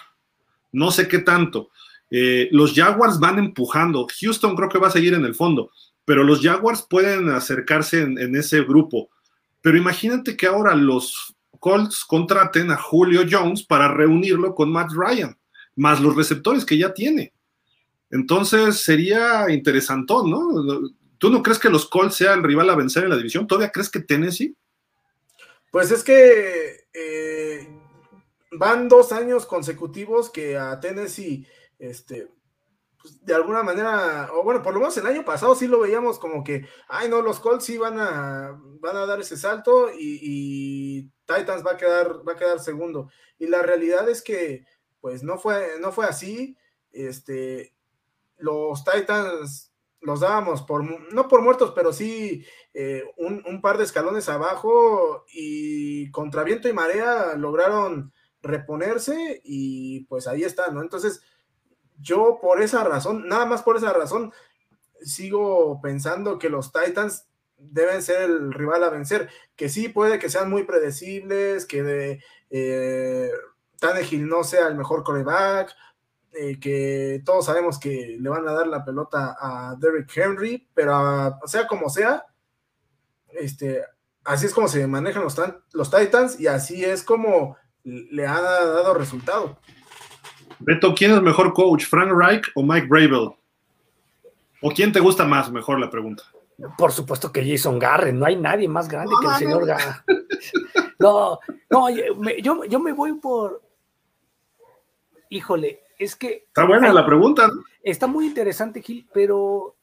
No 0.72 0.92
sé 0.92 1.08
qué 1.08 1.20
tanto. 1.20 1.70
Eh, 2.10 2.48
los 2.52 2.74
Jaguars 2.74 3.20
van 3.20 3.40
empujando. 3.40 4.08
Houston 4.20 4.56
creo 4.56 4.70
que 4.70 4.80
va 4.80 4.88
a 4.88 4.92
seguir 4.92 5.14
en 5.14 5.26
el 5.26 5.36
fondo, 5.36 5.72
pero 6.06 6.24
los 6.24 6.42
Jaguars 6.42 6.86
pueden 6.90 7.30
acercarse 7.30 8.02
en, 8.02 8.36
ese 8.36 8.64
grupo. 8.64 9.10
Pero 9.62 9.78
imagínate 9.78 10.38
que 10.38 10.48
ahora 10.48 10.76
los 10.76 11.36
Colts 11.60 12.06
contraten 12.06 12.72
a 12.72 12.78
Julio 12.78 13.24
Jones 13.30 13.64
para 13.64 13.94
reunirlo 13.94 14.56
con 14.56 14.72
Matt 14.72 14.92
Ryan, 14.94 15.38
más 15.76 16.00
los 16.00 16.16
receptores 16.16 16.66
que 16.66 16.78
ya 16.78 16.94
tiene. 16.94 17.34
Entonces 18.10 18.82
sería 18.82 19.50
interesantón, 19.50 20.30
¿no? 20.30 20.92
¿Tú 21.18 21.30
no 21.30 21.44
crees 21.44 21.60
que 21.60 21.70
los 21.70 21.90
Colts 21.90 22.16
sean 22.16 22.40
el 22.40 22.46
rival 22.46 22.70
a 22.70 22.76
vencer 22.76 23.04
en 23.04 23.10
la 23.10 23.18
división? 23.18 23.48
¿Todavía 23.48 23.72
crees 23.72 23.90
que 23.90 24.00
Tennessee? 24.00 24.56
Pues 25.72 25.92
es 25.92 26.04
que 26.04 26.86
eh, 26.94 27.68
van 28.52 28.88
dos 28.88 29.12
años 29.12 29.46
consecutivos 29.46 30.30
que 30.30 30.58
a 30.58 30.80
Tennessee 30.80 31.46
este, 31.80 32.30
pues, 33.02 33.24
de 33.26 33.34
alguna 33.34 33.64
manera, 33.64 34.30
o 34.34 34.44
bueno, 34.44 34.62
por 34.62 34.74
lo 34.74 34.80
menos 34.80 34.98
el 34.98 35.08
año 35.08 35.24
pasado 35.24 35.56
sí 35.56 35.68
lo 35.68 35.80
veíamos 35.80 36.20
como 36.20 36.44
que, 36.44 36.68
ay 36.88 37.10
no, 37.10 37.22
los 37.22 37.40
Colts 37.40 37.66
sí 37.66 37.78
van 37.78 38.00
a, 38.00 38.60
van 38.80 38.98
a 38.98 39.06
dar 39.06 39.20
ese 39.20 39.38
salto 39.38 39.90
y, 39.98 41.12
Titans 41.26 41.66
va 41.66 41.72
a 41.74 41.78
quedar, 41.78 42.26
va 42.26 42.34
a 42.34 42.38
quedar 42.38 42.60
segundo. 42.62 43.10
Y 43.38 43.48
la 43.48 43.62
realidad 43.62 44.08
es 44.08 44.22
que, 44.22 44.66
pues 45.02 45.24
no 45.24 45.38
fue, 45.38 45.74
no 45.82 45.92
fue 45.92 46.06
así. 46.06 46.58
Este, 46.94 47.76
los 48.38 48.86
Titans 48.86 49.74
los 50.00 50.22
dábamos 50.22 50.62
por, 50.62 50.84
no 51.14 51.28
por 51.28 51.42
muertos, 51.42 51.74
pero 51.76 51.92
sí 51.92 52.46
eh, 52.74 53.04
un, 53.18 53.62
par 53.62 53.78
de 53.78 53.84
escalones 53.84 54.30
abajo 54.30 55.26
y 55.34 56.10
contra 56.12 56.44
viento 56.44 56.70
y 56.70 56.74
marea 56.74 57.36
lograron 57.36 58.14
reponerse 58.42 59.42
y 59.44 60.06
pues 60.06 60.28
ahí 60.28 60.44
está, 60.44 60.72
¿no? 60.72 60.82
Entonces, 60.82 61.22
yo 62.00 62.40
por 62.42 62.62
esa 62.62 62.84
razón, 62.84 63.28
nada 63.28 63.46
más 63.46 63.64
por 63.64 63.78
esa 63.78 63.94
razón, 63.94 64.34
sigo 65.02 65.80
pensando 65.82 66.40
que 66.40 66.50
los 66.50 66.72
Titans 66.72 67.26
deben 67.58 68.02
ser 68.02 68.22
el 68.22 68.54
rival 68.54 68.84
a 68.84 68.90
vencer, 68.90 69.30
que 69.56 69.70
sí 69.70 69.90
puede 69.90 70.20
que 70.20 70.30
sean 70.30 70.50
muy 70.50 70.64
predecibles, 70.64 71.66
que 71.66 71.84
de, 71.84 72.24
eh, 72.50 73.32
no 74.12 74.44
sea 74.44 74.68
el 74.68 74.76
mejor 74.76 75.04
coreback, 75.04 75.76
eh, 76.34 76.60
que 76.60 77.22
todos 77.26 77.46
sabemos 77.46 77.80
que 77.80 78.18
le 78.20 78.30
van 78.30 78.48
a 78.48 78.54
dar 78.54 78.68
la 78.68 78.86
pelota 78.86 79.36
a 79.40 79.76
Derrick 79.80 80.16
Henry, 80.16 80.68
pero 80.74 81.40
sea 81.46 81.68
como 81.68 81.90
sea, 81.90 82.26
este, 83.30 83.84
así 84.24 84.46
es 84.46 84.54
como 84.54 84.68
se 84.68 84.86
manejan 84.88 85.24
los, 85.24 85.36
los 85.74 85.92
Titans 85.92 86.40
y 86.40 86.48
así 86.48 86.84
es 86.84 87.04
como 87.04 87.58
le 87.84 88.28
ha 88.28 88.42
dado 88.42 88.94
resultado. 88.94 89.58
Beto, 90.60 90.94
¿quién 90.96 91.12
es 91.12 91.22
mejor 91.22 91.54
coach, 91.54 91.86
Frank 91.86 92.12
Reich 92.12 92.46
o 92.56 92.64
Mike 92.64 92.88
Bravel? 92.88 93.32
¿O 94.62 94.72
quién 94.72 94.92
te 94.92 95.00
gusta 95.00 95.26
más? 95.26 95.52
Mejor 95.52 95.80
la 95.80 95.90
pregunta. 95.90 96.24
Por 96.78 96.92
supuesto 96.92 97.32
que 97.32 97.48
Jason 97.48 97.78
Garren, 97.78 98.18
no 98.18 98.26
hay 98.26 98.36
nadie 98.36 98.68
más 98.68 98.88
grande 98.88 99.14
que 99.22 99.28
el 99.28 99.34
señor 99.36 99.66
Garren. 99.66 99.96
No, 101.00 101.40
no, 101.70 101.90
yo, 102.42 102.64
yo 102.66 102.80
me 102.80 102.94
voy 102.94 103.14
por. 103.14 103.62
Híjole, 105.30 105.82
es 106.00 106.16
que. 106.16 106.46
Está 106.48 106.66
buena 106.66 106.92
la 106.92 107.06
pregunta. 107.06 107.50
Está 107.84 108.08
muy 108.08 108.26
interesante, 108.26 108.82
Gil, 108.82 109.08
pero 109.14 109.76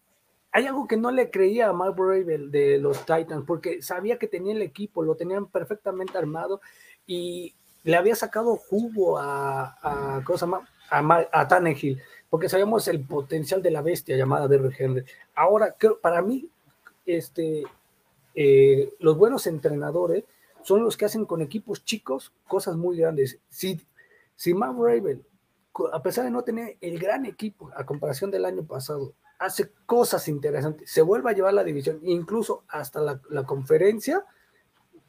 hay 0.51 0.67
algo 0.67 0.87
que 0.87 0.97
no 0.97 1.11
le 1.11 1.31
creía 1.31 1.69
a 1.69 1.73
Mark 1.73 1.97
Bravel 1.97 2.51
de 2.51 2.79
los 2.79 3.01
Titans, 3.01 3.45
porque 3.47 3.83
sabía 3.83 4.19
que 4.19 4.29
tenía 4.29 4.55
el 4.55 4.63
equipo, 4.63 5.03
lo 5.03 5.17
tenían 5.17 5.47
perfectamente 5.47 6.19
armado 6.19 6.61
y 7.07 7.55
le 7.85 7.97
había 7.97 8.17
sacado 8.17 8.57
jugo 8.57 9.19
a, 9.19 10.17
a, 10.17 10.25
cosa, 10.25 10.49
a, 10.91 11.49
Tannehill, 11.49 12.01
porque 12.29 12.49
sabíamos 12.49 12.89
el 12.89 13.05
potencial 13.05 13.63
de 13.63 13.71
la 13.71 13.83
bestia 13.83 14.17
llamada 14.17 14.49
Derrick 14.49 14.81
Henry. 14.81 15.05
Ahora, 15.35 15.77
creo, 15.79 16.01
para 16.01 16.21
mí, 16.23 16.49
este, 17.07 17.63
eh, 18.35 18.93
los 18.99 19.17
buenos 19.17 19.47
entrenadores 19.47 20.25
son 20.63 20.83
los 20.83 20.97
que 20.97 21.05
hacen 21.05 21.27
con 21.27 21.43
equipos 21.43 21.85
chicos 21.85 22.33
cosas 22.49 22.77
muy 22.77 22.97
grandes. 22.97 23.39
Si, 23.49 23.81
si 24.35 24.55
Mark 24.55 24.75
Bravel 24.75 25.23
a 25.93 26.03
pesar 26.03 26.25
de 26.25 26.31
no 26.31 26.43
tener 26.43 26.77
el 26.81 26.99
gran 26.99 27.25
equipo 27.27 27.71
a 27.77 27.85
comparación 27.85 28.31
del 28.31 28.45
año 28.45 28.65
pasado, 28.65 29.15
hace 29.39 29.73
cosas 29.87 30.29
interesantes, 30.29 30.91
se 30.91 31.03
vuelve 31.03 31.31
a 31.31 31.35
llevar 31.35 31.55
la 31.55 31.65
división, 31.65 32.01
incluso 32.05 32.65
hasta 32.69 33.01
la, 33.29 33.45
conferencia, 33.45 34.25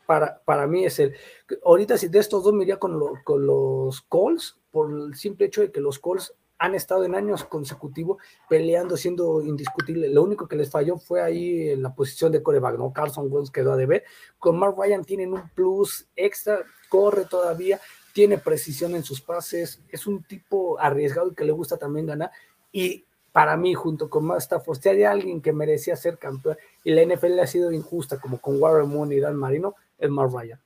para, 0.06 0.41
para 0.44 0.68
mí 0.68 0.86
es 0.86 0.99
el... 0.99 1.15
Ahorita 1.64 1.98
si 1.98 2.07
de 2.07 2.19
estos 2.19 2.44
dos 2.44 2.53
me 2.53 2.65
con, 2.77 2.99
con 3.23 3.45
los 3.45 4.02
Colts, 4.02 4.57
por 4.72 4.91
el 4.91 5.15
simple 5.15 5.48
hecho 5.48 5.61
de 5.61 5.72
que 5.72 5.82
los 5.82 5.99
Colts 5.99 6.34
han 6.57 6.76
estado 6.76 7.03
en 7.03 7.15
años 7.15 7.44
consecutivos 7.44 8.18
peleando, 8.49 8.98
siendo 8.98 9.41
indiscutible. 9.41 10.10
Lo 10.10 10.23
único 10.23 10.48
que 10.48 10.56
les 10.56 10.69
falló 10.69 10.98
fue 10.98 11.22
ahí 11.22 11.69
en 11.69 11.84
la 11.84 11.94
posición 11.94 12.32
de 12.32 12.41
coreback, 12.41 12.77
¿no? 12.77 12.94
Carson 12.94 13.27
Wentz 13.30 13.52
quedó 13.52 13.73
a 13.73 13.77
deber. 13.77 14.03
Con 14.40 14.57
Mark 14.57 14.76
Ryan 14.77 15.03
tienen 15.03 15.34
un 15.34 15.49
plus 15.49 16.07
extra, 16.15 16.60
corre 16.90 17.26
todavía, 17.26 17.80
tiene 18.14 18.38
precisión 18.38 18.95
en 18.95 19.03
sus 19.03 19.22
pases, 19.22 19.82
es 19.90 20.07
un 20.07 20.23
tipo 20.23 20.80
arriesgado 20.80 21.32
y 21.32 21.36
que 21.36 21.44
le 21.44 21.52
gusta 21.52 21.77
también 21.77 22.06
ganar. 22.06 22.32
Y 22.72 23.06
para 23.34 23.57
mí, 23.57 23.73
junto 23.73 24.10
con 24.10 24.26
Matt 24.26 24.40
Stafford, 24.40 24.80
si 24.80 24.90
hay 24.90 25.03
alguien 25.03 25.41
que 25.41 25.52
merecía 25.52 25.98
ser 25.98 26.18
campeón 26.18 26.57
y 26.86 26.91
la 26.91 27.03
NFL 27.03 27.38
ha 27.40 27.48
sido 27.48 27.73
injusta, 27.73 28.18
como 28.18 28.40
con 28.40 28.61
Warren 28.61 28.88
Moon 28.88 29.11
y 29.11 29.19
Dan 29.19 29.36
Marino, 29.36 29.76
es 29.97 30.09
Ryan. 30.09 30.59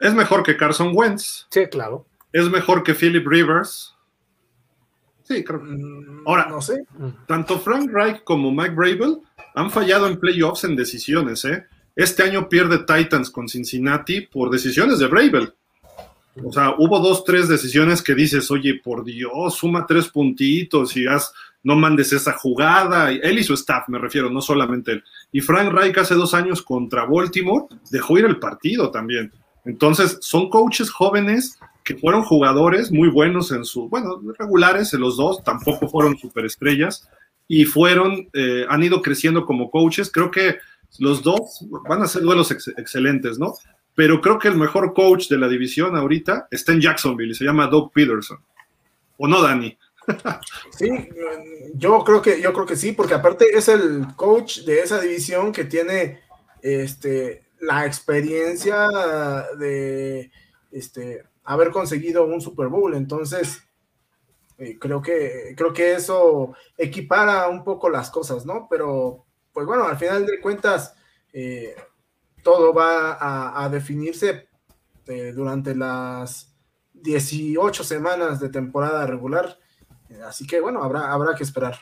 Es 0.00 0.14
mejor 0.14 0.42
que 0.42 0.56
Carson 0.56 0.92
Wentz. 0.94 1.46
Sí, 1.50 1.66
claro. 1.66 2.06
Es 2.32 2.48
mejor 2.50 2.82
que 2.82 2.94
Philip 2.94 3.26
Rivers. 3.26 3.94
Sí, 5.22 5.44
creo. 5.44 5.60
Mm, 5.60 6.26
Ahora, 6.26 6.46
no 6.48 6.60
sé. 6.60 6.84
Tanto 7.26 7.58
Frank 7.58 7.90
Reich 7.92 8.24
como 8.24 8.50
Mike 8.50 8.74
Bravel 8.74 9.20
han 9.54 9.70
fallado 9.70 10.06
en 10.06 10.18
playoffs 10.18 10.64
en 10.64 10.76
decisiones, 10.76 11.44
¿eh? 11.44 11.66
Este 11.96 12.22
año 12.22 12.48
pierde 12.48 12.78
Titans 12.78 13.30
con 13.30 13.48
Cincinnati 13.48 14.22
por 14.22 14.50
decisiones 14.50 14.98
de 14.98 15.06
Bravel. 15.06 15.54
O 16.42 16.52
sea, 16.52 16.74
hubo 16.78 17.00
dos, 17.00 17.24
tres 17.24 17.48
decisiones 17.48 18.02
que 18.02 18.14
dices, 18.14 18.50
oye, 18.50 18.80
por 18.82 19.04
Dios, 19.04 19.56
suma 19.56 19.86
tres 19.86 20.08
puntitos 20.08 20.96
y 20.96 21.06
haz, 21.06 21.32
no 21.62 21.76
mandes 21.76 22.12
esa 22.12 22.32
jugada. 22.32 23.10
Él 23.10 23.38
y 23.38 23.44
su 23.44 23.54
staff, 23.54 23.88
me 23.88 23.98
refiero, 23.98 24.30
no 24.30 24.40
solamente 24.40 24.92
él. 24.92 25.04
Y 25.32 25.40
Frank 25.40 25.72
Reich 25.72 25.96
hace 25.98 26.14
dos 26.14 26.34
años 26.34 26.62
contra 26.62 27.04
Baltimore 27.04 27.66
dejó 27.90 28.18
ir 28.18 28.24
el 28.24 28.38
partido 28.38 28.90
también. 28.90 29.32
Entonces, 29.64 30.18
son 30.20 30.48
coaches 30.48 30.90
jóvenes 30.90 31.58
que 31.84 31.96
fueron 31.96 32.22
jugadores 32.22 32.90
muy 32.90 33.08
buenos 33.08 33.52
en 33.52 33.64
su, 33.64 33.88
bueno, 33.88 34.20
regulares 34.38 34.92
en 34.94 35.00
los 35.00 35.16
dos, 35.16 35.42
tampoco 35.44 35.88
fueron 35.88 36.16
superestrellas 36.16 37.08
y 37.48 37.64
fueron, 37.64 38.28
eh, 38.32 38.64
han 38.68 38.82
ido 38.82 39.02
creciendo 39.02 39.44
como 39.44 39.70
coaches. 39.70 40.10
Creo 40.12 40.30
que 40.30 40.58
los 40.98 41.22
dos 41.22 41.66
van 41.88 42.02
a 42.02 42.06
ser 42.06 42.22
duelos 42.22 42.50
excelentes, 42.50 43.38
¿no? 43.38 43.54
pero 44.00 44.20
creo 44.22 44.38
que 44.38 44.48
el 44.48 44.56
mejor 44.56 44.94
coach 44.94 45.28
de 45.28 45.36
la 45.36 45.46
división 45.46 45.94
ahorita 45.94 46.48
está 46.50 46.72
en 46.72 46.80
Jacksonville 46.80 47.32
y 47.32 47.34
se 47.34 47.44
llama 47.44 47.66
Doug 47.66 47.92
Peterson. 47.92 48.38
¿O 49.18 49.28
no, 49.28 49.42
Dani? 49.42 49.76
Sí, 50.76 50.90
yo 51.74 52.02
creo 52.04 52.22
que 52.22 52.40
yo 52.40 52.52
creo 52.52 52.66
que 52.66 52.76
sí, 52.76 52.92
porque 52.92 53.14
aparte 53.14 53.46
es 53.52 53.68
el 53.68 54.06
coach 54.16 54.60
de 54.60 54.80
esa 54.80 55.00
división 55.00 55.52
que 55.52 55.64
tiene 55.64 56.20
este 56.62 57.46
la 57.60 57.86
experiencia 57.86 58.88
de 59.58 60.30
este 60.70 61.24
haber 61.44 61.70
conseguido 61.70 62.24
un 62.24 62.40
Super 62.40 62.68
Bowl, 62.68 62.94
entonces 62.94 63.62
eh, 64.58 64.78
creo 64.78 65.02
que 65.02 65.54
creo 65.56 65.72
que 65.72 65.94
eso 65.94 66.54
equipara 66.76 67.48
un 67.48 67.64
poco 67.64 67.88
las 67.88 68.10
cosas, 68.10 68.46
¿no? 68.46 68.66
Pero 68.68 69.26
pues 69.52 69.66
bueno, 69.66 69.84
al 69.84 69.98
final 69.98 70.26
de 70.26 70.40
cuentas 70.40 70.94
eh, 71.32 71.74
todo 72.42 72.72
va 72.72 73.62
a, 73.62 73.68
definirse 73.68 74.48
eh, 75.06 75.32
durante 75.34 75.74
las 75.74 76.54
18 76.94 77.84
semanas 77.84 78.40
de 78.40 78.48
temporada 78.48 79.06
regular. 79.06 79.58
Así 80.26 80.46
que 80.46 80.60
bueno, 80.60 80.82
habrá, 80.82 81.12
habrá 81.12 81.34
que 81.34 81.44
esperar. 81.44 81.78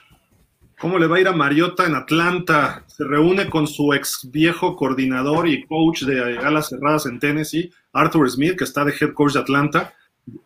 ¿Cómo 0.80 0.98
le 0.98 1.06
va 1.06 1.16
a 1.16 1.20
ir 1.20 1.28
a 1.28 1.32
Mariota 1.32 1.86
en 1.86 1.94
Atlanta? 1.94 2.84
Se 2.86 3.04
reúne 3.04 3.50
con 3.50 3.66
su 3.66 3.92
ex 3.94 4.28
viejo 4.30 4.76
coordinador 4.76 5.48
y 5.48 5.64
coach 5.66 6.02
de 6.02 6.38
alas 6.38 6.68
cerradas 6.68 7.06
en 7.06 7.18
Tennessee, 7.18 7.72
Arthur 7.92 8.30
Smith, 8.30 8.56
que 8.56 8.64
está 8.64 8.84
de 8.84 8.94
head 8.98 9.12
coach 9.12 9.32
de 9.32 9.40
Atlanta. 9.40 9.94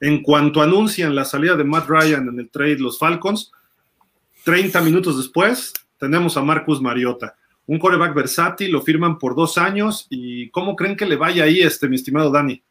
En 0.01 0.23
cuanto 0.23 0.63
anuncian 0.63 1.15
la 1.15 1.25
salida 1.25 1.55
de 1.55 1.65
Matt 1.65 1.89
Ryan 1.89 2.29
en 2.29 2.39
el 2.39 2.51
trade 2.51 2.79
los 2.79 2.99
Falcons, 2.99 3.53
30 4.45 4.81
minutos 4.81 5.19
después 5.19 5.73
tenemos 5.99 6.37
a 6.37 6.43
Marcus 6.43 6.81
Mariota 6.81 7.37
un 7.67 7.79
coreback 7.79 8.15
versátil, 8.15 8.73
lo 8.73 8.83
firman 8.83 9.19
por 9.19 9.35
dos 9.35 9.59
años. 9.59 10.07
¿Y 10.11 10.51
cómo 10.51 10.77
creen 10.77 10.97
que 10.97 11.07
le 11.07 11.17
vaya 11.17 11.45
ahí, 11.45 11.61
este, 11.61 11.89
mi 11.89 11.97
estimado 11.97 12.31
Dani? 12.31 12.63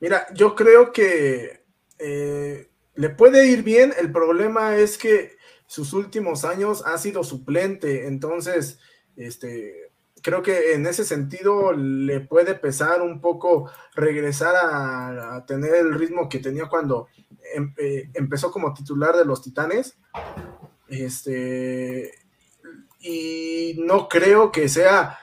Mira, 0.00 0.26
yo 0.34 0.54
creo 0.54 0.92
que 0.92 1.64
eh, 1.98 2.68
le 2.96 3.10
puede 3.10 3.46
ir 3.46 3.62
bien. 3.62 3.92
El 3.98 4.12
problema 4.12 4.76
es 4.76 4.98
que 4.98 5.36
sus 5.66 5.92
últimos 5.92 6.44
años 6.44 6.82
ha 6.86 6.98
sido 6.98 7.24
suplente. 7.24 8.06
Entonces, 8.06 8.78
este, 9.16 9.92
creo 10.22 10.42
que 10.42 10.72
en 10.74 10.86
ese 10.86 11.04
sentido 11.04 11.72
le 11.72 12.20
puede 12.20 12.54
pesar 12.54 13.02
un 13.02 13.20
poco 13.20 13.70
regresar 13.94 14.54
a, 14.56 15.44
tener 15.46 15.74
el 15.76 15.94
ritmo 15.94 16.28
que 16.28 16.40
tenía 16.40 16.66
cuando 16.66 17.08
em, 17.54 17.72
eh, 17.76 18.10
empezó 18.14 18.50
como 18.50 18.74
titular 18.74 19.16
de 19.16 19.24
los 19.24 19.42
Titanes. 19.42 19.96
Este, 20.88 22.12
y 23.00 23.76
no 23.78 24.08
creo 24.08 24.50
que 24.50 24.68
sea 24.68 25.18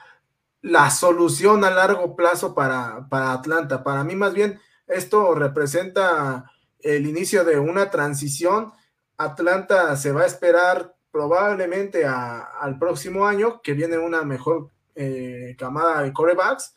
la 0.62 0.90
solución 0.90 1.64
a 1.64 1.70
largo 1.70 2.16
plazo 2.16 2.54
para, 2.54 3.06
Atlanta. 3.10 3.84
Para 3.84 4.04
mí 4.04 4.16
más 4.16 4.32
bien 4.32 4.58
esto 4.86 5.34
representa 5.34 6.50
el 6.84 7.06
inicio 7.06 7.44
de 7.44 7.58
una 7.58 7.90
transición. 7.90 8.72
Atlanta 9.16 9.96
se 9.96 10.12
va 10.12 10.22
a 10.22 10.26
esperar 10.26 10.94
probablemente 11.10 12.04
al 12.04 12.78
próximo 12.78 13.26
año, 13.26 13.60
que 13.62 13.72
viene 13.72 13.98
una 13.98 14.22
mejor 14.22 14.70
eh, 14.94 15.56
camada 15.58 16.02
de 16.02 16.12
corebacks. 16.12 16.74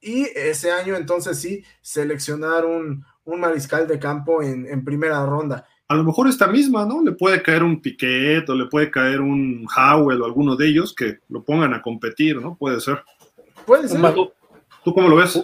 Y 0.00 0.24
ese 0.34 0.70
año 0.70 0.96
entonces 0.96 1.38
sí 1.38 1.64
seleccionar 1.80 2.66
un, 2.66 3.04
mariscal 3.24 3.88
de 3.88 3.98
campo 3.98 4.42
en, 4.42 4.66
en 4.66 4.84
primera 4.84 5.24
ronda 5.26 5.66
a 5.88 5.94
lo 5.94 6.04
mejor 6.04 6.28
esta 6.28 6.46
misma, 6.48 6.84
¿no? 6.84 7.02
Le 7.02 7.12
puede 7.12 7.42
caer 7.42 7.62
un 7.62 7.80
Piquet 7.80 8.48
o 8.48 8.54
le 8.54 8.66
puede 8.66 8.90
caer 8.90 9.20
un 9.20 9.66
Howell 9.74 10.20
o 10.20 10.24
alguno 10.24 10.56
de 10.56 10.68
ellos 10.68 10.94
que 10.94 11.20
lo 11.28 11.44
pongan 11.44 11.74
a 11.74 11.82
competir, 11.82 12.40
¿no? 12.40 12.56
Puede 12.56 12.80
ser. 12.80 13.04
Puede 13.64 13.88
ser. 13.88 14.00
¿Tú, 14.84 14.94
cómo 14.94 15.08
lo 15.08 15.16
ves? 15.16 15.40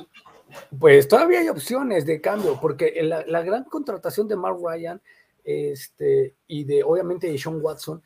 Pues 0.78 1.08
todavía 1.08 1.40
hay 1.40 1.48
opciones 1.48 2.06
de 2.06 2.20
cambio, 2.20 2.58
porque 2.60 3.00
la, 3.02 3.42
gran 3.42 3.64
contratación 3.64 4.28
de 4.28 4.36
Mark 4.36 4.58
Ryan 4.62 5.00
este, 5.44 6.34
y 6.46 6.64
de 6.64 6.82
obviamente 6.82 7.26
de 7.26 7.38
Sean 7.38 7.58
Watson 7.60 8.02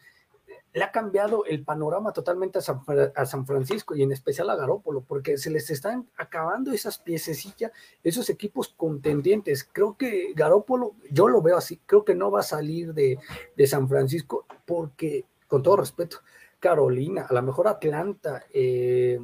le 0.73 0.85
ha 0.85 0.93
cambiado 0.93 1.47
el 1.47 1.65
panorama 1.65 2.13
totalmente 2.13 2.59
a 2.59 3.27
San, 3.27 3.47
Francisco 3.47 3.97
y 3.97 4.03
en 4.03 4.13
especial 4.13 4.51
a 4.51 4.57
Garópolo, 4.57 5.01
porque 5.01 5.39
se 5.39 5.49
les 5.49 5.71
están 5.71 6.07
acabando 6.19 6.71
esas 6.71 6.99
piececillas, 6.99 7.73
esos 8.05 8.29
equipos 8.29 8.75
contendientes. 8.77 9.65
Creo 9.65 9.97
que 9.97 10.35
Garópolo, 10.35 10.95
yo 11.11 11.29
lo 11.29 11.41
veo 11.41 11.57
así, 11.57 11.81
creo 11.87 12.05
que 12.05 12.15
no 12.15 12.31
va 12.31 12.41
a 12.41 12.43
salir 12.43 12.93
de, 12.93 13.19
de 13.57 13.67
San 13.67 13.89
Francisco 13.89 14.45
porque, 14.67 15.25
con 15.49 15.63
todo 15.63 15.79
respeto, 15.79 16.19
Carolina, 16.61 17.27
a 17.29 17.33
lo 17.33 17.43
mejor 17.43 17.69
Atlanta, 17.69 18.45
eh, 18.53 19.19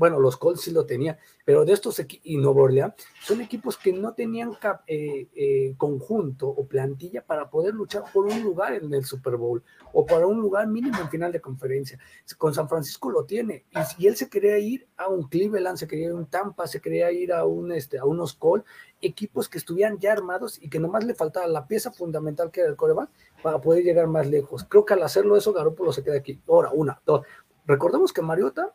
bueno, 0.00 0.18
los 0.18 0.38
Colts 0.38 0.62
sí 0.62 0.70
lo 0.70 0.86
tenían, 0.86 1.18
pero 1.44 1.66
de 1.66 1.74
estos 1.74 2.02
y 2.22 2.38
Nuevo 2.38 2.62
Orleans 2.62 2.94
son 3.22 3.42
equipos 3.42 3.76
que 3.76 3.92
no 3.92 4.14
tenían 4.14 4.52
eh, 4.86 5.28
eh, 5.34 5.74
conjunto 5.76 6.48
o 6.48 6.66
plantilla 6.66 7.22
para 7.22 7.50
poder 7.50 7.74
luchar 7.74 8.04
por 8.10 8.24
un 8.24 8.42
lugar 8.42 8.72
en 8.72 8.94
el 8.94 9.04
Super 9.04 9.36
Bowl 9.36 9.62
o 9.92 10.06
para 10.06 10.26
un 10.26 10.40
lugar 10.40 10.66
mínimo 10.68 10.98
en 11.02 11.10
final 11.10 11.32
de 11.32 11.42
conferencia. 11.42 11.98
Con 12.38 12.54
San 12.54 12.66
Francisco 12.66 13.10
lo 13.10 13.26
tiene 13.26 13.66
y 13.72 13.78
si 13.82 14.06
él 14.06 14.16
se 14.16 14.30
quería 14.30 14.58
ir 14.58 14.88
a 14.96 15.08
un 15.08 15.28
Cleveland, 15.28 15.76
se 15.76 15.86
quería 15.86 16.06
ir 16.06 16.12
a 16.12 16.14
un 16.14 16.30
Tampa, 16.30 16.66
se 16.66 16.80
quería 16.80 17.12
ir 17.12 17.34
a 17.34 17.44
un 17.44 17.70
este, 17.70 17.98
a 17.98 18.06
unos 18.06 18.32
Colts, 18.32 18.64
equipos 19.02 19.50
que 19.50 19.58
estuvieran 19.58 19.98
ya 19.98 20.14
armados 20.14 20.58
y 20.62 20.70
que 20.70 20.80
nomás 20.80 21.04
le 21.04 21.14
faltaba 21.14 21.46
la 21.46 21.66
pieza 21.66 21.92
fundamental 21.92 22.50
que 22.50 22.62
era 22.62 22.70
el 22.70 22.76
coreback 22.76 23.10
para 23.42 23.60
poder 23.60 23.84
llegar 23.84 24.06
más 24.06 24.26
lejos. 24.26 24.64
Creo 24.64 24.86
que 24.86 24.94
al 24.94 25.02
hacerlo 25.02 25.36
eso, 25.36 25.52
Garoppolo 25.52 25.92
se 25.92 26.02
queda 26.02 26.16
aquí. 26.16 26.40
Ahora, 26.48 26.70
una, 26.72 27.02
dos. 27.04 27.26
Recordemos 27.66 28.14
que 28.14 28.22
Mariota 28.22 28.74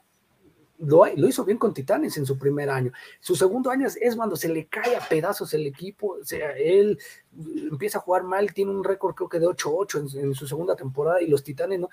lo, 0.80 1.08
hizo 1.08 1.46
bien 1.46 1.58
con 1.58 1.74
Titanes 1.74 2.18
en 2.18 2.26
su 2.26 2.38
primer 2.38 2.70
año. 2.70 2.92
Su 3.20 3.36
segundo 3.36 3.70
año 3.70 3.88
es, 3.88 4.16
cuando 4.16 4.36
se 4.36 4.50
le 4.50 4.68
cae 4.68 4.96
a 4.96 5.08
pedazos 5.08 5.54
el 5.54 5.66
equipo. 5.68 6.18
O 6.22 6.26
sea, 6.26 6.52
él 6.58 7.00
empieza 7.72 8.00
a 8.00 8.02
jugar 8.02 8.24
mal, 8.24 8.54
tiene 8.54 8.72
un 8.72 8.84
récord 8.84 9.16
creo 9.16 9.30
que 9.30 9.40
de 9.40 9.48
8-8 9.48 10.16
en, 10.18 10.36
su 10.36 10.48
segunda 10.48 10.76
temporada 10.76 11.22
y 11.22 11.28
los 11.28 11.44
Titanes 11.44 11.80
no. 11.80 11.90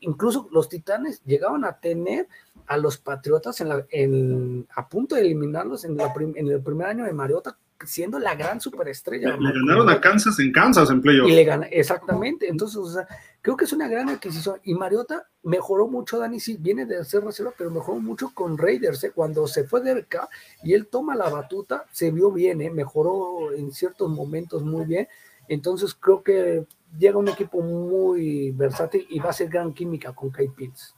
Incluso 0.00 0.48
los 0.52 0.68
Titanes 0.68 1.22
llegaban 1.24 1.64
a 1.64 1.78
tener 1.78 2.28
a 2.66 2.76
los 2.76 2.98
Patriotas 2.98 3.60
en 3.60 4.66
a 4.74 4.88
punto 4.88 5.14
de 5.14 5.22
eliminarlos 5.22 5.84
en, 5.84 5.98
en 6.00 6.48
el 6.48 6.62
primer 6.62 6.86
año 6.86 7.04
de 7.04 7.12
Mariota 7.12 7.56
siendo 7.84 8.18
la 8.18 8.34
gran 8.34 8.60
superestrella. 8.60 9.36
Le, 9.36 9.52
ganaron 9.52 9.88
a 9.90 10.00
Kansas 10.00 10.38
en 10.38 10.52
Kansas 10.52 10.90
en 10.90 11.00
playoff. 11.00 11.28
Y 11.28 11.34
le 11.34 11.44
gana, 11.44 11.66
exactamente. 11.66 12.48
Entonces, 12.48 12.76
o 12.76 12.86
sea, 12.86 13.06
creo 13.42 13.56
que 13.56 13.64
es 13.64 13.72
una 13.72 13.88
gran 13.88 14.08
adquisición. 14.08 14.58
Y 14.64 14.74
Mariota 14.74 15.28
mejoró 15.42 15.86
mucho, 15.86 16.18
Dani, 16.18 16.40
sí, 16.40 16.56
viene 16.58 16.86
de 16.86 17.04
ser 17.04 17.24
reserva, 17.24 17.52
pero 17.56 17.70
mejoró 17.70 18.00
mucho 18.00 18.32
con 18.34 18.56
Raiders. 18.58 19.04
¿eh? 19.04 19.12
Cuando 19.14 19.46
se 19.46 19.64
fue 19.64 19.80
de 19.82 19.92
acá 19.92 20.28
y 20.62 20.74
él 20.74 20.88
toma 20.88 21.14
la 21.14 21.28
batuta, 21.28 21.84
se 21.92 22.10
vio 22.10 22.32
bien, 22.32 22.60
¿eh? 22.60 22.70
mejoró 22.70 23.52
en 23.52 23.72
ciertos 23.72 24.10
momentos 24.10 24.62
muy 24.62 24.84
bien. 24.86 25.08
Entonces, 25.48 25.94
creo 25.94 26.22
que 26.22 26.66
llega 26.98 27.18
un 27.18 27.28
equipo 27.28 27.60
muy 27.60 28.50
versátil 28.52 29.06
y 29.08 29.20
va 29.20 29.30
a 29.30 29.34
ser 29.34 29.48
gran 29.48 29.72
química 29.72 30.12
con 30.12 30.30
Kate 30.30 30.52
Pitts. 30.56 30.95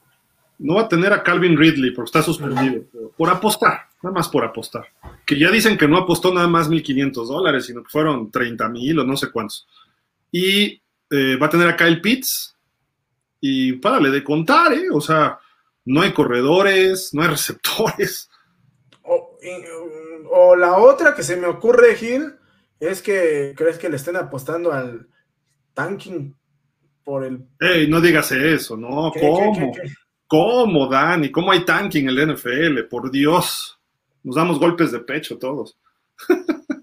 No 0.58 0.74
va 0.74 0.82
a 0.82 0.88
tener 0.88 1.12
a 1.12 1.22
Calvin 1.22 1.56
Ridley 1.56 1.92
porque 1.92 2.08
está 2.08 2.22
suspendido, 2.22 2.82
por 3.16 3.30
apostar, 3.30 3.88
nada 4.02 4.14
más 4.14 4.28
por 4.28 4.44
apostar 4.44 4.88
que 5.28 5.38
ya 5.38 5.50
dicen 5.50 5.76
que 5.76 5.86
no 5.86 5.98
apostó 5.98 6.32
nada 6.32 6.48
más 6.48 6.70
1.500 6.70 7.26
dólares, 7.26 7.66
sino 7.66 7.82
que 7.82 7.90
fueron 7.90 8.32
30.000 8.32 9.02
o 9.02 9.04
no 9.04 9.14
sé 9.14 9.30
cuántos. 9.30 9.68
Y 10.32 10.80
eh, 11.10 11.36
va 11.36 11.48
a 11.48 11.50
tener 11.50 11.68
acá 11.68 11.86
el 11.86 12.00
Pitts. 12.00 12.56
Y 13.38 13.74
párale 13.74 14.08
de 14.08 14.24
contar, 14.24 14.72
¿eh? 14.72 14.86
O 14.90 15.02
sea, 15.02 15.38
no 15.84 16.00
hay 16.00 16.14
corredores, 16.14 17.12
no 17.12 17.20
hay 17.20 17.28
receptores. 17.32 18.30
O, 19.02 20.56
la 20.56 20.78
otra 20.78 21.14
que 21.14 21.22
se 21.22 21.36
me 21.36 21.46
ocurre, 21.46 21.94
Gil, 21.96 22.36
es 22.80 23.02
que 23.02 23.52
crees 23.54 23.76
que 23.76 23.90
le 23.90 23.96
estén 23.96 24.16
apostando 24.16 24.72
al 24.72 25.08
tanking 25.74 26.34
por 27.04 27.22
el. 27.22 27.44
¡Ey, 27.60 27.86
no 27.86 28.00
digas 28.00 28.32
eso! 28.32 28.78
No, 28.78 29.12
¿cómo? 29.12 29.72
¿Cómo, 30.28 30.86
Dani? 30.86 31.30
¿Cómo 31.30 31.50
hay 31.50 31.64
tanking 31.64 32.08
en 32.08 32.18
el 32.18 32.34
NFL? 32.34 32.82
Por 32.88 33.10
Dios. 33.10 33.80
Nos 34.22 34.36
damos 34.36 34.60
golpes 34.60 34.92
de 34.92 35.00
pecho 35.00 35.38
todos. 35.38 35.76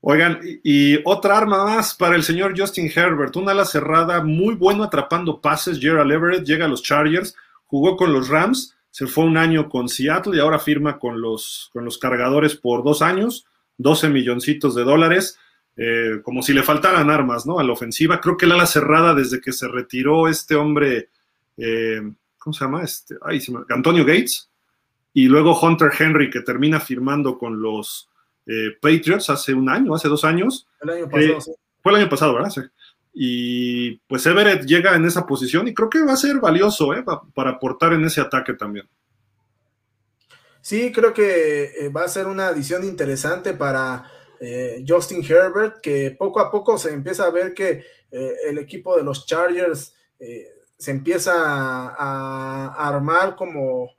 Oigan, 0.00 0.40
y, 0.64 0.98
otra 1.04 1.38
arma 1.38 1.64
más 1.64 1.94
para 1.94 2.16
el 2.16 2.22
señor 2.22 2.58
Justin 2.58 2.90
Herbert, 2.94 3.36
una 3.36 3.52
ala 3.52 3.64
cerrada 3.64 4.22
muy 4.22 4.54
bueno 4.54 4.84
atrapando 4.84 5.40
pases. 5.40 5.78
Gerald 5.80 6.10
Everett 6.10 6.44
llega 6.44 6.64
a 6.64 6.68
los 6.68 6.82
Chargers, 6.82 7.36
jugó 7.66 7.96
con 7.96 8.12
los 8.12 8.28
Rams, 8.28 8.76
se 8.90 9.06
fue 9.06 9.24
un 9.24 9.36
año 9.36 9.68
con 9.68 9.88
Seattle 9.88 10.36
y 10.36 10.40
ahora 10.40 10.58
firma 10.58 10.98
con 10.98 11.20
los, 11.20 11.70
con 11.72 11.84
los 11.84 11.98
cargadores 11.98 12.56
por 12.56 12.82
dos 12.84 13.00
años, 13.02 13.46
12 13.78 14.08
milloncitos 14.08 14.74
de 14.74 14.84
dólares. 14.84 15.38
Eh, 15.76 16.20
como 16.22 16.42
si 16.42 16.52
le 16.52 16.62
faltaran 16.62 17.08
armas, 17.08 17.46
¿no? 17.46 17.58
A 17.58 17.64
la 17.64 17.72
ofensiva. 17.72 18.20
Creo 18.20 18.36
que 18.36 18.44
el 18.44 18.52
ala 18.52 18.66
cerrada 18.66 19.14
desde 19.14 19.40
que 19.40 19.52
se 19.52 19.68
retiró 19.68 20.28
este 20.28 20.54
hombre, 20.54 21.08
eh, 21.56 22.02
¿cómo 22.38 22.54
se 22.54 22.64
llama? 22.64 22.82
Este, 22.82 23.16
ay, 23.22 23.40
Antonio 23.68 24.04
Gates, 24.04 24.50
y 25.14 25.26
luego 25.26 25.58
Hunter 25.58 25.90
Henry, 25.98 26.30
que 26.30 26.40
termina 26.40 26.80
firmando 26.80 27.38
con 27.38 27.60
los 27.60 28.08
eh, 28.46 28.76
Patriots 28.80 29.30
hace 29.30 29.52
un 29.52 29.68
año, 29.68 29.94
hace 29.94 30.08
dos 30.08 30.24
años. 30.24 30.66
El 30.80 30.90
año 30.90 31.08
pasado, 31.08 31.38
eh, 31.38 31.38
Fue 31.82 31.92
el 31.92 31.98
año 31.98 32.08
pasado, 32.08 32.34
¿verdad? 32.34 32.50
Sí. 32.50 32.60
Y 33.14 33.96
pues 34.08 34.24
Everett 34.24 34.64
llega 34.64 34.96
en 34.96 35.04
esa 35.04 35.26
posición 35.26 35.68
y 35.68 35.74
creo 35.74 35.90
que 35.90 36.02
va 36.02 36.14
a 36.14 36.16
ser 36.16 36.40
valioso 36.40 36.94
¿eh? 36.94 37.04
para 37.34 37.50
aportar 37.50 37.92
en 37.92 38.04
ese 38.04 38.22
ataque 38.22 38.54
también. 38.54 38.88
Sí, 40.62 40.92
creo 40.92 41.12
que 41.12 41.90
va 41.94 42.04
a 42.04 42.08
ser 42.08 42.26
una 42.26 42.48
adición 42.48 42.84
interesante 42.84 43.52
para 43.52 44.10
Justin 44.86 45.22
Herbert, 45.22 45.80
que 45.80 46.16
poco 46.18 46.40
a 46.40 46.50
poco 46.50 46.78
se 46.78 46.92
empieza 46.92 47.24
a 47.24 47.30
ver 47.30 47.52
que 47.52 47.84
el 48.10 48.58
equipo 48.58 48.96
de 48.96 49.02
los 49.02 49.26
Chargers 49.26 49.94
se 50.82 50.90
empieza 50.90 51.32
a, 51.36 52.88
armar 52.88 53.36
como 53.36 53.90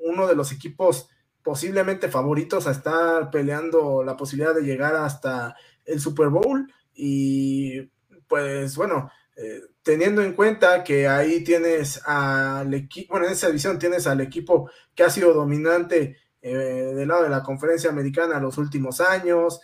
uno 0.00 0.26
de 0.26 0.34
los 0.34 0.50
equipos 0.50 1.08
posiblemente 1.42 2.08
favoritos 2.08 2.66
a 2.66 2.72
estar 2.72 3.30
peleando 3.30 4.02
la 4.02 4.16
posibilidad 4.16 4.54
de 4.54 4.62
llegar 4.62 4.96
hasta 4.96 5.54
el 5.84 6.00
Super 6.00 6.28
Bowl. 6.28 6.72
Y 6.94 7.82
pues 8.26 8.76
bueno, 8.76 9.10
eh, 9.36 9.60
teniendo 9.82 10.22
en 10.22 10.34
cuenta 10.34 10.84
que 10.84 11.08
ahí 11.08 11.42
tienes 11.44 12.00
al 12.04 12.72
equipo, 12.74 13.12
bueno, 13.12 13.26
en 13.26 13.32
esa 13.32 13.48
edición 13.48 13.78
tienes 13.78 14.06
al 14.06 14.20
equipo 14.20 14.70
que 14.94 15.04
ha 15.04 15.10
sido 15.10 15.32
dominante 15.32 16.16
eh, 16.40 16.52
del 16.52 17.08
lado 17.08 17.22
de 17.22 17.28
la 17.28 17.42
conferencia 17.42 17.90
americana 17.90 18.40
los 18.40 18.58
últimos 18.58 19.00
años, 19.00 19.60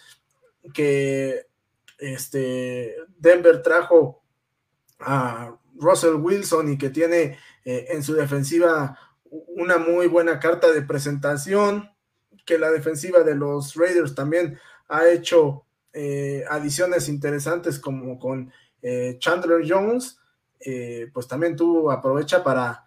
que 0.73 1.47
este, 1.99 2.95
Denver 3.17 3.63
trajo 3.63 4.23
a 5.01 5.57
Russell 5.79 6.17
Wilson 6.17 6.73
y 6.73 6.79
que 6.79 6.91
tiene 6.91 7.39
eh, 7.65 7.87
en 7.91 8.03
su 8.03 8.15
defensiva 8.15 8.99
una 9.31 9.79
muy 9.79 10.07
buena 10.07 10.39
carta 10.39 10.73
de 10.73 10.83
presentación, 10.83 11.91
que 12.45 12.59
la 12.59 12.71
defensiva 12.71 13.23
de 13.23 13.35
los 13.35 13.75
Raiders 13.75 14.15
también 14.15 14.59
ha 14.89 15.09
hecho 15.09 15.67
eh, 15.93 16.45
adiciones 16.49 17.09
interesantes 17.09 17.79
como 17.79 18.19
con 18.19 18.53
eh, 18.83 19.17
Chandler 19.19 19.63
Jones, 19.67 20.21
eh, 20.61 21.11
pues 21.13 21.27
también 21.27 21.57
tú 21.57 21.91
aprovecha 21.91 22.43
para 22.43 22.85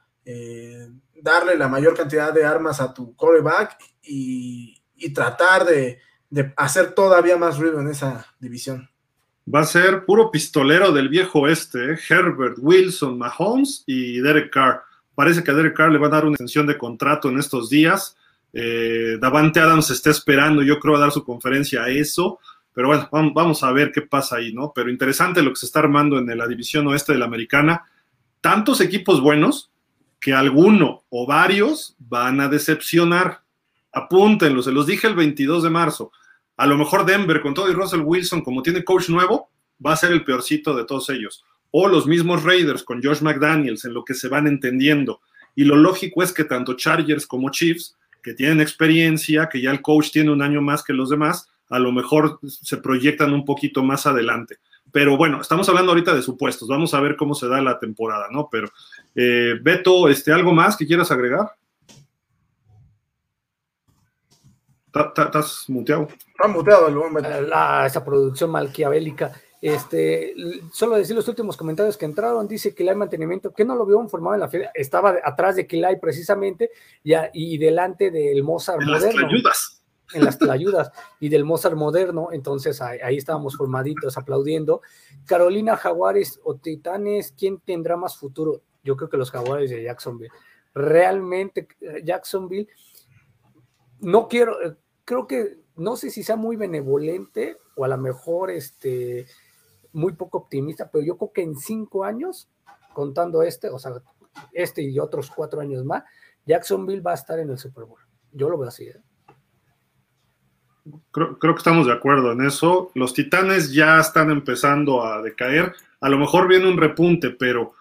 darle 1.22 1.58
la 1.58 1.68
mayor 1.68 1.98
cantidad 1.98 2.32
de 2.32 2.46
armas 2.46 2.80
a 2.80 2.94
tu 2.94 3.16
coreback 3.16 3.78
y, 4.04 4.82
tratar 5.14 5.66
de, 5.66 6.00
hacer 6.56 6.94
todavía 6.94 7.38
más 7.38 7.58
ruido 7.58 7.82
en 7.82 7.90
esa 7.90 8.26
división. 8.40 8.91
Va 9.54 9.62
a 9.62 9.66
ser 9.66 10.06
puro 10.06 10.30
pistolero 10.30 10.92
del 10.92 11.10
viejo 11.10 11.42
oeste, 11.42 11.98
Herbert, 12.08 12.58
Wilson, 12.60 13.18
Mahomes 13.18 13.84
y 13.88 14.20
Derek 14.20 14.52
Carr. 14.52 14.84
Parece 15.16 15.44
que 15.44 15.52
a 15.52 15.54
Derek 15.54 15.76
Carr 15.76 15.92
le 15.92 15.98
va 15.98 16.08
a 16.08 16.12
dar 16.12 16.26
una 16.26 16.34
extensión 16.34 16.68
de 16.68 16.78
contrato 16.78 17.30
en 17.30 17.40
estos 17.40 17.70
días. 17.70 18.18
Eh, 18.54 19.18
Davante 19.20 19.60
Adams 19.60 19.90
está 19.90 20.10
esperando, 20.10 20.62
yo 20.62 20.80
creo, 20.80 20.96
a 20.96 21.00
dar 21.00 21.12
su 21.12 21.24
conferencia 21.24 21.84
a 21.84 21.90
eso. 21.90 22.40
Pero 22.74 22.88
bueno, 22.88 23.10
vamos 23.34 23.64
a 23.64 23.72
ver 23.72 23.92
qué 23.92 24.02
pasa 24.02 24.38
ahí, 24.38 24.54
¿no? 24.54 24.72
Pero 24.74 24.90
interesante 24.90 25.42
lo 25.42 25.50
que 25.50 25.60
se 25.60 25.66
está 25.66 25.80
armando 25.80 26.18
en 26.18 26.38
la 26.38 26.48
división 26.48 26.88
oeste 26.88 27.14
de 27.14 27.20
la 27.20 27.26
americana. 27.26 27.84
Tantos 28.40 28.80
equipos 28.80 29.22
buenos 29.22 29.72
que 30.20 30.34
alguno 30.34 31.04
o 31.10 31.26
varios 31.26 31.96
van 32.00 32.40
a 32.40 32.48
decepcionar. 32.48 33.42
Apúntenlo, 33.92 34.62
se 34.62 34.72
los 34.72 34.86
dije 34.86 35.08
el 35.08 35.16
22 35.16 35.64
de 35.64 35.70
marzo. 35.70 36.12
A 36.62 36.68
lo 36.68 36.78
mejor 36.78 37.08
Denver, 37.08 37.42
con 37.42 37.56
todo 37.56 37.72
y 37.72 37.74
Russell 37.74 38.02
Wilson, 38.02 38.42
como 38.42 38.62
tiene 38.62 38.84
coach 38.84 39.10
nuevo, 39.10 39.50
va 39.84 39.94
a 39.94 39.98
ser 39.98 40.12
el 40.12 40.24
peorcito 40.24 40.76
de 40.76 40.86
todos 40.86 41.10
ellos 41.10 41.44
o 41.72 41.88
los 41.88 42.06
mismos 42.06 42.44
Raiders 42.44 42.84
con 42.84 43.02
Josh 43.02 43.22
McDaniels 43.22 43.84
en 43.86 43.96
lo 43.96 44.06
que 44.06 44.14
se 44.14 44.28
van 44.28 44.46
entendiendo. 44.46 45.22
Y 45.56 45.64
lo 45.64 45.76
lógico 45.76 46.22
es 46.22 46.32
que 46.32 46.44
tanto 46.44 46.76
Chargers 46.76 47.26
como 47.26 47.50
Chiefs, 47.50 47.98
que 48.22 48.36
tienen 48.36 48.62
experiencia, 48.62 49.50
que 49.50 49.60
ya 49.60 49.72
el 49.72 49.82
coach 49.82 50.12
tiene 50.12 50.30
un 50.30 50.44
año 50.44 50.62
más 50.62 50.84
que 50.84 50.94
los 50.94 51.10
demás, 51.10 51.50
a 51.68 51.80
lo 51.80 51.92
mejor 51.92 52.40
se 52.46 52.78
proyectan 52.78 53.34
un 53.34 53.44
poquito 53.44 53.82
más 53.82 54.06
adelante. 54.06 54.58
Pero 54.92 55.18
bueno, 55.18 55.42
estamos 55.42 55.68
hablando 55.68 55.94
ahorita 55.94 56.14
de 56.14 56.22
supuestos, 56.22 56.68
vamos 56.68 56.94
a 56.94 57.00
ver 57.00 57.16
cómo 57.16 57.34
se 57.34 57.48
da 57.48 57.60
la 57.60 57.80
temporada, 57.80 58.28
¿no? 58.30 58.50
Pero, 58.52 58.70
eh, 59.16 59.56
Beto, 59.60 60.10
este, 60.10 60.32
¿algo 60.32 60.54
más 60.54 60.78
que 60.78 60.86
quieras 60.86 61.10
agregar? 61.10 61.54
¿Estás 64.94 65.66
muteado? 65.70 66.08
Está 66.10 66.48
muteado 66.48 66.88
el 66.88 66.98
hombre. 66.98 67.24
esa 67.86 68.04
producción 68.04 68.50
malquiabélica 68.52 69.32
Este, 69.62 70.34
solo 70.74 70.96
decir 70.96 71.16
los 71.16 71.28
últimos 71.28 71.56
comentarios 71.56 71.96
que 71.96 72.06
entraron, 72.06 72.48
dice 72.48 72.76
que 72.76 72.90
hay 72.90 72.96
mantenimiento, 72.96 73.54
que 73.54 73.64
no 73.64 73.76
lo 73.76 73.86
vio 73.86 74.06
formado 74.10 74.34
en 74.34 74.42
la 74.42 74.50
feria, 74.50 74.72
estaba 74.74 75.16
atrás 75.24 75.56
de 75.56 75.68
Kilay 75.68 76.00
precisamente 76.00 76.72
ya, 77.04 77.30
y 77.32 77.58
delante 77.58 78.12
del 78.12 78.44
Mozart 78.44 78.82
en 78.82 78.88
moderno. 78.88 79.22
Las 79.22 79.32
ayudas. 79.32 79.78
En 80.14 80.26
las 80.26 80.42
ayudas 80.42 80.92
y 81.22 81.30
del 81.30 81.46
Mozart 81.46 81.78
moderno, 81.78 82.30
entonces 82.34 82.82
ahí, 82.82 83.00
ahí, 83.02 83.16
estábamos 83.16 83.56
formaditos 83.56 84.18
aplaudiendo. 84.18 84.82
Carolina 85.26 85.78
Jaguares 85.78 86.42
o 86.44 86.56
Titanes, 86.56 87.34
¿quién 87.38 87.60
tendrá 87.60 87.96
más 87.96 88.18
futuro? 88.18 88.62
Yo 88.84 88.98
creo 88.98 89.10
que 89.10 89.16
los 89.16 89.32
Jaguares 89.32 89.70
de 89.70 89.84
Jacksonville. 89.84 90.32
Realmente 90.74 91.68
eh, 91.82 92.02
Jacksonville, 92.04 92.68
no 94.02 94.28
quiero, 94.28 94.62
eh, 94.62 94.76
creo 95.06 95.28
que 95.28 95.60
no 95.78 95.96
sé 95.96 96.10
si 96.10 96.24
sea 96.24 96.36
muy 96.36 96.56
benevolente 96.56 97.58
o 97.76 97.86
a 97.86 97.88
lo 97.88 97.98
mejor 97.98 98.52
este 98.52 99.26
muy 99.94 100.14
poco 100.14 100.40
optimista, 100.40 100.90
pero 100.92 101.04
yo 101.04 101.18
creo 101.18 101.32
que 101.34 101.44
en 101.44 101.56
cinco 101.56 102.04
años, 102.04 102.50
contando 102.94 103.44
este, 103.44 103.70
o 103.70 103.80
sea, 103.80 103.94
este 104.54 104.82
y 104.82 105.00
otros 105.00 105.32
cuatro 105.32 105.62
años 105.62 105.84
más, 105.84 106.04
Jacksonville 106.46 107.02
va 107.02 107.12
a 107.12 107.16
estar 107.16 107.40
en 107.40 107.50
el 107.50 107.58
Super 107.58 107.86
Bowl. 107.86 108.00
Yo 108.32 108.50
lo 108.50 108.58
veo 108.58 108.70
así. 108.70 108.86
¿eh? 108.86 109.02
Creo, 111.12 111.38
creo, 111.38 111.54
que 111.54 111.60
estamos 111.60 111.88
de 111.88 111.94
acuerdo 111.94 112.32
en 112.32 112.46
eso. 112.46 112.92
Los 112.96 113.14
Titanes 113.14 113.74
ya 113.74 114.00
están 114.00 114.32
empezando 114.32 115.06
a 115.06 115.22
decaer. 115.22 115.74
A 116.00 116.10
lo 116.10 116.18
mejor 116.18 116.48
viene 116.48 116.70
un 116.70 116.78
repunte, 116.78 117.32
pero 117.32 117.74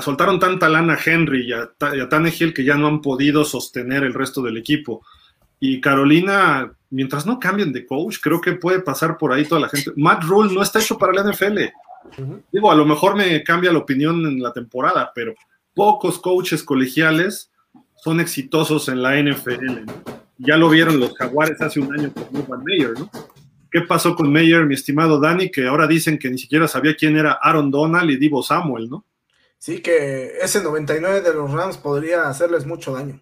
soltaron 0.00 0.38
tanta 0.38 0.68
lana 0.68 0.94
a 0.94 0.98
Henry 1.04 1.48
y 1.48 1.52
a, 1.52 1.70
y 1.94 2.00
a 2.00 2.52
que 2.54 2.64
ya 2.64 2.76
no 2.76 2.86
han 2.86 3.00
podido 3.00 3.44
sostener 3.44 4.04
el 4.04 4.14
resto 4.14 4.40
del 4.42 4.56
equipo. 4.56 5.04
Y 5.60 5.80
Carolina, 5.80 6.72
mientras 6.88 7.26
no 7.26 7.38
cambien 7.38 7.72
de 7.72 7.86
coach, 7.86 8.18
creo 8.20 8.40
que 8.40 8.52
puede 8.52 8.80
pasar 8.80 9.18
por 9.18 9.32
ahí 9.32 9.44
toda 9.44 9.60
la 9.60 9.68
gente. 9.68 9.92
Matt 9.94 10.24
Rule 10.24 10.52
no 10.52 10.62
está 10.62 10.80
hecho 10.80 10.98
para 10.98 11.12
la 11.12 11.30
NFL. 11.30 11.58
Uh 11.58 12.22
-huh. 12.22 12.42
Digo, 12.50 12.72
a 12.72 12.74
lo 12.74 12.86
mejor 12.86 13.14
me 13.14 13.44
cambia 13.44 13.70
la 13.70 13.78
opinión 13.78 14.24
en 14.26 14.42
la 14.42 14.52
temporada, 14.52 15.12
pero 15.14 15.34
pocos 15.74 16.18
coaches 16.18 16.62
colegiales 16.62 17.50
son 17.96 18.20
exitosos 18.20 18.88
en 18.88 19.02
la 19.02 19.16
NFL. 19.20 19.84
¿no? 19.84 19.92
Ya 20.38 20.56
lo 20.56 20.70
vieron 20.70 20.98
los 20.98 21.14
Jaguares 21.16 21.60
hace 21.60 21.80
un 21.80 21.92
año 21.92 22.12
con 22.12 22.24
Urban 22.34 22.64
Meyer, 22.64 22.98
¿no? 22.98 23.10
¿Qué 23.70 23.82
pasó 23.82 24.16
con 24.16 24.32
Meyer, 24.32 24.64
mi 24.64 24.74
estimado 24.74 25.20
Dani? 25.20 25.50
Que 25.50 25.66
ahora 25.68 25.86
dicen 25.86 26.18
que 26.18 26.30
ni 26.30 26.38
siquiera 26.38 26.66
sabía 26.66 26.96
quién 26.96 27.16
era 27.16 27.38
Aaron 27.40 27.70
Donald 27.70 28.10
y 28.10 28.16
Divo 28.16 28.42
Samuel, 28.42 28.88
¿no? 28.88 29.04
Sí, 29.58 29.80
que 29.80 30.38
ese 30.40 30.62
99 30.62 31.20
de 31.20 31.34
los 31.34 31.52
Rams 31.52 31.76
podría 31.76 32.28
hacerles 32.28 32.66
mucho 32.66 32.94
daño. 32.94 33.20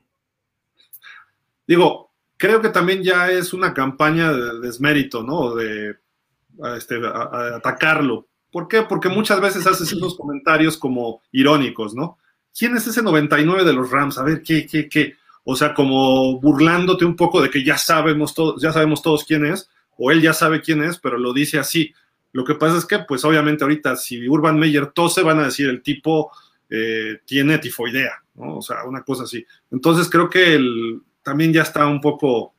Digo, 1.66 2.07
creo 2.38 2.62
que 2.62 2.70
también 2.70 3.02
ya 3.02 3.30
es 3.30 3.52
una 3.52 3.74
campaña 3.74 4.32
de 4.32 4.60
desmérito, 4.60 5.22
¿no? 5.22 5.54
De 5.54 5.96
este, 6.76 6.96
a, 7.06 7.10
a 7.10 7.56
atacarlo. 7.56 8.26
¿Por 8.50 8.66
qué? 8.66 8.82
Porque 8.82 9.10
muchas 9.10 9.40
veces 9.40 9.66
haces 9.66 9.92
esos 9.92 10.16
comentarios 10.16 10.78
como 10.78 11.20
irónicos, 11.32 11.94
¿no? 11.94 12.16
¿Quién 12.56 12.76
es 12.76 12.86
ese 12.86 13.02
99 13.02 13.64
de 13.64 13.72
los 13.72 13.90
Rams? 13.90 14.18
A 14.18 14.22
ver, 14.22 14.42
¿qué, 14.42 14.66
qué, 14.66 14.88
qué? 14.88 15.16
O 15.44 15.54
sea, 15.54 15.74
como 15.74 16.40
burlándote 16.40 17.04
un 17.04 17.16
poco 17.16 17.42
de 17.42 17.50
que 17.50 17.62
ya 17.62 17.76
sabemos 17.76 18.34
todos, 18.34 18.60
ya 18.60 18.72
sabemos 18.72 19.02
todos 19.02 19.24
quién 19.24 19.44
es, 19.44 19.68
o 19.96 20.10
él 20.10 20.22
ya 20.22 20.32
sabe 20.32 20.60
quién 20.62 20.82
es, 20.82 20.98
pero 20.98 21.18
lo 21.18 21.32
dice 21.32 21.58
así. 21.58 21.92
Lo 22.32 22.44
que 22.44 22.54
pasa 22.54 22.78
es 22.78 22.86
que, 22.86 23.00
pues 23.00 23.24
obviamente 23.24 23.64
ahorita, 23.64 23.96
si 23.96 24.28
Urban 24.28 24.58
Meyer 24.58 24.86
tose, 24.88 25.22
van 25.22 25.40
a 25.40 25.44
decir 25.44 25.68
el 25.68 25.82
tipo 25.82 26.30
eh, 26.70 27.20
tiene 27.24 27.58
tifoidea, 27.58 28.22
¿no? 28.34 28.58
O 28.58 28.62
sea, 28.62 28.84
una 28.84 29.02
cosa 29.02 29.24
así. 29.24 29.44
Entonces 29.70 30.08
creo 30.08 30.28
que 30.28 30.54
el, 30.54 31.00
también 31.28 31.52
ya 31.52 31.60
está 31.60 31.86
un 31.86 32.00
poco, 32.00 32.54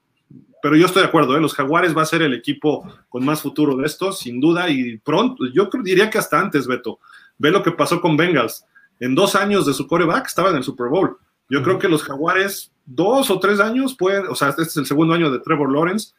pero 0.61 0.75
yo 0.75 0.85
estoy 0.85 1.01
de 1.01 1.07
acuerdo, 1.07 1.35
¿eh? 1.35 1.41
los 1.41 1.55
Jaguares 1.55 1.97
va 1.97 2.03
a 2.03 2.05
ser 2.05 2.21
el 2.21 2.35
equipo 2.35 2.87
con 3.09 3.25
más 3.25 3.41
futuro 3.41 3.75
de 3.75 3.87
estos, 3.87 4.19
sin 4.19 4.39
duda, 4.39 4.69
y 4.69 4.99
pronto, 4.99 5.45
yo 5.51 5.71
diría 5.83 6.11
que 6.11 6.19
hasta 6.19 6.39
antes, 6.39 6.67
Beto. 6.67 6.99
Ve 7.39 7.49
lo 7.49 7.63
que 7.63 7.71
pasó 7.71 7.99
con 7.99 8.15
Bengals. 8.15 8.63
En 8.99 9.15
dos 9.15 9.33
años 9.33 9.65
de 9.65 9.73
su 9.73 9.87
coreback 9.87 10.27
estaba 10.27 10.51
en 10.51 10.57
el 10.57 10.63
Super 10.63 10.87
Bowl. 10.87 11.17
Yo 11.49 11.63
creo 11.63 11.79
que 11.79 11.89
los 11.89 12.03
Jaguares, 12.03 12.71
dos 12.85 13.31
o 13.31 13.39
tres 13.39 13.59
años, 13.59 13.95
pueden, 13.97 14.27
o 14.27 14.35
sea, 14.35 14.49
este 14.49 14.61
es 14.61 14.77
el 14.77 14.85
segundo 14.85 15.15
año 15.15 15.31
de 15.31 15.39
Trevor 15.39 15.71
Lawrence. 15.71 16.13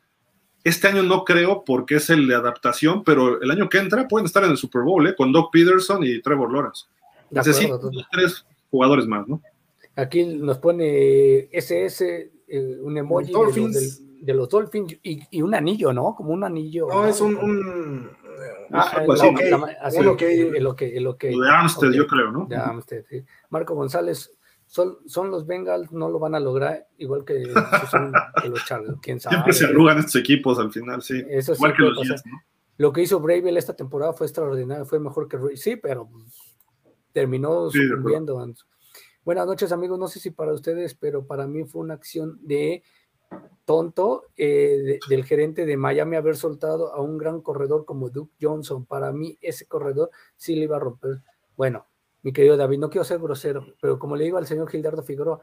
Este 0.65 0.89
año 0.89 1.05
no 1.05 1.25
creo 1.25 1.63
porque 1.65 1.97
es 1.97 2.11
el 2.11 2.27
de 2.27 2.35
adaptación, 2.35 3.05
pero 3.05 3.41
el 3.41 3.51
año 3.53 3.69
que 3.69 3.79
entra 3.79 4.09
pueden 4.09 4.27
estar 4.27 4.43
en 4.43 4.51
el 4.51 4.57
Super 4.57 4.83
Bowl, 4.83 5.07
¿eh? 5.07 5.15
con 5.15 5.31
Doug 5.31 5.53
Peterson 5.53 6.03
y 6.03 6.21
Trevor 6.21 6.53
Lawrence. 6.53 6.87
Necesitan 7.31 7.79
tres 8.11 8.45
jugadores 8.73 9.07
más, 9.07 9.29
¿no? 9.29 9.41
Aquí 9.97 10.25
nos 10.25 10.59
pone 10.59 11.49
SS, 11.53 12.31
eh, 12.51 12.79
un 12.81 12.99
emoji 12.99 13.33
de 13.33 13.33
los, 13.33 13.55
del, 13.55 14.27
de 14.27 14.35
los, 14.35 14.49
Dolphins 14.49 14.97
y, 15.03 15.21
y, 15.31 15.43
un 15.43 15.55
anillo, 15.55 15.93
¿no? 15.93 16.15
Como 16.17 16.31
un 16.33 16.43
anillo. 16.43 16.89
No, 16.89 17.03
¿no? 17.03 17.07
es 17.07 17.21
un. 17.21 17.37
un 17.37 18.11
ah, 18.73 19.05
okay, 19.07 19.53
así, 19.81 19.99
okay. 19.99 20.07
okay, 20.07 20.41
el 20.57 20.67
okay. 21.07 21.35
Lo 21.35 21.45
de 21.45 21.51
Amstead, 21.51 21.91
okay. 21.91 21.99
yo 21.99 22.07
creo, 22.07 22.33
¿no? 22.33 22.47
De 22.47 22.57
Amstead, 22.57 23.05
sí. 23.09 23.25
Marco 23.51 23.75
González, 23.75 24.37
son, 24.67 24.99
son, 25.07 25.31
los 25.31 25.47
Bengals, 25.47 25.93
no 25.93 26.11
lo 26.11 26.19
van 26.19 26.35
a 26.35 26.41
lograr, 26.41 26.89
igual 26.99 27.25
que, 27.25 27.53
son, 27.91 28.13
que 28.43 28.49
los 28.49 28.65
Chargers, 28.65 28.99
quién 29.01 29.21
sabe. 29.21 29.37
Siempre 29.37 29.53
se 29.53 29.67
arrugan 29.67 29.99
estos 29.99 30.17
equipos 30.17 30.59
al 30.59 30.73
final, 30.73 31.03
sí. 31.03 31.25
Eso 31.29 31.55
igual 31.55 31.71
sí 31.71 31.77
que 31.77 31.83
los 31.83 32.09
Jets, 32.09 32.27
¿no? 32.27 32.41
Lo 32.79 32.93
que 32.93 33.03
hizo 33.03 33.21
Bravel 33.21 33.59
esta 33.59 33.77
temporada 33.77 34.15
fue 34.15 34.27
extraordinario, 34.27 34.87
fue 34.87 34.99
mejor 34.99 35.29
que 35.29 35.37
Ruiz, 35.37 35.61
sí, 35.61 35.77
pero 35.77 36.09
terminó 37.13 37.71
Sí, 37.71 37.87
sucumbiendo. 37.87 38.43
Buenas 39.31 39.47
noches, 39.47 39.71
amigos. 39.71 39.97
No 39.97 40.09
sé 40.09 40.19
si 40.19 40.33
para 40.33 40.53
ustedes, 40.53 40.97
pero 40.97 41.25
para 41.25 41.47
mí 41.47 41.63
fue 41.63 41.83
una 41.83 41.95
acción 41.95 42.41
de 42.43 42.83
tonto 43.65 44.25
eh, 44.37 44.99
de, 44.99 45.01
del 45.09 45.25
gerente 45.25 45.67
de 45.67 45.77
Miami 45.77 46.17
haber 46.17 46.37
soltado 46.37 46.93
a 46.93 47.01
un 47.01 47.17
gran 47.17 47.41
corredor 47.41 47.85
como 47.85 48.11
Duke 48.11 48.35
Johnson. 48.43 48.87
Para 48.87 49.13
mí, 49.13 49.39
ese 49.41 49.69
corredor 49.69 50.11
sí 50.35 50.57
le 50.57 50.65
iba 50.65 50.79
a 50.79 50.81
romper. 50.81 51.23
Bueno, 51.57 51.87
mi 52.23 52.33
querido 52.33 52.57
David, 52.57 52.81
no 52.81 52.91
quiero 52.91 53.05
ser 53.05 53.21
grosero, 53.21 53.65
pero 53.81 54.01
como 54.01 54.17
le 54.17 54.25
digo 54.25 54.37
al 54.37 54.49
señor 54.49 54.69
Gildardo 54.69 55.05
Figueroa, 55.05 55.39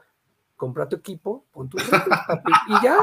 compra 0.54 0.86
tu 0.86 0.96
equipo, 0.96 1.46
pon 1.50 1.70
tu 1.70 1.78
papi, 2.26 2.52
y 2.68 2.84
ya. 2.84 2.98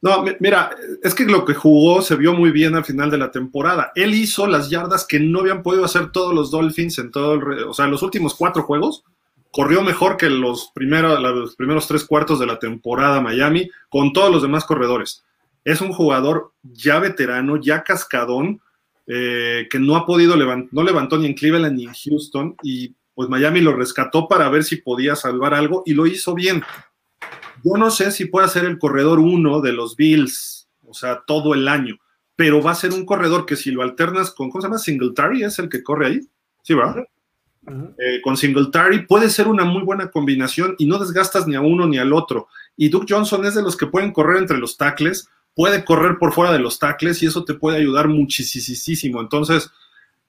No, 0.00 0.22
mira, 0.38 0.70
es 1.02 1.16
que 1.16 1.24
lo 1.24 1.44
que 1.44 1.54
jugó 1.54 2.00
se 2.00 2.14
vio 2.14 2.32
muy 2.32 2.52
bien 2.52 2.76
al 2.76 2.84
final 2.84 3.10
de 3.10 3.18
la 3.18 3.32
temporada. 3.32 3.90
Él 3.96 4.14
hizo 4.14 4.46
las 4.46 4.70
yardas 4.70 5.04
que 5.04 5.18
no 5.18 5.40
habían 5.40 5.64
podido 5.64 5.84
hacer 5.84 6.12
todos 6.12 6.32
los 6.32 6.52
Dolphins 6.52 7.00
en 7.00 7.10
todo 7.10 7.34
el, 7.34 7.64
o 7.64 7.74
sea, 7.74 7.86
en 7.86 7.90
los 7.90 8.04
últimos 8.04 8.36
cuatro 8.36 8.62
juegos. 8.62 9.02
Corrió 9.50 9.82
mejor 9.82 10.16
que 10.16 10.28
los, 10.28 10.72
los 10.74 11.56
primeros 11.56 11.88
tres 11.88 12.04
cuartos 12.04 12.38
de 12.38 12.46
la 12.46 12.58
temporada 12.58 13.20
Miami 13.20 13.70
con 13.88 14.12
todos 14.12 14.30
los 14.30 14.42
demás 14.42 14.64
corredores. 14.64 15.24
Es 15.64 15.80
un 15.80 15.92
jugador 15.92 16.52
ya 16.62 16.98
veterano, 16.98 17.56
ya 17.56 17.82
cascadón, 17.82 18.60
eh, 19.06 19.66
que 19.70 19.78
no 19.78 19.96
ha 19.96 20.04
podido 20.04 20.36
levantar, 20.36 20.68
no 20.72 20.82
levantó 20.82 21.18
ni 21.18 21.26
en 21.26 21.34
Cleveland 21.34 21.76
ni 21.76 21.84
en 21.84 21.94
Houston, 21.94 22.56
y 22.62 22.94
pues 23.14 23.28
Miami 23.28 23.62
lo 23.62 23.72
rescató 23.72 24.28
para 24.28 24.48
ver 24.50 24.64
si 24.64 24.76
podía 24.76 25.16
salvar 25.16 25.54
algo 25.54 25.82
y 25.86 25.94
lo 25.94 26.06
hizo 26.06 26.34
bien. 26.34 26.62
Yo 27.64 27.76
no 27.76 27.90
sé 27.90 28.12
si 28.12 28.26
puede 28.26 28.48
ser 28.48 28.64
el 28.64 28.78
corredor 28.78 29.18
uno 29.18 29.60
de 29.60 29.72
los 29.72 29.96
Bills, 29.96 30.68
o 30.86 30.94
sea, 30.94 31.22
todo 31.26 31.54
el 31.54 31.68
año, 31.68 31.98
pero 32.36 32.62
va 32.62 32.72
a 32.72 32.76
ser 32.76 32.92
un 32.92 33.04
corredor 33.04 33.46
que 33.46 33.56
si 33.56 33.70
lo 33.70 33.82
alternas 33.82 34.30
con, 34.30 34.50
¿cómo 34.50 34.62
se 34.62 34.68
llama? 34.68 34.78
Singletary 34.78 35.42
es 35.42 35.58
el 35.58 35.68
que 35.68 35.82
corre 35.82 36.06
ahí. 36.06 36.20
Sí, 36.62 36.74
¿verdad? 36.74 37.04
Uh 37.68 37.72
-huh. 37.72 37.94
eh, 37.98 38.20
con 38.22 38.36
Singletary 38.36 39.06
puede 39.06 39.28
ser 39.28 39.48
una 39.48 39.64
muy 39.64 39.82
buena 39.82 40.10
combinación 40.10 40.74
y 40.78 40.86
no 40.86 40.98
desgastas 40.98 41.46
ni 41.46 41.54
a 41.54 41.60
uno 41.60 41.86
ni 41.86 41.98
al 41.98 42.12
otro. 42.12 42.48
Y 42.76 42.88
Duke 42.88 43.06
Johnson 43.08 43.44
es 43.44 43.54
de 43.54 43.62
los 43.62 43.76
que 43.76 43.86
pueden 43.86 44.12
correr 44.12 44.38
entre 44.38 44.58
los 44.58 44.76
tackles, 44.76 45.28
puede 45.54 45.84
correr 45.84 46.18
por 46.18 46.32
fuera 46.32 46.52
de 46.52 46.60
los 46.60 46.78
tackles 46.78 47.22
y 47.22 47.26
eso 47.26 47.44
te 47.44 47.54
puede 47.54 47.78
ayudar 47.78 48.08
muchísimo. 48.08 49.20
Entonces, 49.20 49.70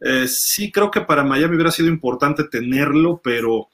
eh, 0.01 0.27
sí 0.27 0.71
creo 0.71 0.89
que 0.91 1.01
para 1.01 1.23
Miami 1.23 1.55
hubiera 1.55 1.71
sido 1.71 1.89
importante 1.89 2.45
tenerlo, 2.45 3.21
pero 3.23 3.67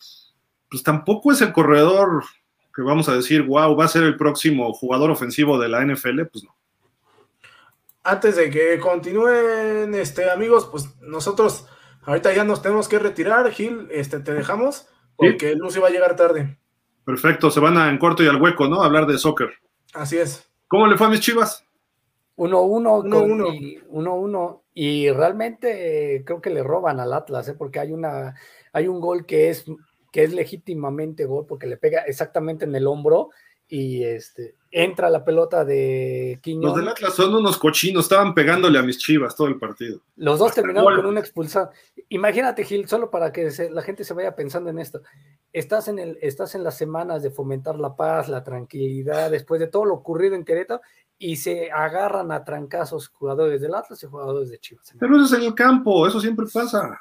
pues 0.69 0.83
tampoco 0.83 1.31
es 1.31 1.41
el 1.41 1.53
corredor 1.53 2.23
que 2.75 2.81
vamos 2.81 3.07
a 3.07 3.15
decir, 3.15 3.43
wow, 3.43 3.75
va 3.75 3.85
a 3.85 3.89
ser 3.89 4.03
el 4.03 4.17
próximo 4.17 4.73
jugador 4.73 5.09
ofensivo 5.09 5.57
de 5.57 5.69
la 5.69 5.85
NFL, 5.85 6.23
pues 6.25 6.43
no. 6.43 6.55
Antes 8.03 8.35
de 8.35 8.49
que 8.49 8.79
continúen, 8.79 9.95
este, 9.95 10.29
amigos, 10.29 10.67
pues 10.69 10.89
nosotros 11.01 11.65
ahorita 12.05 12.33
ya 12.33 12.43
nos 12.43 12.61
tenemos 12.61 12.87
que 12.87 12.99
retirar. 12.99 13.51
Gil, 13.51 13.87
este, 13.91 14.19
te 14.19 14.33
dejamos 14.33 14.87
porque 15.15 15.51
¿Sí? 15.51 15.55
Lucy 15.57 15.79
va 15.79 15.87
a 15.87 15.91
llegar 15.91 16.15
tarde. 16.15 16.57
Perfecto, 17.05 17.51
se 17.51 17.59
van 17.59 17.77
a, 17.77 17.89
en 17.89 17.97
corto 17.97 18.23
y 18.23 18.27
al 18.27 18.41
hueco, 18.41 18.67
¿no? 18.67 18.81
A 18.81 18.85
hablar 18.85 19.05
de 19.05 19.17
soccer. 19.17 19.49
Así 19.93 20.17
es. 20.17 20.49
¿Cómo 20.67 20.87
le 20.87 20.97
fue 20.97 21.07
a 21.07 21.09
mis 21.11 21.19
chivas? 21.19 21.65
1-1. 22.37 23.83
1-1. 23.89 24.61
Y 24.73 25.09
realmente 25.11 26.15
eh, 26.15 26.25
creo 26.25 26.41
que 26.41 26.49
le 26.49 26.63
roban 26.63 26.99
al 26.99 27.13
Atlas, 27.13 27.47
¿eh? 27.47 27.53
porque 27.53 27.79
hay, 27.79 27.91
una, 27.91 28.35
hay 28.73 28.87
un 28.87 28.99
gol 28.99 29.25
que 29.25 29.49
es 29.49 29.65
que 30.15 30.23
es 30.23 30.33
legítimamente 30.33 31.25
gol 31.25 31.45
porque 31.45 31.67
le 31.67 31.75
pega 31.75 32.03
exactamente 32.03 32.63
en 32.63 32.73
el 32.73 32.87
hombro 32.87 33.31
y 33.67 34.05
este 34.05 34.55
entra 34.77 35.09
la 35.09 35.23
pelota 35.23 35.63
de 35.63 36.37
Quiñón. 36.41 36.63
Los 36.63 36.75
del 36.75 36.89
Atlas 36.89 37.15
son 37.15 37.33
unos 37.33 37.57
cochinos, 37.57 38.03
estaban 38.03 38.33
pegándole 38.33 38.77
a 38.77 38.81
mis 38.83 38.97
chivas 38.97 39.33
todo 39.33 39.47
el 39.47 39.57
partido. 39.57 40.01
Los 40.17 40.37
dos 40.37 40.53
terminaron 40.53 40.97
con 40.97 41.05
un 41.05 41.17
expulsado. 41.17 41.71
Imagínate, 42.09 42.65
Gil, 42.65 42.85
solo 42.85 43.09
para 43.09 43.31
que 43.31 43.49
la 43.71 43.81
gente 43.81 44.03
se 44.03 44.13
vaya 44.13 44.35
pensando 44.35 44.69
en 44.69 44.79
esto. 44.79 45.01
Estás 45.53 45.87
en, 45.87 45.97
el, 45.97 46.19
estás 46.21 46.55
en 46.55 46.63
las 46.65 46.77
semanas 46.77 47.23
de 47.23 47.31
fomentar 47.31 47.79
la 47.79 47.95
paz, 47.95 48.27
la 48.27 48.43
tranquilidad, 48.43 49.31
después 49.31 49.61
de 49.61 49.67
todo 49.67 49.85
lo 49.85 49.93
ocurrido 49.93 50.35
en 50.35 50.43
Querétaro, 50.43 50.81
y 51.17 51.37
se 51.37 51.71
agarran 51.71 52.33
a 52.33 52.43
trancazos 52.43 53.07
jugadores 53.07 53.61
del 53.61 53.75
Atlas 53.75 54.03
y 54.03 54.07
jugadores 54.07 54.49
de 54.49 54.59
Chivas. 54.59 54.93
Pero 54.99 55.15
eso 55.15 55.23
es 55.23 55.41
en 55.41 55.47
el 55.47 55.55
campo, 55.55 56.05
eso 56.05 56.19
siempre 56.19 56.47
pasa. 56.53 56.99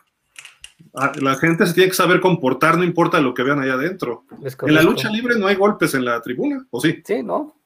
Ah, 0.94 1.10
la 1.20 1.34
gente 1.34 1.66
se 1.66 1.74
tiene 1.74 1.90
que 1.90 1.96
saber 1.96 2.20
comportar, 2.20 2.78
no 2.78 2.84
importa 2.84 3.20
lo 3.20 3.34
que 3.34 3.42
vean 3.42 3.58
allá 3.58 3.72
adentro. 3.72 4.26
En 4.62 4.74
la 4.76 4.82
lucha 4.82 5.10
libre 5.10 5.36
no 5.36 5.48
hay 5.48 5.56
golpes 5.56 5.92
en 5.94 6.04
la 6.04 6.22
tribuna, 6.22 6.64
¿o 6.70 6.80
sí? 6.80 7.02
Sí, 7.04 7.20
no. 7.20 7.63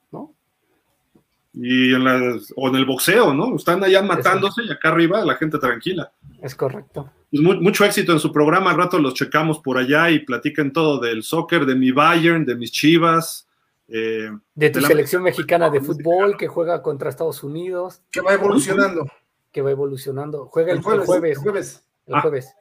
Y 1.60 1.92
en 1.92 2.04
la, 2.04 2.38
o 2.54 2.68
en 2.68 2.76
el 2.76 2.84
boxeo, 2.84 3.34
¿no? 3.34 3.56
Están 3.56 3.82
allá 3.82 4.00
matándose 4.00 4.62
y 4.62 4.70
acá 4.70 4.90
arriba 4.90 5.24
la 5.24 5.34
gente 5.34 5.58
tranquila. 5.58 6.12
Es 6.40 6.54
correcto. 6.54 7.10
Pues 7.30 7.42
mucho 7.42 7.84
éxito 7.84 8.12
en 8.12 8.20
su 8.20 8.32
programa, 8.32 8.70
al 8.70 8.76
rato 8.76 8.98
los 9.00 9.14
checamos 9.14 9.58
por 9.58 9.76
allá 9.76 10.08
y 10.10 10.20
platiquen 10.20 10.72
todo 10.72 11.00
del 11.00 11.24
soccer, 11.24 11.66
de 11.66 11.74
mi 11.74 11.90
Bayern, 11.90 12.46
de 12.46 12.54
mis 12.54 12.70
Chivas. 12.70 13.48
Eh, 13.88 14.30
de 14.54 14.70
tu 14.70 14.80
selección 14.82 15.22
mexicana 15.22 15.68
de 15.68 15.80
fútbol 15.80 16.36
que 16.36 16.46
juega 16.46 16.80
contra 16.80 17.10
Estados 17.10 17.42
Unidos. 17.42 18.02
Que 18.12 18.20
va 18.20 18.34
evolucionando. 18.34 19.10
Que 19.50 19.60
va 19.60 19.72
evolucionando. 19.72 20.46
Juega 20.46 20.72
el, 20.72 20.80
jueves. 20.80 21.08
El 21.08 21.36
jueves. 21.38 21.84
El 22.06 22.14
ah. 22.14 22.20
jueves. 22.20 22.54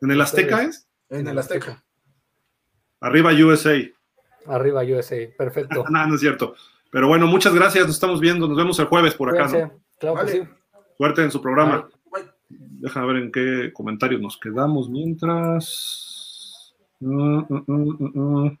¿En 0.00 0.10
el 0.12 0.20
Azteca 0.20 0.62
es? 0.62 0.88
En 1.10 1.28
el 1.28 1.38
Azteca. 1.38 1.84
Arriba 3.00 3.32
USA. 3.32 3.76
Arriba 4.46 4.82
USA, 4.82 5.16
perfecto. 5.36 5.84
no, 5.90 6.06
no 6.06 6.14
es 6.14 6.20
cierto. 6.20 6.54
Pero 6.90 7.08
bueno, 7.08 7.26
muchas 7.26 7.54
gracias, 7.54 7.86
nos 7.86 7.94
estamos 7.94 8.20
viendo, 8.20 8.48
nos 8.48 8.56
vemos 8.56 8.78
el 8.78 8.86
jueves 8.86 9.14
por 9.14 9.30
acá. 9.30 9.72
Claro 9.98 10.24
que 10.24 10.32
sí. 10.32 10.42
Suerte 10.96 11.22
en 11.22 11.30
su 11.30 11.40
programa. 11.40 11.88
Déjame 12.48 13.06
ver 13.06 13.16
en 13.22 13.32
qué 13.32 13.72
comentarios 13.72 14.20
nos 14.20 14.38
quedamos 14.38 14.88
mientras. 14.88 16.74
Mm, 16.98 17.42
mm, 17.48 18.44
mm, 18.46 18.58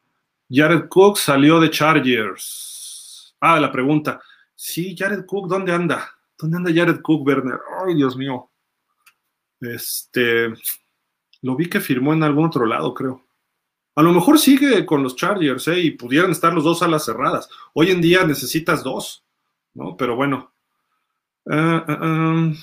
Jared 0.48 0.88
Cook 0.88 1.18
salió 1.18 1.60
de 1.60 1.70
Chargers. 1.70 3.34
Ah, 3.40 3.58
la 3.58 3.72
pregunta. 3.72 4.20
Sí, 4.54 4.94
Jared 4.96 5.24
Cook, 5.26 5.48
¿dónde 5.48 5.72
anda? 5.72 6.10
¿Dónde 6.38 6.56
anda 6.58 6.72
Jared 6.74 7.00
Cook, 7.02 7.26
Werner? 7.26 7.58
Ay, 7.84 7.94
Dios 7.94 8.16
mío. 8.16 8.50
Este, 9.60 10.48
lo 11.42 11.56
vi 11.56 11.68
que 11.68 11.80
firmó 11.80 12.12
en 12.12 12.22
algún 12.22 12.46
otro 12.46 12.66
lado, 12.66 12.94
creo. 12.94 13.26
A 13.94 14.02
lo 14.02 14.12
mejor 14.12 14.38
sigue 14.38 14.86
con 14.86 15.02
los 15.02 15.16
Chargers, 15.16 15.68
¿eh? 15.68 15.80
Y 15.80 15.90
pudieran 15.92 16.30
estar 16.30 16.52
los 16.52 16.64
dos 16.64 16.82
alas 16.82 17.04
cerradas. 17.04 17.48
Hoy 17.74 17.90
en 17.90 18.00
día 18.00 18.24
necesitas 18.24 18.82
dos, 18.82 19.24
¿no? 19.74 19.96
Pero 19.96 20.16
bueno. 20.16 20.52
Eh, 21.46 21.82
eh, 21.88 21.98
eh, 22.02 22.54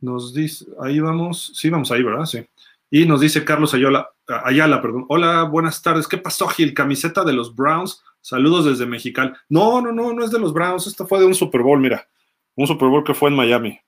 nos 0.00 0.32
dice, 0.32 0.66
ahí 0.80 1.00
vamos, 1.00 1.52
sí, 1.54 1.70
vamos 1.70 1.90
ahí, 1.90 2.02
¿verdad? 2.02 2.24
Sí. 2.24 2.46
Y 2.90 3.04
nos 3.04 3.20
dice 3.20 3.44
Carlos 3.44 3.74
Ayala, 3.74 4.10
Ayala, 4.44 4.80
perdón. 4.80 5.04
Hola, 5.08 5.42
buenas 5.42 5.82
tardes. 5.82 6.06
¿Qué 6.06 6.18
pasó, 6.18 6.46
Gil? 6.48 6.74
Camiseta 6.74 7.24
de 7.24 7.32
los 7.32 7.54
Browns. 7.54 8.02
Saludos 8.20 8.66
desde 8.66 8.86
Mexicali. 8.86 9.32
No, 9.48 9.80
no, 9.80 9.92
no, 9.92 10.12
no 10.12 10.24
es 10.24 10.30
de 10.30 10.38
los 10.38 10.52
Browns. 10.52 10.86
Esto 10.86 11.06
fue 11.06 11.18
de 11.18 11.26
un 11.26 11.34
Super 11.34 11.62
Bowl, 11.62 11.80
mira. 11.80 12.06
Un 12.54 12.66
Super 12.66 12.88
Bowl 12.88 13.04
que 13.04 13.14
fue 13.14 13.30
en 13.30 13.36
Miami. 13.36 13.78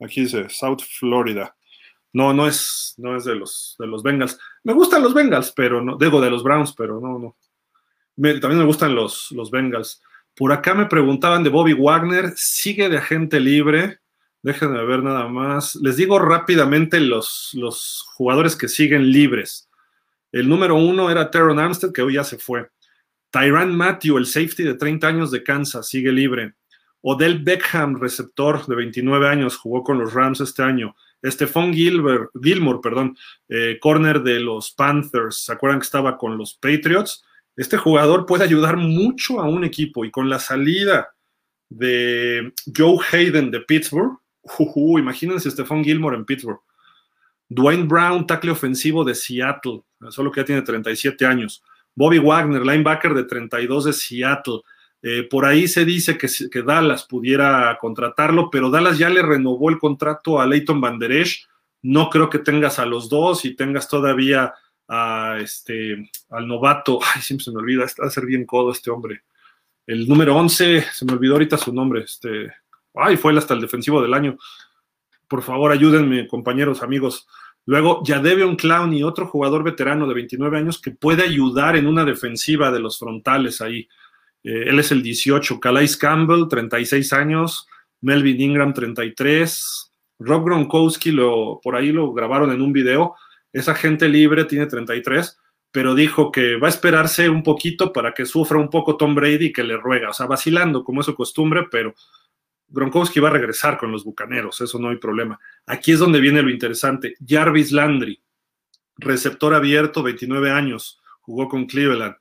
Aquí 0.00 0.22
dice 0.22 0.48
South 0.48 0.82
Florida. 0.98 1.56
No, 2.16 2.32
no 2.32 2.48
es, 2.48 2.94
no 2.96 3.14
es 3.14 3.24
de 3.24 3.34
los, 3.34 3.76
de 3.78 3.86
los 3.86 4.02
Bengals. 4.02 4.38
Me 4.64 4.72
gustan 4.72 5.02
los 5.02 5.12
Bengals, 5.12 5.52
pero 5.54 5.82
no, 5.82 5.98
digo 5.98 6.18
de 6.18 6.30
los 6.30 6.42
Browns, 6.42 6.72
pero 6.72 6.98
no, 6.98 7.18
no. 7.18 7.36
también 8.40 8.60
me 8.60 8.64
gustan 8.64 8.94
los, 8.94 9.30
los 9.32 9.50
Bengals. 9.50 10.02
Por 10.34 10.50
acá 10.50 10.72
me 10.72 10.86
preguntaban 10.86 11.44
de 11.44 11.50
Bobby 11.50 11.74
Wagner, 11.74 12.32
sigue 12.34 12.88
de 12.88 12.96
agente 12.96 13.38
libre. 13.38 13.98
Déjenme 14.40 14.82
ver 14.86 15.02
nada 15.02 15.28
más. 15.28 15.74
Les 15.76 15.98
digo 15.98 16.18
rápidamente 16.18 17.00
los, 17.00 17.50
los 17.52 18.06
jugadores 18.14 18.56
que 18.56 18.68
siguen 18.68 19.10
libres. 19.10 19.68
El 20.32 20.48
número 20.48 20.74
uno 20.74 21.10
era 21.10 21.30
Teron 21.30 21.58
Armstead, 21.58 21.92
que 21.92 22.00
hoy 22.00 22.14
ya 22.14 22.24
se 22.24 22.38
fue. 22.38 22.66
Tyran 23.28 23.76
Matthew, 23.76 24.16
el 24.16 24.24
safety 24.24 24.62
de 24.62 24.74
30 24.74 25.06
años 25.06 25.30
de 25.30 25.44
Kansas, 25.44 25.86
sigue 25.86 26.12
libre. 26.12 26.54
Odell 27.02 27.40
Beckham, 27.40 28.00
receptor 28.00 28.64
de 28.64 28.74
29 28.74 29.28
años, 29.28 29.58
jugó 29.58 29.84
con 29.84 29.98
los 29.98 30.14
Rams 30.14 30.40
este 30.40 30.62
año. 30.62 30.96
Stephon 31.24 31.72
Gilbert, 31.72 32.30
Gilmore, 32.42 32.80
perdón, 32.82 33.16
eh, 33.48 33.78
corner 33.80 34.22
de 34.22 34.40
los 34.40 34.72
Panthers, 34.72 35.44
¿se 35.44 35.52
acuerdan 35.52 35.80
que 35.80 35.86
estaba 35.86 36.16
con 36.16 36.38
los 36.38 36.54
Patriots? 36.54 37.24
Este 37.56 37.76
jugador 37.76 38.26
puede 38.26 38.44
ayudar 38.44 38.76
mucho 38.76 39.40
a 39.40 39.48
un 39.48 39.64
equipo 39.64 40.04
y 40.04 40.10
con 40.10 40.28
la 40.28 40.38
salida 40.38 41.14
de 41.68 42.52
Joe 42.76 42.98
Hayden 43.10 43.50
de 43.50 43.60
Pittsburgh, 43.60 44.18
imagínense 44.98 45.50
Stephon 45.50 45.82
Gilmore 45.82 46.16
en 46.16 46.24
Pittsburgh. 46.24 46.60
Dwayne 47.48 47.86
Brown, 47.86 48.26
tackle 48.26 48.50
ofensivo 48.50 49.04
de 49.04 49.14
Seattle, 49.14 49.82
solo 50.10 50.30
que 50.30 50.40
ya 50.40 50.44
tiene 50.44 50.62
37 50.62 51.24
años. 51.26 51.62
Bobby 51.94 52.18
Wagner, 52.18 52.62
linebacker 52.62 53.14
de 53.14 53.24
32 53.24 53.84
de 53.84 53.92
Seattle. 53.92 54.60
Eh, 55.08 55.22
por 55.22 55.44
ahí 55.44 55.68
se 55.68 55.84
dice 55.84 56.18
que, 56.18 56.62
Dallas 56.62 57.04
pudiera 57.04 57.78
contratarlo, 57.80 58.50
pero 58.50 58.70
Dallas 58.70 58.98
ya 58.98 59.08
le 59.08 59.22
renovó 59.22 59.70
el 59.70 59.78
contrato 59.78 60.40
a 60.40 60.46
Leighton 60.48 60.80
Van 60.80 60.98
Der 60.98 61.12
Esch. 61.12 61.46
No 61.80 62.10
creo 62.10 62.28
que 62.28 62.40
tengas 62.40 62.80
a 62.80 62.86
los 62.86 63.08
dos 63.08 63.44
y 63.44 63.54
tengas 63.54 63.88
todavía 63.88 64.52
a 64.88 65.38
este, 65.40 66.10
al 66.28 66.48
novato. 66.48 66.98
Ay, 67.14 67.22
siempre 67.22 67.44
se 67.44 67.52
me 67.52 67.58
olvida, 67.58 67.84
está 67.84 68.04
a 68.04 68.10
ser 68.10 68.26
bien 68.26 68.44
codo 68.44 68.72
este 68.72 68.90
hombre. 68.90 69.22
El 69.86 70.08
número 70.08 70.34
11, 70.34 70.86
se 70.92 71.04
me 71.04 71.12
olvidó 71.12 71.34
ahorita 71.34 71.56
su 71.56 71.72
nombre. 71.72 72.00
Este, 72.00 72.52
ay, 72.92 73.16
fue 73.16 73.38
hasta 73.38 73.54
el 73.54 73.60
defensivo 73.60 74.02
del 74.02 74.12
año. 74.12 74.36
Por 75.28 75.42
favor, 75.42 75.70
ayúdenme, 75.70 76.26
compañeros, 76.26 76.82
amigos. 76.82 77.28
Luego, 77.64 78.02
Jadevion 78.04 78.56
Clown 78.56 78.92
y 78.92 79.04
otro 79.04 79.28
jugador 79.28 79.62
veterano 79.62 80.08
de 80.08 80.14
29 80.14 80.58
años 80.58 80.80
que 80.80 80.90
puede 80.90 81.22
ayudar 81.22 81.76
en 81.76 81.86
una 81.86 82.04
defensiva 82.04 82.72
de 82.72 82.80
los 82.80 82.98
frontales 82.98 83.60
ahí. 83.60 83.88
Eh, 84.46 84.68
él 84.68 84.78
es 84.78 84.92
el 84.92 85.02
18. 85.02 85.58
Calais 85.58 85.96
Campbell, 85.96 86.46
36 86.48 87.12
años. 87.12 87.66
Melvin 88.00 88.40
Ingram, 88.40 88.72
33. 88.72 89.92
Rob 90.20 90.44
Gronkowski, 90.44 91.10
lo, 91.10 91.60
por 91.62 91.74
ahí 91.74 91.90
lo 91.90 92.12
grabaron 92.12 92.52
en 92.52 92.62
un 92.62 92.72
video. 92.72 93.16
Esa 93.52 93.74
gente 93.74 94.08
libre 94.08 94.44
tiene 94.44 94.66
33, 94.66 95.38
pero 95.72 95.94
dijo 95.94 96.30
que 96.30 96.56
va 96.56 96.68
a 96.68 96.70
esperarse 96.70 97.28
un 97.28 97.42
poquito 97.42 97.92
para 97.92 98.12
que 98.12 98.24
sufra 98.24 98.58
un 98.58 98.70
poco 98.70 98.96
Tom 98.96 99.14
Brady 99.14 99.46
y 99.46 99.52
que 99.52 99.64
le 99.64 99.76
ruega. 99.76 100.10
O 100.10 100.12
sea, 100.12 100.26
vacilando 100.26 100.84
como 100.84 101.00
es 101.00 101.06
su 101.06 101.14
costumbre, 101.14 101.66
pero 101.70 101.94
Gronkowski 102.68 103.20
va 103.20 103.28
a 103.28 103.32
regresar 103.32 103.76
con 103.78 103.92
los 103.92 104.04
bucaneros, 104.04 104.60
eso 104.60 104.78
no 104.78 104.88
hay 104.88 104.96
problema. 104.96 105.38
Aquí 105.66 105.92
es 105.92 105.98
donde 105.98 106.20
viene 106.20 106.42
lo 106.42 106.50
interesante. 106.50 107.14
Jarvis 107.26 107.72
Landry, 107.72 108.20
receptor 108.96 109.54
abierto, 109.54 110.02
29 110.02 110.50
años, 110.50 111.00
jugó 111.20 111.48
con 111.48 111.66
Cleveland. 111.66 112.16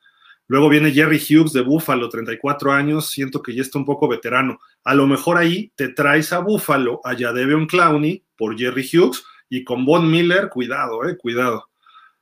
Luego 0.47 0.69
viene 0.69 0.91
Jerry 0.91 1.17
Hughes 1.17 1.53
de 1.53 1.61
Buffalo, 1.61 2.07
34 2.07 2.71
años, 2.71 3.09
siento 3.09 3.41
que 3.41 3.55
ya 3.55 3.61
está 3.63 3.79
un 3.79 3.85
poco 3.85 4.07
veterano. 4.07 4.59
A 4.83 4.93
lo 4.93 5.07
mejor 5.07 5.37
ahí 5.37 5.71
te 5.75 5.89
traes 5.89 6.31
a 6.33 6.39
Buffalo, 6.39 7.01
a 7.03 7.15
Jadeveon 7.15 7.65
Clowney 7.65 8.23
por 8.37 8.57
Jerry 8.57 8.87
Hughes 8.91 9.23
y 9.49 9.63
con 9.63 9.85
Von 9.85 10.09
Miller, 10.09 10.49
cuidado, 10.49 11.07
eh, 11.07 11.17
cuidado. 11.17 11.69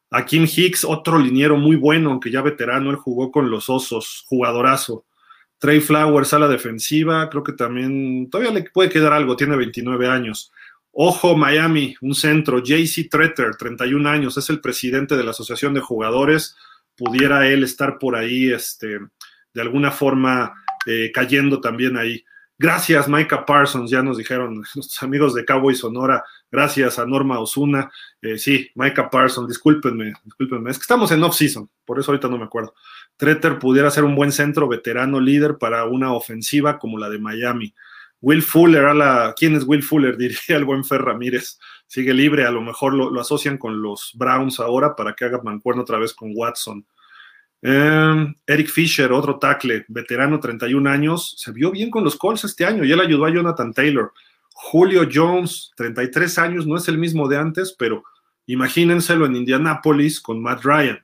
A 0.10 0.26
Kim 0.26 0.44
Hicks, 0.44 0.86
otro 0.86 1.18
liniero 1.18 1.58
muy 1.58 1.76
bueno, 1.76 2.12
aunque 2.12 2.32
ya 2.32 2.42
veterano, 2.42 2.92
él 2.92 2.98
jugó 2.98 3.32
con 3.32 3.50
los 3.50 3.70
Osos, 3.70 4.24
jugadorazo. 4.28 5.06
Trey 5.58 5.80
Flowers 5.80 6.34
a 6.34 6.40
la 6.40 6.48
defensiva, 6.48 7.30
creo 7.30 7.44
que 7.44 7.54
también 7.54 8.30
todavía 8.30 8.54
le 8.54 8.70
puede 8.70 8.90
quedar 8.90 9.14
algo, 9.14 9.36
tiene 9.36 9.56
29 9.56 10.08
años. 10.08 10.52
Ojo, 10.92 11.36
Miami, 11.36 11.96
un 12.02 12.14
centro, 12.14 12.60
JC 12.60 13.10
Tretter, 13.10 13.56
31 13.56 14.08
años, 14.08 14.38
es 14.38 14.50
el 14.50 14.62
presidente 14.62 15.18
de 15.18 15.24
la 15.24 15.32
Asociación 15.32 15.74
de 15.74 15.82
Jugadores 15.82 16.56
pudiera 16.96 17.48
él 17.48 17.64
estar 17.64 17.98
por 17.98 18.16
ahí, 18.16 18.52
este, 18.52 19.00
de 19.54 19.62
alguna 19.62 19.92
forma 19.92 20.54
eh, 20.86 21.12
cayendo 21.14 21.62
también 21.62 21.98
ahí. 21.98 22.24
Gracias, 22.58 23.10
Micah 23.10 23.46
Parsons, 23.46 23.90
ya 23.90 24.04
nos 24.04 24.18
dijeron 24.18 24.56
nuestros 24.76 25.02
amigos 25.04 25.34
de 25.34 25.46
Cowboy 25.46 25.76
Sonora. 25.76 26.24
Gracias 26.52 27.00
a 27.00 27.06
Norma 27.06 27.40
Osuna. 27.40 27.92
Eh, 28.22 28.38
sí, 28.38 28.70
Micah 28.76 29.10
Parsons, 29.10 29.48
discúlpenme, 29.48 30.14
discúlpenme. 30.24 30.72
Es 30.72 30.78
que 30.78 30.84
estamos 30.84 31.12
en 31.12 31.24
off-season, 31.24 31.70
por 31.84 32.00
eso 32.00 32.12
ahorita 32.12 32.28
no 32.28 32.38
me 32.38 32.46
acuerdo. 32.46 32.74
Treter 33.18 33.60
pudiera 33.60 33.90
ser 33.92 34.04
un 34.04 34.16
buen 34.16 34.32
centro 34.32 34.68
veterano 34.68 35.20
líder 35.20 35.58
para 35.58 35.86
una 35.86 36.14
ofensiva 36.14 36.80
como 36.80 36.98
la 36.98 37.10
de 37.10 37.20
Miami. 37.20 37.74
Will 38.22 38.42
Fuller, 38.42 38.86
a 38.86 38.94
la, 38.94 39.34
¿quién 39.38 39.56
es 39.56 39.66
Will 39.66 39.84
Fuller? 39.84 40.16
Diría 40.18 40.38
el 40.56 40.66
buen 40.66 40.86
Fer 40.86 41.02
Ramírez. 41.02 41.60
Sigue 41.94 42.12
libre, 42.12 42.44
a 42.48 42.50
lo 42.50 42.64
mejor 42.64 42.96
lo, 42.96 43.22
asocian 43.22 43.60
con 43.60 43.84
los 43.84 44.14
Browns 44.16 44.60
ahora 44.60 44.96
para 44.96 45.14
que 45.14 45.26
haga 45.26 45.40
mancuerno 45.44 45.84
otra 45.84 46.00
vez 46.00 46.12
con 46.12 46.32
Watson. 46.34 46.84
Em, 47.62 48.34
Eric 48.48 48.68
Fisher, 48.70 49.12
otro 49.12 49.38
tackle, 49.38 49.86
veterano, 49.90 50.40
31 50.40 50.90
años, 50.90 51.36
se 51.38 51.52
vio 51.52 51.70
bien 51.70 51.92
con 51.92 52.04
los 52.04 52.16
Colts 52.16 52.46
este 52.46 52.66
año 52.66 52.84
y 52.84 52.92
él 52.92 53.00
ayudó 53.00 53.26
a 53.26 53.30
Jonathan 53.30 53.72
Taylor. 53.76 54.12
Julio 54.54 55.08
Jones, 55.08 55.72
33 55.78 56.40
años, 56.40 56.66
no 56.66 56.78
es 56.78 56.88
el 56.88 56.98
mismo 56.98 57.28
de 57.28 57.38
antes, 57.38 57.76
pero 57.78 58.04
imagínenselo 58.48 59.28
en 59.28 59.36
Indianapolis 59.36 60.20
con 60.20 60.42
Matt 60.42 60.64
Ryan. 60.64 60.98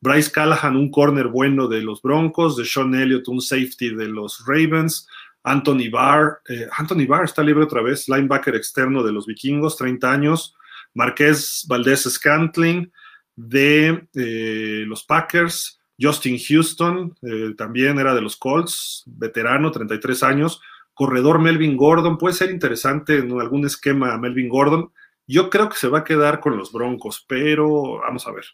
Bryce 0.00 0.30
Callahan, 0.30 0.76
un 0.76 0.92
corner 0.92 1.26
bueno 1.26 1.66
de 1.66 1.82
los 1.82 2.00
Broncos, 2.00 2.56
de 2.56 2.64
Sean 2.64 2.94
Elliott, 2.94 3.26
un 3.26 3.40
safety 3.40 3.92
de 3.92 4.06
los 4.06 4.44
Ravens, 4.46 5.08
Anthony 5.46 5.88
Barr, 5.90 6.42
eh, 6.48 6.66
Anthony 6.76 7.06
Barr 7.06 7.24
está 7.24 7.40
libre 7.40 7.62
otra 7.62 7.80
vez, 7.80 8.08
linebacker 8.08 8.56
externo 8.56 9.04
de 9.04 9.12
los 9.12 9.26
vikingos, 9.26 9.76
30 9.76 10.10
años, 10.12 10.56
Marqués 10.92 11.64
Valdés 11.68 12.02
Scantling 12.02 12.92
de 13.36 14.08
eh, 14.14 14.84
los 14.88 15.04
Packers, 15.04 15.80
Justin 16.00 16.36
Houston, 16.36 17.16
eh, 17.22 17.54
también 17.56 18.00
era 18.00 18.12
de 18.12 18.22
los 18.22 18.36
Colts, 18.36 19.04
veterano, 19.06 19.70
33 19.70 20.24
años, 20.24 20.60
corredor 20.92 21.38
Melvin 21.38 21.76
Gordon, 21.76 22.18
puede 22.18 22.34
ser 22.34 22.50
interesante 22.50 23.18
en 23.18 23.40
algún 23.40 23.66
esquema 23.66 24.18
Melvin 24.18 24.48
Gordon, 24.48 24.90
yo 25.28 25.48
creo 25.48 25.68
que 25.68 25.76
se 25.76 25.86
va 25.86 25.98
a 25.98 26.04
quedar 26.04 26.40
con 26.40 26.56
los 26.56 26.72
Broncos, 26.72 27.24
pero 27.28 27.98
vamos 28.00 28.26
a 28.26 28.32
ver. 28.32 28.46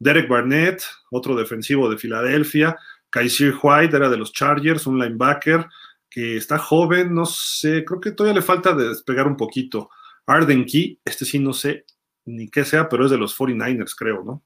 Derek 0.00 0.28
Barnett, 0.28 0.82
otro 1.12 1.36
defensivo 1.36 1.88
de 1.88 1.96
Filadelfia. 1.96 2.76
Kaiser 3.10 3.54
White 3.60 3.96
era 3.96 4.08
de 4.08 4.16
los 4.16 4.32
Chargers, 4.32 4.86
un 4.86 4.98
linebacker 4.98 5.66
que 6.14 6.36
está 6.36 6.58
joven, 6.58 7.12
no 7.12 7.26
sé, 7.26 7.84
creo 7.84 8.00
que 8.00 8.12
todavía 8.12 8.38
le 8.38 8.46
falta 8.46 8.72
despegar 8.72 9.26
un 9.26 9.36
poquito. 9.36 9.90
Arden 10.26 10.64
Key, 10.64 11.00
este 11.04 11.24
sí 11.24 11.40
no 11.40 11.52
sé 11.52 11.86
ni 12.24 12.48
qué 12.48 12.64
sea, 12.64 12.88
pero 12.88 13.04
es 13.04 13.10
de 13.10 13.18
los 13.18 13.36
49ers, 13.36 13.96
creo, 13.98 14.22
¿no? 14.22 14.44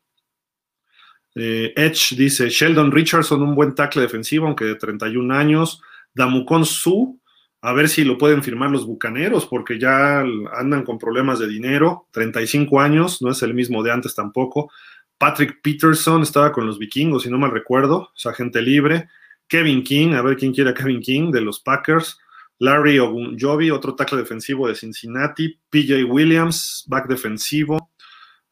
Eh, 1.35 1.75
Edge 1.77 2.17
dice, 2.17 2.49
Sheldon 2.49 2.91
Richardson, 2.91 3.43
un 3.43 3.55
buen 3.55 3.75
tackle 3.75 4.01
defensivo, 4.01 4.47
aunque 4.47 4.65
de 4.65 4.77
31 4.77 5.35
años. 5.35 5.83
Damukon 6.15 6.65
Su, 6.65 7.21
a 7.61 7.75
ver 7.75 7.91
si 7.91 8.03
lo 8.03 8.17
pueden 8.17 8.43
firmar 8.43 8.71
los 8.71 8.87
Bucaneros, 8.87 9.45
porque 9.45 9.79
ya 9.79 10.25
andan 10.55 10.85
con 10.85 10.99
problemas 10.99 11.39
de 11.39 11.49
dinero, 11.49 12.09
35 12.13 12.81
años, 12.81 13.21
no 13.21 13.31
es 13.31 13.43
el 13.43 13.53
mismo 13.53 13.83
de 13.83 13.93
antes 13.93 14.15
tampoco. 14.15 14.73
Patrick 15.19 15.61
Peterson 15.61 16.23
estaba 16.23 16.51
con 16.51 16.67
los 16.67 16.79
vikingos, 16.79 17.25
si 17.25 17.31
no 17.31 17.37
mal 17.37 17.51
recuerdo, 17.51 18.11
es 18.17 18.25
agente 18.25 18.63
libre. 18.63 19.11
Kevin 19.49 19.83
King, 19.83 20.13
a 20.13 20.23
ver 20.23 20.37
quién 20.37 20.53
quiere 20.53 20.71
a 20.71 20.75
Kevin 20.75 21.01
King 21.01 21.31
de 21.31 21.41
los 21.41 21.61
Packers. 21.61 22.19
Larry 22.59 22.99
Ogunjobi, 22.99 23.71
otro 23.71 23.95
tackle 23.95 24.19
defensivo 24.19 24.69
de 24.69 24.75
Cincinnati. 24.75 25.59
PJ 25.71 26.05
Williams, 26.05 26.85
back 26.89 27.09
defensivo. 27.09 27.93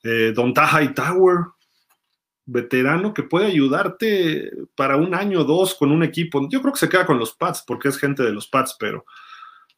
Eh, 0.02 0.32
Don 0.34 0.54
Tower, 0.54 1.46
veterano 2.46 3.12
que 3.12 3.24
puede 3.24 3.46
ayudarte 3.46 4.52
para 4.76 4.96
un 4.96 5.14
año 5.14 5.40
o 5.40 5.44
dos 5.44 5.74
con 5.74 5.90
un 5.90 6.04
equipo. 6.04 6.48
Yo 6.48 6.62
creo 6.62 6.72
que 6.72 6.78
se 6.78 6.88
queda 6.88 7.04
con 7.04 7.18
los 7.18 7.34
Pats 7.34 7.64
porque 7.66 7.88
es 7.88 7.98
gente 7.98 8.22
de 8.22 8.32
los 8.32 8.46
Pats, 8.46 8.76
pero 8.78 9.04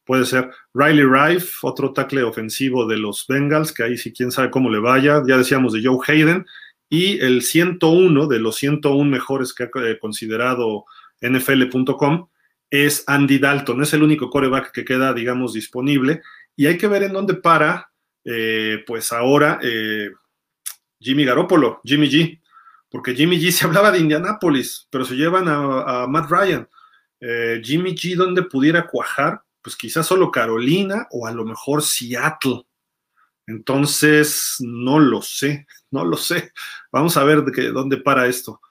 puede 0.05 0.25
ser. 0.25 0.51
Riley 0.73 1.05
Rife, 1.05 1.53
otro 1.63 1.91
tackle 1.91 2.23
ofensivo 2.23 2.85
de 2.85 2.97
los 2.97 3.25
Bengals, 3.27 3.71
que 3.71 3.83
ahí 3.83 3.97
sí 3.97 4.13
quién 4.13 4.31
sabe 4.31 4.51
cómo 4.51 4.69
le 4.69 4.79
vaya. 4.79 5.23
Ya 5.27 5.37
decíamos 5.37 5.73
de 5.73 5.83
Joe 5.83 5.97
Hayden. 6.07 6.45
Y 6.91 7.19
el 7.19 7.41
101 7.41 8.27
de 8.27 8.39
los 8.39 8.55
101 8.55 9.09
mejores 9.09 9.53
que 9.53 9.63
ha 9.63 9.69
considerado 9.99 10.85
NFL.com 11.21 12.29
es 12.69 13.03
Andy 13.07 13.39
Dalton. 13.39 13.81
Es 13.83 13.93
el 13.93 14.03
único 14.03 14.29
coreback 14.29 14.71
que 14.71 14.85
queda, 14.85 15.13
digamos, 15.13 15.53
disponible. 15.53 16.21
Y 16.55 16.67
hay 16.67 16.77
que 16.77 16.87
ver 16.87 17.03
en 17.03 17.13
dónde 17.13 17.35
para, 17.35 17.91
eh, 18.23 18.83
pues 18.85 19.11
ahora, 19.11 19.59
eh, 19.61 20.09
Jimmy 20.99 21.25
Garoppolo, 21.25 21.81
Jimmy 21.83 22.09
G 22.09 22.39
porque 22.89 23.13
Jimmy 23.13 23.39
G 23.39 23.51
se 23.51 23.65
hablaba 23.65 23.91
de 23.91 23.99
Indianapolis, 23.99 24.87
pero 24.89 25.05
se 25.05 25.15
llevan 25.15 25.47
a, 25.47 26.07
Matt 26.07 26.29
Ryan. 26.29 26.67
Eh, 27.21 27.61
Jimmy 27.63 27.95
G, 27.95 28.15
donde 28.15 28.43
pudiera 28.43 28.87
cuajar, 28.87 29.41
pues 29.61 29.75
quizás 29.75 30.07
solo 30.07 30.31
Carolina 30.31 31.07
o 31.11 31.27
a 31.27 31.31
lo 31.31 31.45
mejor 31.45 31.81
Seattle. 31.81 32.63
Entonces, 33.45 34.55
no 34.59 34.99
lo 34.99 35.21
sé, 35.21 35.65
no 35.91 36.05
lo 36.05 36.17
sé. 36.17 36.53
Vamos 36.91 37.17
a 37.17 37.23
ver 37.23 37.43
de 37.43 37.71
dónde 37.71 37.97
para 37.97 38.27
esto. 38.27 38.61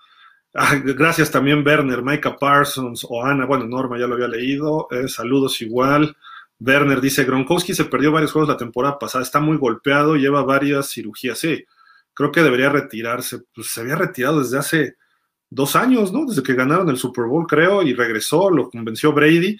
Ah, 0.55 0.77
gracias 0.77 1.31
también, 1.31 1.65
Werner, 1.65 2.03
Micah 2.03 2.37
Parsons 2.37 3.07
o 3.09 3.25
Ana. 3.25 3.47
Bueno, 3.47 3.67
Norma 3.67 3.99
ya 3.99 4.07
lo 4.07 4.15
había 4.15 4.29
leído. 4.29 4.89
Eh, 4.91 5.09
saludos 5.09 5.61
igual. 5.61 6.17
Werner 6.59 7.01
dice: 7.01 7.25
Gronkowski 7.25 7.75
se 7.75 7.85
perdió 7.85 8.13
varios 8.13 8.33
juegos 8.33 8.49
la 8.49 8.57
temporada 8.57 8.99
pasada, 8.99 9.23
está 9.25 9.41
muy 9.41 9.57
golpeado, 9.59 10.17
lleva 10.17 10.43
varias 10.43 10.91
cirugías. 10.91 11.39
Sí, 11.39 11.65
creo 12.15 12.33
que 12.33 12.43
debería 12.43 12.71
retirarse. 12.71 13.41
Pues 13.55 13.69
se 13.69 13.81
había 13.83 13.97
retirado 13.97 14.41
desde 14.41 14.59
hace 14.59 14.97
dos 15.51 15.77
años, 15.77 16.13
¿no? 16.13 16.27
Desde 16.27 16.43
que 16.43 16.55
ganaron 16.55 16.89
el 16.89 16.99
Super 16.99 17.27
Bowl, 17.27 17.47
creo, 17.47 17.83
y 17.83 17.95
regresó, 17.95 18.51
lo 18.51 18.71
convenció 18.71 19.13
Brady. 19.13 19.59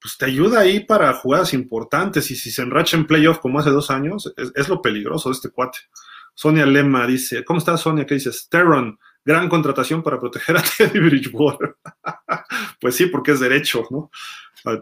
Pues 0.00 0.16
te 0.16 0.26
ayuda 0.26 0.60
ahí 0.60 0.80
para 0.80 1.12
jugadas 1.14 1.54
importantes 1.54 2.30
y 2.30 2.36
si 2.36 2.50
se 2.50 2.62
enracha 2.62 2.96
en 2.96 3.06
playoff 3.06 3.40
como 3.40 3.58
hace 3.58 3.70
dos 3.70 3.90
años, 3.90 4.32
es, 4.36 4.68
lo 4.68 4.80
peligroso 4.80 5.28
de 5.28 5.34
este 5.34 5.50
cuate. 5.50 5.78
Sonia 6.34 6.66
Lema 6.66 7.06
dice, 7.06 7.44
¿cómo 7.44 7.58
estás 7.58 7.80
Sonia? 7.80 8.06
¿Qué 8.06 8.14
dices? 8.14 8.48
Terron, 8.48 8.98
gran 9.28 9.50
contratación 9.50 10.02
para 10.02 10.18
proteger 10.18 10.56
a 10.56 10.62
Teddy 10.78 10.98
Bridgewater. 10.98 11.76
pues 12.80 12.96
sí, 12.96 13.06
porque 13.06 13.32
es 13.32 13.40
derecho, 13.40 13.86
¿no? 13.90 14.10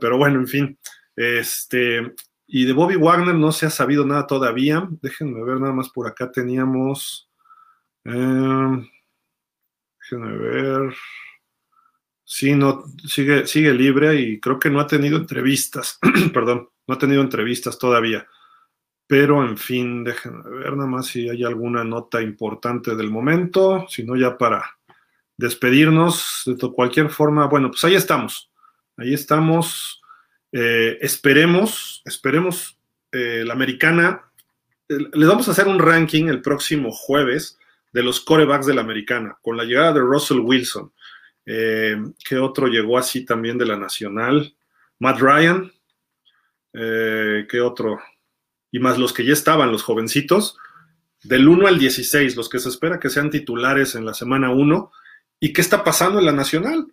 Pero 0.01 0.17
bueno, 0.17 0.39
en 0.39 0.47
fin. 0.47 0.79
Este, 1.17 2.15
y 2.47 2.65
de 2.65 2.73
Bobby 2.73 2.95
Wagner 2.95 3.35
no 3.35 3.51
se 3.51 3.67
ha 3.67 3.71
sabido 3.71 4.07
nada 4.07 4.27
todavía. 4.27 4.89
Déjenme 5.03 5.43
ver, 5.43 5.61
nada 5.61 5.73
más 5.73 5.89
por 5.89 6.07
acá 6.07 6.31
teníamos. 6.31 7.29
Eh, 8.05 8.89
déjenme 10.01 10.39
ver. 10.39 10.95
Sí, 12.23 12.55
no, 12.55 12.85
sigue, 13.05 13.47
sigue 13.47 13.73
libre 13.73 14.15
y 14.21 14.39
creo 14.39 14.61
que 14.61 14.71
no 14.71 14.79
ha 14.79 14.87
tenido 14.87 15.17
entrevistas. 15.17 15.99
Perdón, 16.33 16.69
no 16.87 16.95
ha 16.95 16.99
tenido 16.99 17.21
entrevistas 17.21 17.79
todavía. 17.79 18.29
Pero 19.07 19.45
en 19.45 19.57
fin, 19.57 20.03
déjenme 20.03 20.43
ver 20.51 20.77
nada 20.77 20.89
más 20.89 21.07
si 21.07 21.29
hay 21.29 21.45
alguna 21.45 21.85
nota 21.85 22.21
importante 22.21 22.97
del 22.97 23.11
momento. 23.11 23.87
Si 23.89 24.03
no, 24.03 24.17
ya 24.17 24.37
para 24.37 24.77
despedirnos 25.37 26.43
de 26.47 26.73
cualquier 26.73 27.11
forma. 27.11 27.47
Bueno, 27.47 27.71
pues 27.71 27.85
ahí 27.85 27.95
estamos. 27.95 28.51
Ahí 28.97 29.15
estamos. 29.15 30.03
Eh, 30.53 30.99
esperemos, 31.01 32.03
esperemos 32.05 32.79
eh, 33.13 33.45
la 33.47 33.53
americana. 33.53 34.23
Eh, 34.89 34.99
les 35.13 35.29
vamos 35.29 35.49
a 35.49 35.53
hacer 35.53 35.69
un 35.69 35.79
ranking 35.79 36.29
el 36.29 36.43
próximo 36.43 36.91
jueves 36.91 37.59
de 37.93 38.03
los 38.03 38.21
corebacks 38.21 38.67
de 38.67 38.75
la 38.75 38.83
americana, 38.83 39.39
con 39.41 39.57
la 39.57 39.65
llegada 39.65 39.93
de 39.93 40.01
Russell 40.01 40.41
Wilson. 40.41 40.93
¿Qué 41.45 42.37
otro 42.41 42.67
llegó 42.67 42.99
así 42.99 43.25
también 43.25 43.57
de 43.57 43.67
la 43.67 43.77
nacional? 43.77 44.53
Matt 44.99 45.21
Ryan. 45.21 45.73
¿Qué 46.73 47.61
otro? 47.63 48.01
Y 48.77 48.79
más 48.79 48.99
los 48.99 49.15
que 49.15 49.25
ya 49.25 49.33
estaban, 49.33 49.73
los 49.73 49.83
jovencitos, 49.83 50.59
del 51.23 51.49
1 51.49 51.67
al 51.67 51.79
16, 51.79 52.37
los 52.37 52.51
que 52.51 52.59
se 52.59 52.69
espera 52.69 53.01
que 53.01 53.09
sean 53.09 53.31
titulares 53.31 53.95
en 53.95 54.05
la 54.05 54.13
semana 54.13 54.51
1. 54.51 54.93
¿Y 55.41 55.55
qué 55.55 55.63
está 55.63 55.83
pasando 55.83 56.19
en 56.19 56.27
la 56.27 56.33
nacional? 56.33 56.87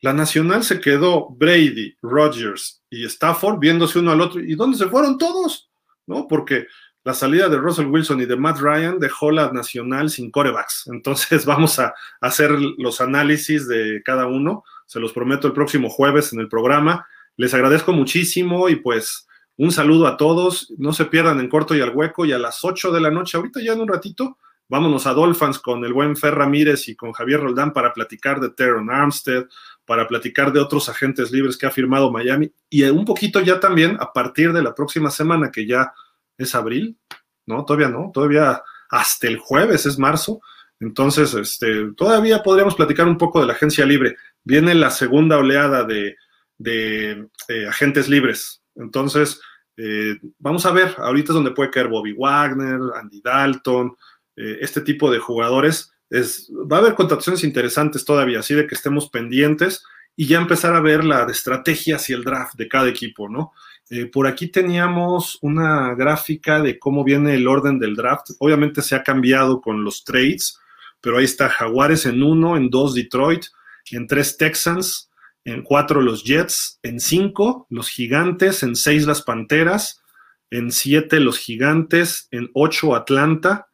La 0.00 0.14
Nacional 0.14 0.64
se 0.64 0.80
quedó 0.80 1.28
Brady, 1.28 1.94
Rodgers 2.00 2.82
y 2.88 3.04
Stafford 3.04 3.58
viéndose 3.58 3.98
uno 3.98 4.12
al 4.12 4.22
otro. 4.22 4.40
¿Y 4.40 4.54
dónde 4.54 4.78
se 4.78 4.86
fueron 4.86 5.18
todos? 5.18 5.68
¿No? 6.06 6.26
Porque 6.26 6.68
la 7.04 7.12
salida 7.12 7.50
de 7.50 7.58
Russell 7.58 7.88
Wilson 7.88 8.22
y 8.22 8.24
de 8.24 8.36
Matt 8.36 8.58
Ryan 8.58 8.98
dejó 8.98 9.30
la 9.30 9.52
Nacional 9.52 10.08
sin 10.08 10.30
corebacks. 10.30 10.86
Entonces 10.86 11.44
vamos 11.44 11.78
a 11.78 11.92
hacer 12.22 12.50
los 12.78 13.02
análisis 13.02 13.68
de 13.68 14.00
cada 14.06 14.24
uno. 14.24 14.64
Se 14.86 15.00
los 15.00 15.12
prometo 15.12 15.48
el 15.48 15.52
próximo 15.52 15.90
jueves 15.90 16.32
en 16.32 16.40
el 16.40 16.48
programa. 16.48 17.06
Les 17.36 17.52
agradezco 17.52 17.92
muchísimo 17.92 18.70
y 18.70 18.76
pues 18.76 19.26
un 19.58 19.72
saludo 19.72 20.06
a 20.06 20.16
todos. 20.16 20.72
No 20.78 20.92
se 20.92 21.06
pierdan 21.06 21.40
en 21.40 21.48
corto 21.48 21.74
y 21.74 21.80
al 21.80 21.94
hueco 21.94 22.24
y 22.24 22.32
a 22.32 22.38
las 22.38 22.64
8 22.64 22.92
de 22.92 23.00
la 23.00 23.10
noche, 23.10 23.36
ahorita 23.36 23.60
ya 23.62 23.72
en 23.72 23.80
un 23.80 23.88
ratito, 23.88 24.38
vámonos 24.68 25.06
a 25.06 25.14
Dolphins 25.14 25.58
con 25.58 25.84
el 25.84 25.92
buen 25.92 26.16
Fer 26.16 26.34
Ramírez 26.34 26.88
y 26.88 26.96
con 26.96 27.12
Javier 27.12 27.40
Roldán 27.40 27.72
para 27.72 27.92
platicar 27.92 28.40
de 28.40 28.50
Teron 28.50 28.90
Armstead, 28.90 29.46
para 29.84 30.06
platicar 30.08 30.52
de 30.52 30.60
otros 30.60 30.88
agentes 30.88 31.30
libres 31.30 31.56
que 31.56 31.66
ha 31.66 31.70
firmado 31.70 32.10
Miami 32.10 32.52
y 32.68 32.82
un 32.84 33.04
poquito 33.04 33.40
ya 33.40 33.60
también 33.60 33.96
a 34.00 34.12
partir 34.12 34.52
de 34.52 34.62
la 34.62 34.74
próxima 34.74 35.10
semana, 35.10 35.50
que 35.50 35.66
ya 35.66 35.92
es 36.36 36.54
abril, 36.54 36.98
¿no? 37.46 37.64
Todavía 37.64 37.88
no, 37.88 38.10
todavía 38.12 38.62
hasta 38.90 39.26
el 39.28 39.38
jueves 39.38 39.86
es 39.86 39.98
marzo. 39.98 40.40
Entonces, 40.80 41.32
este, 41.34 41.92
todavía 41.96 42.42
podríamos 42.42 42.74
platicar 42.74 43.08
un 43.08 43.16
poco 43.16 43.40
de 43.40 43.46
la 43.46 43.54
agencia 43.54 43.86
libre. 43.86 44.16
Viene 44.44 44.74
la 44.74 44.90
segunda 44.90 45.38
oleada 45.38 45.84
de, 45.84 46.16
eh, 46.58 47.66
agentes 47.68 48.08
libres. 48.08 48.62
Entonces, 48.76 49.40
eh, 49.76 50.16
vamos 50.38 50.64
a 50.66 50.72
ver, 50.72 50.94
ahorita 50.98 51.32
es 51.32 51.34
donde 51.34 51.50
puede 51.50 51.70
caer 51.70 51.88
Bobby 51.88 52.12
Wagner, 52.12 52.80
Andy 52.94 53.20
Dalton, 53.20 53.96
eh, 54.36 54.58
este 54.60 54.80
tipo 54.80 55.10
de 55.10 55.18
jugadores 55.18 55.92
va 56.10 56.76
a 56.76 56.80
haber 56.80 56.94
contrataciones 56.94 57.42
interesantes 57.44 58.04
todavía, 58.04 58.40
así 58.40 58.54
de 58.54 58.66
que 58.66 58.74
estemos 58.74 59.08
pendientes 59.10 59.82
y 60.14 60.26
ya 60.26 60.38
empezar 60.38 60.74
a 60.74 60.80
ver 60.80 61.04
la 61.04 61.24
estrategia 61.24 61.96
hacia 61.96 62.16
el 62.16 62.24
draft 62.24 62.54
de 62.54 62.68
cada 62.68 62.88
equipo, 62.88 63.28
¿no? 63.28 63.52
Eh, 63.90 64.06
por 64.06 64.26
aquí 64.26 64.48
teníamos 64.48 65.38
una 65.42 65.94
gráfica 65.94 66.60
de 66.60 66.78
cómo 66.78 67.04
viene 67.04 67.34
el 67.34 67.46
orden 67.46 67.78
del 67.78 67.94
draft. 67.94 68.30
Obviamente 68.38 68.82
se 68.82 68.96
ha 68.96 69.02
cambiado 69.02 69.60
con 69.60 69.84
los 69.84 70.04
trades, 70.04 70.58
pero 71.00 71.18
ahí 71.18 71.24
está 71.24 71.48
Jaguares 71.48 72.06
en 72.06 72.22
uno, 72.22 72.56
en 72.56 72.70
dos 72.70 72.94
Detroit, 72.94 73.44
en 73.92 74.06
tres 74.06 74.36
Texans, 74.36 75.10
en 75.46 75.62
cuatro 75.62 76.02
los 76.02 76.24
Jets, 76.24 76.80
en 76.82 76.98
cinco 76.98 77.68
los 77.70 77.88
Gigantes, 77.88 78.64
en 78.64 78.74
seis 78.74 79.06
las 79.06 79.22
Panteras, 79.22 80.02
en 80.50 80.72
siete 80.72 81.20
los 81.20 81.38
Gigantes, 81.38 82.26
en 82.32 82.50
ocho 82.52 82.96
Atlanta, 82.96 83.68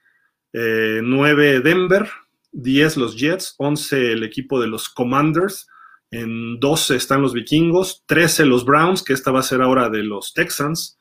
eh, 0.52 1.00
nueve 1.02 1.60
Denver, 1.60 2.10
10 2.52 2.98
los 2.98 3.16
Jets, 3.16 3.54
11 3.56 4.12
el 4.12 4.22
equipo 4.22 4.60
de 4.60 4.66
los 4.66 4.90
Commanders, 4.90 5.66
en 6.10 6.60
12 6.60 6.94
están 6.94 7.22
los 7.22 7.32
Vikingos, 7.32 8.04
13 8.04 8.44
los 8.44 8.66
Browns, 8.66 9.02
que 9.02 9.14
esta 9.14 9.30
va 9.30 9.40
a 9.40 9.42
ser 9.42 9.62
ahora 9.62 9.88
de 9.88 10.02
los 10.02 10.34
Texans, 10.34 10.98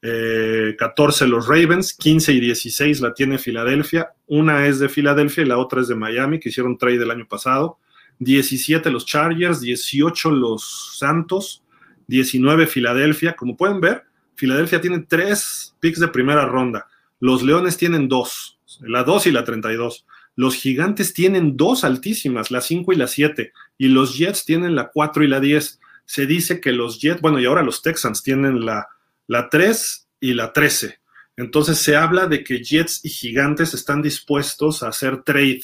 14 0.00 1.24
eh, 1.24 1.28
los 1.28 1.46
Ravens, 1.46 1.92
15 1.92 2.32
y 2.32 2.40
16 2.40 3.02
la 3.02 3.12
tiene 3.12 3.36
Filadelfia, 3.36 4.14
una 4.26 4.66
es 4.66 4.78
de 4.78 4.88
Filadelfia 4.88 5.44
y 5.44 5.46
la 5.46 5.58
otra 5.58 5.82
es 5.82 5.88
de 5.88 5.94
Miami, 5.94 6.40
que 6.40 6.48
hicieron 6.48 6.78
trade 6.78 7.02
el 7.02 7.10
año 7.10 7.28
pasado, 7.28 7.78
17 8.18 8.90
los 8.90 9.06
Chargers, 9.06 9.60
18 9.60 10.30
los 10.30 10.96
Santos, 10.98 11.62
19 12.06 12.66
Filadelfia, 12.66 13.36
como 13.36 13.56
pueden 13.56 13.80
ver, 13.80 14.04
Filadelfia 14.36 14.80
tiene 14.80 15.00
tres 15.00 15.74
picks 15.80 16.00
de 16.00 16.08
primera 16.08 16.46
ronda, 16.46 16.86
los 17.20 17.42
Leones 17.42 17.76
tienen 17.76 18.08
dos, 18.08 18.58
la 18.80 19.04
2 19.04 19.26
y 19.26 19.32
la 19.32 19.44
32. 19.44 20.06
Los 20.34 20.54
gigantes 20.54 21.14
tienen 21.14 21.56
dos 21.56 21.82
altísimas, 21.84 22.50
la 22.50 22.60
5 22.60 22.92
y 22.92 22.96
la 22.96 23.06
7, 23.06 23.52
y 23.78 23.88
los 23.88 24.18
Jets 24.18 24.44
tienen 24.44 24.74
la 24.74 24.90
4 24.90 25.24
y 25.24 25.28
la 25.28 25.40
10. 25.40 25.80
Se 26.04 26.26
dice 26.26 26.60
que 26.60 26.72
los 26.72 27.00
Jets, 27.00 27.22
bueno, 27.22 27.40
y 27.40 27.46
ahora 27.46 27.62
los 27.62 27.80
Texans 27.80 28.22
tienen 28.22 28.66
la, 28.66 28.88
la 29.26 29.48
3 29.48 30.08
y 30.20 30.34
la 30.34 30.52
13. 30.52 30.98
Entonces 31.38 31.78
se 31.78 31.96
habla 31.96 32.26
de 32.26 32.44
que 32.44 32.62
Jets 32.62 33.04
y 33.04 33.08
Gigantes 33.08 33.74
están 33.74 34.02
dispuestos 34.02 34.82
a 34.82 34.88
hacer 34.88 35.22
trade, 35.22 35.62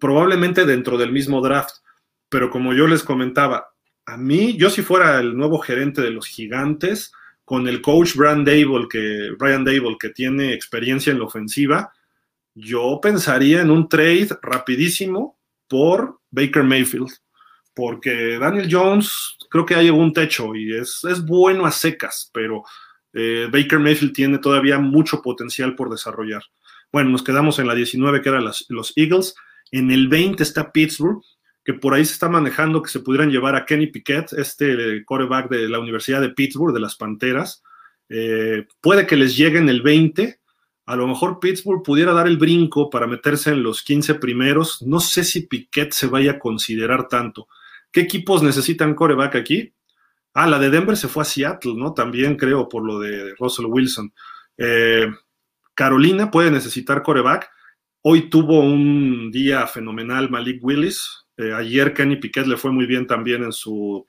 probablemente 0.00 0.64
dentro 0.64 0.98
del 0.98 1.12
mismo 1.12 1.40
draft. 1.40 1.76
Pero 2.28 2.50
como 2.50 2.74
yo 2.74 2.86
les 2.86 3.02
comentaba, 3.02 3.68
a 4.04 4.16
mí, 4.16 4.56
yo 4.56 4.70
si 4.70 4.82
fuera 4.82 5.20
el 5.20 5.36
nuevo 5.36 5.58
gerente 5.58 6.00
de 6.00 6.10
los 6.10 6.26
Gigantes, 6.26 7.12
con 7.44 7.68
el 7.68 7.80
coach 7.80 8.16
Brian 8.16 8.44
Dable, 8.44 8.88
que, 8.90 9.30
Brian 9.38 9.64
Dable, 9.64 9.96
que 9.98 10.10
tiene 10.10 10.52
experiencia 10.52 11.12
en 11.12 11.20
la 11.20 11.26
ofensiva, 11.26 11.92
yo 12.54 12.98
pensaría 13.00 13.60
en 13.60 13.70
un 13.70 13.88
trade 13.88 14.28
rapidísimo 14.42 15.38
por 15.68 16.20
Baker 16.30 16.64
Mayfield, 16.64 17.10
porque 17.74 18.38
Daniel 18.38 18.68
Jones 18.70 19.36
creo 19.50 19.66
que 19.66 19.74
ha 19.74 19.82
llegado 19.82 20.00
un 20.00 20.12
techo 20.12 20.54
y 20.54 20.74
es, 20.74 21.04
es 21.04 21.24
bueno 21.24 21.66
a 21.66 21.70
secas, 21.70 22.30
pero 22.32 22.64
eh, 23.12 23.48
Baker 23.50 23.78
Mayfield 23.78 24.12
tiene 24.12 24.38
todavía 24.38 24.78
mucho 24.78 25.22
potencial 25.22 25.74
por 25.74 25.90
desarrollar. 25.90 26.42
Bueno, 26.92 27.10
nos 27.10 27.22
quedamos 27.22 27.58
en 27.58 27.66
la 27.66 27.74
19, 27.74 28.22
que 28.22 28.28
eran 28.28 28.44
los 28.44 28.92
Eagles. 28.96 29.34
En 29.70 29.90
el 29.90 30.08
20 30.08 30.42
está 30.42 30.72
Pittsburgh, 30.72 31.22
que 31.64 31.74
por 31.74 31.94
ahí 31.94 32.04
se 32.04 32.12
está 32.12 32.28
manejando 32.28 32.82
que 32.82 32.90
se 32.90 33.00
pudieran 33.00 33.30
llevar 33.30 33.56
a 33.56 33.64
Kenny 33.64 33.88
Piquet, 33.88 34.32
este 34.34 35.04
coreback 35.04 35.50
de 35.50 35.68
la 35.68 35.80
Universidad 35.80 36.20
de 36.20 36.30
Pittsburgh, 36.30 36.72
de 36.72 36.80
las 36.80 36.96
Panteras. 36.96 37.62
Eh, 38.08 38.66
puede 38.80 39.06
que 39.06 39.16
les 39.16 39.36
llegue 39.36 39.58
en 39.58 39.68
el 39.68 39.82
20 39.82 40.38
a 40.86 40.94
lo 40.94 41.08
mejor 41.08 41.40
Pittsburgh 41.40 41.82
pudiera 41.82 42.12
dar 42.12 42.28
el 42.28 42.36
brinco 42.36 42.88
para 42.88 43.08
meterse 43.08 43.50
en 43.50 43.62
los 43.64 43.82
15 43.82 44.14
primeros. 44.14 44.82
No 44.82 45.00
sé 45.00 45.24
si 45.24 45.42
Piquet 45.42 45.92
se 45.92 46.06
vaya 46.06 46.32
a 46.32 46.38
considerar 46.38 47.08
tanto. 47.08 47.48
¿Qué 47.90 48.02
equipos 48.02 48.42
necesitan 48.44 48.94
coreback 48.94 49.34
aquí? 49.34 49.74
Ah, 50.32 50.46
la 50.46 50.60
de 50.60 50.70
Denver 50.70 50.96
se 50.96 51.08
fue 51.08 51.22
a 51.22 51.26
Seattle, 51.26 51.74
¿no? 51.76 51.92
También 51.92 52.36
creo 52.36 52.68
por 52.68 52.84
lo 52.84 53.00
de 53.00 53.34
Russell 53.34 53.66
Wilson. 53.66 54.12
Eh, 54.56 55.08
Carolina 55.74 56.30
puede 56.30 56.52
necesitar 56.52 57.02
coreback. 57.02 57.50
Hoy 58.08 58.30
tuvo 58.30 58.60
un 58.60 59.32
día 59.32 59.66
fenomenal 59.66 60.30
Malik 60.30 60.62
Willis. 60.62 61.26
Eh, 61.36 61.52
ayer 61.52 61.92
Kenny 61.92 62.14
Piquet 62.14 62.46
le 62.46 62.56
fue 62.56 62.70
muy 62.70 62.86
bien 62.86 63.04
también 63.04 63.42
en 63.42 63.50
su, 63.50 64.06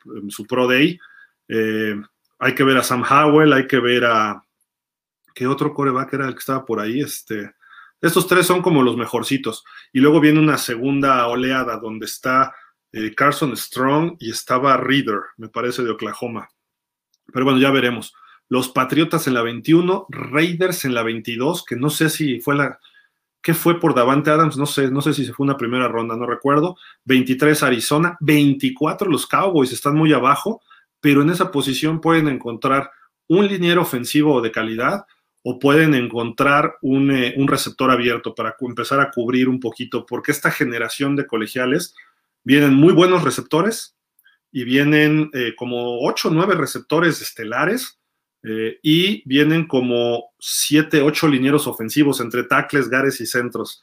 Pro 0.47 0.67
Day. 0.67 0.99
Eh, 1.47 1.99
hay 2.37 2.53
que 2.53 2.63
ver 2.63 2.77
a 2.77 2.83
Sam 2.83 3.01
Howell, 3.01 3.53
hay 3.53 3.65
que 3.65 3.79
ver 3.79 4.05
a, 4.05 4.39
¿Qué 5.33 5.47
otro 5.47 5.73
coreback 5.73 6.13
era 6.13 6.27
el 6.27 6.33
que 6.33 6.39
estaba 6.41 6.63
por 6.63 6.79
ahí? 6.79 7.01
Este, 7.01 7.55
estos 7.99 8.27
tres 8.27 8.45
son 8.45 8.61
como 8.61 8.83
los 8.83 8.95
mejorcitos. 8.95 9.63
Y 9.91 9.99
luego 9.99 10.19
viene 10.19 10.41
una 10.41 10.59
segunda 10.59 11.25
oleada 11.25 11.77
donde 11.77 12.05
está 12.05 12.53
eh, 12.91 13.15
Carson 13.15 13.57
Strong 13.57 14.17
y 14.19 14.29
estaba 14.29 14.77
Reader, 14.77 15.21
me 15.37 15.49
parece, 15.49 15.83
de 15.83 15.89
Oklahoma. 15.89 16.47
Pero 17.33 17.45
bueno, 17.45 17.59
ya 17.59 17.71
veremos. 17.71 18.13
Los 18.47 18.69
Patriotas 18.69 19.25
en 19.25 19.33
la 19.33 19.41
21, 19.41 20.05
Raiders 20.09 20.85
en 20.85 20.93
la 20.93 21.01
22, 21.01 21.65
que 21.65 21.75
no 21.75 21.89
sé 21.89 22.11
si 22.11 22.39
fue 22.41 22.55
la... 22.55 22.79
¿Qué 23.41 23.53
fue 23.53 23.79
por 23.79 23.95
Davante 23.95 24.29
Adams? 24.29 24.57
No 24.57 24.65
sé, 24.65 24.91
no 24.91 25.01
sé 25.01 25.13
si 25.13 25.25
se 25.25 25.33
fue 25.33 25.45
una 25.45 25.57
primera 25.57 25.87
ronda, 25.87 26.15
no 26.15 26.25
recuerdo. 26.25 26.77
23 27.05 27.63
Arizona, 27.63 28.17
24 28.19 29.09
los 29.09 29.25
Cowboys, 29.27 29.71
están 29.71 29.95
muy 29.95 30.11
abajo, 30.13 30.61
pero 30.99 31.21
en 31.21 31.29
esa 31.29 31.51
posición 31.51 32.01
pueden 32.01 32.27
encontrar 32.27 32.91
un 33.27 33.47
liniero 33.47 33.81
ofensivo 33.81 34.41
de 34.41 34.51
calidad, 34.51 35.05
o 35.49 35.59
pueden 35.59 35.93
encontrar 35.93 36.75
eh, 36.81 37.33
un, 37.37 37.47
receptor 37.47 37.89
abierto 37.89 38.35
para 38.35 38.57
empezar 38.59 38.99
a 38.99 39.11
cubrir 39.11 39.47
un 39.47 39.61
poquito, 39.61 40.05
porque 40.05 40.33
esta 40.33 40.51
generación 40.51 41.15
de 41.15 41.25
colegiales 41.25 41.95
vienen 42.43 42.73
muy 42.73 42.91
buenos 42.91 43.23
receptores 43.23 43.95
y 44.51 44.65
vienen 44.65 45.29
eh, 45.33 45.53
como 45.55 46.05
8 46.05 46.27
o 46.27 46.31
9 46.31 46.55
receptores 46.55 47.21
estelares 47.21 47.96
eh, 48.47 48.79
y 48.81 49.27
vienen 49.27 49.67
como 49.67 50.31
7, 50.39 51.01
8 51.01 51.27
linieros 51.27 51.67
ofensivos 51.67 52.21
entre 52.21 52.43
tackles, 52.43 52.89
gares 52.89 53.19
y 53.21 53.25
centros. 53.25 53.81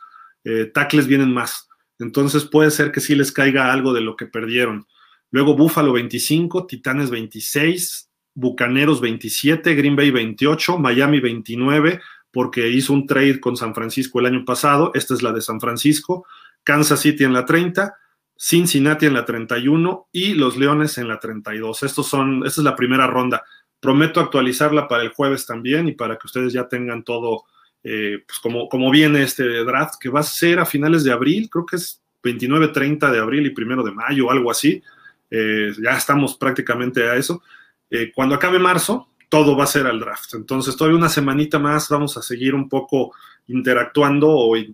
tackles 0.73 1.07
vienen 1.07 1.32
más. 1.32 1.69
Entonces 1.99 2.45
puede 2.45 2.70
ser 2.70 2.93
que 2.93 3.01
sí 3.01 3.15
les 3.15 3.32
caiga 3.32 3.73
algo 3.73 3.93
de 3.93 4.01
lo 4.01 4.16
que 4.16 4.27
perdieron. 4.27 4.86
Luego 5.31 5.57
Búfalo 5.57 5.93
25, 5.93 6.66
Titanes 6.66 7.11
26, 7.11 8.11
Bucaneros 8.35 9.01
27, 9.01 9.74
Green 9.74 9.97
Bay 9.97 10.11
28, 10.11 10.78
Miami 10.78 11.20
29, 11.20 12.01
porque 12.31 12.69
hizo 12.69 12.93
un 12.93 13.07
trade 13.07 13.41
con 13.41 13.57
San 13.57 13.74
Francisco 13.74 14.20
el 14.20 14.27
año 14.27 14.45
pasado. 14.45 14.91
Esta 14.95 15.15
es 15.15 15.23
la 15.23 15.32
de 15.32 15.41
San 15.41 15.61
Francisco. 15.61 16.27
Kansas 16.65 17.01
City 17.01 17.24
en 17.24 17.32
la 17.32 17.45
30, 17.45 17.95
Cincinnati 18.36 19.07
en 19.07 19.15
la 19.15 19.24
31 19.24 20.09
y 20.12 20.35
los 20.35 20.57
Leones 20.57 20.99
en 20.99 21.09
la 21.09 21.20
32. 21.20 21.82
Estos 21.82 22.09
son, 22.09 22.45
esta 22.47 22.61
es 22.61 22.65
la 22.65 22.77
primera 22.77 23.07
ronda. 23.07 23.45
Prometo 23.85 24.20
actualizarla 24.20 24.89
para 24.89 25.02
el 25.02 25.11
jueves 25.11 25.44
también 25.44 25.86
y 25.89 25.93
para 25.93 26.16
que 26.16 26.27
ustedes 26.27 26.55
ya 26.55 26.66
tengan 26.66 27.05
todo, 27.05 27.44
eh, 27.82 28.24
pues 28.27 28.39
como, 28.39 28.66
como 28.69 28.90
viene 28.90 29.23
este 29.23 29.44
draft, 29.62 29.97
que 30.01 30.09
va 30.09 30.20
a 30.20 30.23
ser 30.23 30.59
a 30.59 30.65
finales 30.65 31.05
de 31.05 31.12
abril, 31.12 31.51
creo 31.51 31.66
que 31.66 31.77
es 31.77 32.02
29, 32.23 32.69
30 32.69 33.12
de 33.12 33.19
abril 33.19 33.47
y 33.47 33.51
primero 33.51 33.82
de 33.82 33.93
mayo, 33.93 34.31
algo 34.31 34.51
así. 34.51 34.82
Eh, 35.31 35.73
ya 35.82 35.97
estamos 35.97 36.36
prácticamente 36.36 37.06
a 37.09 37.16
eso. 37.16 37.43
Eh, 37.90 38.11
cuando 38.15 38.35
acabe 38.35 38.59
marzo, 38.59 39.11
todo 39.28 39.56
va 39.56 39.65
a 39.65 39.66
ser 39.66 39.86
al 39.86 40.01
draft. 40.01 40.35
Entonces, 40.35 40.77
todavía 40.77 40.98
una 40.98 41.09
semanita 41.09 41.59
más 41.59 41.89
vamos 41.89 42.16
a 42.16 42.23
seguir 42.23 42.55
un 42.55 42.69
poco 42.69 43.12
interactuando 43.48 44.31
o 44.31 44.56
eh, 44.56 44.65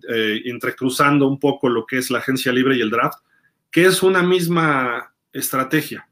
entrecruzando 0.45 1.27
un 1.27 1.39
poco 1.39 1.67
lo 1.67 1.85
que 1.85 1.97
es 1.97 2.09
la 2.09 2.19
agencia 2.19 2.53
libre 2.53 2.77
y 2.77 2.81
el 2.81 2.89
draft, 2.89 3.19
que 3.69 3.85
es 3.85 4.01
una 4.01 4.23
misma 4.23 5.13
estrategia. 5.33 6.07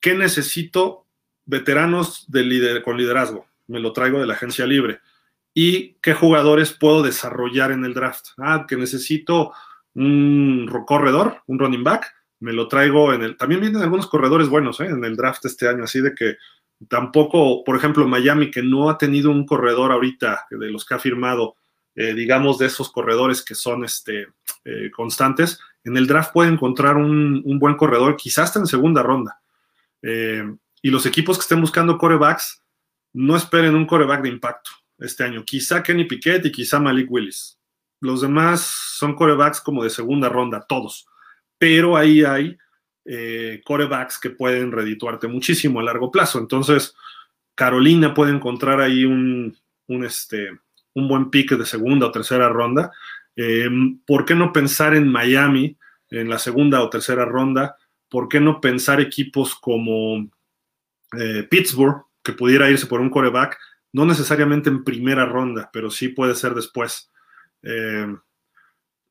¿Qué 0.00 0.14
necesito? 0.14 1.04
Veteranos 1.48 2.30
de 2.30 2.80
con 2.84 2.96
liderazgo. 2.96 3.46
Me 3.66 3.80
lo 3.80 3.92
traigo 3.92 4.20
de 4.20 4.26
la 4.26 4.34
agencia 4.34 4.66
libre. 4.66 5.00
¿Y 5.52 5.94
qué 5.94 6.14
jugadores 6.14 6.72
puedo 6.72 7.02
desarrollar 7.02 7.72
en 7.72 7.84
el 7.84 7.94
draft? 7.94 8.28
Ah, 8.38 8.66
que 8.68 8.76
necesito 8.76 9.52
un 9.94 10.70
corredor, 10.86 11.42
un 11.46 11.58
running 11.58 11.82
back 11.82 12.14
me 12.40 12.52
lo 12.52 12.68
traigo 12.68 13.12
en 13.12 13.22
el... 13.22 13.36
También 13.36 13.60
vienen 13.60 13.82
algunos 13.82 14.06
corredores 14.06 14.48
buenos 14.48 14.80
¿eh? 14.80 14.86
en 14.86 15.04
el 15.04 15.16
draft 15.16 15.44
este 15.44 15.68
año, 15.68 15.84
así 15.84 16.00
de 16.00 16.14
que 16.14 16.36
tampoco, 16.88 17.64
por 17.64 17.76
ejemplo, 17.76 18.06
Miami, 18.06 18.50
que 18.50 18.62
no 18.62 18.88
ha 18.88 18.98
tenido 18.98 19.30
un 19.30 19.44
corredor 19.44 19.90
ahorita 19.90 20.46
de 20.50 20.70
los 20.70 20.84
que 20.84 20.94
ha 20.94 20.98
firmado, 20.98 21.56
eh, 21.94 22.14
digamos, 22.14 22.58
de 22.58 22.66
esos 22.66 22.90
corredores 22.92 23.44
que 23.44 23.56
son 23.56 23.84
este, 23.84 24.28
eh, 24.64 24.90
constantes, 24.94 25.58
en 25.82 25.96
el 25.96 26.06
draft 26.06 26.32
puede 26.32 26.52
encontrar 26.52 26.96
un, 26.96 27.42
buen 27.58 27.74
corredor, 27.74 28.16
quizás 28.16 28.44
hasta 28.44 28.60
en 28.60 28.66
segunda 28.66 29.02
ronda. 29.02 29.40
Y 30.82 30.90
los 30.90 31.06
equipos 31.06 31.36
que 31.36 31.42
estén 31.42 31.60
buscando 31.60 31.98
corebacks, 31.98 32.62
no 33.12 33.36
esperen 33.36 33.74
un 33.74 33.86
coreback 33.86 34.22
de 34.22 34.28
impacto 34.28 34.70
este 34.98 35.24
año. 35.24 35.44
Quizá 35.44 35.82
Kenny 35.82 36.04
Piquet 36.04 36.44
y 36.46 36.52
quizá 36.52 36.78
Malik 36.78 37.10
Willis. 37.10 37.58
Los 38.00 38.20
demás 38.20 38.60
son 38.60 39.14
corebacks 39.14 39.60
como 39.60 39.82
de 39.82 39.90
segunda 39.90 40.28
ronda, 40.28 40.64
todos 40.68 41.06
pero 41.58 41.96
ahí 41.96 42.24
hay 42.24 42.56
eh, 43.04 43.60
corebacks 43.64 44.18
que 44.18 44.30
pueden 44.30 44.72
redituarte 44.72 45.26
muchísimo 45.26 45.80
a 45.80 45.82
largo 45.82 46.10
plazo. 46.10 46.38
Entonces, 46.38 46.94
Carolina 47.54 48.14
puede 48.14 48.32
encontrar 48.32 48.80
ahí 48.80 49.04
un, 49.04 49.56
este, 49.88 50.50
un 50.94 51.08
buen 51.08 51.30
pick 51.30 51.56
de 51.56 51.66
segunda 51.66 52.06
o 52.06 52.12
tercera 52.12 52.48
ronda. 52.48 52.92
Em, 53.34 53.98
¿Por 54.06 54.24
qué 54.24 54.34
no 54.34 54.52
pensar 54.52 54.94
en 54.94 55.08
Miami 55.08 55.76
en 56.10 56.28
la 56.30 56.38
segunda 56.38 56.82
o 56.82 56.90
tercera 56.90 57.24
ronda? 57.24 57.76
¿Por 58.08 58.28
qué 58.28 58.40
no 58.40 58.60
pensar 58.60 59.00
equipos 59.00 59.54
como 59.54 60.30
eh, 61.16 61.46
Pittsburgh, 61.48 62.04
que 62.22 62.32
pudiera 62.32 62.70
irse 62.70 62.86
por 62.86 63.00
un 63.00 63.10
coreback? 63.10 63.58
No 63.92 64.04
necesariamente 64.04 64.68
en 64.68 64.84
primera 64.84 65.24
ronda, 65.24 65.70
pero 65.72 65.90
sí 65.90 66.08
puede 66.08 66.34
ser 66.34 66.54
después. 66.54 67.10
Em, 67.62 68.18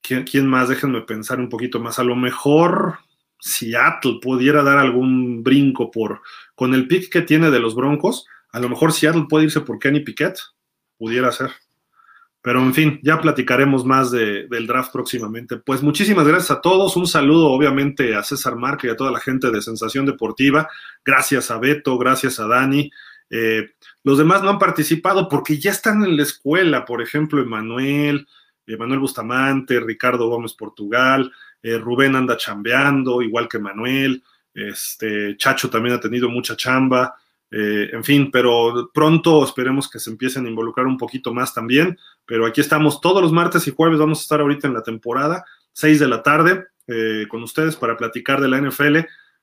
¿Quién, 0.02 0.48
más? 0.48 0.70
Déjenme 0.70 1.02
pensar 1.02 1.40
un 1.40 1.50
poquito 1.50 1.80
más. 1.80 2.00
A 2.00 2.04
lo 2.04 2.16
mejor 2.16 3.00
Seattle 3.40 4.20
pudiera 4.22 4.64
dar 4.64 4.78
algún 4.78 5.44
brinco 5.44 5.92
por 5.92 6.22
con 6.56 6.74
el 6.74 6.88
pick 6.88 7.12
que 7.12 7.22
tiene 7.22 7.52
de 7.52 7.60
los 7.60 7.76
Broncos. 7.76 8.26
A 8.52 8.60
lo 8.60 8.70
mejor 8.70 8.94
Seattle 8.94 9.26
puede 9.28 9.46
irse 9.46 9.62
por 9.62 9.80
Kenny 9.80 10.00
Piquet. 10.00 10.38
Pudiera 10.98 11.32
ser. 11.32 11.52
Pero 12.48 12.62
en 12.62 12.74
fin, 12.74 12.98
ya 13.04 13.20
platicaremos 13.20 13.84
más 13.84 14.10
de, 14.10 14.48
del 14.48 14.68
draft 14.68 14.94
próximamente. 14.94 15.58
Pues 15.58 15.84
muchísimas 15.84 16.26
gracias 16.26 16.52
a 16.52 16.62
todos. 16.62 16.96
Un 16.96 17.06
saludo 17.06 17.50
obviamente 17.50 18.16
a 18.16 18.24
César 18.24 18.56
Marca 18.56 18.88
y 18.88 18.90
a 18.90 18.96
toda 18.96 19.12
la 19.12 19.20
gente 19.20 19.52
de 19.52 19.62
Sensación 19.62 20.06
Deportiva. 20.06 20.70
Gracias 21.04 21.52
a 21.52 21.58
Beto, 21.58 21.98
gracias 21.98 22.40
a 22.40 22.48
Dani. 22.48 22.90
Eh, 23.30 23.72
los 24.02 24.18
demás 24.18 24.44
no 24.44 24.50
han 24.50 24.60
participado 24.60 25.28
porque 25.28 25.60
ya 25.60 25.72
están 25.72 26.06
en 26.06 26.16
la 26.16 26.24
escuela, 26.24 26.86
por 26.86 27.02
ejemplo, 27.02 27.42
Emanuel, 27.42 28.26
Emanuel 28.66 29.02
Bustamante, 29.02 29.82
Ricardo 29.82 30.30
Gómez 30.30 30.54
Portugal, 30.54 31.30
eh, 31.62 31.78
Rubén 31.78 32.16
anda 32.16 32.38
chambeando, 32.38 33.22
igual 33.22 33.50
que 33.50 33.60
Manuel, 33.60 34.24
este, 34.54 35.36
Chacho 35.36 35.70
también 35.70 35.96
ha 35.96 36.00
tenido 36.00 36.30
mucha 36.30 36.56
chamba, 36.56 37.14
eh, 37.50 37.90
en 37.94 38.04
fin, 38.04 38.30
pero 38.32 38.92
pronto 38.94 39.44
esperemos 39.44 39.90
que 39.90 40.00
se 40.00 40.10
empiecen 40.10 40.46
a 40.46 40.50
involucrar 40.50 40.86
un 40.86 40.98
poquito 40.98 41.34
más 41.34 41.54
también, 41.54 41.98
pero 42.26 42.46
aquí 42.46 42.62
estamos 42.62 43.00
todos 43.00 43.22
los 43.22 43.32
martes 43.32 43.68
y 43.68 43.72
jueves, 43.72 44.00
vamos 44.00 44.20
a 44.20 44.22
estar 44.24 44.42
ahorita 44.42 44.68
en 44.68 44.74
la 44.74 44.84
temporada, 44.84 45.46
6 45.74 46.00
de 46.00 46.08
la 46.08 46.24
tarde, 46.24 46.66
eh, 46.88 47.26
con 47.30 47.44
ustedes 47.44 47.76
para 47.76 47.98
platicar 47.98 48.42
de 48.42 48.48
la 48.50 48.58
NFL 48.62 49.00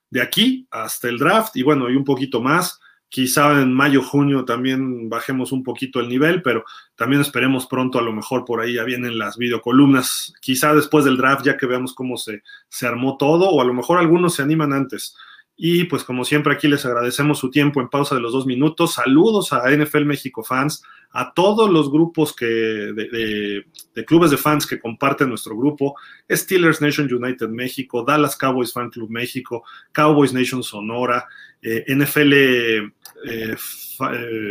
de 0.09 0.21
aquí 0.21 0.67
hasta 0.71 1.09
el 1.09 1.17
draft 1.17 1.55
y 1.55 1.63
bueno, 1.63 1.89
y 1.89 1.95
un 1.95 2.03
poquito 2.03 2.41
más. 2.41 2.79
Quizá 3.07 3.61
en 3.61 3.71
mayo, 3.71 4.01
junio 4.01 4.45
también 4.45 5.09
bajemos 5.09 5.51
un 5.51 5.63
poquito 5.63 5.99
el 5.99 6.09
nivel, 6.09 6.41
pero 6.41 6.65
también 6.95 7.21
esperemos 7.21 7.65
pronto, 7.67 7.97
a 7.97 8.01
lo 8.01 8.11
mejor 8.11 8.43
por 8.45 8.59
ahí 8.59 8.73
ya 8.73 8.83
vienen 8.83 9.17
las 9.17 9.37
videocolumnas, 9.37 10.33
quizá 10.41 10.73
después 10.73 11.05
del 11.05 11.15
draft, 11.15 11.45
ya 11.45 11.55
que 11.55 11.67
veamos 11.67 11.93
cómo 11.93 12.17
se, 12.17 12.41
se 12.67 12.87
armó 12.87 13.15
todo, 13.17 13.47
o 13.49 13.61
a 13.61 13.65
lo 13.65 13.73
mejor 13.73 13.99
algunos 13.99 14.35
se 14.35 14.41
animan 14.41 14.73
antes. 14.73 15.15
Y 15.57 15.85
pues 15.85 16.03
como 16.03 16.25
siempre 16.25 16.53
aquí 16.53 16.67
les 16.67 16.85
agradecemos 16.85 17.39
su 17.39 17.49
tiempo 17.49 17.79
en 17.79 17.87
pausa 17.87 18.15
de 18.15 18.21
los 18.21 18.33
dos 18.33 18.45
minutos. 18.45 18.95
Saludos 18.95 19.53
a 19.53 19.69
NFL 19.69 20.03
México 20.03 20.43
fans, 20.43 20.83
a 21.11 21.33
todos 21.33 21.69
los 21.69 21.89
grupos 21.89 22.35
que, 22.35 22.45
de, 22.45 24.05
clubes 24.05 24.31
de 24.31 24.37
fans 24.37 24.67
que 24.67 24.81
comparten 24.81 25.29
nuestro 25.29 25.55
grupo, 25.55 25.95
Steelers 26.29 26.81
Nation 26.81 27.07
United 27.11 27.47
México, 27.47 28.03
Dallas 28.03 28.35
Cowboys 28.35 28.73
Fan 28.73 28.89
Club 28.89 29.09
México, 29.09 29.63
Cowboys 29.93 30.33
Nation 30.33 30.61
Sonora, 30.61 31.25
eh, 31.61 31.85
NFL 31.87 32.33
eh, 32.33 32.91
eh, 33.25 33.55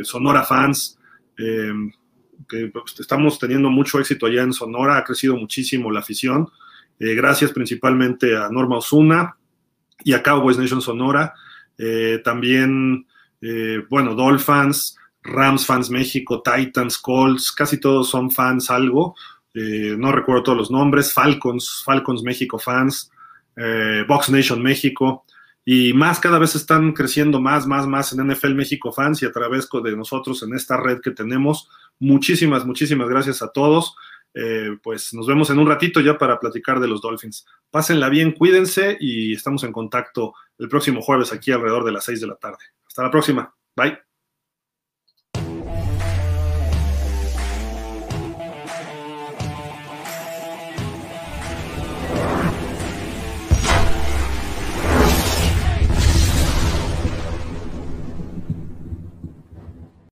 Sonora 0.02 0.42
Fans, 0.44 0.98
que 1.36 2.70
pues, 2.72 2.98
estamos 2.98 3.38
teniendo 3.38 3.68
mucho 3.68 4.00
éxito 4.00 4.24
allá 4.24 4.42
en 4.42 4.54
Sonora, 4.54 4.96
ha 4.96 5.04
crecido 5.04 5.36
muchísimo 5.36 5.90
la 5.90 6.00
afición. 6.00 6.48
gracias 6.98 7.52
principalmente 7.52 8.34
a 8.34 8.48
Norma 8.48 8.78
Osuna, 8.78 9.36
y 10.02 10.12
a 10.12 10.22
Cowboys 10.22 10.58
Nation 10.58 10.80
Sonora. 10.80 11.34
Eh, 11.78 12.20
también, 12.24 13.06
eh, 13.40 13.82
bueno, 13.88 14.14
Dolphins, 14.14 14.96
Rams 15.22 15.66
Fans 15.66 15.90
México, 15.90 16.42
Titans, 16.42 16.98
Colts, 16.98 17.52
casi 17.52 17.78
todos 17.78 18.10
son 18.10 18.30
fans 18.30 18.70
algo. 18.70 19.14
Eh, 19.54 19.94
no 19.96 20.12
recuerdo 20.12 20.42
todos 20.42 20.58
los 20.58 20.70
nombres. 20.70 21.12
Falcons, 21.12 21.82
Falcons 21.84 22.22
México 22.22 22.58
Fans, 22.58 23.10
Box 24.08 24.30
Nation 24.30 24.62
México. 24.62 25.24
Y 25.64 25.94
más, 25.94 26.20
cada 26.20 26.38
vez 26.38 26.54
están 26.56 26.92
creciendo 26.92 27.40
más, 27.40 27.66
más, 27.66 27.86
más 27.86 28.12
en 28.12 28.26
NFL 28.28 28.54
México 28.54 28.92
Fans 28.92 29.22
y 29.22 29.26
a 29.26 29.32
través 29.32 29.68
de 29.70 29.96
nosotros 29.96 30.42
en 30.42 30.54
esta 30.54 30.76
red 30.76 31.00
que 31.00 31.12
tenemos. 31.12 31.68
Muchísimas, 31.98 32.66
muchísimas 32.66 33.08
gracias 33.08 33.40
a 33.40 33.50
todos. 33.50 33.96
Eh, 34.34 34.76
pues 34.82 35.14
nos 35.14 35.26
vemos 35.26 35.48
en 35.50 35.58
un 35.58 35.68
ratito 35.68 36.00
ya 36.00 36.18
para 36.18 36.40
platicar 36.40 36.80
de 36.80 36.88
los 36.88 37.00
Dolphins. 37.00 37.46
Pásenla 37.70 38.08
bien, 38.08 38.32
cuídense 38.32 38.96
y 39.00 39.32
estamos 39.34 39.62
en 39.64 39.72
contacto 39.72 40.34
el 40.58 40.68
próximo 40.68 41.00
jueves 41.00 41.32
aquí 41.32 41.52
alrededor 41.52 41.84
de 41.84 41.92
las 41.92 42.04
6 42.04 42.20
de 42.20 42.26
la 42.26 42.36
tarde. 42.36 42.64
Hasta 42.86 43.02
la 43.02 43.10
próxima. 43.10 43.54
Bye. 43.76 44.03